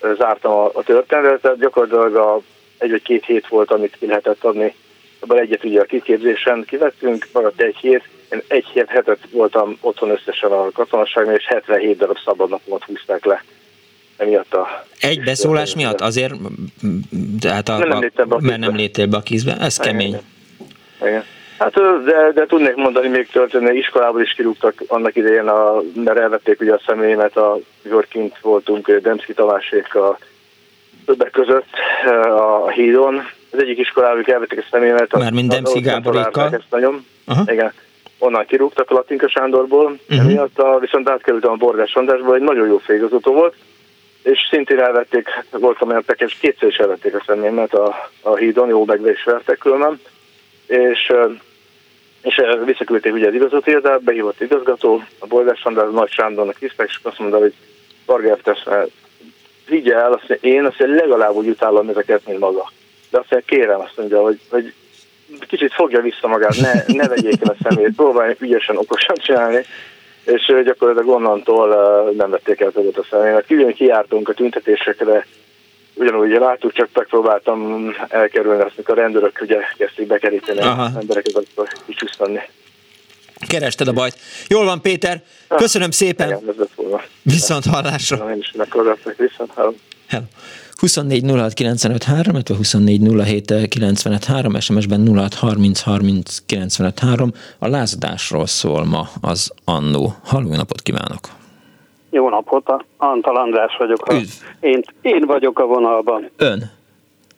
uh, 0.01 0.17
zártam 0.17 0.53
a, 0.53 0.65
a 0.65 0.83
történetet, 0.83 1.41
tehát 1.41 1.59
gyakorlatilag 1.59 2.15
a, 2.15 2.41
egy 2.79 2.91
vagy 2.91 3.03
két 3.03 3.25
hét 3.25 3.49
volt, 3.49 3.71
amit 3.71 3.97
ki 3.99 4.07
lehetett 4.07 4.45
adni. 4.45 4.75
Abban 5.21 5.39
egyet 5.39 5.65
ugye 5.65 5.81
a 5.81 5.85
kiképzésen 5.85 6.65
kivettünk, 6.67 7.27
maradt 7.33 7.61
egy 7.61 7.77
hét, 7.77 8.03
én 8.33 8.43
egy 8.49 8.67
hét 8.73 8.89
hetet 8.89 9.19
voltam 9.31 9.79
otthon 9.81 10.11
összesen 10.11 10.51
a 10.51 10.71
katonasságban, 10.71 11.35
és 11.35 11.47
77 11.47 11.97
darab 11.97 12.19
szabadnapomat 12.25 12.85
húzták 12.85 13.25
le. 13.25 13.45
emiatt 14.17 14.55
a... 14.55 14.85
Egy 15.01 15.23
beszólás 15.23 15.75
miatt? 15.75 16.01
Azért, 16.01 16.35
tehát 17.41 17.69
a, 17.69 17.79
nem, 17.79 17.89
nem 17.89 18.33
a, 18.33 18.35
a 18.35 18.39
mert 18.41 18.59
nem 18.61 18.77
léptél 18.77 19.07
be 19.07 19.17
a 19.17 19.21
kízbe? 19.21 19.57
Ez 19.57 19.77
kemény. 19.77 20.09
Igen. 20.09 20.23
Igen. 21.01 21.25
Hát 21.59 22.05
de, 22.05 22.33
de 22.35 22.47
tudnék 22.47 22.75
mondani 22.75 23.09
még 23.09 23.29
történni, 23.29 23.77
iskolából 23.77 24.23
is 24.23 24.33
kirúgtak 24.33 24.83
annak 24.87 25.17
idején, 25.17 25.49
a, 25.49 25.83
mert 25.95 26.19
elvették 26.19 26.61
ugye 26.61 26.73
a 26.73 26.81
személyemet, 26.87 27.37
a, 27.37 27.59
mikor 27.83 28.07
kint 28.09 28.39
voltunk 28.41 28.91
Demszki 28.91 29.33
Tamásékkal 29.33 30.19
többek 31.07 31.31
között 31.31 31.69
a 32.39 32.69
hídon. 32.69 33.23
Az 33.51 33.59
egyik 33.59 33.79
iskolában 33.79 34.25
elvették 34.27 34.59
a 34.59 34.67
személyemet. 34.71 35.13
Már 35.13 35.33
mind 35.33 35.51
Demszki 35.51 35.81
Gáborékkal? 35.81 36.63
Aha. 37.27 37.43
Igen. 37.53 37.73
Onnan 38.19 38.47
kirúgtak 38.47 38.91
a 38.91 38.95
Latinka 38.95 39.29
Sándorból, 39.29 39.85
uh-huh. 39.85 40.19
emiatt 40.19 40.59
a, 40.59 40.79
viszont 40.79 41.09
átkerültem 41.09 41.51
a 41.51 41.55
Borgás 41.55 41.95
Andrásból, 41.95 42.35
egy 42.35 42.41
nagyon 42.41 42.67
jó 42.67 42.79
főigazgató 42.79 43.33
volt, 43.33 43.55
és 44.23 44.39
szintén 44.51 44.81
elvették, 44.81 45.29
voltam 45.51 45.89
olyan 45.89 46.05
tekes, 46.07 46.35
kétszer 46.41 46.69
is 46.69 46.77
elvették 46.77 47.15
a 47.15 47.23
személyemet 47.27 47.75
a, 47.75 48.11
a 48.23 48.37
hídon, 48.37 48.69
jó 48.69 48.85
megve 48.85 49.11
is 49.11 49.25
vertek 49.25 49.59
különben, 49.59 50.01
és 50.67 51.13
és 52.23 52.43
visszaküldték 52.65 53.13
ugye 53.13 53.29
az 53.29 53.35
igazgatóirodába, 53.35 53.99
behívott 53.99 54.41
igazgató, 54.41 55.03
a 55.19 55.27
Boldás 55.27 55.65
András 55.65 55.89
Nagy 55.93 56.11
Sándornak 56.11 56.57
hívták, 56.59 56.89
és 56.89 56.99
azt 57.03 57.19
mondta, 57.19 57.39
hogy 57.39 57.55
Varga 58.07 58.39
vigye 59.69 59.95
el, 59.95 60.13
azt 60.13 60.29
mondja, 60.29 60.51
én 60.51 60.65
azt 60.65 60.79
mondja, 60.79 61.01
legalább 61.01 61.35
úgy 61.35 61.49
utálom 61.49 61.89
ezeket, 61.89 62.27
mint 62.27 62.39
maga. 62.39 62.71
De 63.11 63.19
azt 63.19 63.31
mondja, 63.31 63.57
kérem, 63.57 63.81
azt 63.81 63.97
mondja, 63.97 64.23
hogy, 64.23 64.41
hogy 64.51 64.73
kicsit 65.49 65.73
fogja 65.73 66.01
vissza 66.01 66.29
magát, 66.29 66.57
ne, 66.57 66.73
ne 66.87 67.09
vegyék 67.09 67.41
el 67.43 67.55
a 67.59 67.69
szemét, 67.69 67.95
próbálják 67.97 68.41
ügyesen, 68.41 68.77
okosan 68.77 69.17
csinálni, 69.17 69.65
és 70.25 70.53
gyakorlatilag 70.65 71.09
onnantól 71.09 71.69
nem 72.17 72.31
vették 72.31 72.61
el 72.61 72.71
többet 72.71 72.97
a 72.97 73.07
személyet. 73.11 73.47
Külön 73.47 73.75
kijártunk 73.75 74.29
a 74.29 74.33
tüntetésekre, 74.33 75.27
ugyanúgy 75.99 76.31
láttuk, 76.31 76.73
csak 76.73 76.89
megpróbáltam 76.95 77.93
elkerülni 78.09 78.63
azt, 78.63 78.73
amikor 78.77 78.99
a 78.99 79.01
rendőrök 79.01 79.39
ugye 79.41 79.57
kezdték 79.77 80.07
bekeríteni 80.07 80.59
az 80.59 80.97
embereket, 81.01 81.45
akkor 81.53 81.69
kicsúsztani. 81.87 82.41
Kerested 83.47 83.89
a 83.89 83.93
bajt. 83.93 84.19
Jól 84.49 84.65
van, 84.65 84.81
Péter. 84.81 85.23
Köszönöm 85.49 85.91
szépen. 85.91 86.29
Igen, 86.29 86.69
Viszont 87.23 87.65
hallásra. 87.65 88.31
Én 88.31 88.39
is. 88.39 88.53
Viszont 89.17 89.51
hallom. 89.55 89.75
Hello. 90.09 90.25
24 90.79 91.25
06 91.31 91.53
95 91.53 92.03
3, 92.03 92.43
24 92.47 93.01
07 93.25 93.69
95 93.69 94.25
3, 94.25 94.61
SMS-ben 94.61 95.17
06 95.17 95.35
30 95.35 95.81
30 95.81 96.39
95 96.47 96.99
3. 96.99 97.33
A 97.59 97.69
lázadásról 97.69 98.47
szól 98.47 98.85
ma 98.85 99.09
az 99.21 99.53
annó. 99.65 100.15
Halló, 100.25 100.55
napot 100.55 100.83
kívánok! 100.83 101.29
Jó 102.11 102.29
napot, 102.29 102.85
Antal 102.97 103.37
András 103.37 103.77
vagyok. 103.79 104.07
A, 104.07 104.15
én, 104.61 104.83
én 105.01 105.25
vagyok 105.27 105.59
a 105.59 105.67
vonalban. 105.67 106.31
Ön? 106.37 106.71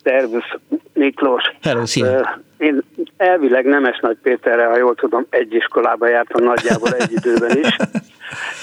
Szervusz, 0.03 0.57
Miklós. 0.93 1.43
Hello, 1.61 1.85
szia. 1.85 2.39
Én 2.57 2.83
elvileg 3.17 3.65
Nemes 3.65 3.99
Nagy 3.99 4.17
Péterrel, 4.23 4.69
ha 4.69 4.77
jól 4.77 4.95
tudom, 4.95 5.25
egy 5.29 5.53
iskolába 5.53 6.07
jártam 6.07 6.43
nagyjából 6.43 6.93
egy 6.93 7.11
időben 7.11 7.57
is. 7.57 7.75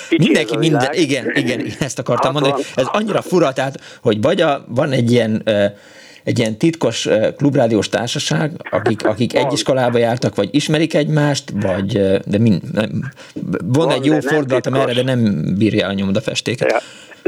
Kicsi 0.09 0.24
Mindenki 0.24 0.56
minden, 0.56 0.93
igen, 0.93 1.30
igen, 1.35 1.66
ezt 1.80 1.98
akartam 1.98 2.32
mondani. 2.32 2.55
Ez 2.74 2.86
annyira 2.93 3.22
fura, 3.22 3.52
tehát, 3.52 3.80
hogy 4.02 4.20
vagy 4.20 4.40
a, 4.40 4.64
van 4.68 4.90
egy 4.93 5.10
ilyen 5.10 5.43
egy 6.28 6.38
ilyen 6.38 6.59
titkos 6.59 7.09
klubrádiós 7.36 7.88
társaság, 7.88 8.50
akik, 8.70 9.06
akik 9.06 9.34
egy 9.34 9.52
iskolába 9.52 9.98
jártak, 9.98 10.34
vagy 10.34 10.48
ismerik 10.50 10.94
egymást, 10.94 11.52
vagy 11.60 11.92
de 12.26 12.38
mind, 12.38 12.62
nem, 12.72 12.90
van, 13.32 13.86
van 13.86 13.90
egy 13.90 14.05
jó 14.05 14.20
fordulatom 14.20 14.74
erre, 14.74 14.92
de 14.92 15.02
nem 15.02 15.20
bírja 15.59 15.86
a 15.88 15.92
nyomda 15.92 16.20
festéket. 16.20 16.70
Ja, 16.70 16.78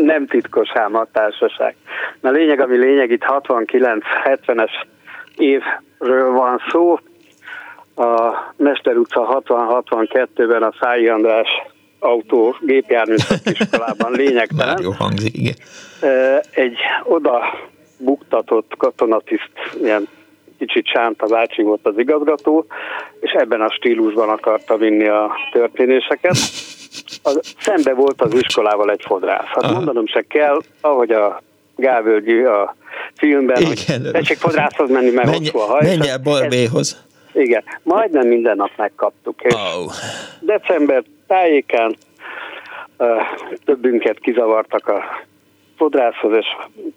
nem 0.03 0.27
titkos 0.27 0.69
ám 0.75 0.95
a 0.95 1.07
társaság. 1.13 1.75
Na 2.21 2.31
lényeg, 2.31 2.61
ami 2.61 2.77
lényeg, 2.77 3.11
itt 3.11 3.25
69-70-es 3.27 4.71
évről 5.37 6.31
van 6.33 6.61
szó, 6.71 6.99
a 7.95 8.33
Mester 8.57 8.97
utca 8.97 9.43
60-62-ben 9.47 10.63
a 10.63 10.73
Szályi 10.81 11.09
András 11.09 11.49
autó 11.99 12.57
gépjármű 12.61 13.15
iskolában 13.61 14.13
lényegtelen. 14.13 14.67
Már 14.67 14.81
jó 14.81 14.91
hangzik, 14.91 15.37
igen. 15.37 15.55
Egy 16.51 16.77
oda 17.05 17.43
buktatott 18.01 18.75
katonatiszt, 18.77 19.51
ilyen 19.83 20.09
kicsit 20.59 20.87
Sánta 20.87 21.27
bácsi 21.27 21.63
volt 21.63 21.87
az 21.87 21.99
igazgató, 21.99 22.67
és 23.21 23.31
ebben 23.31 23.61
a 23.61 23.71
stílusban 23.71 24.29
akarta 24.29 24.77
vinni 24.77 25.09
a 25.09 25.33
történéseket. 25.53 26.37
A, 27.23 27.41
szembe 27.59 27.95
volt 27.95 28.23
az 28.23 28.35
iskolával 28.35 28.91
egy 28.91 29.03
fodrász. 29.07 29.47
Hát 29.47 29.73
mondanom 29.73 30.07
se 30.07 30.23
kell, 30.29 30.61
ahogy 30.81 31.11
a 31.11 31.43
Gávölgyi 31.77 32.43
a 32.43 32.77
filmben, 33.15 33.61
igen. 33.61 34.01
hogy 34.01 34.11
tessék 34.11 34.37
fodrászhoz 34.37 34.91
menni, 34.91 35.11
mert 35.11 35.31
menj, 35.31 35.49
a 35.53 35.59
haj. 35.59 35.97
Menj 35.97 36.09
el 36.09 36.19
Borbéhoz. 36.19 37.05
Igen, 37.33 37.63
majdnem 37.83 38.27
minden 38.27 38.57
nap 38.57 38.71
megkaptuk. 38.77 39.43
És 39.43 39.55
oh. 39.55 39.93
December 40.41 41.03
tájékán 41.27 41.97
uh, 42.99 43.07
többünket 43.65 44.19
kizavartak 44.19 44.89
a 44.89 45.03
fodrászhoz, 45.81 46.37
és 46.37 46.47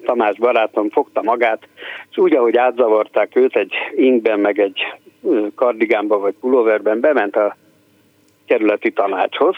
Tamás 0.06 0.38
barátom 0.38 0.90
fogta 0.90 1.22
magát, 1.22 1.68
és 2.12 2.18
úgy, 2.18 2.36
ahogy 2.36 2.58
átzavarták 2.58 3.36
őt 3.36 3.56
egy 3.56 3.74
ingben, 3.96 4.40
meg 4.40 4.60
egy 4.60 4.80
kardigánban 5.56 6.22
vagy 6.22 6.34
pulóverben, 6.40 7.00
bement 7.00 7.36
a 7.36 7.56
kerületi 8.46 8.92
tanácshoz, 8.92 9.56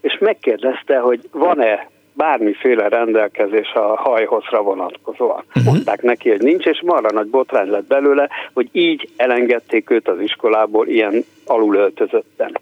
és 0.00 0.18
megkérdezte, 0.20 0.98
hogy 0.98 1.20
van-e 1.32 1.88
bármiféle 2.12 2.88
rendelkezés 2.88 3.72
a 3.72 3.96
hajhozra 3.96 4.62
vonatkozóan. 4.62 5.44
Uh-huh. 5.46 5.64
Mondták 5.64 6.02
neki, 6.02 6.28
hogy 6.30 6.40
nincs, 6.40 6.64
és 6.64 6.82
marra 6.84 7.10
nagy 7.12 7.26
botrány 7.28 7.70
lett 7.70 7.86
belőle, 7.86 8.28
hogy 8.52 8.68
így 8.72 9.08
elengedték 9.16 9.90
őt 9.90 10.08
az 10.08 10.20
iskolából 10.20 10.86
ilyen 10.86 11.24
alulöltözötten. 11.46 12.58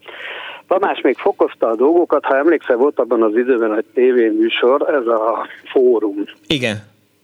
Tamás 0.66 1.00
még 1.00 1.16
fokozta 1.16 1.68
a 1.68 1.76
dolgokat, 1.76 2.24
ha 2.24 2.36
emlékszel, 2.36 2.76
volt 2.76 2.98
abban 2.98 3.22
az 3.22 3.36
időben 3.36 3.76
egy 3.76 3.84
tévéműsor, 3.94 4.94
ez 4.94 5.06
a 5.06 5.46
fórum. 5.64 6.24
Igen. 6.46 6.76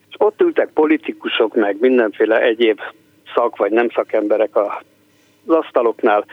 És 0.08 0.14
ott 0.18 0.40
ültek 0.40 0.68
politikusok, 0.74 1.54
meg 1.54 1.76
mindenféle 1.80 2.40
egyéb 2.40 2.80
szak 3.34 3.56
vagy 3.56 3.70
nem 3.70 3.88
szakemberek 3.94 4.56
az 4.56 5.54
asztaloknál. 5.54 6.24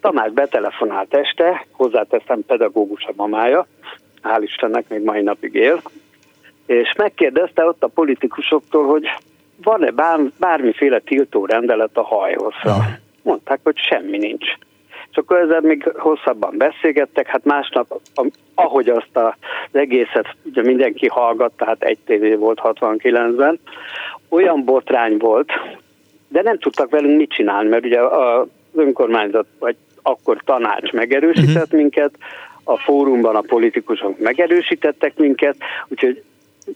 Tamás 0.00 0.32
betelefonált 0.32 1.14
este, 1.14 1.66
hozzáteszem 1.70 2.44
pedagógus 2.46 3.04
a 3.04 3.12
mamája, 3.16 3.66
hál' 4.22 4.42
Istennek 4.42 4.88
még 4.88 5.02
mai 5.02 5.22
napig 5.22 5.54
él, 5.54 5.82
és 6.66 6.92
megkérdezte 6.96 7.64
ott 7.64 7.82
a 7.82 7.88
politikusoktól, 7.88 8.86
hogy 8.86 9.04
van-e 9.62 9.90
bár, 9.90 10.20
bármiféle 10.38 10.98
tiltó 10.98 11.46
rendelet 11.46 11.96
a 11.96 12.02
hajhozra. 12.02 12.76
Mondták, 13.22 13.60
hogy 13.62 13.76
semmi 13.76 14.18
nincs. 14.18 14.46
És 15.16 15.22
akkor 15.22 15.38
ezzel 15.38 15.60
még 15.60 15.90
hosszabban 15.96 16.54
beszélgettek, 16.56 17.26
hát 17.26 17.44
másnap, 17.44 18.00
ahogy 18.54 18.88
azt 18.88 19.08
az 19.12 19.32
egészet 19.72 20.26
ugye 20.44 20.62
mindenki 20.62 21.06
hallgat, 21.06 21.52
tehát 21.56 21.82
egy 21.82 21.98
tévé 22.04 22.34
volt 22.34 22.60
69-ben, 22.62 23.58
olyan 24.28 24.64
botrány 24.64 25.16
volt, 25.16 25.52
de 26.28 26.42
nem 26.42 26.58
tudtak 26.58 26.90
velünk 26.90 27.16
mit 27.16 27.30
csinálni, 27.30 27.68
mert 27.68 27.84
ugye 27.84 28.00
az 28.00 28.46
önkormányzat, 28.74 29.46
vagy 29.58 29.76
akkor 30.02 30.40
tanács 30.44 30.92
megerősített 30.92 31.64
uh-huh. 31.64 31.80
minket, 31.80 32.18
a 32.64 32.76
fórumban 32.76 33.36
a 33.36 33.40
politikusok 33.40 34.18
megerősítettek 34.18 35.16
minket, 35.16 35.56
úgyhogy 35.88 36.22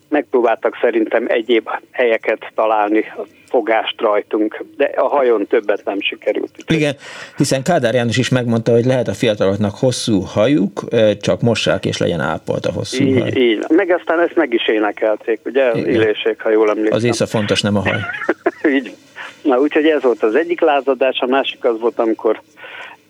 megpróbáltak 0.08 0.78
szerintem 0.80 1.24
egyéb 1.28 1.68
helyeket 1.90 2.52
találni, 2.54 3.04
fogást 3.48 4.00
rajtunk, 4.00 4.64
de 4.76 4.84
a 4.84 5.08
hajón 5.08 5.46
többet 5.46 5.84
nem 5.84 6.00
sikerült. 6.00 6.50
Igen, 6.66 6.94
hiszen 7.36 7.62
Kádár 7.62 7.94
János 7.94 8.16
is 8.16 8.28
megmondta, 8.28 8.72
hogy 8.72 8.84
lehet 8.84 9.08
a 9.08 9.12
fiataloknak 9.12 9.74
hosszú 9.74 10.20
hajuk, 10.20 10.84
csak 11.20 11.40
mossák 11.40 11.84
és 11.84 11.98
legyen 11.98 12.20
ápolt 12.20 12.66
a 12.66 12.72
hosszú 12.72 13.04
így, 13.04 13.20
haj. 13.20 13.30
Így, 13.34 13.64
meg 13.68 13.90
aztán 13.90 14.20
ezt 14.20 14.36
meg 14.36 14.52
is 14.52 14.68
énekelték, 14.68 15.40
ugye, 15.44 15.72
Illésék, 15.74 16.40
ha 16.40 16.50
jól 16.50 16.68
emlékszem. 16.68 16.96
Az 16.96 17.04
ész 17.04 17.20
a 17.20 17.26
fontos, 17.26 17.60
nem 17.60 17.76
a 17.76 17.80
haj. 17.80 17.98
így. 18.76 18.94
Na, 19.42 19.58
úgyhogy 19.60 19.86
ez 19.86 20.02
volt 20.02 20.22
az 20.22 20.34
egyik 20.34 20.60
lázadás, 20.60 21.18
a 21.18 21.26
másik 21.26 21.64
az 21.64 21.80
volt, 21.80 21.98
amikor 21.98 22.40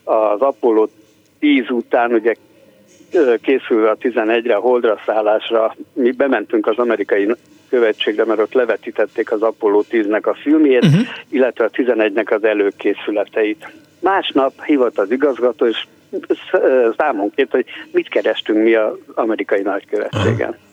az 0.05 0.41
Apollo 0.41 0.87
10 1.39 1.71
után 1.71 2.13
ugye 2.13 2.35
készülve 3.43 3.91
a 3.91 3.97
11-re, 3.97 4.55
a 4.55 4.61
holdra 4.61 5.01
szállásra, 5.07 5.77
mi 5.93 6.11
bementünk 6.11 6.67
az 6.67 6.79
amerikai 6.79 7.35
követségre, 7.69 8.25
mert 8.25 8.41
ott 8.41 8.53
levetítették 8.53 9.33
az 9.33 9.43
Apollo 9.43 9.83
10-nek 9.91 10.23
a 10.23 10.35
filmjét, 10.35 10.85
uh-huh. 10.85 11.01
illetve 11.29 11.65
a 11.65 11.71
11-nek 11.71 12.35
az 12.35 12.45
előkészületeit. 12.45 13.73
Másnap 14.01 14.65
hívott 14.65 14.99
az 14.99 15.11
igazgató, 15.11 15.67
és 15.67 15.87
számon 16.97 17.31
kért, 17.35 17.51
hogy 17.51 17.65
mit 17.93 18.09
kerestünk 18.09 18.63
mi 18.63 18.75
az 18.75 18.93
amerikai 19.15 19.63
nagykövetségen. 19.63 20.49
Uh-huh. 20.49 20.69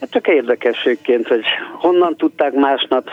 Hát 0.00 0.10
csak 0.10 0.28
érdekességként, 0.28 1.28
hogy 1.28 1.44
honnan 1.78 2.16
tudták 2.16 2.52
másnap, 2.52 3.08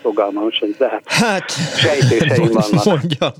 fogalmam 0.00 0.50
sem, 0.50 0.74
de 0.78 0.88
hát, 0.88 1.02
hát 1.06 1.50
sejtéseim 1.76 2.50
vannak. 2.52 2.84
Mondja. 2.84 3.32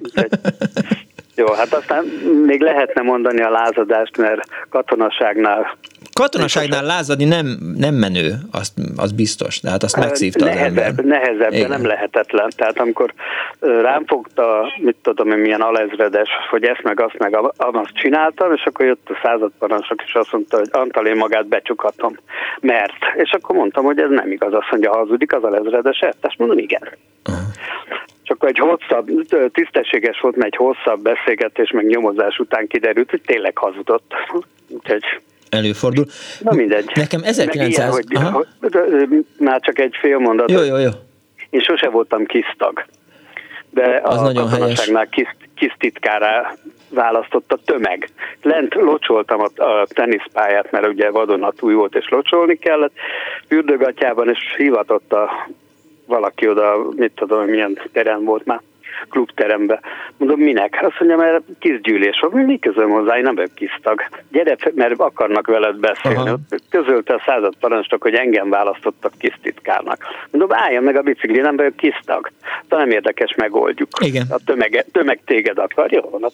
Jó, 1.35 1.53
hát 1.53 1.75
aztán 1.75 2.05
még 2.47 2.61
lehetne 2.61 3.03
mondani 3.03 3.43
a 3.43 3.51
lázadást, 3.51 4.17
mert 4.17 4.49
katonaságnál 4.69 5.77
Katonaságnál 6.13 6.85
lázadni 6.85 7.25
nem, 7.25 7.47
nem 7.77 7.95
menő, 7.95 8.35
azt, 8.51 8.73
az 8.97 9.13
biztos, 9.13 9.61
de 9.61 9.71
hát 9.71 9.83
azt 9.83 9.97
megszívta 9.97 10.45
nehezebb, 10.45 10.77
az 10.77 10.83
ember. 10.83 11.05
Nehezebb, 11.05 11.51
de 11.51 11.69
nem 11.69 11.87
lehetetlen. 11.87 12.51
Tehát 12.57 12.79
amikor 12.79 13.15
rám 13.61 14.05
fogta, 14.07 14.73
mit 14.77 14.97
tudom 15.03 15.31
én, 15.31 15.39
milyen 15.39 15.61
alezredes, 15.61 16.29
hogy 16.51 16.65
ezt 16.65 16.83
meg 16.83 17.01
azt 17.01 17.19
meg 17.19 17.37
azt 17.57 17.95
csináltam, 17.95 18.53
és 18.53 18.65
akkor 18.65 18.87
jött 18.87 19.11
a 19.11 19.19
századparancsok, 19.23 20.03
és 20.07 20.15
azt 20.15 20.33
mondta, 20.33 20.57
hogy 20.57 20.69
Antal, 20.71 21.07
én 21.07 21.17
magát 21.17 21.47
becsukatom. 21.47 22.17
Mert. 22.61 22.99
És 23.15 23.31
akkor 23.31 23.57
mondtam, 23.57 23.85
hogy 23.85 23.99
ez 23.99 24.11
nem 24.11 24.31
igaz. 24.31 24.53
Azt 24.53 24.71
mondja, 24.71 24.97
hazudik 24.97 25.33
az 25.33 25.43
alezredes, 25.43 25.99
ezt 25.99 26.39
mondom, 26.39 26.59
igen. 26.59 26.83
Uh-huh. 27.29 27.45
Akkor 28.27 28.49
egy 28.49 28.59
hosszabb, 28.59 29.09
tisztességes 29.53 30.21
volt, 30.21 30.37
mert 30.37 30.53
egy 30.53 30.57
hosszabb 30.57 31.03
beszélgetés, 31.03 31.71
meg 31.71 31.87
nyomozás 31.87 32.39
után 32.39 32.67
kiderült, 32.67 33.11
hogy 33.11 33.23
tényleg 33.27 33.59
hazudott. 33.59 34.15
Úgyhogy 34.69 35.05
előfordul. 35.53 36.05
Na 36.41 36.53
mindegy. 36.53 36.91
Nekem 36.95 37.21
1900... 37.25 38.01
Ilyen, 38.09 38.33
hogy, 38.33 38.47
már 39.39 39.61
csak 39.61 39.79
egy 39.79 39.97
fél 40.01 40.19
mondat. 40.19 40.51
Jó, 40.51 40.63
jó, 40.63 40.77
jó. 40.77 40.91
Én 41.51 41.61
sose 41.61 41.89
voltam 41.89 42.25
kisztag. 42.25 42.85
De 43.71 44.01
az 44.03 44.21
a 44.21 44.23
nagyon 44.23 44.49
helyes. 44.49 44.91
Kis, 45.11 45.37
kis 45.55 45.77
titkára 45.79 46.55
választott 46.89 47.53
a 47.53 47.59
tömeg. 47.65 48.09
Lent 48.43 48.75
locsoltam 48.75 49.41
a, 49.41 49.63
a 49.63 49.87
teniszpályát, 49.87 50.71
mert 50.71 50.87
ugye 50.87 51.11
vadonatúj 51.11 51.75
volt, 51.75 51.95
és 51.95 52.09
locsolni 52.09 52.57
kellett. 52.57 52.93
Fürdőgatjában, 53.49 54.29
és 54.29 54.39
hivatott 54.57 55.13
a 55.13 55.49
valaki 56.07 56.49
oda, 56.49 56.77
mit 56.97 57.13
tudom, 57.15 57.45
milyen 57.45 57.79
terem 57.93 58.25
volt 58.25 58.45
már, 58.45 58.61
klubterembe. 59.09 59.81
Mondom, 60.17 60.41
minek? 60.41 60.79
Azt 60.83 60.99
mondja, 60.99 61.17
mert 61.17 61.43
kisgyűlés 61.59 62.19
van. 62.21 62.45
Mi 62.45 62.59
közöm 62.59 62.91
hozzá, 62.91 63.17
én 63.17 63.23
nem 63.23 63.35
vagyok 63.35 63.55
kisztag. 63.55 64.03
Gyere, 64.31 64.57
mert 64.75 64.95
akarnak 65.01 65.47
veled 65.47 65.77
beszélni. 65.77 66.19
Aha. 66.19 66.39
Közölte 66.71 67.15
a 67.15 67.23
század 67.27 67.55
parancsnok, 67.61 68.03
hogy 68.03 68.15
engem 68.15 68.51
választottak 68.51 69.13
titkárnak. 69.43 70.05
Mondom, 70.31 70.59
álljon 70.59 70.83
meg 70.83 70.97
a 70.97 71.03
bicikli, 71.03 71.41
nem 71.41 71.57
vagyok 71.57 71.77
kisztag. 71.77 72.31
De 72.69 72.77
nem 72.77 72.91
érdekes, 72.91 73.35
megoldjuk. 73.35 73.89
Igen. 74.01 74.27
A 74.31 74.39
tömeg, 74.45 74.85
tömeg 74.93 75.21
téged 75.25 75.59
akar. 75.59 75.93
Jó, 75.93 76.01
van. 76.01 76.31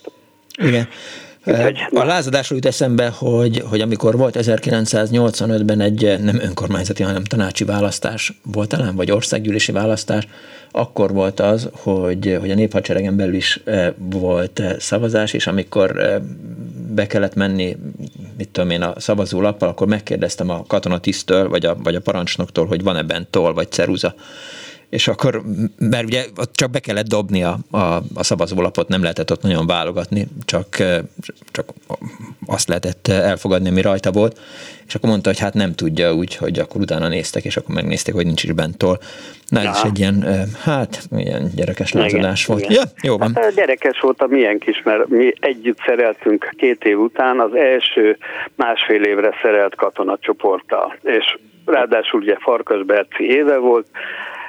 Igen. 1.49 1.75
A 1.95 2.05
lázadásról 2.05 2.59
jut 2.59 2.67
eszembe, 2.67 3.09
hogy, 3.09 3.63
hogy 3.69 3.81
amikor 3.81 4.17
volt 4.17 4.37
1985-ben 4.39 5.81
egy 5.81 6.19
nem 6.21 6.41
önkormányzati, 6.41 7.03
hanem 7.03 7.25
tanácsi 7.25 7.65
választás 7.65 8.33
volt 8.53 8.69
talán, 8.69 8.97
vagy 8.97 9.11
országgyűlési 9.11 9.73
választás, 9.73 10.27
akkor 10.71 11.13
volt 11.13 11.41
az, 11.41 11.69
hogy, 11.73 12.37
hogy 12.41 12.51
a 12.51 12.55
néphadseregen 12.55 13.17
belül 13.17 13.35
is 13.35 13.61
volt 13.97 14.63
szavazás, 14.79 15.33
és 15.33 15.47
amikor 15.47 16.21
be 16.95 17.07
kellett 17.07 17.35
menni, 17.35 17.77
mit 18.37 18.49
tudom 18.49 18.71
én, 18.71 18.83
a 18.83 19.01
szavazólappal, 19.01 19.69
akkor 19.69 19.87
megkérdeztem 19.87 20.51
a 20.51 20.65
katonatisztől, 20.67 21.49
vagy 21.49 21.67
a, 21.67 21.77
vagy 21.83 21.95
a 21.95 22.01
parancsnoktól, 22.01 22.67
hogy 22.67 22.83
van 22.83 22.97
ebben 22.97 23.27
toll, 23.31 23.53
vagy 23.53 23.71
ceruza 23.71 24.15
és 24.91 25.09
akkor, 25.09 25.43
mert 25.79 26.05
ugye 26.05 26.25
ott 26.37 26.55
csak 26.55 26.71
be 26.71 26.79
kellett 26.79 27.07
dobni 27.07 27.43
a, 27.43 27.57
a, 27.71 27.79
a 28.15 28.23
szavazólapot, 28.23 28.89
nem 28.89 29.03
lehetett 29.03 29.33
ott 29.33 29.43
nagyon 29.43 29.67
válogatni, 29.67 30.27
csak, 30.45 30.69
csak 31.51 31.69
azt 32.47 32.69
lehetett 32.69 33.09
elfogadni, 33.09 33.69
ami 33.69 33.81
rajta 33.81 34.11
volt, 34.11 34.41
és 34.87 34.95
akkor 34.95 35.09
mondta, 35.09 35.29
hogy 35.29 35.39
hát 35.39 35.55
nem 35.55 35.75
tudja 35.75 36.15
úgy, 36.15 36.37
hogy 36.37 36.59
akkor 36.59 36.81
utána 36.81 37.09
néztek, 37.09 37.45
és 37.45 37.57
akkor 37.57 37.75
megnézték, 37.75 38.15
hogy 38.15 38.27
nincs 38.27 38.43
is 38.43 38.53
bentől. 38.53 38.99
Na, 39.49 39.61
ez 39.61 39.81
egy 39.85 39.99
ilyen, 39.99 40.47
hát, 40.63 41.09
ilyen 41.17 41.51
gyerekes 41.55 41.93
lázadás 41.93 42.47
volt. 42.47 42.61
Igen. 42.61 42.73
Ja, 42.75 42.83
jó 43.03 43.19
van. 43.19 43.33
Hát, 43.35 43.55
gyerekes 43.55 44.01
volt 44.01 44.23
a 44.23 44.27
milyen 44.27 44.59
kis, 44.59 44.83
mert 44.85 45.09
mi 45.09 45.33
együtt 45.41 45.79
szereltünk 45.87 46.51
két 46.57 46.85
év 46.85 47.01
után 47.01 47.41
az 47.41 47.55
első 47.55 48.19
másfél 48.55 49.03
évre 49.03 49.35
szerelt 49.43 49.75
katonacsoporttal, 49.75 50.99
és 51.03 51.39
ráadásul 51.65 52.21
ugye 52.21 52.37
Farkas 52.39 52.85
Berci 52.85 53.25
éve 53.25 53.57
volt, 53.57 53.87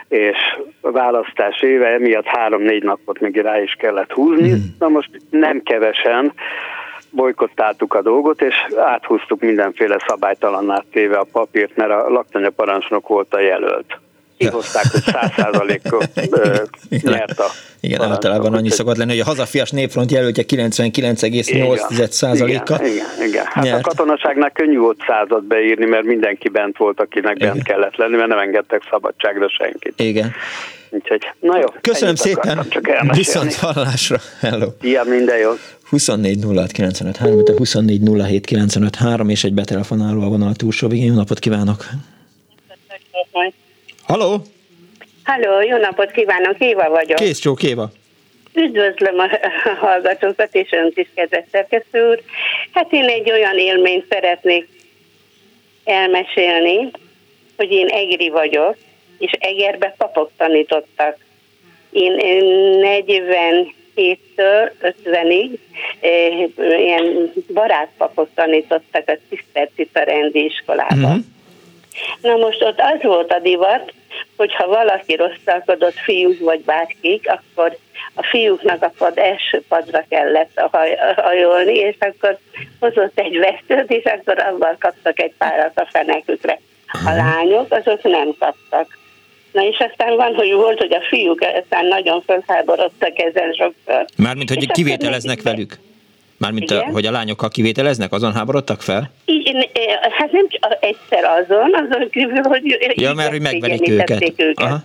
és 0.10 0.38
a 0.82 0.92
választás 0.92 1.62
éve 1.62 1.88
emiatt 1.88 2.26
három-négy 2.26 2.84
napot 2.84 3.20
még 3.20 3.38
rá 3.42 3.62
is 3.62 3.74
kellett 3.74 4.12
húzni. 4.12 4.50
Hmm. 4.50 4.76
Na 4.80 4.88
most 4.88 5.10
nem 5.30 5.62
kevesen 5.62 6.34
bolykottáltuk 7.12 7.94
a 7.94 8.02
dolgot, 8.02 8.42
és 8.42 8.56
áthúztuk 8.78 9.42
mindenféle 9.42 9.98
szabálytalanná 10.08 10.84
téve 10.92 11.18
a 11.18 11.28
papírt, 11.32 11.76
mert 11.76 11.92
a 11.92 12.10
laktanya 12.10 12.50
parancsnok 12.50 13.08
volt 13.08 13.34
a 13.34 13.40
jelölt 13.40 14.00
kihozták, 14.40 14.86
hogy 14.92 15.02
száz 15.02 15.32
nyert 16.90 17.40
a 17.40 17.46
Igen, 17.80 18.02
általában 18.02 18.54
annyi 18.54 18.70
szokott 18.70 18.98
lenni, 18.98 19.12
hogy 19.12 19.20
a 19.20 19.26
hazafias 19.26 19.72
népfront 19.72 20.12
jelöltje 20.12 20.44
99,8 20.48 22.10
százaléka. 22.10 22.76
Igen, 22.80 22.92
igen, 22.92 23.28
igen. 23.28 23.46
Hát 23.46 23.64
nyert. 23.64 23.86
a 23.86 23.90
katonaságnál 23.90 24.52
könnyű 24.52 24.78
volt 24.78 24.98
százat 25.08 25.44
beírni, 25.44 25.86
mert 25.86 26.04
mindenki 26.04 26.50
bent 26.50 26.78
volt, 26.78 27.00
akinek 27.00 27.36
igen. 27.36 27.54
bent 27.54 27.64
kellett 27.64 27.96
lenni, 27.96 28.16
mert 28.16 28.30
nem 28.30 28.40
engedtek 28.40 28.82
szabadságra 28.90 29.50
senkit. 29.50 29.94
Igen. 29.96 30.34
Úgyhogy, 30.90 31.22
na 31.40 31.58
jó. 31.58 31.66
Köszönöm 31.82 32.16
szépen. 32.16 32.66
Viszont 33.12 33.56
hallásra. 33.56 34.18
Hello. 34.40 34.68
Ilyen 34.82 35.08
minden 35.08 35.38
jó. 35.38 35.52
24 35.90 36.44
06 36.56 36.72
95 36.72 37.18
3, 37.18 37.44
24 37.58 38.02
07 38.28 38.46
95 38.46 38.96
3, 38.96 39.30
és 39.30 39.44
egy 39.44 39.54
betelefonáló 39.54 40.22
a 40.22 40.28
vonal 40.28 40.54
túlsó 40.54 40.88
végén. 40.88 41.06
Jó 41.06 41.14
napot 41.14 41.40
kívánok! 41.40 41.86
Halló! 44.10 44.42
Halló, 45.24 45.62
jó 45.62 45.78
napot 45.78 46.12
kívánok, 46.12 46.60
Éva 46.60 46.90
vagyok. 46.90 47.18
Kész 47.18 47.40
csók, 47.40 47.64
Éva. 47.64 47.92
Üdvözlöm 48.54 49.20
a 49.20 49.30
hallgatókat 49.80 50.56
és 50.56 50.72
önt 50.72 50.98
is, 50.98 51.08
kedves 51.16 51.44
szerkesztő 51.52 52.10
úr. 52.10 52.22
Hát 52.74 52.92
én 52.92 53.06
egy 53.06 53.32
olyan 53.32 53.58
élményt 53.58 54.06
szeretnék 54.10 54.70
elmesélni, 55.84 56.92
hogy 57.58 57.72
én 57.72 57.88
egri 57.88 58.30
vagyok, 58.30 58.76
és 59.18 59.32
Egerbe 59.40 59.96
papok 59.98 60.32
tanítottak. 60.38 61.18
Én 61.92 62.16
47-től 63.96 64.72
50-ig 64.82 65.58
eh, 66.00 66.48
ilyen 66.80 67.34
barátpapok 67.54 68.30
tanítottak 68.36 69.04
a 69.08 69.18
Cisztercita 69.30 70.04
rendi 70.04 70.44
iskolában. 70.44 71.04
Uh-huh. 71.04 71.24
Na 72.22 72.36
most 72.36 72.64
ott 72.64 72.80
az 72.80 73.02
volt 73.02 73.32
a 73.32 73.40
divat, 73.40 73.94
hogyha 74.40 74.68
valaki 74.68 75.16
rosszalkodott, 75.16 75.94
fiúk 75.94 76.40
vagy 76.40 76.62
bárkik, 76.62 77.30
akkor 77.30 77.78
a 78.14 78.24
fiúknak 78.24 78.84
a 78.84 78.92
pad 78.98 79.18
első 79.18 79.64
padra 79.68 80.06
kellett 80.10 80.62
hajolni, 81.16 81.74
és 81.74 81.96
akkor 82.00 82.38
hozott 82.80 83.20
egy 83.20 83.38
vesztőt, 83.38 83.92
és 83.92 84.04
akkor 84.04 84.40
abban 84.40 84.76
kaptak 84.80 85.20
egy 85.20 85.34
párat 85.38 85.80
a 85.80 85.88
fenekükre. 85.92 86.60
A 87.06 87.12
lányok 87.12 87.72
azok 87.72 88.04
nem 88.04 88.36
kaptak. 88.40 88.98
Na 89.52 89.64
és 89.64 89.78
aztán 89.90 90.16
van, 90.16 90.36
hogy 90.36 90.54
volt, 90.54 90.78
hogy 90.78 90.94
a 90.94 91.02
fiúk 91.10 91.42
aztán 91.42 91.86
nagyon 91.86 92.22
felháborodtak 92.22 93.20
ezen 93.20 93.54
sokszor. 93.54 94.06
Mármint, 94.18 94.50
hogy 94.50 94.72
kivételeznek 94.72 95.42
velük? 95.42 95.78
Mármint, 96.40 96.72
a, 96.72 96.86
hogy 96.92 97.06
a 97.06 97.12
lányokkal 97.12 97.50
kivételeznek, 97.50 98.12
azon 98.12 98.34
háborodtak 98.34 98.82
fel? 98.82 99.12
Igen, 99.26 99.66
hát 100.18 100.32
nem 100.32 100.48
csak 100.50 100.78
egyszer 100.80 101.24
azon, 101.24 101.74
azon 101.74 102.10
kívül, 102.10 102.44
hogy... 102.44 102.94
Ja, 102.96 103.14
mert 103.14 103.30
hogy 103.30 103.42
megverik 103.42 103.90
őket. 103.90 104.22
őket. 104.22 104.60
Aha. 104.60 104.78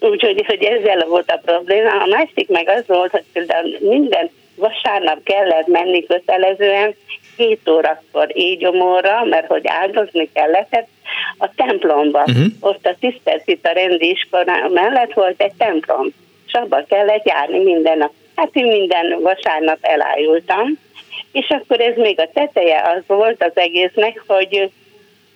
Úgyhogy 0.00 0.44
hogy 0.46 0.62
ezzel 0.62 1.06
volt 1.08 1.30
a 1.30 1.40
probléma. 1.44 1.90
A 1.90 2.06
másik 2.06 2.48
meg 2.48 2.68
az 2.68 2.82
volt, 2.86 3.10
hogy 3.10 3.24
például 3.32 3.76
minden 3.80 4.30
vasárnap 4.54 5.22
kellett 5.22 5.66
menni 5.66 6.06
kötelezően 6.06 6.94
7 7.36 7.68
órakor 7.68 8.26
éjgyomorra, 8.32 9.24
mert 9.24 9.46
hogy 9.46 9.62
áldozni 9.64 10.30
kellett, 10.32 10.88
a 11.38 11.50
templomba. 11.54 12.20
Uh-huh. 12.20 12.44
Ott 12.60 12.86
a 12.86 12.96
Tisztelcita 13.00 13.72
rendi 13.72 14.10
iskola 14.10 14.68
mellett 14.68 15.12
volt 15.12 15.42
egy 15.42 15.52
templom, 15.58 16.06
és 16.46 16.52
abba 16.52 16.84
kellett 16.88 17.26
járni 17.26 17.58
minden 17.58 17.98
nap. 17.98 18.12
Hát 18.40 18.56
én 18.56 18.66
minden 18.66 19.20
vasárnap 19.22 19.78
elájultam, 19.80 20.78
és 21.32 21.48
akkor 21.48 21.80
ez 21.80 21.96
még 21.96 22.20
a 22.20 22.30
teteje 22.32 22.82
az 22.82 23.02
volt 23.06 23.44
az 23.44 23.52
egésznek, 23.54 24.22
hogy, 24.26 24.70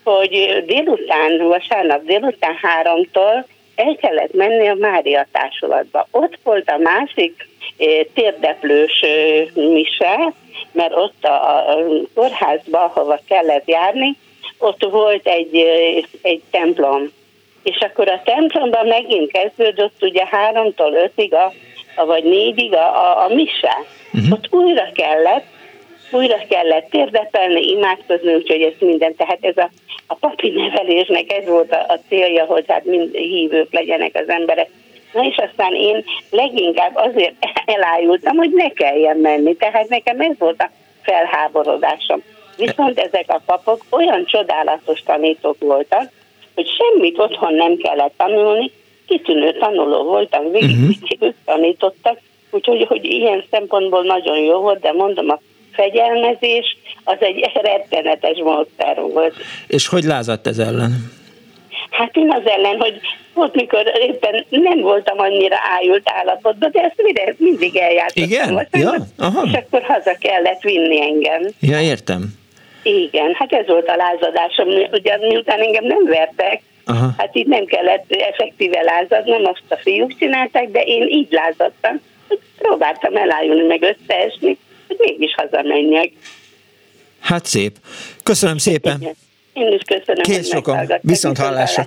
hogy 0.05 0.65
délután, 0.67 1.39
vasárnap 1.39 2.05
délután 2.05 2.59
háromtól 2.63 3.47
el 3.75 3.97
kellett 4.01 4.33
menni 4.33 4.69
a 4.69 4.75
Mária 4.75 5.27
társulatba. 5.33 6.09
Ott 6.11 6.39
volt 6.43 6.71
a 6.71 6.79
másik 6.79 7.49
eh, 7.79 8.01
térdeplős 8.15 9.01
eh, 9.01 9.47
mise, 9.55 10.33
mert 10.73 10.95
ott 10.95 11.25
a, 11.25 11.65
kórházba, 12.15 12.85
ahova 12.85 13.21
kellett 13.29 13.69
járni, 13.69 14.17
ott 14.59 14.85
volt 14.91 15.27
egy, 15.27 15.57
eh, 15.57 16.03
egy 16.23 16.43
templom. 16.51 17.13
És 17.63 17.79
akkor 17.81 18.09
a 18.09 18.23
templomban 18.25 18.87
megint 18.87 19.31
kezdődött 19.31 20.03
ugye 20.03 20.27
háromtól 20.27 20.93
ötig 20.93 21.35
a 21.35 21.53
vagy 21.97 22.25
négyig 22.25 22.75
a, 22.75 22.87
a, 22.87 23.25
a 23.25 23.35
mise. 23.35 23.77
Uh-huh. 24.13 24.33
Ott 24.33 24.49
újra 24.51 24.89
kellett, 24.95 25.45
újra 26.11 26.39
kellett 26.49 26.91
térdepelni, 26.91 27.69
imádkozni, 27.71 28.35
úgyhogy 28.35 28.63
ez 28.63 28.73
minden. 28.79 29.15
Tehát 29.17 29.39
ez 29.41 29.57
a, 29.57 29.71
a 30.07 30.15
papi 30.15 30.51
nevelésnek 30.51 31.33
ez 31.33 31.49
volt 31.49 31.73
a, 31.73 31.85
a 31.89 31.99
célja, 32.09 32.45
hogy 32.45 32.65
hát 32.69 32.85
mind 32.85 33.15
hívők 33.15 33.73
legyenek 33.73 34.15
az 34.15 34.29
emberek. 34.29 34.69
Na 35.13 35.25
és 35.25 35.37
aztán 35.37 35.75
én 35.75 36.05
leginkább 36.31 36.95
azért 36.95 37.35
elájultam, 37.77 38.37
hogy 38.37 38.51
ne 38.53 38.69
kelljen 38.69 39.17
menni. 39.17 39.57
Tehát 39.57 39.89
nekem 39.89 40.21
ez 40.21 40.39
volt 40.39 40.61
a 40.63 40.71
felháborodásom. 41.03 42.23
Viszont 42.57 42.99
ezek 42.99 43.25
a 43.27 43.43
papok 43.47 43.85
olyan 43.91 44.25
csodálatos 44.25 45.03
tanítók 45.03 45.57
voltak, 45.59 46.11
hogy 46.55 46.67
semmit 46.69 47.19
otthon 47.19 47.55
nem 47.55 47.77
kellett 47.77 48.13
tanulni, 48.17 48.71
kitűnő 49.07 49.53
tanuló 49.59 50.03
voltam, 50.03 50.51
végig 50.51 50.77
uh-huh. 50.77 51.35
tanítottak, 51.45 52.19
úgyhogy 52.51 52.87
hogy 52.89 53.05
ilyen 53.05 53.45
szempontból 53.51 54.03
nagyon 54.03 54.39
jó 54.39 54.61
volt, 54.61 54.81
de 54.81 54.93
mondom, 54.93 55.31
a 55.31 55.41
fegyelmezés 55.73 56.77
az 57.05 57.17
egy 57.19 57.51
rettenetes 57.63 58.39
módszer 58.39 59.01
volt. 59.13 59.35
És 59.67 59.87
hogy 59.87 60.03
lázadt 60.03 60.47
ez 60.47 60.59
ellen? 60.59 61.13
Hát 61.91 62.17
én 62.17 62.31
az 62.31 62.43
ellen, 62.45 62.77
hogy 62.79 63.01
volt, 63.35 63.55
mikor 63.55 63.93
éppen 64.01 64.45
nem 64.49 64.81
voltam 64.81 65.19
annyira 65.19 65.57
ájult 65.79 66.03
állapotban, 66.05 66.71
de 66.73 66.81
ezt 66.81 67.03
mire, 67.03 67.35
mindig 67.37 67.77
eljátszottam. 67.77 68.31
Igen? 68.31 68.69
Ja? 68.73 68.95
Aha. 69.19 69.43
És 69.45 69.53
akkor 69.53 69.83
haza 69.83 70.17
kellett 70.21 70.61
vinni 70.63 71.01
engem. 71.01 71.43
Ja, 71.61 71.81
értem. 71.81 72.43
Igen, 72.83 73.35
hát 73.39 73.53
ez 73.53 73.67
volt 73.67 73.89
a 73.89 73.97
lázadásom. 73.97 74.69
Ugye 74.93 75.17
miután 75.17 75.61
engem 75.61 75.85
nem 75.85 76.05
vertek, 76.05 76.63
Aha. 76.85 77.15
hát 77.19 77.37
így 77.37 77.47
nem 77.47 77.65
kellett 77.65 78.05
effektíve 78.09 78.83
lázadnom, 78.83 79.45
azt 79.45 79.63
a 79.69 79.77
fiúk 79.77 80.19
csinálták, 80.19 80.71
de 80.71 80.81
én 80.81 81.09
így 81.09 81.29
lázadtam, 81.31 82.01
hogy 82.29 82.39
próbáltam 82.59 83.17
elájulni, 83.17 83.67
meg 83.67 83.83
összeesni, 83.83 84.59
hogy 84.87 84.97
mégis 84.99 85.35
hazamenjek. 85.35 86.13
Hát 87.21 87.45
szép. 87.45 87.77
Köszönöm 88.23 88.59
szépen. 88.59 89.01
Igen. 89.01 89.15
Én 89.53 89.73
is 89.73 89.83
köszönöm, 89.87 90.23
Kész 90.23 90.49
sokan. 90.49 90.93
Viszont 91.01 91.39
hallásra. 91.39 91.87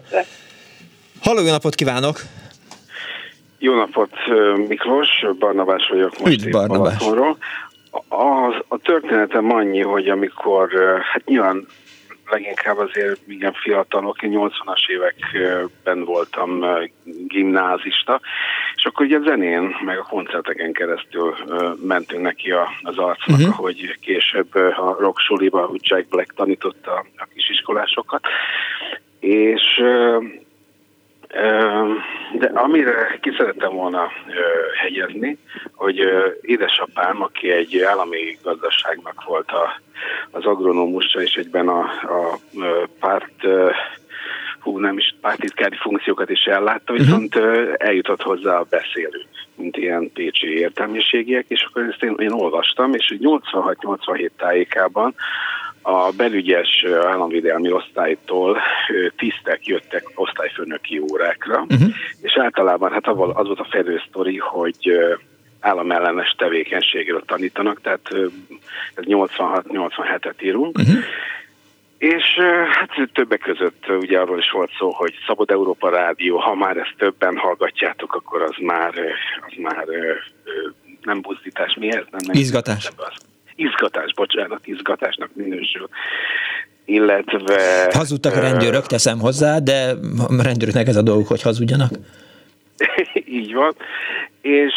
Halló, 1.21 1.41
jó 1.41 1.51
napot 1.51 1.75
kívánok! 1.75 2.21
Jó 3.59 3.75
napot, 3.75 4.11
Miklós, 4.67 5.25
Barnabás 5.39 5.87
vagyok 5.89 6.19
most 6.19 6.33
Üdv, 6.33 6.49
Barnabás. 6.49 7.01
A, 8.07 8.47
a 8.67 8.77
történetem 8.83 9.51
annyi, 9.51 9.81
hogy 9.81 10.09
amikor, 10.09 10.69
hát 11.13 11.25
nyilván 11.25 11.67
leginkább 12.29 12.77
azért 12.77 13.19
igen 13.27 13.53
fiatalok, 13.53 14.21
én 14.21 14.31
80-as 14.33 14.87
években 14.87 16.03
voltam 16.03 16.65
gimnázista, 17.27 18.21
és 18.75 18.85
akkor 18.85 19.05
ugye 19.05 19.17
a 19.17 19.23
zenén, 19.25 19.75
meg 19.85 19.97
a 19.97 20.07
koncerteken 20.09 20.71
keresztül 20.71 21.35
mentünk 21.87 22.21
neki 22.21 22.51
az 22.81 22.97
arcnak, 22.97 23.39
uh-huh. 23.39 23.59
ahogy 23.59 23.97
később 24.01 24.55
a 24.55 24.95
rock 24.99 25.19
suliba, 25.19 25.71
Jack 25.79 26.07
Black 26.07 26.33
tanította 26.33 27.05
a 27.17 27.27
kisiskolásokat, 27.33 28.25
és 29.19 29.81
de 32.33 32.51
amire 32.53 33.17
ki 33.21 33.33
szerettem 33.37 33.73
volna 33.73 34.11
hegyezni, 34.81 35.37
hogy 35.73 35.99
édesapám, 36.41 37.21
aki 37.21 37.51
egy 37.51 37.81
állami 37.81 38.37
gazdaságnak 38.43 39.23
volt 39.25 39.51
a, 39.51 39.81
az 40.31 40.45
agronómusa, 40.45 41.21
és 41.21 41.33
egyben 41.33 41.67
a, 41.67 41.79
a 42.01 42.39
párt 42.99 43.47
hú, 44.59 44.79
nem 44.79 44.97
is 44.97 45.15
pártitkári 45.21 45.75
funkciókat 45.75 46.29
is 46.29 46.43
ellátta, 46.43 46.93
mhm. 46.93 47.01
viszont 47.01 47.35
uh-huh. 47.35 47.73
eljutott 47.77 48.21
hozzá 48.21 48.57
a 48.57 48.67
beszélő, 48.69 49.25
mint 49.55 49.77
ilyen 49.77 50.11
pécsi 50.13 50.57
értelmiségiek, 50.57 51.45
és 51.47 51.65
akkor 51.69 51.83
ezt 51.83 52.03
én, 52.03 52.15
én 52.17 52.31
olvastam, 52.31 52.93
és 52.93 53.15
86-87 53.19 54.29
tájékában 54.37 55.15
a 55.89 56.11
belügyes 56.17 56.85
államvédelmi 57.03 57.71
osztálytól 57.71 58.57
tisztek 59.17 59.65
jöttek 59.65 60.11
osztályfőnöki 60.15 60.99
órákra, 61.11 61.61
uh-huh. 61.61 61.89
és 62.21 62.37
általában 62.37 62.91
hát 62.91 63.07
az 63.07 63.45
volt 63.47 63.59
a 63.59 63.67
fedősztori, 63.69 64.37
hogy 64.37 64.91
államellenes 65.59 66.35
tevékenységről 66.37 67.23
tanítanak, 67.25 67.81
tehát 67.81 68.09
ez 68.95 69.03
86-87-et 69.05 70.43
írunk, 70.43 70.77
uh-huh. 70.77 70.95
És 71.97 72.23
hát 72.69 73.09
többek 73.13 73.39
között 73.39 73.85
ugye 73.89 74.19
arról 74.19 74.37
is 74.37 74.51
volt 74.51 74.71
szó, 74.77 74.91
hogy 74.91 75.13
Szabad 75.27 75.51
Európa 75.51 75.89
Rádió, 75.89 76.37
ha 76.37 76.55
már 76.55 76.77
ezt 76.77 76.93
többen 76.97 77.37
hallgatjátok, 77.37 78.13
akkor 78.13 78.41
az 78.41 78.55
már, 78.61 78.93
az 79.47 79.53
már 79.57 79.85
nem 81.01 81.21
buzdítás, 81.21 81.75
mi 81.79 81.87
ez? 81.87 82.03
Nem, 82.11 82.21
nem 82.25 82.35
Izgatás. 82.35 82.89
Az 82.97 83.27
izgatás, 83.57 84.13
bocsánat, 84.13 84.67
izgatásnak 84.67 85.29
minősül 85.33 85.89
illetve... 86.87 87.87
Hazudtak 87.93 88.35
a 88.35 88.39
rendőrök, 88.39 88.85
teszem 88.85 89.19
hozzá, 89.19 89.59
de 89.59 89.93
a 90.27 90.43
rendőröknek 90.43 90.87
ez 90.87 90.95
a 90.95 91.01
dolguk, 91.01 91.27
hogy 91.27 91.41
hazudjanak. 91.41 91.91
Így 93.39 93.53
van. 93.53 93.75
És, 94.41 94.73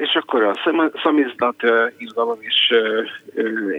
és 0.00 0.14
akkor 0.14 0.42
a 0.42 0.54
szamizdat 1.02 1.62
izgalom 1.98 2.38
is 2.40 2.70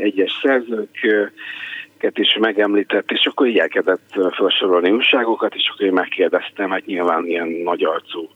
egyes 0.02 0.40
szerzőket 0.42 2.18
is 2.18 2.38
megemlített, 2.40 3.12
és 3.12 3.26
akkor 3.26 3.48
így 3.48 3.58
elkezdett 3.58 4.20
felsorolni 4.32 4.92
újságokat, 4.92 5.56
és 5.56 5.70
akkor 5.74 5.86
én 5.86 5.94
megkérdeztem, 5.94 6.70
hát 6.70 6.86
nyilván 6.86 7.26
ilyen 7.26 7.48
nagy 7.48 7.84
arcú 7.84 8.30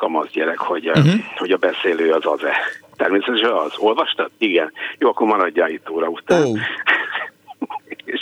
kamasz 0.00 0.30
gyerek, 0.30 0.58
hogy, 0.58 0.88
uh-huh. 0.88 1.12
hogy 1.36 1.50
a 1.50 1.56
beszélő 1.56 2.10
az 2.10 2.26
az-e. 2.26 2.56
Természetesen 2.96 3.50
az. 3.50 3.72
Olvastad? 3.78 4.30
Igen. 4.38 4.72
Jó, 4.98 5.08
akkor 5.08 5.26
maradjál 5.26 5.70
itt 5.70 5.90
óra 5.90 6.08
után. 6.08 6.42
Oh. 6.42 6.58
és 8.04 8.20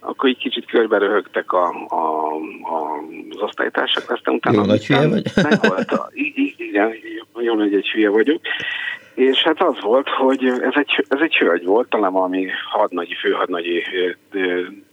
akkor 0.00 0.28
egy 0.28 0.38
kicsit 0.38 0.66
körbe 0.66 0.98
röhögtek 0.98 1.52
a, 1.52 1.66
a, 1.88 2.34
a, 2.62 3.00
az 3.30 3.40
osztálytársak, 3.40 4.10
aztán 4.10 4.34
utána... 4.34 4.56
Jó 4.56 4.64
nagy 4.64 4.86
hülye 4.86 5.08
vagy? 5.08 5.22
Megvolt 5.50 5.92
a, 5.92 6.10
igen, 6.56 6.94
jó 7.38 7.54
nagy 7.54 7.74
egy 7.74 7.88
hülye 7.88 8.08
vagyok. 8.08 8.40
És 9.14 9.42
hát 9.42 9.62
az 9.62 9.80
volt, 9.80 10.08
hogy 10.08 10.44
ez 10.44 10.74
egy, 10.74 11.04
ez 11.08 11.20
egy 11.20 11.36
hölgy 11.36 11.64
volt, 11.64 11.88
talán 11.88 12.12
valami 12.12 12.46
hadnagyi, 12.70 13.14
főhadnagyi 13.14 13.84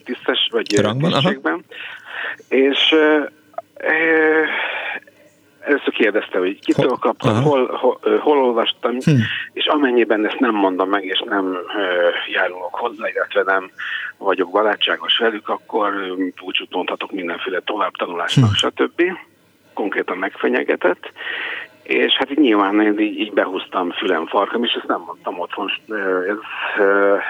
tisztes, 0.04 0.48
vagy 0.52 0.80
Rangban, 0.80 1.12
tisztségben. 1.12 1.64
És 2.50 2.96
először 5.66 5.94
kérdezte, 5.94 6.38
hogy 6.38 6.60
kitől 6.60 6.98
kaptam, 7.00 7.44
hol, 7.44 7.68
hol, 7.68 8.00
hol 8.20 8.38
olvastam, 8.38 8.92
hm. 8.92 9.12
és 9.54 9.66
amennyiben 9.66 10.26
ezt 10.26 10.40
nem 10.40 10.56
mondom 10.56 10.90
meg, 10.90 11.06
és 11.06 11.24
nem 11.26 11.46
uh, 11.46 12.32
járulok 12.34 12.76
hozzá, 12.76 13.10
illetve 13.10 13.44
nem 13.46 13.72
vagyok 14.18 14.52
barátságos 14.52 15.18
velük, 15.18 15.50
akkor 15.50 15.94
búcsút 16.40 16.74
mondhatok 16.74 17.12
mindenféle 17.12 17.60
továbbtanulásnak, 17.60 18.50
hm. 18.50 18.56
stb. 18.56 19.02
Konkrétan 19.74 20.18
megfenyegetett, 20.18 21.12
és 21.84 22.14
hát 22.14 22.32
így 22.32 22.38
nyilván 22.38 22.82
én 22.82 23.00
így, 23.00 23.20
így 23.20 23.34
behúztam 23.34 23.92
fülem 23.92 24.26
farkam, 24.26 24.64
és 24.64 24.74
ezt 24.74 24.88
nem 24.88 25.04
mondtam 25.06 25.40
otthon. 25.40 25.72
Ez, 26.28 26.38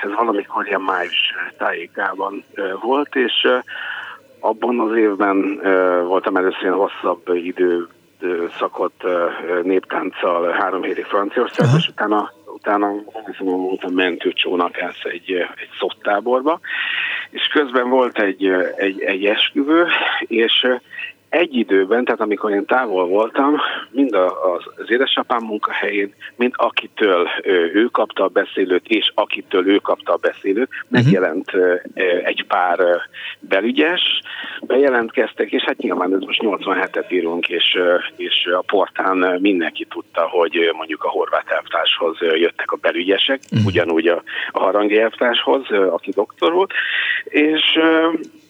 ez 0.04 0.14
valamikor 0.16 0.68
ilyen 0.68 0.82
május 0.82 1.34
tájékában 1.58 2.44
volt, 2.82 3.16
és 3.16 3.48
abban 4.40 4.80
az 4.80 4.96
évben 4.98 5.62
voltam 6.06 6.36
először 6.36 6.62
ilyen 6.62 6.74
hosszabb 6.74 7.36
idő 7.36 7.88
szakott 8.58 9.04
néptánccal 9.64 10.52
három 10.52 10.84
hétig 10.84 11.06
Franciaországban, 11.06 11.80
és 11.80 11.88
utána 11.88 12.32
utána 12.64 12.92
voltam 13.38 13.94
mentőcsónakász 13.94 15.04
egy, 15.04 15.32
egy 15.32 15.70
szottáborba, 15.80 16.60
és 17.30 17.48
közben 17.48 17.90
volt 17.90 18.20
egy, 18.20 18.46
egy, 18.76 19.02
egy 19.02 19.26
esküvő, 19.26 19.88
és 20.20 20.68
egy 21.34 21.56
időben, 21.56 22.06
tehát 22.06 22.22
amikor 22.22 22.52
én 22.52 22.66
távol 22.66 23.08
voltam, 23.08 23.56
mind 23.90 24.14
az, 24.14 24.90
édesapám 24.90 25.44
munkahelyén, 25.44 26.14
mind 26.36 26.54
akitől 26.56 27.28
ő 27.74 27.86
kapta 27.92 28.24
a 28.24 28.28
beszélőt, 28.28 28.88
és 28.88 29.12
akitől 29.16 29.68
ő 29.68 29.78
kapta 29.78 30.14
a 30.14 30.18
beszélőt, 30.18 30.70
uh-huh. 30.70 30.90
megjelent 30.90 31.52
egy 32.24 32.46
pár 32.48 32.80
belügyes, 33.40 34.22
bejelentkeztek, 34.62 35.52
és 35.52 35.64
hát 35.64 35.78
nyilván 35.78 36.14
ez 36.14 36.20
most 36.20 36.42
87-et 36.44 37.12
írunk, 37.12 37.50
és, 37.50 37.78
és 38.16 38.50
a 38.58 38.62
portán 38.62 39.38
mindenki 39.42 39.86
tudta, 39.86 40.28
hogy 40.28 40.72
mondjuk 40.76 41.04
a 41.04 41.10
horvát 41.10 41.50
elvtárshoz 41.50 42.18
jöttek 42.20 42.72
a 42.72 42.78
belügyesek, 42.82 43.40
uh-huh. 43.52 43.66
ugyanúgy 43.66 44.08
a, 44.08 44.24
a 44.52 44.60
harangi 44.60 45.00
elvtárshoz, 45.00 45.70
aki 45.70 46.12
doktor 46.12 46.54
volt, 46.54 46.72
és 47.24 47.80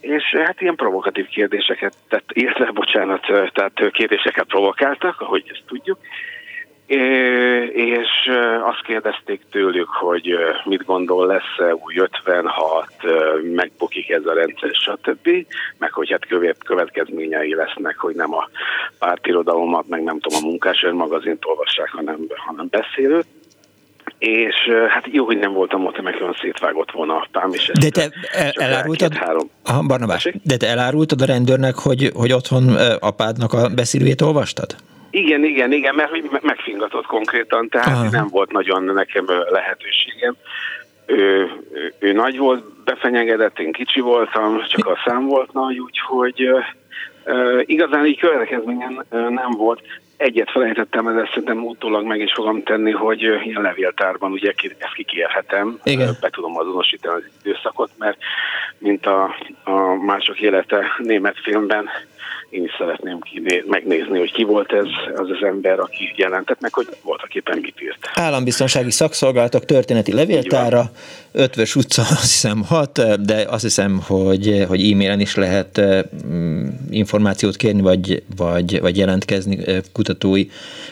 és 0.03 0.23
hát 0.45 0.61
ilyen 0.61 0.75
provokatív 0.75 1.27
kérdéseket 1.27 1.93
tett, 2.09 2.29
illetve 2.33 2.71
bocsánat, 2.71 3.21
tehát 3.25 3.91
kérdéseket 3.91 4.45
provokáltak, 4.45 5.21
ahogy 5.21 5.43
ezt 5.51 5.63
tudjuk, 5.67 5.97
és 7.73 8.29
azt 8.63 8.83
kérdezték 8.83 9.41
tőlük, 9.51 9.89
hogy 9.89 10.37
mit 10.63 10.85
gondol, 10.85 11.27
lesz-e 11.27 11.75
új 11.75 11.97
56, 11.97 12.87
megbukik 13.53 14.09
ez 14.09 14.25
a 14.25 14.33
rendszer, 14.33 14.69
stb. 14.73 15.29
Meg 15.77 15.93
hogy 15.93 16.11
hát 16.11 16.25
követ, 16.25 16.63
következményei 16.63 17.55
lesznek, 17.55 17.97
hogy 17.97 18.15
nem 18.15 18.33
a 18.33 18.49
pártirodalomat, 18.99 19.87
meg 19.87 20.03
nem 20.03 20.19
tudom, 20.19 20.43
a 20.43 20.47
munkásőr 20.47 20.91
magazint 20.91 21.45
olvassák, 21.45 21.91
hanem, 21.91 22.17
hanem 22.45 22.67
beszélőt 22.69 23.27
és 24.23 24.55
hát 24.89 25.07
jó, 25.11 25.25
hogy 25.25 25.37
nem 25.37 25.53
voltam 25.53 25.85
ott, 25.85 26.01
meg 26.01 26.17
olyan 26.21 26.35
szétvágott 26.41 26.91
volna 26.91 27.15
a 27.15 27.27
pám, 27.31 27.49
és 27.53 27.71
De 27.79 27.89
te 27.89 28.09
el, 28.31 28.51
elárultad, 28.53 29.13
három. 29.13 29.49
Aha, 29.63 29.81
Barnabás, 29.81 30.29
de 30.43 30.57
te 30.57 30.67
elárultad 30.67 31.21
a 31.21 31.25
rendőrnek, 31.25 31.75
hogy, 31.75 32.11
hogy 32.13 32.33
otthon 32.33 32.75
apádnak 32.99 33.53
a 33.53 33.69
beszélőjét 33.69 34.21
olvastad? 34.21 34.75
Igen, 35.09 35.43
igen, 35.43 35.71
igen, 35.71 35.95
mert 35.95 36.41
megfingatott 36.41 37.05
konkrétan, 37.05 37.69
tehát 37.69 37.87
Aha. 37.87 38.09
nem 38.09 38.27
volt 38.27 38.51
nagyon 38.51 38.83
nekem 38.83 39.25
lehetőségem. 39.49 40.35
ő, 41.05 41.15
ő, 41.73 41.93
ő 41.99 42.11
nagy 42.11 42.37
volt, 42.37 42.83
befenyegedett, 42.83 43.59
én 43.59 43.71
kicsi 43.71 43.99
voltam, 43.99 44.61
csak 44.67 44.85
a 44.87 44.99
szám 45.05 45.25
volt 45.25 45.53
nagy, 45.53 45.79
úgyhogy 45.79 46.49
uh, 47.25 47.61
igazán 47.65 48.05
így 48.05 48.19
következményen 48.19 49.05
uh, 49.09 49.29
nem 49.29 49.51
volt. 49.51 49.81
Egyet 50.17 50.51
felejtettem, 50.51 51.07
ez 51.07 51.27
szerintem 51.27 51.65
utólag 51.65 52.05
meg 52.05 52.19
is 52.19 52.31
fogom 52.33 52.63
tenni, 52.63 52.91
hogy 52.91 53.21
ilyen 53.21 53.61
levéltárban 53.61 54.31
ugye 54.31 54.53
ezt 54.77 54.93
kikérhetem, 54.93 55.79
Igen. 55.83 56.17
be 56.21 56.29
tudom 56.29 56.57
azonosítani 56.57 57.15
az 57.15 57.29
időszakot, 57.43 57.91
mert 57.97 58.17
mint 58.77 59.05
a, 59.05 59.35
a 59.63 59.93
mások 59.93 60.39
élete 60.39 60.85
német 60.97 61.39
filmben, 61.39 61.89
én 62.49 62.63
is 62.63 62.71
szeretném 62.77 63.19
kiné- 63.19 63.65
megnézni, 63.67 64.19
hogy 64.19 64.31
ki 64.31 64.43
volt 64.43 64.71
ez 64.71 64.85
az 65.15 65.29
az 65.29 65.43
ember, 65.43 65.79
aki 65.79 66.13
jelentett 66.15 66.61
meg, 66.61 66.73
hogy 66.73 66.87
voltak 67.03 67.35
éppen 67.35 67.57
mit 67.61 67.81
írt. 67.81 68.09
Állambiztonsági 68.13 68.91
szakszolgálatok 68.91 69.65
történeti 69.65 70.13
levéltára, 70.13 70.83
Ötvös 71.31 71.75
utca, 71.75 72.01
azt 72.21 72.21
hiszem 72.21 72.63
hat, 72.63 73.23
de 73.25 73.45
azt 73.49 73.61
hiszem, 73.61 73.99
hogy, 74.07 74.65
hogy 74.67 74.91
e-mailen 74.91 75.19
is 75.19 75.35
lehet 75.35 75.81
mm, 76.25 76.67
információt 76.89 77.55
kérni, 77.55 77.81
vagy, 77.81 78.23
vagy, 78.37 78.79
vagy 78.81 78.97
jelentkezni 78.97 79.57
kutatói, 79.93 80.45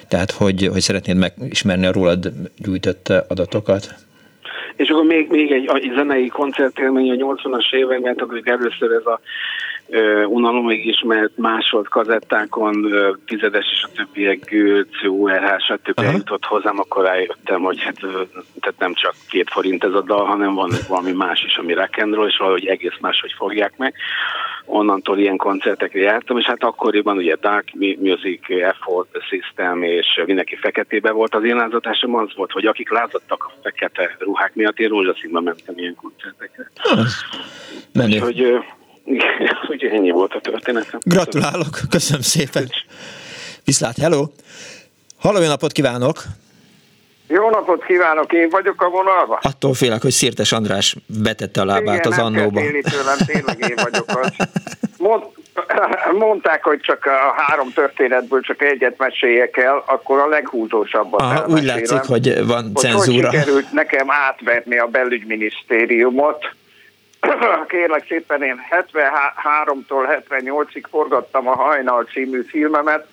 tehát 0.08 0.32
hogy, 0.32 0.68
hogy 0.72 0.82
szeretnéd 0.82 1.18
megismerni 1.18 1.86
a 1.86 1.92
rólad 1.92 2.32
gyújtott 2.58 3.10
adatokat. 3.10 3.96
És 4.76 4.90
akkor 4.90 5.06
még, 5.06 5.30
még 5.30 5.52
egy, 5.52 5.70
egy 5.74 5.92
zenei 5.96 6.28
koncertélmény 6.28 7.12
a 7.12 7.16
80-as 7.16 7.74
években, 7.74 8.16
tehát 8.16 8.48
először 8.48 8.92
ez 8.92 9.06
a 9.06 9.20
unalomig 10.28 10.86
ismert 10.86 11.38
másolt 11.38 11.90
kazettákon, 11.90 12.94
tizedes 13.26 13.66
és 13.72 13.84
a 13.84 13.92
többiek 13.96 14.46
Gőc, 14.46 15.04
URH, 15.06 15.60
stb. 15.60 16.00
eljutott 16.00 16.46
hozzám, 16.46 16.80
akkor 16.80 17.04
rájöttem, 17.04 17.62
hogy 17.62 17.82
hát 17.82 18.00
tehát 18.60 18.80
nem 18.80 18.94
csak 18.94 19.14
két 19.30 19.50
forint 19.50 19.84
ez 19.84 19.94
a 19.94 20.02
dal, 20.02 20.26
hanem 20.26 20.54
van 20.54 20.72
valami 20.88 21.12
más 21.12 21.44
is, 21.44 21.58
ami 21.58 21.74
rock 21.74 21.98
and 21.98 22.14
roll, 22.14 22.28
és 22.28 22.38
valahogy 22.38 22.66
egész 22.66 22.98
máshogy 23.02 23.34
fogják 23.38 23.74
meg. 23.78 23.94
Onnantól 24.66 25.18
ilyen 25.18 25.38
koncertekre 25.38 26.00
jártam, 26.00 26.38
és 26.38 26.46
hát 26.46 26.64
akkoriban 26.64 27.18
ugye 27.18 27.36
Dark 27.36 27.72
Music, 28.00 28.50
Effort 28.50 29.18
System, 29.30 29.84
és 29.84 30.22
mindenki 30.26 30.56
feketébe 30.56 31.12
volt. 31.12 31.36
Az 31.36 31.44
én 31.44 31.56
lázatásom 31.56 32.16
az 32.16 32.30
volt, 32.36 32.52
hogy 32.52 32.66
akik 32.66 32.90
lázadtak 32.90 33.44
a 33.44 33.52
fekete 33.64 34.16
ruhák 34.20 34.56
miatt, 34.56 34.80
én 34.80 34.88
rózsaszínben 34.88 35.44
mentem 35.44 35.78
ilyen 35.78 35.96
koncertekre. 35.96 36.72
Menő. 37.94 38.16
Úgyhogy 38.16 38.64
Úgyhogy 39.70 39.92
ennyi 39.92 40.12
volt 40.12 40.34
a 40.34 40.40
történetem. 40.40 41.00
Gratulálok, 41.04 41.80
köszönöm 41.90 42.22
szépen. 42.22 42.70
Viszlát, 43.66 43.98
hello! 43.98 44.26
Halló, 45.20 45.42
jó 45.42 45.48
napot 45.48 45.72
kívánok! 45.72 46.24
Jó 47.28 47.50
napot 47.50 47.86
kívánok, 47.86 48.34
én 48.34 48.50
vagyok 48.50 48.82
a 48.82 48.90
vonalban. 48.90 49.40
Attól 49.42 49.74
félek, 49.74 50.02
hogy 50.02 50.12
Szirtes 50.12 50.52
András 50.52 50.96
betette 51.24 51.62
a 51.62 51.66
lábát 51.66 52.06
Igen, 52.06 52.12
az 52.12 52.18
annóba. 52.18 52.62
Igen, 52.62 52.82
tőlem, 52.82 53.18
tényleg 53.26 53.70
én 53.70 53.76
vagyok 53.76 54.20
az. 54.22 54.32
Mond, 54.98 55.24
mondták, 56.20 56.64
hogy 56.64 56.80
csak 56.80 57.06
a 57.06 57.42
három 57.42 57.72
történetből 57.74 58.42
csak 58.42 58.62
egyet 58.62 58.98
meséljek 58.98 59.58
el, 59.58 59.84
akkor 59.88 60.20
a 60.20 60.28
leghúzósabbat 60.28 61.22
Aha, 61.22 61.48
Úgy 61.48 61.64
látszik, 61.64 62.02
hogy 62.02 62.46
van 62.46 62.64
hogy 62.64 62.76
cenzúra. 62.76 63.30
Hogy 63.30 63.40
sikerült 63.40 63.72
nekem 63.72 64.12
átverni 64.12 64.78
a 64.78 64.88
belügyminisztériumot, 64.88 66.56
kérlek 67.68 68.06
szépen 68.08 68.44
én 68.44 68.62
73-tól 68.70 70.22
78-ig 70.30 70.84
forgattam 70.90 71.48
a 71.48 71.56
Hajnal 71.56 72.04
című 72.04 72.42
filmemet, 72.42 73.08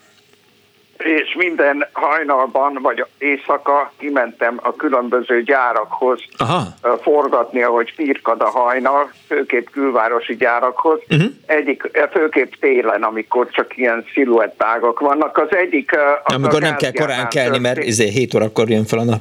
és 0.98 1.34
minden 1.36 1.86
hajnalban 1.92 2.78
vagy 2.82 3.04
éjszaka 3.18 3.92
kimentem 3.98 4.58
a 4.62 4.76
különböző 4.76 5.42
gyárakhoz 5.42 6.20
Aha. 6.36 6.62
forgatni, 7.02 7.62
ahogy 7.62 7.94
pirkad 7.94 8.40
a 8.40 8.48
hajnal, 8.48 9.12
főképp 9.26 9.66
külvárosi 9.70 10.36
gyárakhoz. 10.36 11.00
Uh-huh. 11.10 11.28
Egyik, 11.46 11.90
főképp 12.10 12.52
télen, 12.60 13.02
amikor 13.02 13.48
csak 13.50 13.76
ilyen 13.76 14.04
sziluettágak 14.12 15.00
vannak. 15.00 15.38
Az 15.38 15.56
egyik... 15.56 15.92
Az 16.24 16.34
Amikor 16.34 16.60
nem 16.60 16.76
kell 16.76 16.92
korán 16.92 17.28
kelni, 17.28 17.58
mert 17.58 17.84
izé 17.84 18.08
7 18.08 18.34
órakor 18.34 18.70
jön 18.70 18.84
fel 18.84 18.98
a 18.98 19.04
nap. 19.04 19.20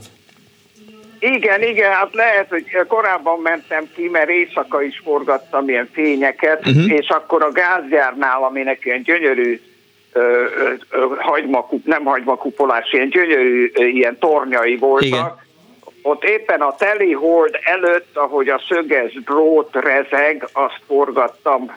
Igen, 1.20 1.62
igen, 1.64 1.92
hát 1.92 2.14
lehet, 2.14 2.50
hogy 2.50 2.64
korábban 2.88 3.40
mentem 3.40 3.90
ki, 3.96 4.10
mert 4.10 4.30
éjszaka 4.30 4.82
is 4.82 5.02
forgattam 5.04 5.70
ilyen 5.70 5.90
fényeket, 5.92 6.68
uh-huh. 6.68 6.92
és 6.92 7.10
akkor 7.10 7.44
a 7.44 7.52
gázgyárnál, 7.52 8.44
aminek 8.44 8.86
ilyen 8.86 9.02
gyönyörű 9.02 9.62
ö, 10.14 10.46
hagymakup, 11.18 11.86
nem 11.86 12.04
hagymakupolás, 12.04 12.92
ilyen 12.92 13.10
gyönyörű 13.10 13.72
ö, 13.74 13.84
ilyen 13.84 14.18
tornyai 14.20 14.78
voltak, 14.78 15.08
igen. 15.08 15.36
ott 16.02 16.24
éppen 16.24 16.62
a 16.62 16.76
teli 16.76 17.12
hold 17.12 17.60
előtt, 17.64 18.18
ahogy 18.18 18.50
a 18.50 18.62
szöges 18.68 19.14
drót 19.14 19.76
rezeg, 19.76 20.48
azt 20.54 20.82
forgattam 20.88 21.76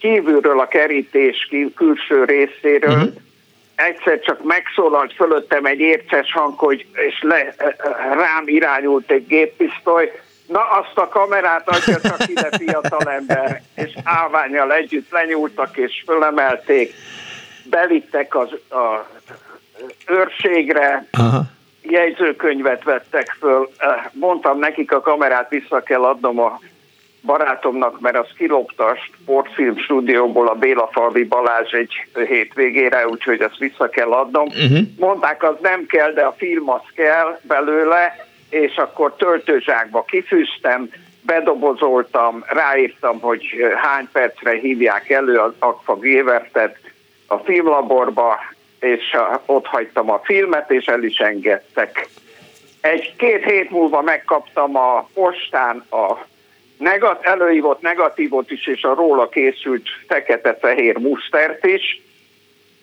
kívülről 0.00 0.60
a 0.60 0.66
kerítés 0.66 1.48
külső 1.74 2.24
részéről, 2.24 2.94
uh-huh 2.94 3.24
egyszer 3.76 4.20
csak 4.20 4.44
megszólalt 4.44 5.12
fölöttem 5.12 5.64
egy 5.64 5.80
érces 5.80 6.32
hang, 6.32 6.58
hogy, 6.58 6.86
és 6.92 7.20
le, 7.20 7.54
rám 8.12 8.42
irányult 8.44 9.10
egy 9.10 9.26
géppisztoly, 9.26 10.20
na 10.46 10.60
azt 10.60 10.98
a 10.98 11.08
kamerát 11.08 11.68
adja 11.68 12.00
csak 12.00 12.28
ide 12.28 12.48
fiatalember, 12.58 13.62
és 13.74 13.94
állványjal 14.04 14.72
együtt 14.72 15.10
lenyúltak 15.10 15.76
és 15.76 16.02
fölemelték, 16.06 16.94
belittek 17.70 18.34
az 18.36 18.50
a 18.70 19.08
őrségre, 20.06 21.06
Aha. 21.12 21.42
jegyzőkönyvet 21.82 22.84
vettek 22.84 23.36
föl, 23.38 23.70
mondtam 24.12 24.58
nekik 24.58 24.92
a 24.92 25.00
kamerát 25.00 25.48
vissza 25.48 25.82
kell 25.82 26.04
adnom 26.04 26.38
a 26.38 26.60
barátomnak, 27.26 28.00
mert 28.00 28.16
az 28.16 28.28
kilopta 28.36 28.84
a 28.84 28.96
sportfilm 28.96 29.78
stúdióból 29.78 30.48
a 30.48 30.54
Béla 30.54 30.88
Falvi 30.92 31.24
Balázs 31.24 31.72
egy 31.72 31.92
hétvégére, 32.28 33.08
úgyhogy 33.08 33.40
azt 33.40 33.58
vissza 33.58 33.88
kell 33.88 34.12
adnom. 34.12 34.46
Uh-huh. 34.46 34.78
Mondták, 34.98 35.42
az 35.42 35.54
nem 35.60 35.86
kell, 35.86 36.12
de 36.12 36.22
a 36.22 36.34
film 36.38 36.70
az 36.70 36.82
kell 36.94 37.38
belőle, 37.42 38.26
és 38.50 38.76
akkor 38.76 39.14
töltőzsákba 39.16 40.04
kifűztem, 40.04 40.88
bedobozoltam, 41.22 42.44
ráírtam, 42.46 43.20
hogy 43.20 43.46
hány 43.82 44.08
percre 44.12 44.52
hívják 44.52 45.10
elő 45.10 45.38
az 45.38 45.52
Akfa 45.58 45.94
Gévertet 45.94 46.78
a 47.26 47.36
filmlaborba, 47.36 48.38
és 48.80 49.16
ott 49.46 49.66
hagytam 49.66 50.10
a 50.10 50.20
filmet, 50.24 50.70
és 50.70 50.86
el 50.86 51.02
is 51.02 51.16
engedtek. 51.16 52.08
Egy-két 52.80 53.44
hét 53.44 53.70
múlva 53.70 54.02
megkaptam 54.02 54.76
a 54.76 55.08
postán 55.14 55.84
a 55.90 56.26
negat, 56.78 57.24
előívott 57.24 57.80
negatívot 57.80 58.50
is, 58.50 58.66
és 58.66 58.82
a 58.82 58.94
róla 58.94 59.28
készült 59.28 59.88
fekete-fehér 60.06 60.96
mustert 60.96 61.66
is, 61.66 62.00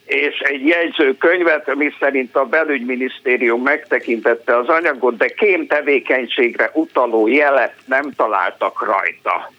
és 0.05 0.39
egy 0.39 0.67
jegyzőkönyvet, 0.67 1.75
mi 1.75 1.89
szerint 1.99 2.35
a 2.35 2.45
belügyminisztérium 2.45 3.61
megtekintette 3.61 4.57
az 4.57 4.67
anyagot, 4.67 5.17
de 5.17 5.27
kém 5.27 5.67
tevékenységre 5.67 6.71
utaló 6.73 7.27
jelet 7.27 7.73
nem 7.85 8.11
találtak 8.15 8.85
rajta. 8.85 9.51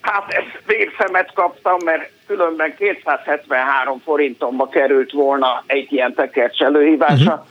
Hát 0.00 0.32
ezt 0.32 0.62
vérszemet 0.66 1.32
kaptam, 1.32 1.76
mert 1.84 2.10
különben 2.26 2.74
273 2.76 4.00
forintomba 4.04 4.68
került 4.68 5.12
volna 5.12 5.64
egy 5.66 5.92
ilyen 5.92 6.14
tekercs 6.14 6.62
előhívása. 6.62 7.32
Uh-huh. 7.32 7.46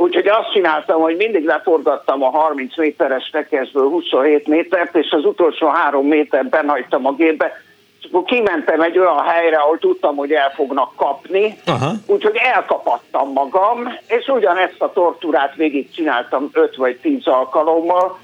Úgyhogy 0.00 0.28
azt 0.28 0.52
csináltam, 0.52 1.00
hogy 1.00 1.16
mindig 1.16 1.44
leforgattam 1.44 2.22
a 2.22 2.30
30 2.30 2.76
méteres 2.76 3.30
tekercsből 3.32 3.88
27 3.88 4.46
métert, 4.46 4.96
és 4.96 5.10
az 5.10 5.24
utolsó 5.24 5.66
három 5.66 6.06
métert 6.06 6.48
benhagytam 6.48 7.06
a 7.06 7.12
gépbe, 7.12 7.62
és 8.00 8.08
akkor 8.08 8.22
kimentem 8.24 8.80
egy 8.80 8.98
olyan 8.98 9.22
helyre, 9.24 9.56
ahol 9.56 9.78
tudtam, 9.78 10.16
hogy 10.16 10.32
el 10.32 10.50
fognak 10.54 10.96
kapni, 10.96 11.58
Aha. 11.66 11.90
úgyhogy 12.06 12.36
elkapattam 12.54 13.32
magam, 13.32 13.98
és 14.06 14.26
ugyanezt 14.26 14.80
a 14.80 14.92
torturát 14.92 15.54
végig 15.54 15.90
csináltam 15.90 16.50
5 16.52 16.76
vagy 16.76 16.96
10 16.96 17.26
alkalommal, 17.26 18.18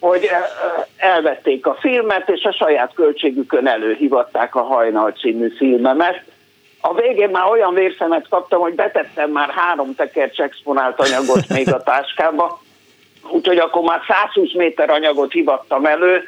hogy 0.00 0.28
elvették 0.96 1.66
a 1.66 1.76
filmet, 1.80 2.28
és 2.28 2.42
a 2.44 2.52
saját 2.52 2.94
költségükön 2.94 3.66
előhivatták 3.66 4.54
a 4.54 4.62
Hajnal 4.62 5.10
című 5.10 5.48
filmemet, 5.56 6.22
a 6.80 6.94
végén 6.94 7.30
már 7.30 7.50
olyan 7.50 7.74
vérszemet 7.74 8.28
kaptam, 8.28 8.60
hogy 8.60 8.74
betettem 8.74 9.30
már 9.30 9.50
három 9.50 9.94
tekercs 9.94 10.40
exponált 10.40 11.00
anyagot 11.00 11.48
még 11.56 11.72
a 11.72 11.82
táskába, 11.82 12.60
úgyhogy 13.30 13.58
akkor 13.58 13.82
már 13.82 14.00
120 14.08 14.54
méter 14.54 14.90
anyagot 14.90 15.32
hivattam 15.32 15.86
elő, 15.86 16.22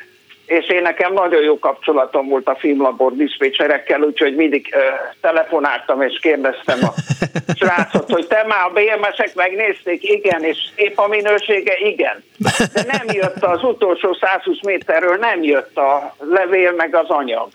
és 0.51 0.69
én 0.69 0.83
nekem 0.83 1.13
nagyon 1.13 1.43
jó 1.43 1.59
kapcsolatom 1.59 2.29
volt 2.29 2.49
a 2.49 2.57
filmlabor 2.59 3.13
diszpécserekkel, 3.13 4.01
úgyhogy 4.01 4.35
mindig 4.35 4.69
ö, 4.73 4.79
telefonáltam 5.21 6.03
és 6.03 6.19
kérdeztem 6.23 6.79
a 6.83 6.93
srácot, 7.61 8.11
hogy 8.11 8.27
te 8.27 8.45
már 8.49 8.65
a 8.65 8.73
BMS-ek 8.73 9.35
megnézték? 9.35 10.09
Igen, 10.09 10.45
és 10.45 10.59
épp 10.75 10.99
a 10.99 11.09
minősége? 11.09 11.73
Igen. 11.79 12.25
De 12.73 12.85
nem 12.87 13.07
jött 13.07 13.45
az 13.45 13.65
utolsó 13.65 14.15
120 14.15 14.63
méterről, 14.63 15.17
nem 15.17 15.43
jött 15.43 15.77
a 15.77 16.15
levél 16.19 16.73
meg 16.73 16.95
az 16.95 17.09
anyag, 17.09 17.49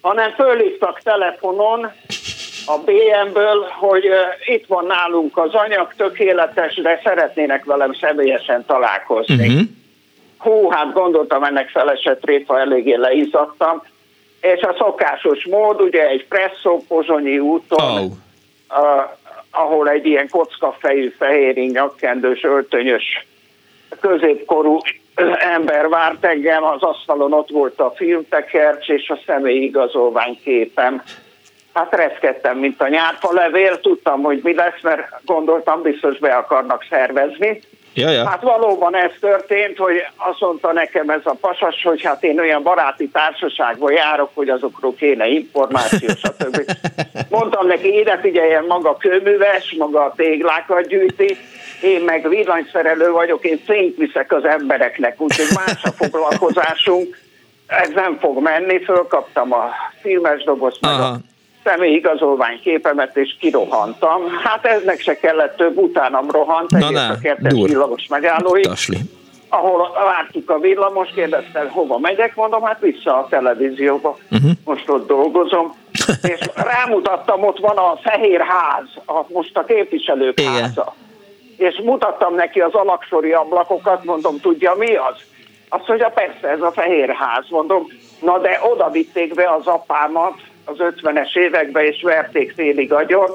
hanem 0.00 0.30
fölhívtak 0.30 1.00
telefonon, 1.00 1.92
a 2.66 2.78
BM-ből, 2.78 3.66
hogy 3.78 4.04
itt 4.44 4.66
van 4.66 4.86
nálunk 4.86 5.38
az 5.38 5.54
anyag, 5.54 5.94
tökéletes, 5.96 6.74
de 6.74 7.00
szeretnének 7.04 7.64
velem 7.64 7.92
személyesen 7.92 8.64
találkozni. 8.66 9.46
Uh-huh. 9.46 9.60
hú, 10.38 10.68
hát 10.68 10.92
gondoltam 10.92 11.44
ennek 11.44 11.68
felesett 11.68 12.24
répa, 12.24 12.60
eléggé 12.60 12.94
leizzadtam, 12.94 13.82
és 14.40 14.60
a 14.60 14.74
szokásos 14.78 15.46
mód, 15.46 15.80
ugye 15.80 16.08
egy 16.08 16.26
presszó 16.26 16.84
Pozsonyi 16.88 17.38
úton, 17.38 17.98
oh. 17.98 18.78
a, 18.78 19.18
ahol 19.50 19.88
egy 19.88 20.06
ilyen 20.06 20.28
kockafejű, 20.28 21.14
fehéring, 21.18 21.72
nyakkendős, 21.72 22.42
öltönyös, 22.42 23.26
középkorú 24.00 24.78
ember 25.38 25.88
várt 25.88 26.24
engem, 26.24 26.64
az 26.64 26.82
asztalon 26.82 27.32
ott 27.32 27.50
volt 27.50 27.80
a 27.80 27.92
filmtekercs 27.96 28.88
és 28.88 29.08
a 29.08 29.18
személyi 29.26 29.62
igazolvány 29.62 30.38
képem. 30.44 31.02
Hát 31.74 31.94
reszkedtem, 31.94 32.58
mint 32.58 32.80
a 32.80 32.88
nyárfa 32.88 33.32
levél, 33.32 33.80
tudtam, 33.80 34.22
hogy 34.22 34.40
mi 34.42 34.54
lesz, 34.54 34.80
mert 34.82 35.02
gondoltam, 35.24 35.82
biztos 35.82 36.18
be 36.18 36.34
akarnak 36.34 36.86
szervezni. 36.90 37.60
Ja, 37.94 38.10
ja. 38.10 38.28
Hát 38.28 38.42
valóban 38.42 38.96
ez 38.96 39.10
történt, 39.20 39.76
hogy 39.78 39.96
azt 40.16 40.40
mondta 40.40 40.72
nekem 40.72 41.10
ez 41.10 41.20
a 41.24 41.36
pasas, 41.40 41.82
hogy 41.82 42.02
hát 42.02 42.22
én 42.22 42.40
olyan 42.40 42.62
baráti 42.62 43.08
társaságban 43.08 43.92
járok, 43.92 44.30
hogy 44.34 44.48
azokról 44.48 44.94
kéne 44.94 45.26
információ, 45.26 46.08
stb. 46.08 46.72
Mondtam 47.30 47.66
neki, 47.66 47.98
ide 47.98 48.18
figyeljen, 48.18 48.64
maga 48.68 48.96
kőműves, 48.96 49.74
maga 49.78 50.04
a 50.04 50.12
téglákat 50.16 50.86
gyűjti, 50.86 51.36
én 51.82 52.00
meg 52.00 52.28
villanyszerelő 52.28 53.10
vagyok, 53.10 53.44
én 53.44 53.60
fényt 53.64 53.96
viszek 53.96 54.32
az 54.32 54.44
embereknek, 54.44 55.20
úgyhogy 55.20 55.48
más 55.54 55.82
a 55.82 55.90
foglalkozásunk, 55.90 57.18
ez 57.66 57.90
nem 57.94 58.18
fog 58.18 58.42
menni, 58.42 58.84
fölkaptam 58.84 59.52
a 59.52 59.70
filmes 60.00 60.44
dobozt, 60.44 60.80
meg 60.80 61.00
a 61.00 61.16
személy 61.64 61.94
igazolvány 61.94 62.60
képemet, 62.62 63.16
és 63.16 63.36
kirohantam. 63.40 64.22
Hát 64.42 64.64
eznek 64.64 65.00
se 65.00 65.16
kellett 65.16 65.56
több, 65.56 65.76
utánam 65.76 66.30
rohant, 66.30 66.74
egész 66.74 66.98
a 66.98 67.18
kettes 67.22 67.52
villamos 67.52 68.06
megállóig. 68.08 68.64
Tasli. 68.64 68.98
Ahol 69.48 69.90
vártuk 69.92 70.50
a 70.50 70.58
villamos, 70.58 71.08
kérdezte, 71.14 71.68
hova 71.68 71.98
megyek, 71.98 72.34
mondom, 72.34 72.62
hát 72.62 72.80
vissza 72.80 73.16
a 73.16 73.26
televízióba. 73.30 74.18
Uh-huh. 74.30 74.50
Most 74.64 74.88
ott 74.88 75.06
dolgozom. 75.06 75.74
és 76.32 76.40
rámutattam, 76.54 77.44
ott 77.44 77.58
van 77.58 77.76
a 77.76 77.98
Fehér 78.02 78.40
Ház, 78.40 78.86
a, 79.06 79.24
most 79.28 79.56
a 79.56 79.64
képviselők 79.64 80.40
Igen. 80.40 80.52
háza. 80.52 80.94
És 81.60 81.80
mutattam 81.84 82.34
neki 82.34 82.60
az 82.60 82.74
alaksori 82.74 83.32
ablakokat, 83.32 84.04
mondom, 84.04 84.40
tudja 84.40 84.74
mi 84.74 84.94
az? 84.94 85.14
Azt 85.68 85.88
mondja, 85.88 86.08
persze, 86.08 86.48
ez 86.48 86.60
a 86.60 86.72
Fehér 86.72 87.10
Ház, 87.10 87.44
mondom, 87.48 87.86
na 88.20 88.38
de 88.38 88.60
oda 88.72 88.90
vitték 88.90 89.34
be 89.34 89.52
az 89.52 89.66
apámat, 89.66 90.34
az 90.64 90.76
50-es 90.78 91.36
években, 91.36 91.84
és 91.84 92.02
verték 92.02 92.52
szélig 92.56 92.92
agyon, 92.92 93.30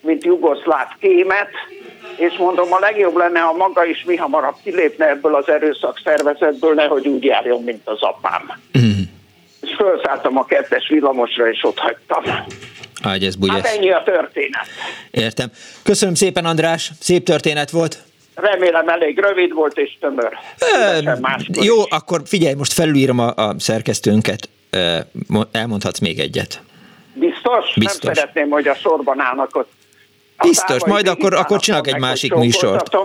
mint 0.00 0.24
jugoszláv 0.24 0.88
kémet, 1.00 1.50
és 2.16 2.36
mondom, 2.36 2.72
a 2.72 2.78
legjobb 2.78 3.16
lenne, 3.16 3.40
ha 3.40 3.52
maga 3.52 3.84
is 3.84 4.04
mi 4.04 4.16
hamarabb 4.16 4.56
kilépne 4.62 5.08
ebből 5.08 5.34
az 5.34 5.48
erőszak 5.48 6.00
szervezetből, 6.04 6.74
nehogy 6.74 7.08
úgy 7.08 7.24
járjon, 7.24 7.62
mint 7.62 7.88
az 7.88 8.02
apám. 8.02 8.52
Mm. 8.78 9.00
És 9.60 9.74
felszálltam 9.76 10.38
a 10.38 10.44
kettes 10.44 10.88
villamosra, 10.88 11.50
és 11.50 11.64
ott 11.64 11.78
hagytam. 11.78 12.22
Ágy, 13.02 13.24
ez 13.24 13.34
hát 13.48 13.66
ennyi 13.66 13.90
a 13.90 14.02
történet. 14.04 14.66
Értem. 15.10 15.50
Köszönöm 15.82 16.14
szépen, 16.14 16.44
András. 16.44 16.90
Szép 17.00 17.24
történet 17.24 17.70
volt. 17.70 18.02
Remélem 18.34 18.88
elég 18.88 19.18
rövid 19.18 19.52
volt 19.52 19.78
és 19.78 19.96
tömör. 20.00 20.32
Ö, 20.58 21.10
jó, 21.62 21.76
is. 21.82 21.84
akkor 21.88 22.22
figyelj, 22.24 22.54
most 22.54 22.72
felülírom 22.72 23.18
a, 23.18 23.34
a 23.34 23.54
szerkesztőnket. 23.58 24.48
Elmondhatsz 25.52 25.98
még 25.98 26.18
egyet. 26.18 26.62
Biztos? 27.14 27.74
Biztos. 27.74 28.02
Nem 28.02 28.14
szeretném, 28.14 28.48
hogy 28.48 28.68
a 28.68 28.74
sorban 28.74 29.20
állnak 29.20 29.56
ott. 29.56 29.70
A 30.36 30.46
Biztos, 30.46 30.84
majd 30.84 31.08
akkor, 31.08 31.34
akkor 31.34 31.60
csinálok 31.60 31.86
egy 31.86 31.98
másik 31.98 32.34
műsort. 32.34 32.96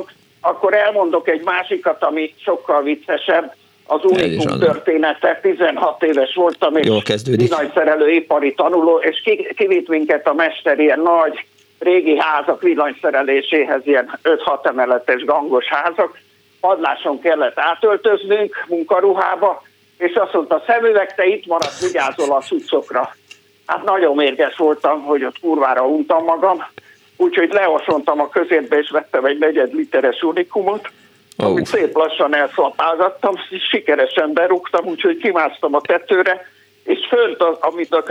Akkor 0.42 0.74
elmondok 0.74 1.28
egy 1.28 1.44
másikat, 1.44 2.04
ami 2.04 2.34
sokkal 2.44 2.84
viccesebb. 2.84 3.56
Az 3.86 4.00
Unikum 4.04 4.60
története, 4.60 5.40
16 5.42 6.04
éves 6.04 6.34
voltam, 6.36 6.76
és 6.76 6.86
Jól 6.88 7.02
kezdődik. 7.02 7.48
villanyszerelő 7.48 8.10
ipari 8.10 8.54
tanuló, 8.54 8.98
és 8.98 9.22
kivitt 9.56 9.88
minket 9.88 10.28
a 10.28 10.34
mester 10.34 10.80
ilyen 10.80 11.00
nagy 11.00 11.46
régi 11.80 12.18
házak 12.18 12.62
villanyszereléséhez, 12.62 13.82
ilyen 13.84 14.20
5-6 14.24 14.66
emeletes 14.66 15.24
gangos 15.24 15.66
házak. 15.66 16.20
Padláson 16.60 17.20
kellett 17.20 17.60
átöltöznünk 17.60 18.66
munkaruhába, 18.68 19.64
és 19.98 20.14
azt 20.14 20.34
mondta, 20.34 20.64
szemüveg, 20.68 21.16
te 21.16 21.26
itt 21.26 21.46
maradsz, 21.46 21.82
vigyázol 21.82 22.36
a 22.36 22.40
cuccokra. 22.40 23.16
Hát 23.66 23.84
nagyon 23.84 24.16
mérges 24.16 24.56
voltam, 24.56 25.02
hogy 25.02 25.24
ott 25.24 25.40
kurvára 25.40 25.86
untam 25.88 26.24
magam, 26.24 26.66
úgyhogy 27.18 27.52
leosontam 27.52 28.20
a 28.20 28.30
közérbe, 28.30 28.78
és 28.78 28.90
vettem 28.90 29.26
egy 29.26 29.38
negyed 29.38 29.74
literes 29.74 30.22
unikumot, 30.22 30.90
oh. 31.38 31.46
amit 31.46 31.66
szép 31.66 31.96
lassan 31.96 32.36
elszlapázattam, 32.36 33.34
sikeresen 33.70 34.34
berúgtam, 34.34 34.86
úgyhogy 34.86 35.18
kimásztam 35.18 35.76
a 35.76 35.82
tetőre, 35.82 36.52
és 36.84 37.00
fönt, 37.10 37.42
az, 37.42 37.58
amit 37.60 37.94
a 37.94 38.04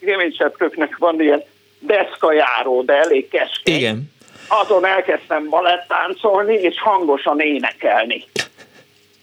kéményseprőknek 0.00 0.96
van 0.98 1.20
ilyen 1.20 1.42
deszkajáró, 1.78 2.82
de 2.82 2.92
elég 2.92 3.28
keskeny. 3.28 3.74
Igen. 3.74 4.12
Azon 4.48 4.86
elkezdtem 4.86 5.48
balettáncolni, 5.48 6.54
és 6.54 6.80
hangosan 6.80 7.40
énekelni. 7.40 8.24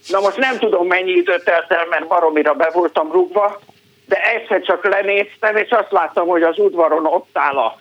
Na 0.08 0.20
most 0.20 0.36
nem 0.36 0.58
tudom 0.58 0.86
mennyi 0.86 1.10
időt 1.10 1.44
telt 1.44 1.72
el, 1.72 1.86
mert 1.90 2.06
baromira 2.06 2.54
be 2.54 2.70
voltam 2.72 3.12
rúgva, 3.12 3.60
de 4.06 4.16
egyszer 4.16 4.62
csak 4.62 4.84
lenéztem, 4.84 5.56
és 5.56 5.70
azt 5.70 5.92
láttam, 5.92 6.26
hogy 6.26 6.42
az 6.42 6.58
udvaron 6.58 7.06
ott 7.06 7.30
áll 7.32 7.56
a 7.56 7.80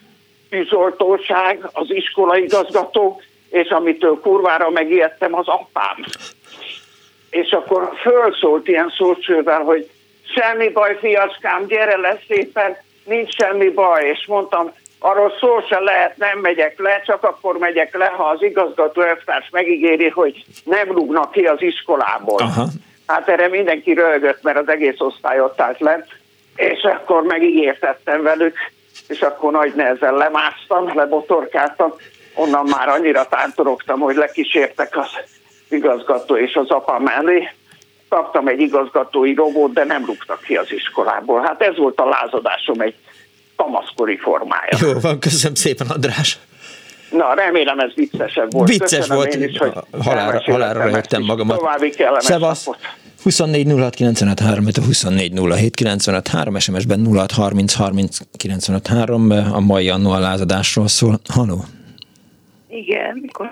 tűzoltóság, 0.49 1.69
az 1.73 1.85
iskolaigazgató, 1.89 3.21
és 3.49 3.69
amitől 3.69 4.19
kurvára 4.19 4.69
megijedtem, 4.69 5.35
az 5.35 5.47
apám. 5.47 6.05
És 7.29 7.51
akkor 7.51 7.91
fölszólt 8.01 8.67
ilyen 8.67 8.93
szócsővel, 8.97 9.61
hogy 9.61 9.89
semmi 10.35 10.69
baj, 10.69 10.97
fiaskám, 10.99 11.65
gyere 11.67 11.97
le 11.97 12.19
szépen, 12.27 12.77
nincs 13.03 13.33
semmi 13.35 13.69
baj, 13.69 14.07
és 14.07 14.25
mondtam, 14.27 14.73
arról 14.99 15.33
szó 15.39 15.59
se 15.69 15.79
lehet, 15.79 16.17
nem 16.17 16.39
megyek 16.39 16.79
le, 16.79 17.01
csak 17.05 17.23
akkor 17.23 17.57
megyek 17.57 17.97
le, 17.97 18.05
ha 18.05 18.23
az 18.23 18.41
igazgató 18.41 19.01
elvtárs 19.01 19.49
megígéri, 19.51 20.09
hogy 20.09 20.45
nem 20.63 20.91
rúgnak 20.91 21.31
ki 21.31 21.45
az 21.45 21.61
iskolából. 21.61 22.39
Aha. 22.39 22.65
Hát 23.07 23.29
erre 23.29 23.47
mindenki 23.47 23.93
röhögött, 23.93 24.41
mert 24.41 24.57
az 24.57 24.67
egész 24.67 24.99
osztály 24.99 25.39
ott 25.39 25.61
állt 25.61 25.79
lent, 25.79 26.05
és 26.55 26.83
akkor 26.83 27.23
megígértettem 27.23 28.23
velük, 28.23 28.57
és 29.07 29.21
akkor 29.21 29.51
nagy 29.51 29.73
nehezen 29.75 30.13
lemásztam, 30.13 30.95
lebotorkáltam, 30.95 31.93
onnan 32.37 32.65
már 32.65 32.89
annyira 32.89 33.27
tántorogtam, 33.27 33.99
hogy 33.99 34.15
lekísértek 34.15 34.97
az 34.97 35.09
igazgató 35.69 36.37
és 36.37 36.53
az 36.53 36.69
apa 36.69 36.99
mellé. 36.99 37.49
Kaptam 38.09 38.47
egy 38.47 38.59
igazgatói 38.59 39.33
robót, 39.33 39.73
de 39.73 39.83
nem 39.83 40.05
rúgtak 40.05 40.41
ki 40.41 40.55
az 40.55 40.71
iskolából. 40.71 41.41
Hát 41.41 41.61
ez 41.61 41.77
volt 41.77 41.99
a 41.99 42.05
lázadásom 42.05 42.79
egy 42.79 42.95
kamaszkori 43.55 44.17
formája. 44.17 44.77
Jó 44.79 44.99
van, 44.99 45.19
köszönöm 45.19 45.55
szépen, 45.55 45.87
András. 45.87 46.39
Na, 47.11 47.33
remélem 47.33 47.79
ez 47.79 47.91
viccesebb 47.95 48.51
volt. 48.51 48.69
Vicces 48.69 48.97
Köszönöm 48.97 49.17
volt, 49.17 49.35
is, 49.35 49.57
hogy 49.57 49.73
halára, 50.03 50.41
halára 50.45 50.83
röhögtem 50.83 51.23
magamat. 51.23 51.57
További 51.57 51.89
kellemes 51.89 52.23
Szevasz. 52.23 52.65
napot. 52.65 52.81
24 53.23 53.67
06 53.79 53.95
95 53.95 54.39
3, 54.39 54.65
24 54.85 55.39
07 55.49 55.75
95 55.75 56.27
3, 56.27 56.59
SMS-ben 56.59 57.05
06 57.05 57.31
30 57.31 57.73
30 57.73 58.17
95 58.37 58.87
3, 58.87 59.31
a 59.53 59.59
mai 59.59 59.89
annó 59.89 60.11
a 60.11 60.19
lázadásról 60.19 60.87
szól. 60.87 61.19
Haló! 61.33 61.63
Igen, 62.77 63.17
mikor 63.21 63.51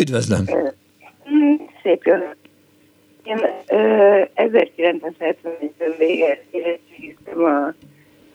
Üdvözlöm! 0.00 0.44
Szép 1.82 2.02
jó. 2.04 2.14
Én 3.24 3.40
1971-ben 4.36 5.94
véget 5.98 6.44
érettségiztem 6.50 7.44
a 7.44 7.74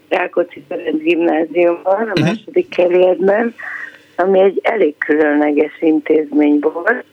Rákóczi 0.10 0.64
Ferenc 0.68 1.02
gimnáziumban, 1.02 2.10
a 2.10 2.20
mhm. 2.20 2.22
második 2.22 2.70
kerületben, 2.70 3.56
ami 4.16 4.40
egy 4.40 4.60
elég 4.64 4.98
különleges 4.98 5.82
intézmény 5.82 6.60
volt. 6.60 7.04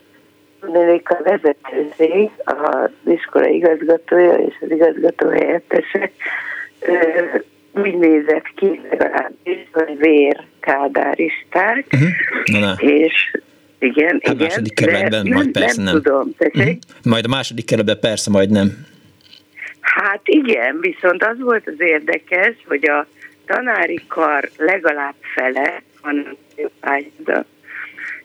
Tudnék 0.60 1.10
a 1.10 1.22
vezetőség, 1.22 2.30
az 2.44 2.90
iskola 3.04 3.46
igazgatója 3.46 4.34
és 4.34 4.54
az 4.60 4.70
igazgató 4.70 5.28
helyettese 5.28 6.10
úgy 7.78 7.98
nézett 7.98 8.52
ki 8.54 8.80
legalábbis, 8.90 9.58
hogy 9.72 9.98
vér 9.98 10.44
kádáristák, 10.60 11.86
uh-huh. 11.92 12.82
és 12.82 13.30
igen, 13.78 14.20
a 14.24 14.30
igen. 14.30 14.36
második 14.36 14.74
kerületben 14.74 15.26
majd 15.26 15.44
nem, 15.44 15.52
persze 15.52 15.82
nem. 15.82 15.92
nem. 15.92 16.02
tudom, 16.02 16.34
uh-huh. 16.38 16.74
Majd 17.04 17.24
a 17.24 17.28
második 17.28 17.64
kerületben 17.64 18.10
persze 18.10 18.30
majd 18.30 18.50
nem. 18.50 18.86
Hát 19.80 20.20
igen, 20.24 20.78
viszont 20.80 21.24
az 21.24 21.38
volt 21.38 21.66
az 21.66 21.80
érdekes, 21.80 22.54
hogy 22.66 22.88
a 22.88 23.06
tanári 23.46 24.00
kar 24.08 24.50
legalább 24.56 25.14
fele, 25.34 25.82
hanem 26.00 26.36
pályázat, 26.80 27.46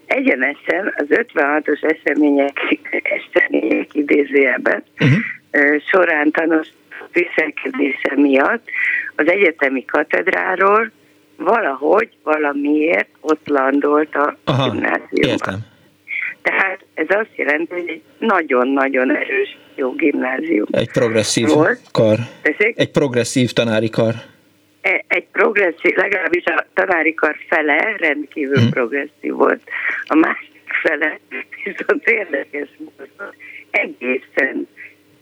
egyenesen 0.06 0.94
az 0.98 1.06
56-os 1.10 1.96
események, 1.96 2.60
események 3.04 3.94
idézőjelben 3.94 4.84
uh-huh. 5.00 5.82
során 5.92 6.32
tanús 6.32 6.74
viselkedése 7.14 8.14
miatt 8.16 8.68
az 9.16 9.28
egyetemi 9.28 9.86
katedráról 9.86 10.92
valahogy, 11.38 12.10
valamiért 12.24 13.10
ott 13.22 13.48
landolt 13.48 14.16
a 14.16 14.38
Aha, 14.44 14.70
gimnáziumban. 14.70 15.30
Értem. 15.30 15.60
Tehát 16.42 16.86
ez 16.94 17.06
azt 17.10 17.36
jelenti, 17.36 17.74
hogy 17.74 17.88
egy 17.88 18.02
nagyon-nagyon 18.20 19.16
erős 19.16 19.58
jó 19.76 19.92
gimnázium. 19.92 20.66
Egy 20.72 20.92
progresszív 20.92 21.48
volt. 21.48 21.80
kar. 21.92 22.18
Tessék? 22.42 22.80
Egy 22.80 22.92
progresszív 22.92 23.52
tanári 23.52 23.90
kar. 23.90 24.14
E, 24.82 25.04
egy 25.08 25.26
progresszív, 25.32 25.96
legalábbis 25.96 26.44
a 26.46 26.66
tanári 26.74 27.14
kar 27.14 27.36
fele 27.48 27.96
rendkívül 27.98 28.60
hmm. 28.60 28.70
progresszív 28.70 29.32
volt. 29.32 29.62
A 30.06 30.16
másik 30.16 30.62
fele 30.82 31.20
viszont 31.64 32.08
érdekes 32.08 32.70
volt, 32.78 33.36
egészen, 33.72 34.68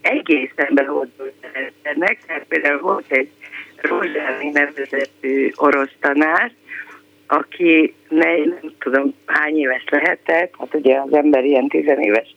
egészen 0.02 0.80
ennek, 1.82 2.18
tehát 2.28 2.44
például 2.48 2.80
volt 2.80 3.12
egy 3.12 3.30
Rózsáni 3.82 4.50
nevezetű 4.50 5.52
orosz 5.56 5.94
tanár, 6.00 6.52
aki 7.28 7.94
ne, 8.10 8.36
nem 8.38 8.74
tudom 8.80 9.16
hány 9.26 9.58
éves 9.58 9.84
lehetett, 9.90 10.54
hát 10.60 10.74
ugye 10.74 10.98
az 10.98 11.14
ember 11.14 11.44
ilyen 11.46 11.68
tizenéves 11.68 12.36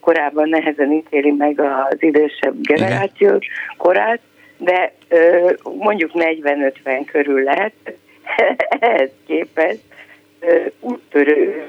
korában 0.00 0.48
nehezen 0.48 0.92
ítéli 0.92 1.30
meg 1.30 1.60
az 1.60 1.96
idősebb 2.02 2.54
generáció 2.60 3.38
korát, 3.76 4.20
de 4.58 4.92
ö, 5.08 5.52
mondjuk 5.62 6.10
40-50 6.14 7.06
körül 7.12 7.42
lehet, 7.42 7.72
ehhez 8.80 9.10
képest 9.26 9.80
úttörő 10.80 11.66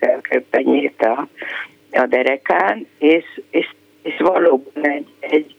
szemköpenyét 0.00 1.02
a, 1.02 1.28
a 1.92 2.06
derekán, 2.06 2.86
és, 2.98 3.24
és, 3.50 3.68
és 4.08 4.16
valóban 4.18 4.88
egy, 4.88 5.06
egy, 5.20 5.54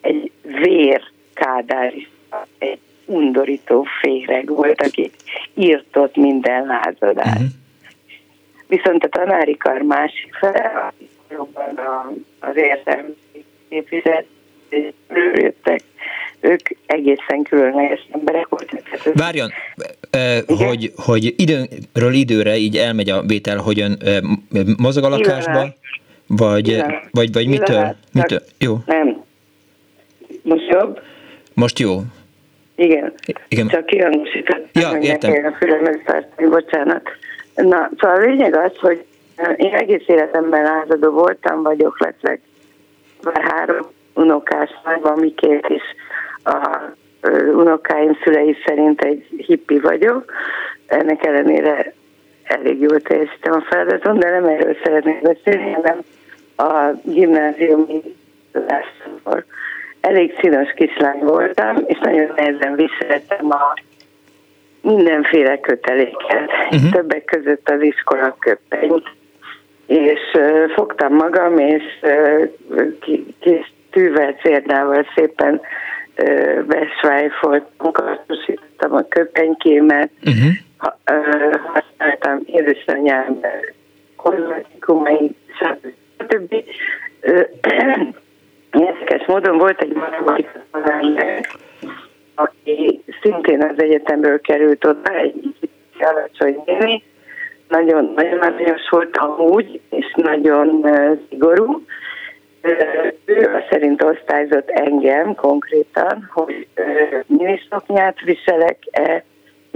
egy 0.00 0.30
vér 0.42 1.02
kádárista, 1.34 2.46
egy 2.58 2.78
undorító 3.04 3.86
féreg 4.00 4.48
volt, 4.48 4.82
aki 4.82 5.10
írtott 5.54 6.16
minden 6.16 6.66
lázadást. 6.66 7.34
Uh-huh. 7.34 7.46
Viszont 8.66 9.04
a 9.04 9.08
tanári 9.08 9.56
kar 9.56 9.80
másik 9.80 10.34
fele, 10.34 10.92
jobban 11.30 11.80
az 12.40 12.56
értelmi 12.56 13.14
képviselt, 13.68 14.26
jöttek, 15.34 15.82
ők 16.40 16.68
egészen 16.86 17.42
különleges 17.42 18.06
emberek 18.12 18.48
voltak. 18.48 18.80
Várjon, 19.14 19.50
hogy, 20.46 20.92
hogy 20.96 21.34
időről 21.36 22.12
időre 22.12 22.56
így 22.56 22.76
elmegy 22.76 23.10
a 23.10 23.22
vétel, 23.22 23.58
hogy 23.58 23.80
ön 23.80 23.98
mozog 24.76 25.04
a 25.04 25.08
lakásba, 25.08 25.74
vagy, 26.26 26.82
vagy, 27.10 27.32
vagy 27.32 27.48
mitől? 27.48 27.96
mitől? 28.12 28.40
Jó. 28.58 28.76
Nem. 28.86 29.24
Most 30.42 30.68
jobb? 30.68 31.00
Most 31.54 31.78
jó. 31.78 32.00
Igen. 32.76 33.12
Igen. 33.48 33.68
Csak 33.68 33.86
kihangosítottam, 33.86 34.68
ja, 34.72 34.88
hogy 34.88 35.04
értem. 35.04 35.44
a 35.44 35.56
fülemet 35.56 36.04
tartani, 36.04 36.48
bocsánat. 36.48 37.02
Na, 37.54 37.90
szóval 37.98 38.16
a 38.16 38.20
lényeg 38.20 38.56
az, 38.56 38.72
hogy 38.76 39.04
én 39.56 39.74
egész 39.74 40.04
életemben 40.06 40.62
lázadó 40.62 41.10
voltam, 41.10 41.62
vagyok, 41.62 42.00
leszek. 42.00 42.40
Már 43.22 43.42
három 43.42 43.86
unokás 44.14 44.70
nagyban, 44.84 45.18
mikét 45.18 45.66
is 45.68 45.82
a 46.44 46.80
unokáim 47.54 48.18
szülei 48.22 48.56
szerint 48.66 49.02
egy 49.02 49.26
hippi 49.46 49.78
vagyok. 49.78 50.32
Ennek 50.86 51.26
ellenére 51.26 51.92
elég 52.42 52.80
jól 52.80 53.00
teljesítem 53.00 53.52
a 53.52 53.64
feladaton, 53.68 54.18
de 54.18 54.30
nem 54.30 54.44
erről 54.44 54.76
szeretnék 54.84 55.22
beszélni, 55.22 55.72
hanem 55.72 55.98
a 56.56 56.90
gimnáziumi 57.02 58.02
lászlókor 58.52 59.44
elég 60.00 60.38
színes 60.40 60.72
kislány 60.76 61.18
voltam, 61.18 61.84
és 61.86 61.98
nagyon 61.98 62.32
nehezen 62.36 62.74
viseltem 62.74 63.50
a 63.50 63.74
mindenféle 64.80 65.60
köteléket, 65.60 66.50
uh-huh. 66.70 66.90
többek 66.90 67.24
között 67.24 67.68
az 67.68 67.82
iskola 67.82 68.36
köpenyt. 68.38 69.14
És 69.86 70.20
uh, 70.34 70.70
fogtam 70.70 71.14
magam, 71.14 71.58
és 71.58 71.82
uh, 72.02 72.48
kis 73.40 73.72
tűvel, 73.90 74.32
cérdával 74.32 75.06
szépen 75.14 75.60
uh, 76.18 76.62
besvájfoltam, 76.62 77.92
kartosítottam 77.92 78.94
a 78.94 79.08
köpenykémet, 79.08 80.10
uh-huh. 80.24 80.52
ha, 80.76 80.98
uh, 81.12 81.54
használtam 81.64 82.40
édesanyám 82.46 83.40
kozmetikumai, 84.16 85.36
stb. 85.58 85.86
Uh, 86.18 87.48
Érdekes 88.70 89.26
módon 89.26 89.58
volt 89.58 89.80
egy 89.80 89.92
matematika 89.92 90.64
aki 92.34 93.02
szintén 93.22 93.62
az 93.62 93.82
egyetemről 93.82 94.40
került 94.40 94.84
oda, 94.84 95.14
egy 95.14 95.54
alacsony 95.98 96.62
néni, 96.66 97.02
nagyon, 97.68 98.12
nagyon 98.14 98.38
aranyos 98.38 98.88
volt 98.90 99.16
amúgy, 99.16 99.80
és 99.90 100.12
nagyon 100.16 100.86
szigorú. 101.28 101.84
Uh, 102.62 103.12
ő 103.24 103.64
szerint 103.70 104.02
osztályzott 104.02 104.68
engem 104.68 105.34
konkrétan, 105.34 106.30
hogy 106.32 106.66
uh, 106.76 107.22
miniszoknyát 107.26 108.20
viselek-e, 108.20 109.24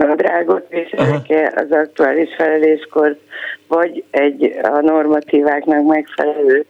nadrágot 0.05 0.69
viselek-e 0.69 1.53
az 1.57 1.71
aktuális 1.71 2.35
feleléskor, 2.37 3.17
vagy 3.69 4.05
egy 4.11 4.59
a 4.63 4.81
normatíváknak 4.81 5.87
megfelelő 5.87 6.65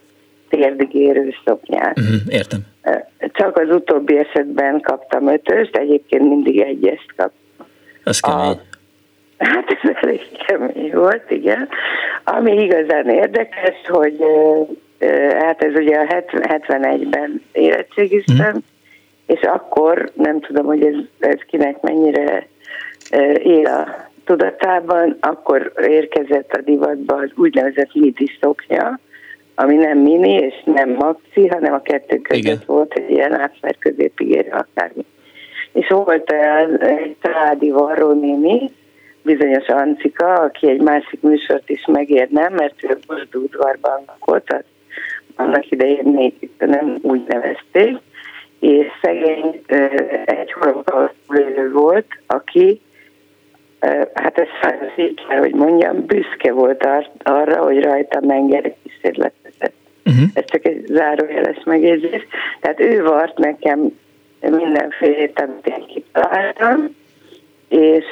térdig 0.49 0.93
érő 0.93 1.33
szoknyát. 1.45 1.99
Uh-huh, 1.99 2.15
értem. 2.27 2.59
Csak 3.31 3.57
az 3.57 3.69
utóbbi 3.69 4.17
esetben 4.17 4.81
kaptam 4.81 5.27
ötöst, 5.27 5.75
egyébként 5.75 6.21
mindig 6.21 6.59
egyest 6.59 7.13
kaptam. 7.15 7.67
Az 8.03 8.19
kemény. 8.19 8.39
A, 8.39 8.55
hát 9.37 9.77
ez 9.81 9.89
elég 10.01 10.21
kemény 10.47 10.91
volt, 10.93 11.31
igen. 11.31 11.67
Ami 12.23 12.61
igazán 12.61 13.09
érdekes, 13.09 13.75
hogy 13.87 14.17
hát 15.39 15.63
ez 15.63 15.73
ugye 15.73 15.97
a 15.97 16.05
71-ben 16.05 17.43
érettségiztem, 17.51 18.47
uh-huh. 18.47 18.63
és 19.25 19.41
akkor 19.41 20.11
nem 20.13 20.39
tudom, 20.39 20.65
hogy 20.65 20.83
ez, 20.83 20.95
ez 21.19 21.39
kinek 21.47 21.81
mennyire 21.81 22.47
él 23.43 23.65
a 23.65 24.09
tudatában, 24.25 25.17
akkor 25.19 25.71
érkezett 25.87 26.51
a 26.51 26.61
divatba 26.61 27.15
az 27.15 27.29
úgynevezett 27.35 27.93
midi 27.93 28.37
szoknya, 28.41 28.99
ami 29.55 29.75
nem 29.75 29.97
mini 29.97 30.31
és 30.31 30.63
nem 30.65 30.89
maxi, 30.89 31.47
hanem 31.47 31.73
a 31.73 31.81
kettő 31.81 32.17
között 32.17 32.43
Igen. 32.43 32.61
volt 32.65 32.93
egy 32.93 33.09
ilyen 33.09 33.33
átfer 33.33 33.75
középig 33.79 34.45
akármi. 34.51 35.05
És 35.73 35.87
volt 35.87 36.31
egy 36.79 37.15
családi 37.21 37.69
varró 37.69 38.11
néni, 38.11 38.71
bizonyos 39.21 39.67
Ancika, 39.67 40.33
aki 40.33 40.69
egy 40.69 40.81
másik 40.81 41.21
műsort 41.21 41.69
is 41.69 41.85
megérne, 41.85 42.49
mert 42.49 42.83
ő 42.83 42.97
most 43.07 43.35
udvarban 43.35 44.03
lakott, 44.07 44.63
annak 45.35 45.71
idején 45.71 46.05
még 46.05 46.49
nem 46.57 46.97
úgy 47.01 47.21
nevezték, 47.27 47.97
és 48.59 48.85
szegény 49.01 49.61
egy 50.25 50.53
élő 51.37 51.71
volt, 51.71 52.07
aki 52.27 52.81
hát 54.13 54.37
ez 54.37 54.47
sajnos 54.61 54.97
így 54.97 55.25
kell, 55.27 55.39
hogy 55.39 55.53
mondjam, 55.53 56.05
büszke 56.05 56.51
volt 56.51 56.85
ar- 56.85 57.11
arra, 57.23 57.63
hogy 57.63 57.83
rajta 57.83 58.19
mengere 58.25 58.73
kísérletezett. 58.83 59.73
Uh-huh. 60.05 60.29
Ez 60.33 60.43
csak 60.45 60.65
egy 60.65 60.85
zárójeles 60.85 61.63
megjegyzés. 61.65 62.27
Tehát 62.59 62.79
ő 62.79 63.03
vart 63.03 63.37
nekem 63.37 63.91
mindenféle 64.39 65.29
amit 65.35 65.67
én 65.67 65.85
kitaláltam, 65.87 66.95
és 67.69 68.05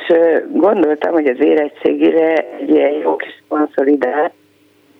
gondoltam, 0.51 1.13
hogy 1.13 1.27
az 1.27 1.39
érettségire 1.39 2.35
egy 2.59 2.69
ilyen 2.69 2.91
jó 2.91 3.15
kis 3.15 3.43
konszolidált, 3.47 4.33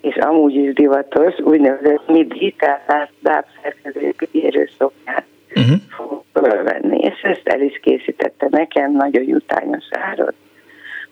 és 0.02 0.16
amúgy 0.16 0.56
is 0.56 0.74
divatos, 0.74 1.40
úgynevezett 1.40 2.08
midi, 2.08 2.56
tehát 2.58 3.12
dábszerkező 3.20 4.14
érő 4.32 4.70
szoknyát 4.78 5.26
uh-huh. 5.56 5.78
fogok 5.90 6.24
fölvenni, 6.34 6.98
és 6.98 7.22
ezt 7.22 7.48
el 7.48 7.62
is 7.62 7.80
készítette 7.82 8.48
nekem 8.50 8.92
nagyon 8.92 9.24
jutányos 9.24 9.86
árat. 9.92 10.34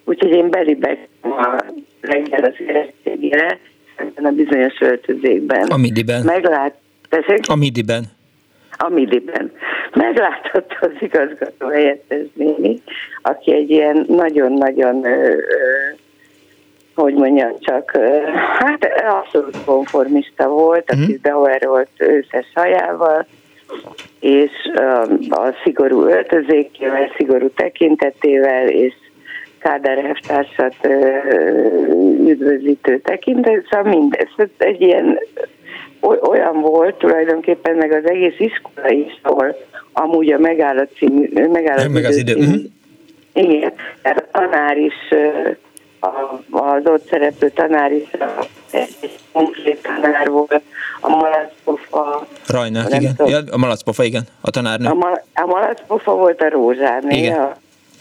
Úgyhogy 0.07 0.31
én 0.31 0.49
belibegtem 0.49 1.31
a 1.31 1.63
reggel 2.01 2.43
az 2.43 2.53
érettségére, 2.57 3.59
ebben 3.95 4.25
a 4.25 4.31
bizonyos 4.31 4.79
öltözékben. 4.79 5.67
A 5.67 5.77
midiben. 5.77 6.23
Meglát... 6.23 6.75
A 7.47 7.55
midiben. 7.55 8.03
A 8.77 8.89
midiben. 8.89 9.51
Meglátott 9.93 10.77
az 10.81 10.91
igazgató 10.99 11.67
helyettes 11.67 12.25
néni, 12.33 12.81
aki 13.21 13.53
egy 13.53 13.69
ilyen 13.69 14.05
nagyon-nagyon 14.07 15.05
hogy 16.95 17.13
mondjam, 17.13 17.51
csak 17.59 17.97
hát 18.59 18.87
abszolút 19.07 19.63
konformista 19.65 20.47
volt, 20.47 20.91
aki 20.91 21.11
mm. 21.11 21.21
beoerolt 21.21 21.89
összes 21.97 22.45
hajával, 22.53 23.25
és 24.19 24.51
a 25.29 25.53
szigorú 25.63 26.03
öltözékével, 26.03 27.11
szigorú 27.17 27.49
tekintetével, 27.49 28.67
és 28.67 28.93
Kádár 29.67 29.97
elvtársat 29.97 30.75
üdvözítő 32.27 32.99
tekintet, 32.99 33.67
szóval 33.69 33.91
mindez 33.91 34.27
egy 34.57 34.81
ilyen 34.81 35.19
olyan 36.21 36.61
volt 36.61 36.95
tulajdonképpen, 36.95 37.75
meg 37.75 37.91
az 37.91 38.09
egész 38.09 38.35
iskola 38.37 38.89
is, 38.89 39.19
ahol 39.21 39.55
amúgy 39.93 40.31
a 40.31 40.37
megállat 40.37 40.89
című, 40.97 41.47
megállat 41.51 41.89
meg 41.89 42.05
az 42.05 42.17
idő. 42.17 42.33
Című, 42.33 42.45
uh-huh. 42.45 42.63
Igen, 43.33 43.73
tehát 44.01 44.17
a 44.17 44.27
tanár 44.31 44.77
is, 44.77 44.93
az 46.49 46.81
ott 46.85 47.07
szereplő 47.07 47.49
tanár 47.49 47.91
is 47.91 48.09
egy 48.71 49.19
konkrét 49.31 49.81
tanár 49.81 50.29
volt, 50.29 50.61
a 51.01 51.09
malacpofa. 51.09 52.27
Rajna, 52.47 52.83
igen. 52.89 53.13
Ja, 53.25 53.37
a 53.51 53.57
malacpofa, 53.57 54.03
igen, 54.03 54.23
a 54.41 54.49
tanárnő. 54.49 54.87
A, 54.87 54.93
ma, 54.93 55.09
a 55.33 55.45
malacpofa 55.45 56.15
volt 56.15 56.41
a 56.41 56.49
Rózsáné, 56.49 57.29
a, 57.29 57.57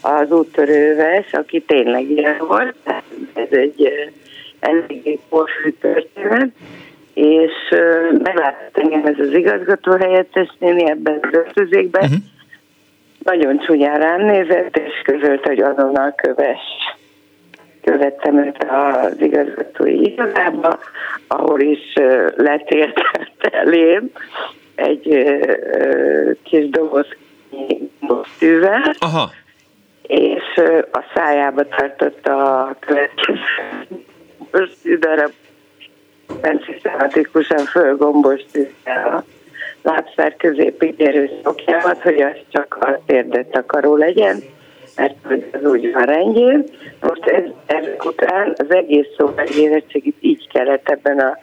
az 0.06 0.30
úttörőves, 0.30 1.32
aki 1.32 1.60
tényleg 1.60 2.10
ilyen 2.10 2.36
volt. 2.38 2.74
Ez 3.34 3.48
egy 3.50 3.92
eléggé 4.60 5.18
porfű 5.28 5.70
történet 5.70 6.50
és 7.16 7.52
meglátott 8.22 8.78
engem 8.78 9.06
ez 9.06 9.18
az 9.18 9.32
igazgató 9.32 9.92
helyettes 9.92 10.48
néni 10.58 10.90
ebben 10.90 11.18
az 11.22 11.28
öltözékben. 11.32 12.02
Uh-huh. 12.02 12.18
Nagyon 13.18 13.58
csúnyán 13.58 13.98
rám 13.98 14.24
nézett, 14.24 14.76
és 14.76 15.02
közölt, 15.04 15.46
hogy 15.46 15.58
azonnal 15.60 16.14
köves. 16.16 16.60
Követtem 17.82 18.38
őt 18.38 18.66
az 18.68 19.20
igazgatói 19.20 20.12
irodába, 20.12 20.78
ahol 21.26 21.60
is 21.60 21.94
letért 22.36 23.00
elém 23.40 24.10
egy 24.74 25.26
kis 26.42 26.68
doboz 26.68 27.06
tűvel, 28.38 28.94
Aha. 28.98 29.30
És 30.06 30.60
a 30.92 31.04
szájába 31.14 31.68
tartotta 31.68 32.62
a 32.62 32.76
következő 32.80 33.38
darab 34.98 35.32
szisztematikusan 36.66 37.64
fölgombostűzte 37.64 38.92
a 38.92 39.24
lábszár 39.82 40.36
középig 40.36 40.96
gyerő 40.96 41.30
szokjámat, 41.42 42.02
hogy 42.02 42.20
az 42.20 42.36
csak 42.48 42.76
a 42.80 43.00
térdet 43.06 43.46
takaró 43.46 43.96
legyen, 43.96 44.42
mert 44.96 45.14
az 45.52 45.70
úgy 45.70 45.92
van 45.92 46.04
rendjén. 46.04 46.64
Most 47.00 47.24
ez, 47.24 47.44
ezek 47.66 48.04
után 48.04 48.54
az 48.56 48.70
egész 48.74 49.06
szóbeli 49.16 49.84
így 50.20 50.48
kellett 50.48 50.88
ebben 50.88 51.18
a 51.18 51.38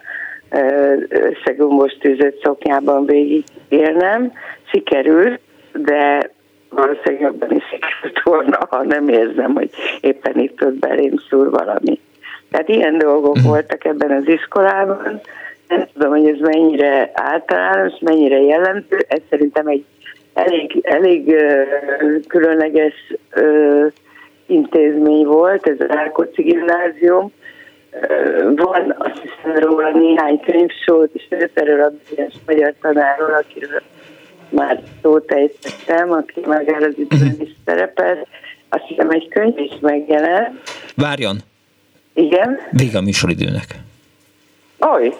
összegombostűzött 1.08 2.42
szoknyában 2.42 3.06
végig 3.06 3.44
élnem. 3.68 4.32
Sikerült, 4.64 5.40
de 5.72 6.30
valószínűleg 6.74 7.20
jobban 7.20 7.50
is 7.50 7.64
sikerült 7.64 8.22
volna, 8.22 8.58
ha 8.70 8.82
nem 8.82 9.08
érzem, 9.08 9.54
hogy 9.54 9.70
éppen 10.00 10.38
itt 10.38 10.64
ott 10.64 10.74
belém 10.74 11.16
szúr 11.28 11.50
valami. 11.50 12.00
Tehát 12.50 12.68
ilyen 12.68 12.98
dolgok 12.98 13.36
uh-huh. 13.36 13.50
voltak 13.50 13.84
ebben 13.84 14.10
az 14.10 14.28
iskolában. 14.28 15.20
Nem 15.68 15.86
tudom, 15.92 16.10
hogy 16.10 16.28
ez 16.28 16.38
mennyire 16.38 17.10
általános, 17.14 17.92
mennyire 18.00 18.40
jellemző. 18.40 19.04
Ez 19.08 19.20
szerintem 19.30 19.66
egy 19.66 19.84
elég, 20.34 20.78
elég 20.82 21.26
uh, 21.26 22.26
különleges 22.28 23.12
uh, 23.36 23.92
intézmény 24.46 25.24
volt, 25.24 25.66
ez 25.66 25.80
a 25.80 25.92
Rákóczi 25.94 26.42
gimnázium. 26.42 27.32
Uh, 27.92 28.56
van 28.56 28.94
azt 28.98 29.20
hiszem 29.20 29.58
róla 29.58 29.90
néhány 29.90 30.40
könyvsót, 30.40 31.10
és 31.12 31.24
erről 31.54 31.82
a 31.82 31.92
bizonyos 32.08 32.34
magyar 32.46 32.74
tanárról, 32.80 33.34
akiről 33.34 33.80
már 34.54 34.82
szót 35.02 35.30
ejtettem, 35.30 36.10
aki 36.10 36.40
már 36.46 36.64
az 36.68 36.94
időben 36.96 37.36
is 37.40 37.50
szerepelt. 37.64 38.26
Azt 38.68 38.84
hiszem 38.84 39.10
egy 39.10 39.28
könyv 39.28 39.58
is 39.58 39.72
megjelent. 39.80 40.60
Várjon! 40.94 41.38
Igen. 42.14 42.58
Vége 42.70 42.98
a 42.98 43.00
műsoridőnek. 43.00 43.78
Oly. 44.78 45.14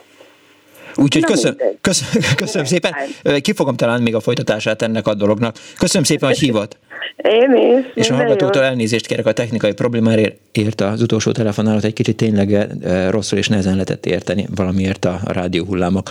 Úgyhogy 0.97 1.25
köszön, 1.25 1.57
köszön, 1.81 2.23
köszönöm 2.37 2.67
szépen. 2.67 2.95
Ki 3.41 3.53
fogom 3.53 3.77
találni 3.77 4.03
még 4.03 4.15
a 4.15 4.21
folytatását 4.21 4.83
ennek 4.83 5.07
a 5.07 5.15
dolognak. 5.15 5.57
Köszönöm 5.79 6.05
szépen, 6.05 6.29
hogy 6.29 6.39
hívott. 6.39 6.79
Én 7.17 7.79
is. 7.79 7.87
És 7.95 8.11
a 8.11 8.15
hallgatótól 8.15 8.63
elnézést 8.63 9.07
kérek 9.07 9.27
a 9.27 9.33
technikai 9.33 9.73
problémáért 9.73 10.81
az 10.81 11.03
utolsó 11.03 11.33
telefonálót 11.33 11.85
egy 11.85 11.93
kicsit 11.93 12.17
tényleg 12.17 12.67
rosszul 13.11 13.39
és 13.39 13.49
nehezen 13.49 13.73
lehetett 13.73 14.07
érteni 14.07 14.47
valamiért 14.55 15.05
a 15.05 15.21
rádióhullámok. 15.25 16.11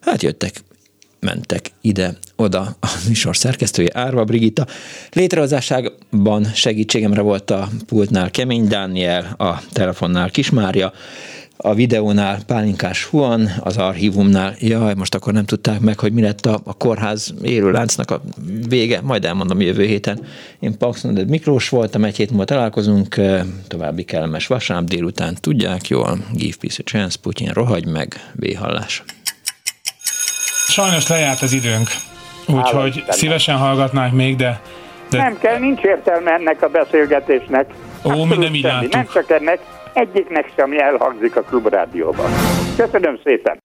Hát 0.00 0.22
jöttek 0.22 0.52
mentek 1.22 1.70
ide-oda 1.80 2.76
a 2.80 2.88
műsor 3.08 3.36
szerkesztője 3.36 3.90
Árva 3.94 4.24
Brigitta. 4.24 4.66
Létrehozásában 5.12 6.44
segítségemre 6.54 7.20
volt 7.20 7.50
a 7.50 7.68
pultnál 7.86 8.30
Kemény 8.30 8.68
Dániel, 8.68 9.34
a 9.38 9.62
telefonnál 9.72 10.30
Kismária, 10.30 10.92
a 11.56 11.74
videónál 11.74 12.44
Pálinkás 12.46 13.04
Huan, 13.04 13.50
az 13.60 13.76
archívumnál, 13.76 14.54
jaj, 14.58 14.94
most 14.94 15.14
akkor 15.14 15.32
nem 15.32 15.44
tudták 15.44 15.80
meg, 15.80 15.98
hogy 15.98 16.12
mi 16.12 16.20
lett 16.20 16.46
a, 16.46 16.60
a 16.64 16.74
kórház 16.74 17.34
élőláncnak 17.42 18.10
a 18.10 18.22
vége, 18.68 19.00
majd 19.00 19.24
elmondom 19.24 19.60
jövő 19.60 19.84
héten. 19.84 20.26
Én 20.60 20.78
Paxnoded 20.78 21.28
Miklós 21.28 21.68
voltam, 21.68 22.04
egy 22.04 22.16
hét 22.16 22.30
múlva 22.30 22.44
találkozunk, 22.44 23.20
további 23.68 24.04
kellemes 24.04 24.46
vasárnap 24.46 24.88
délután, 24.88 25.36
tudják 25.40 25.88
jól, 25.88 26.24
give 26.32 26.56
peace 26.60 26.82
a 26.84 26.88
chance, 26.90 27.18
Putyin 27.22 27.50
rohagy 27.52 27.86
meg, 27.86 28.30
véhallás. 28.32 29.02
Sajnos 30.72 31.08
lejárt 31.08 31.40
az 31.42 31.52
időnk, 31.52 31.88
úgyhogy 32.46 33.04
szívesen 33.08 33.56
hallgatnánk 33.56 34.12
még, 34.12 34.36
de, 34.36 34.60
de... 35.10 35.18
Nem 35.18 35.38
kell, 35.38 35.58
nincs 35.58 35.80
értelme 35.80 36.30
ennek 36.30 36.62
a 36.62 36.68
beszélgetésnek. 36.68 37.70
Ó, 38.04 38.24
mi 38.24 38.36
nem 38.36 38.54
így 38.54 38.68
Nem 38.90 39.06
csak 39.12 39.30
ennek, 39.30 39.58
egyiknek 39.92 40.52
sem 40.56 40.72
elhangzik 40.78 41.36
a 41.36 41.42
klubrádióban. 41.42 42.30
Köszönöm 42.76 43.18
szépen! 43.24 43.58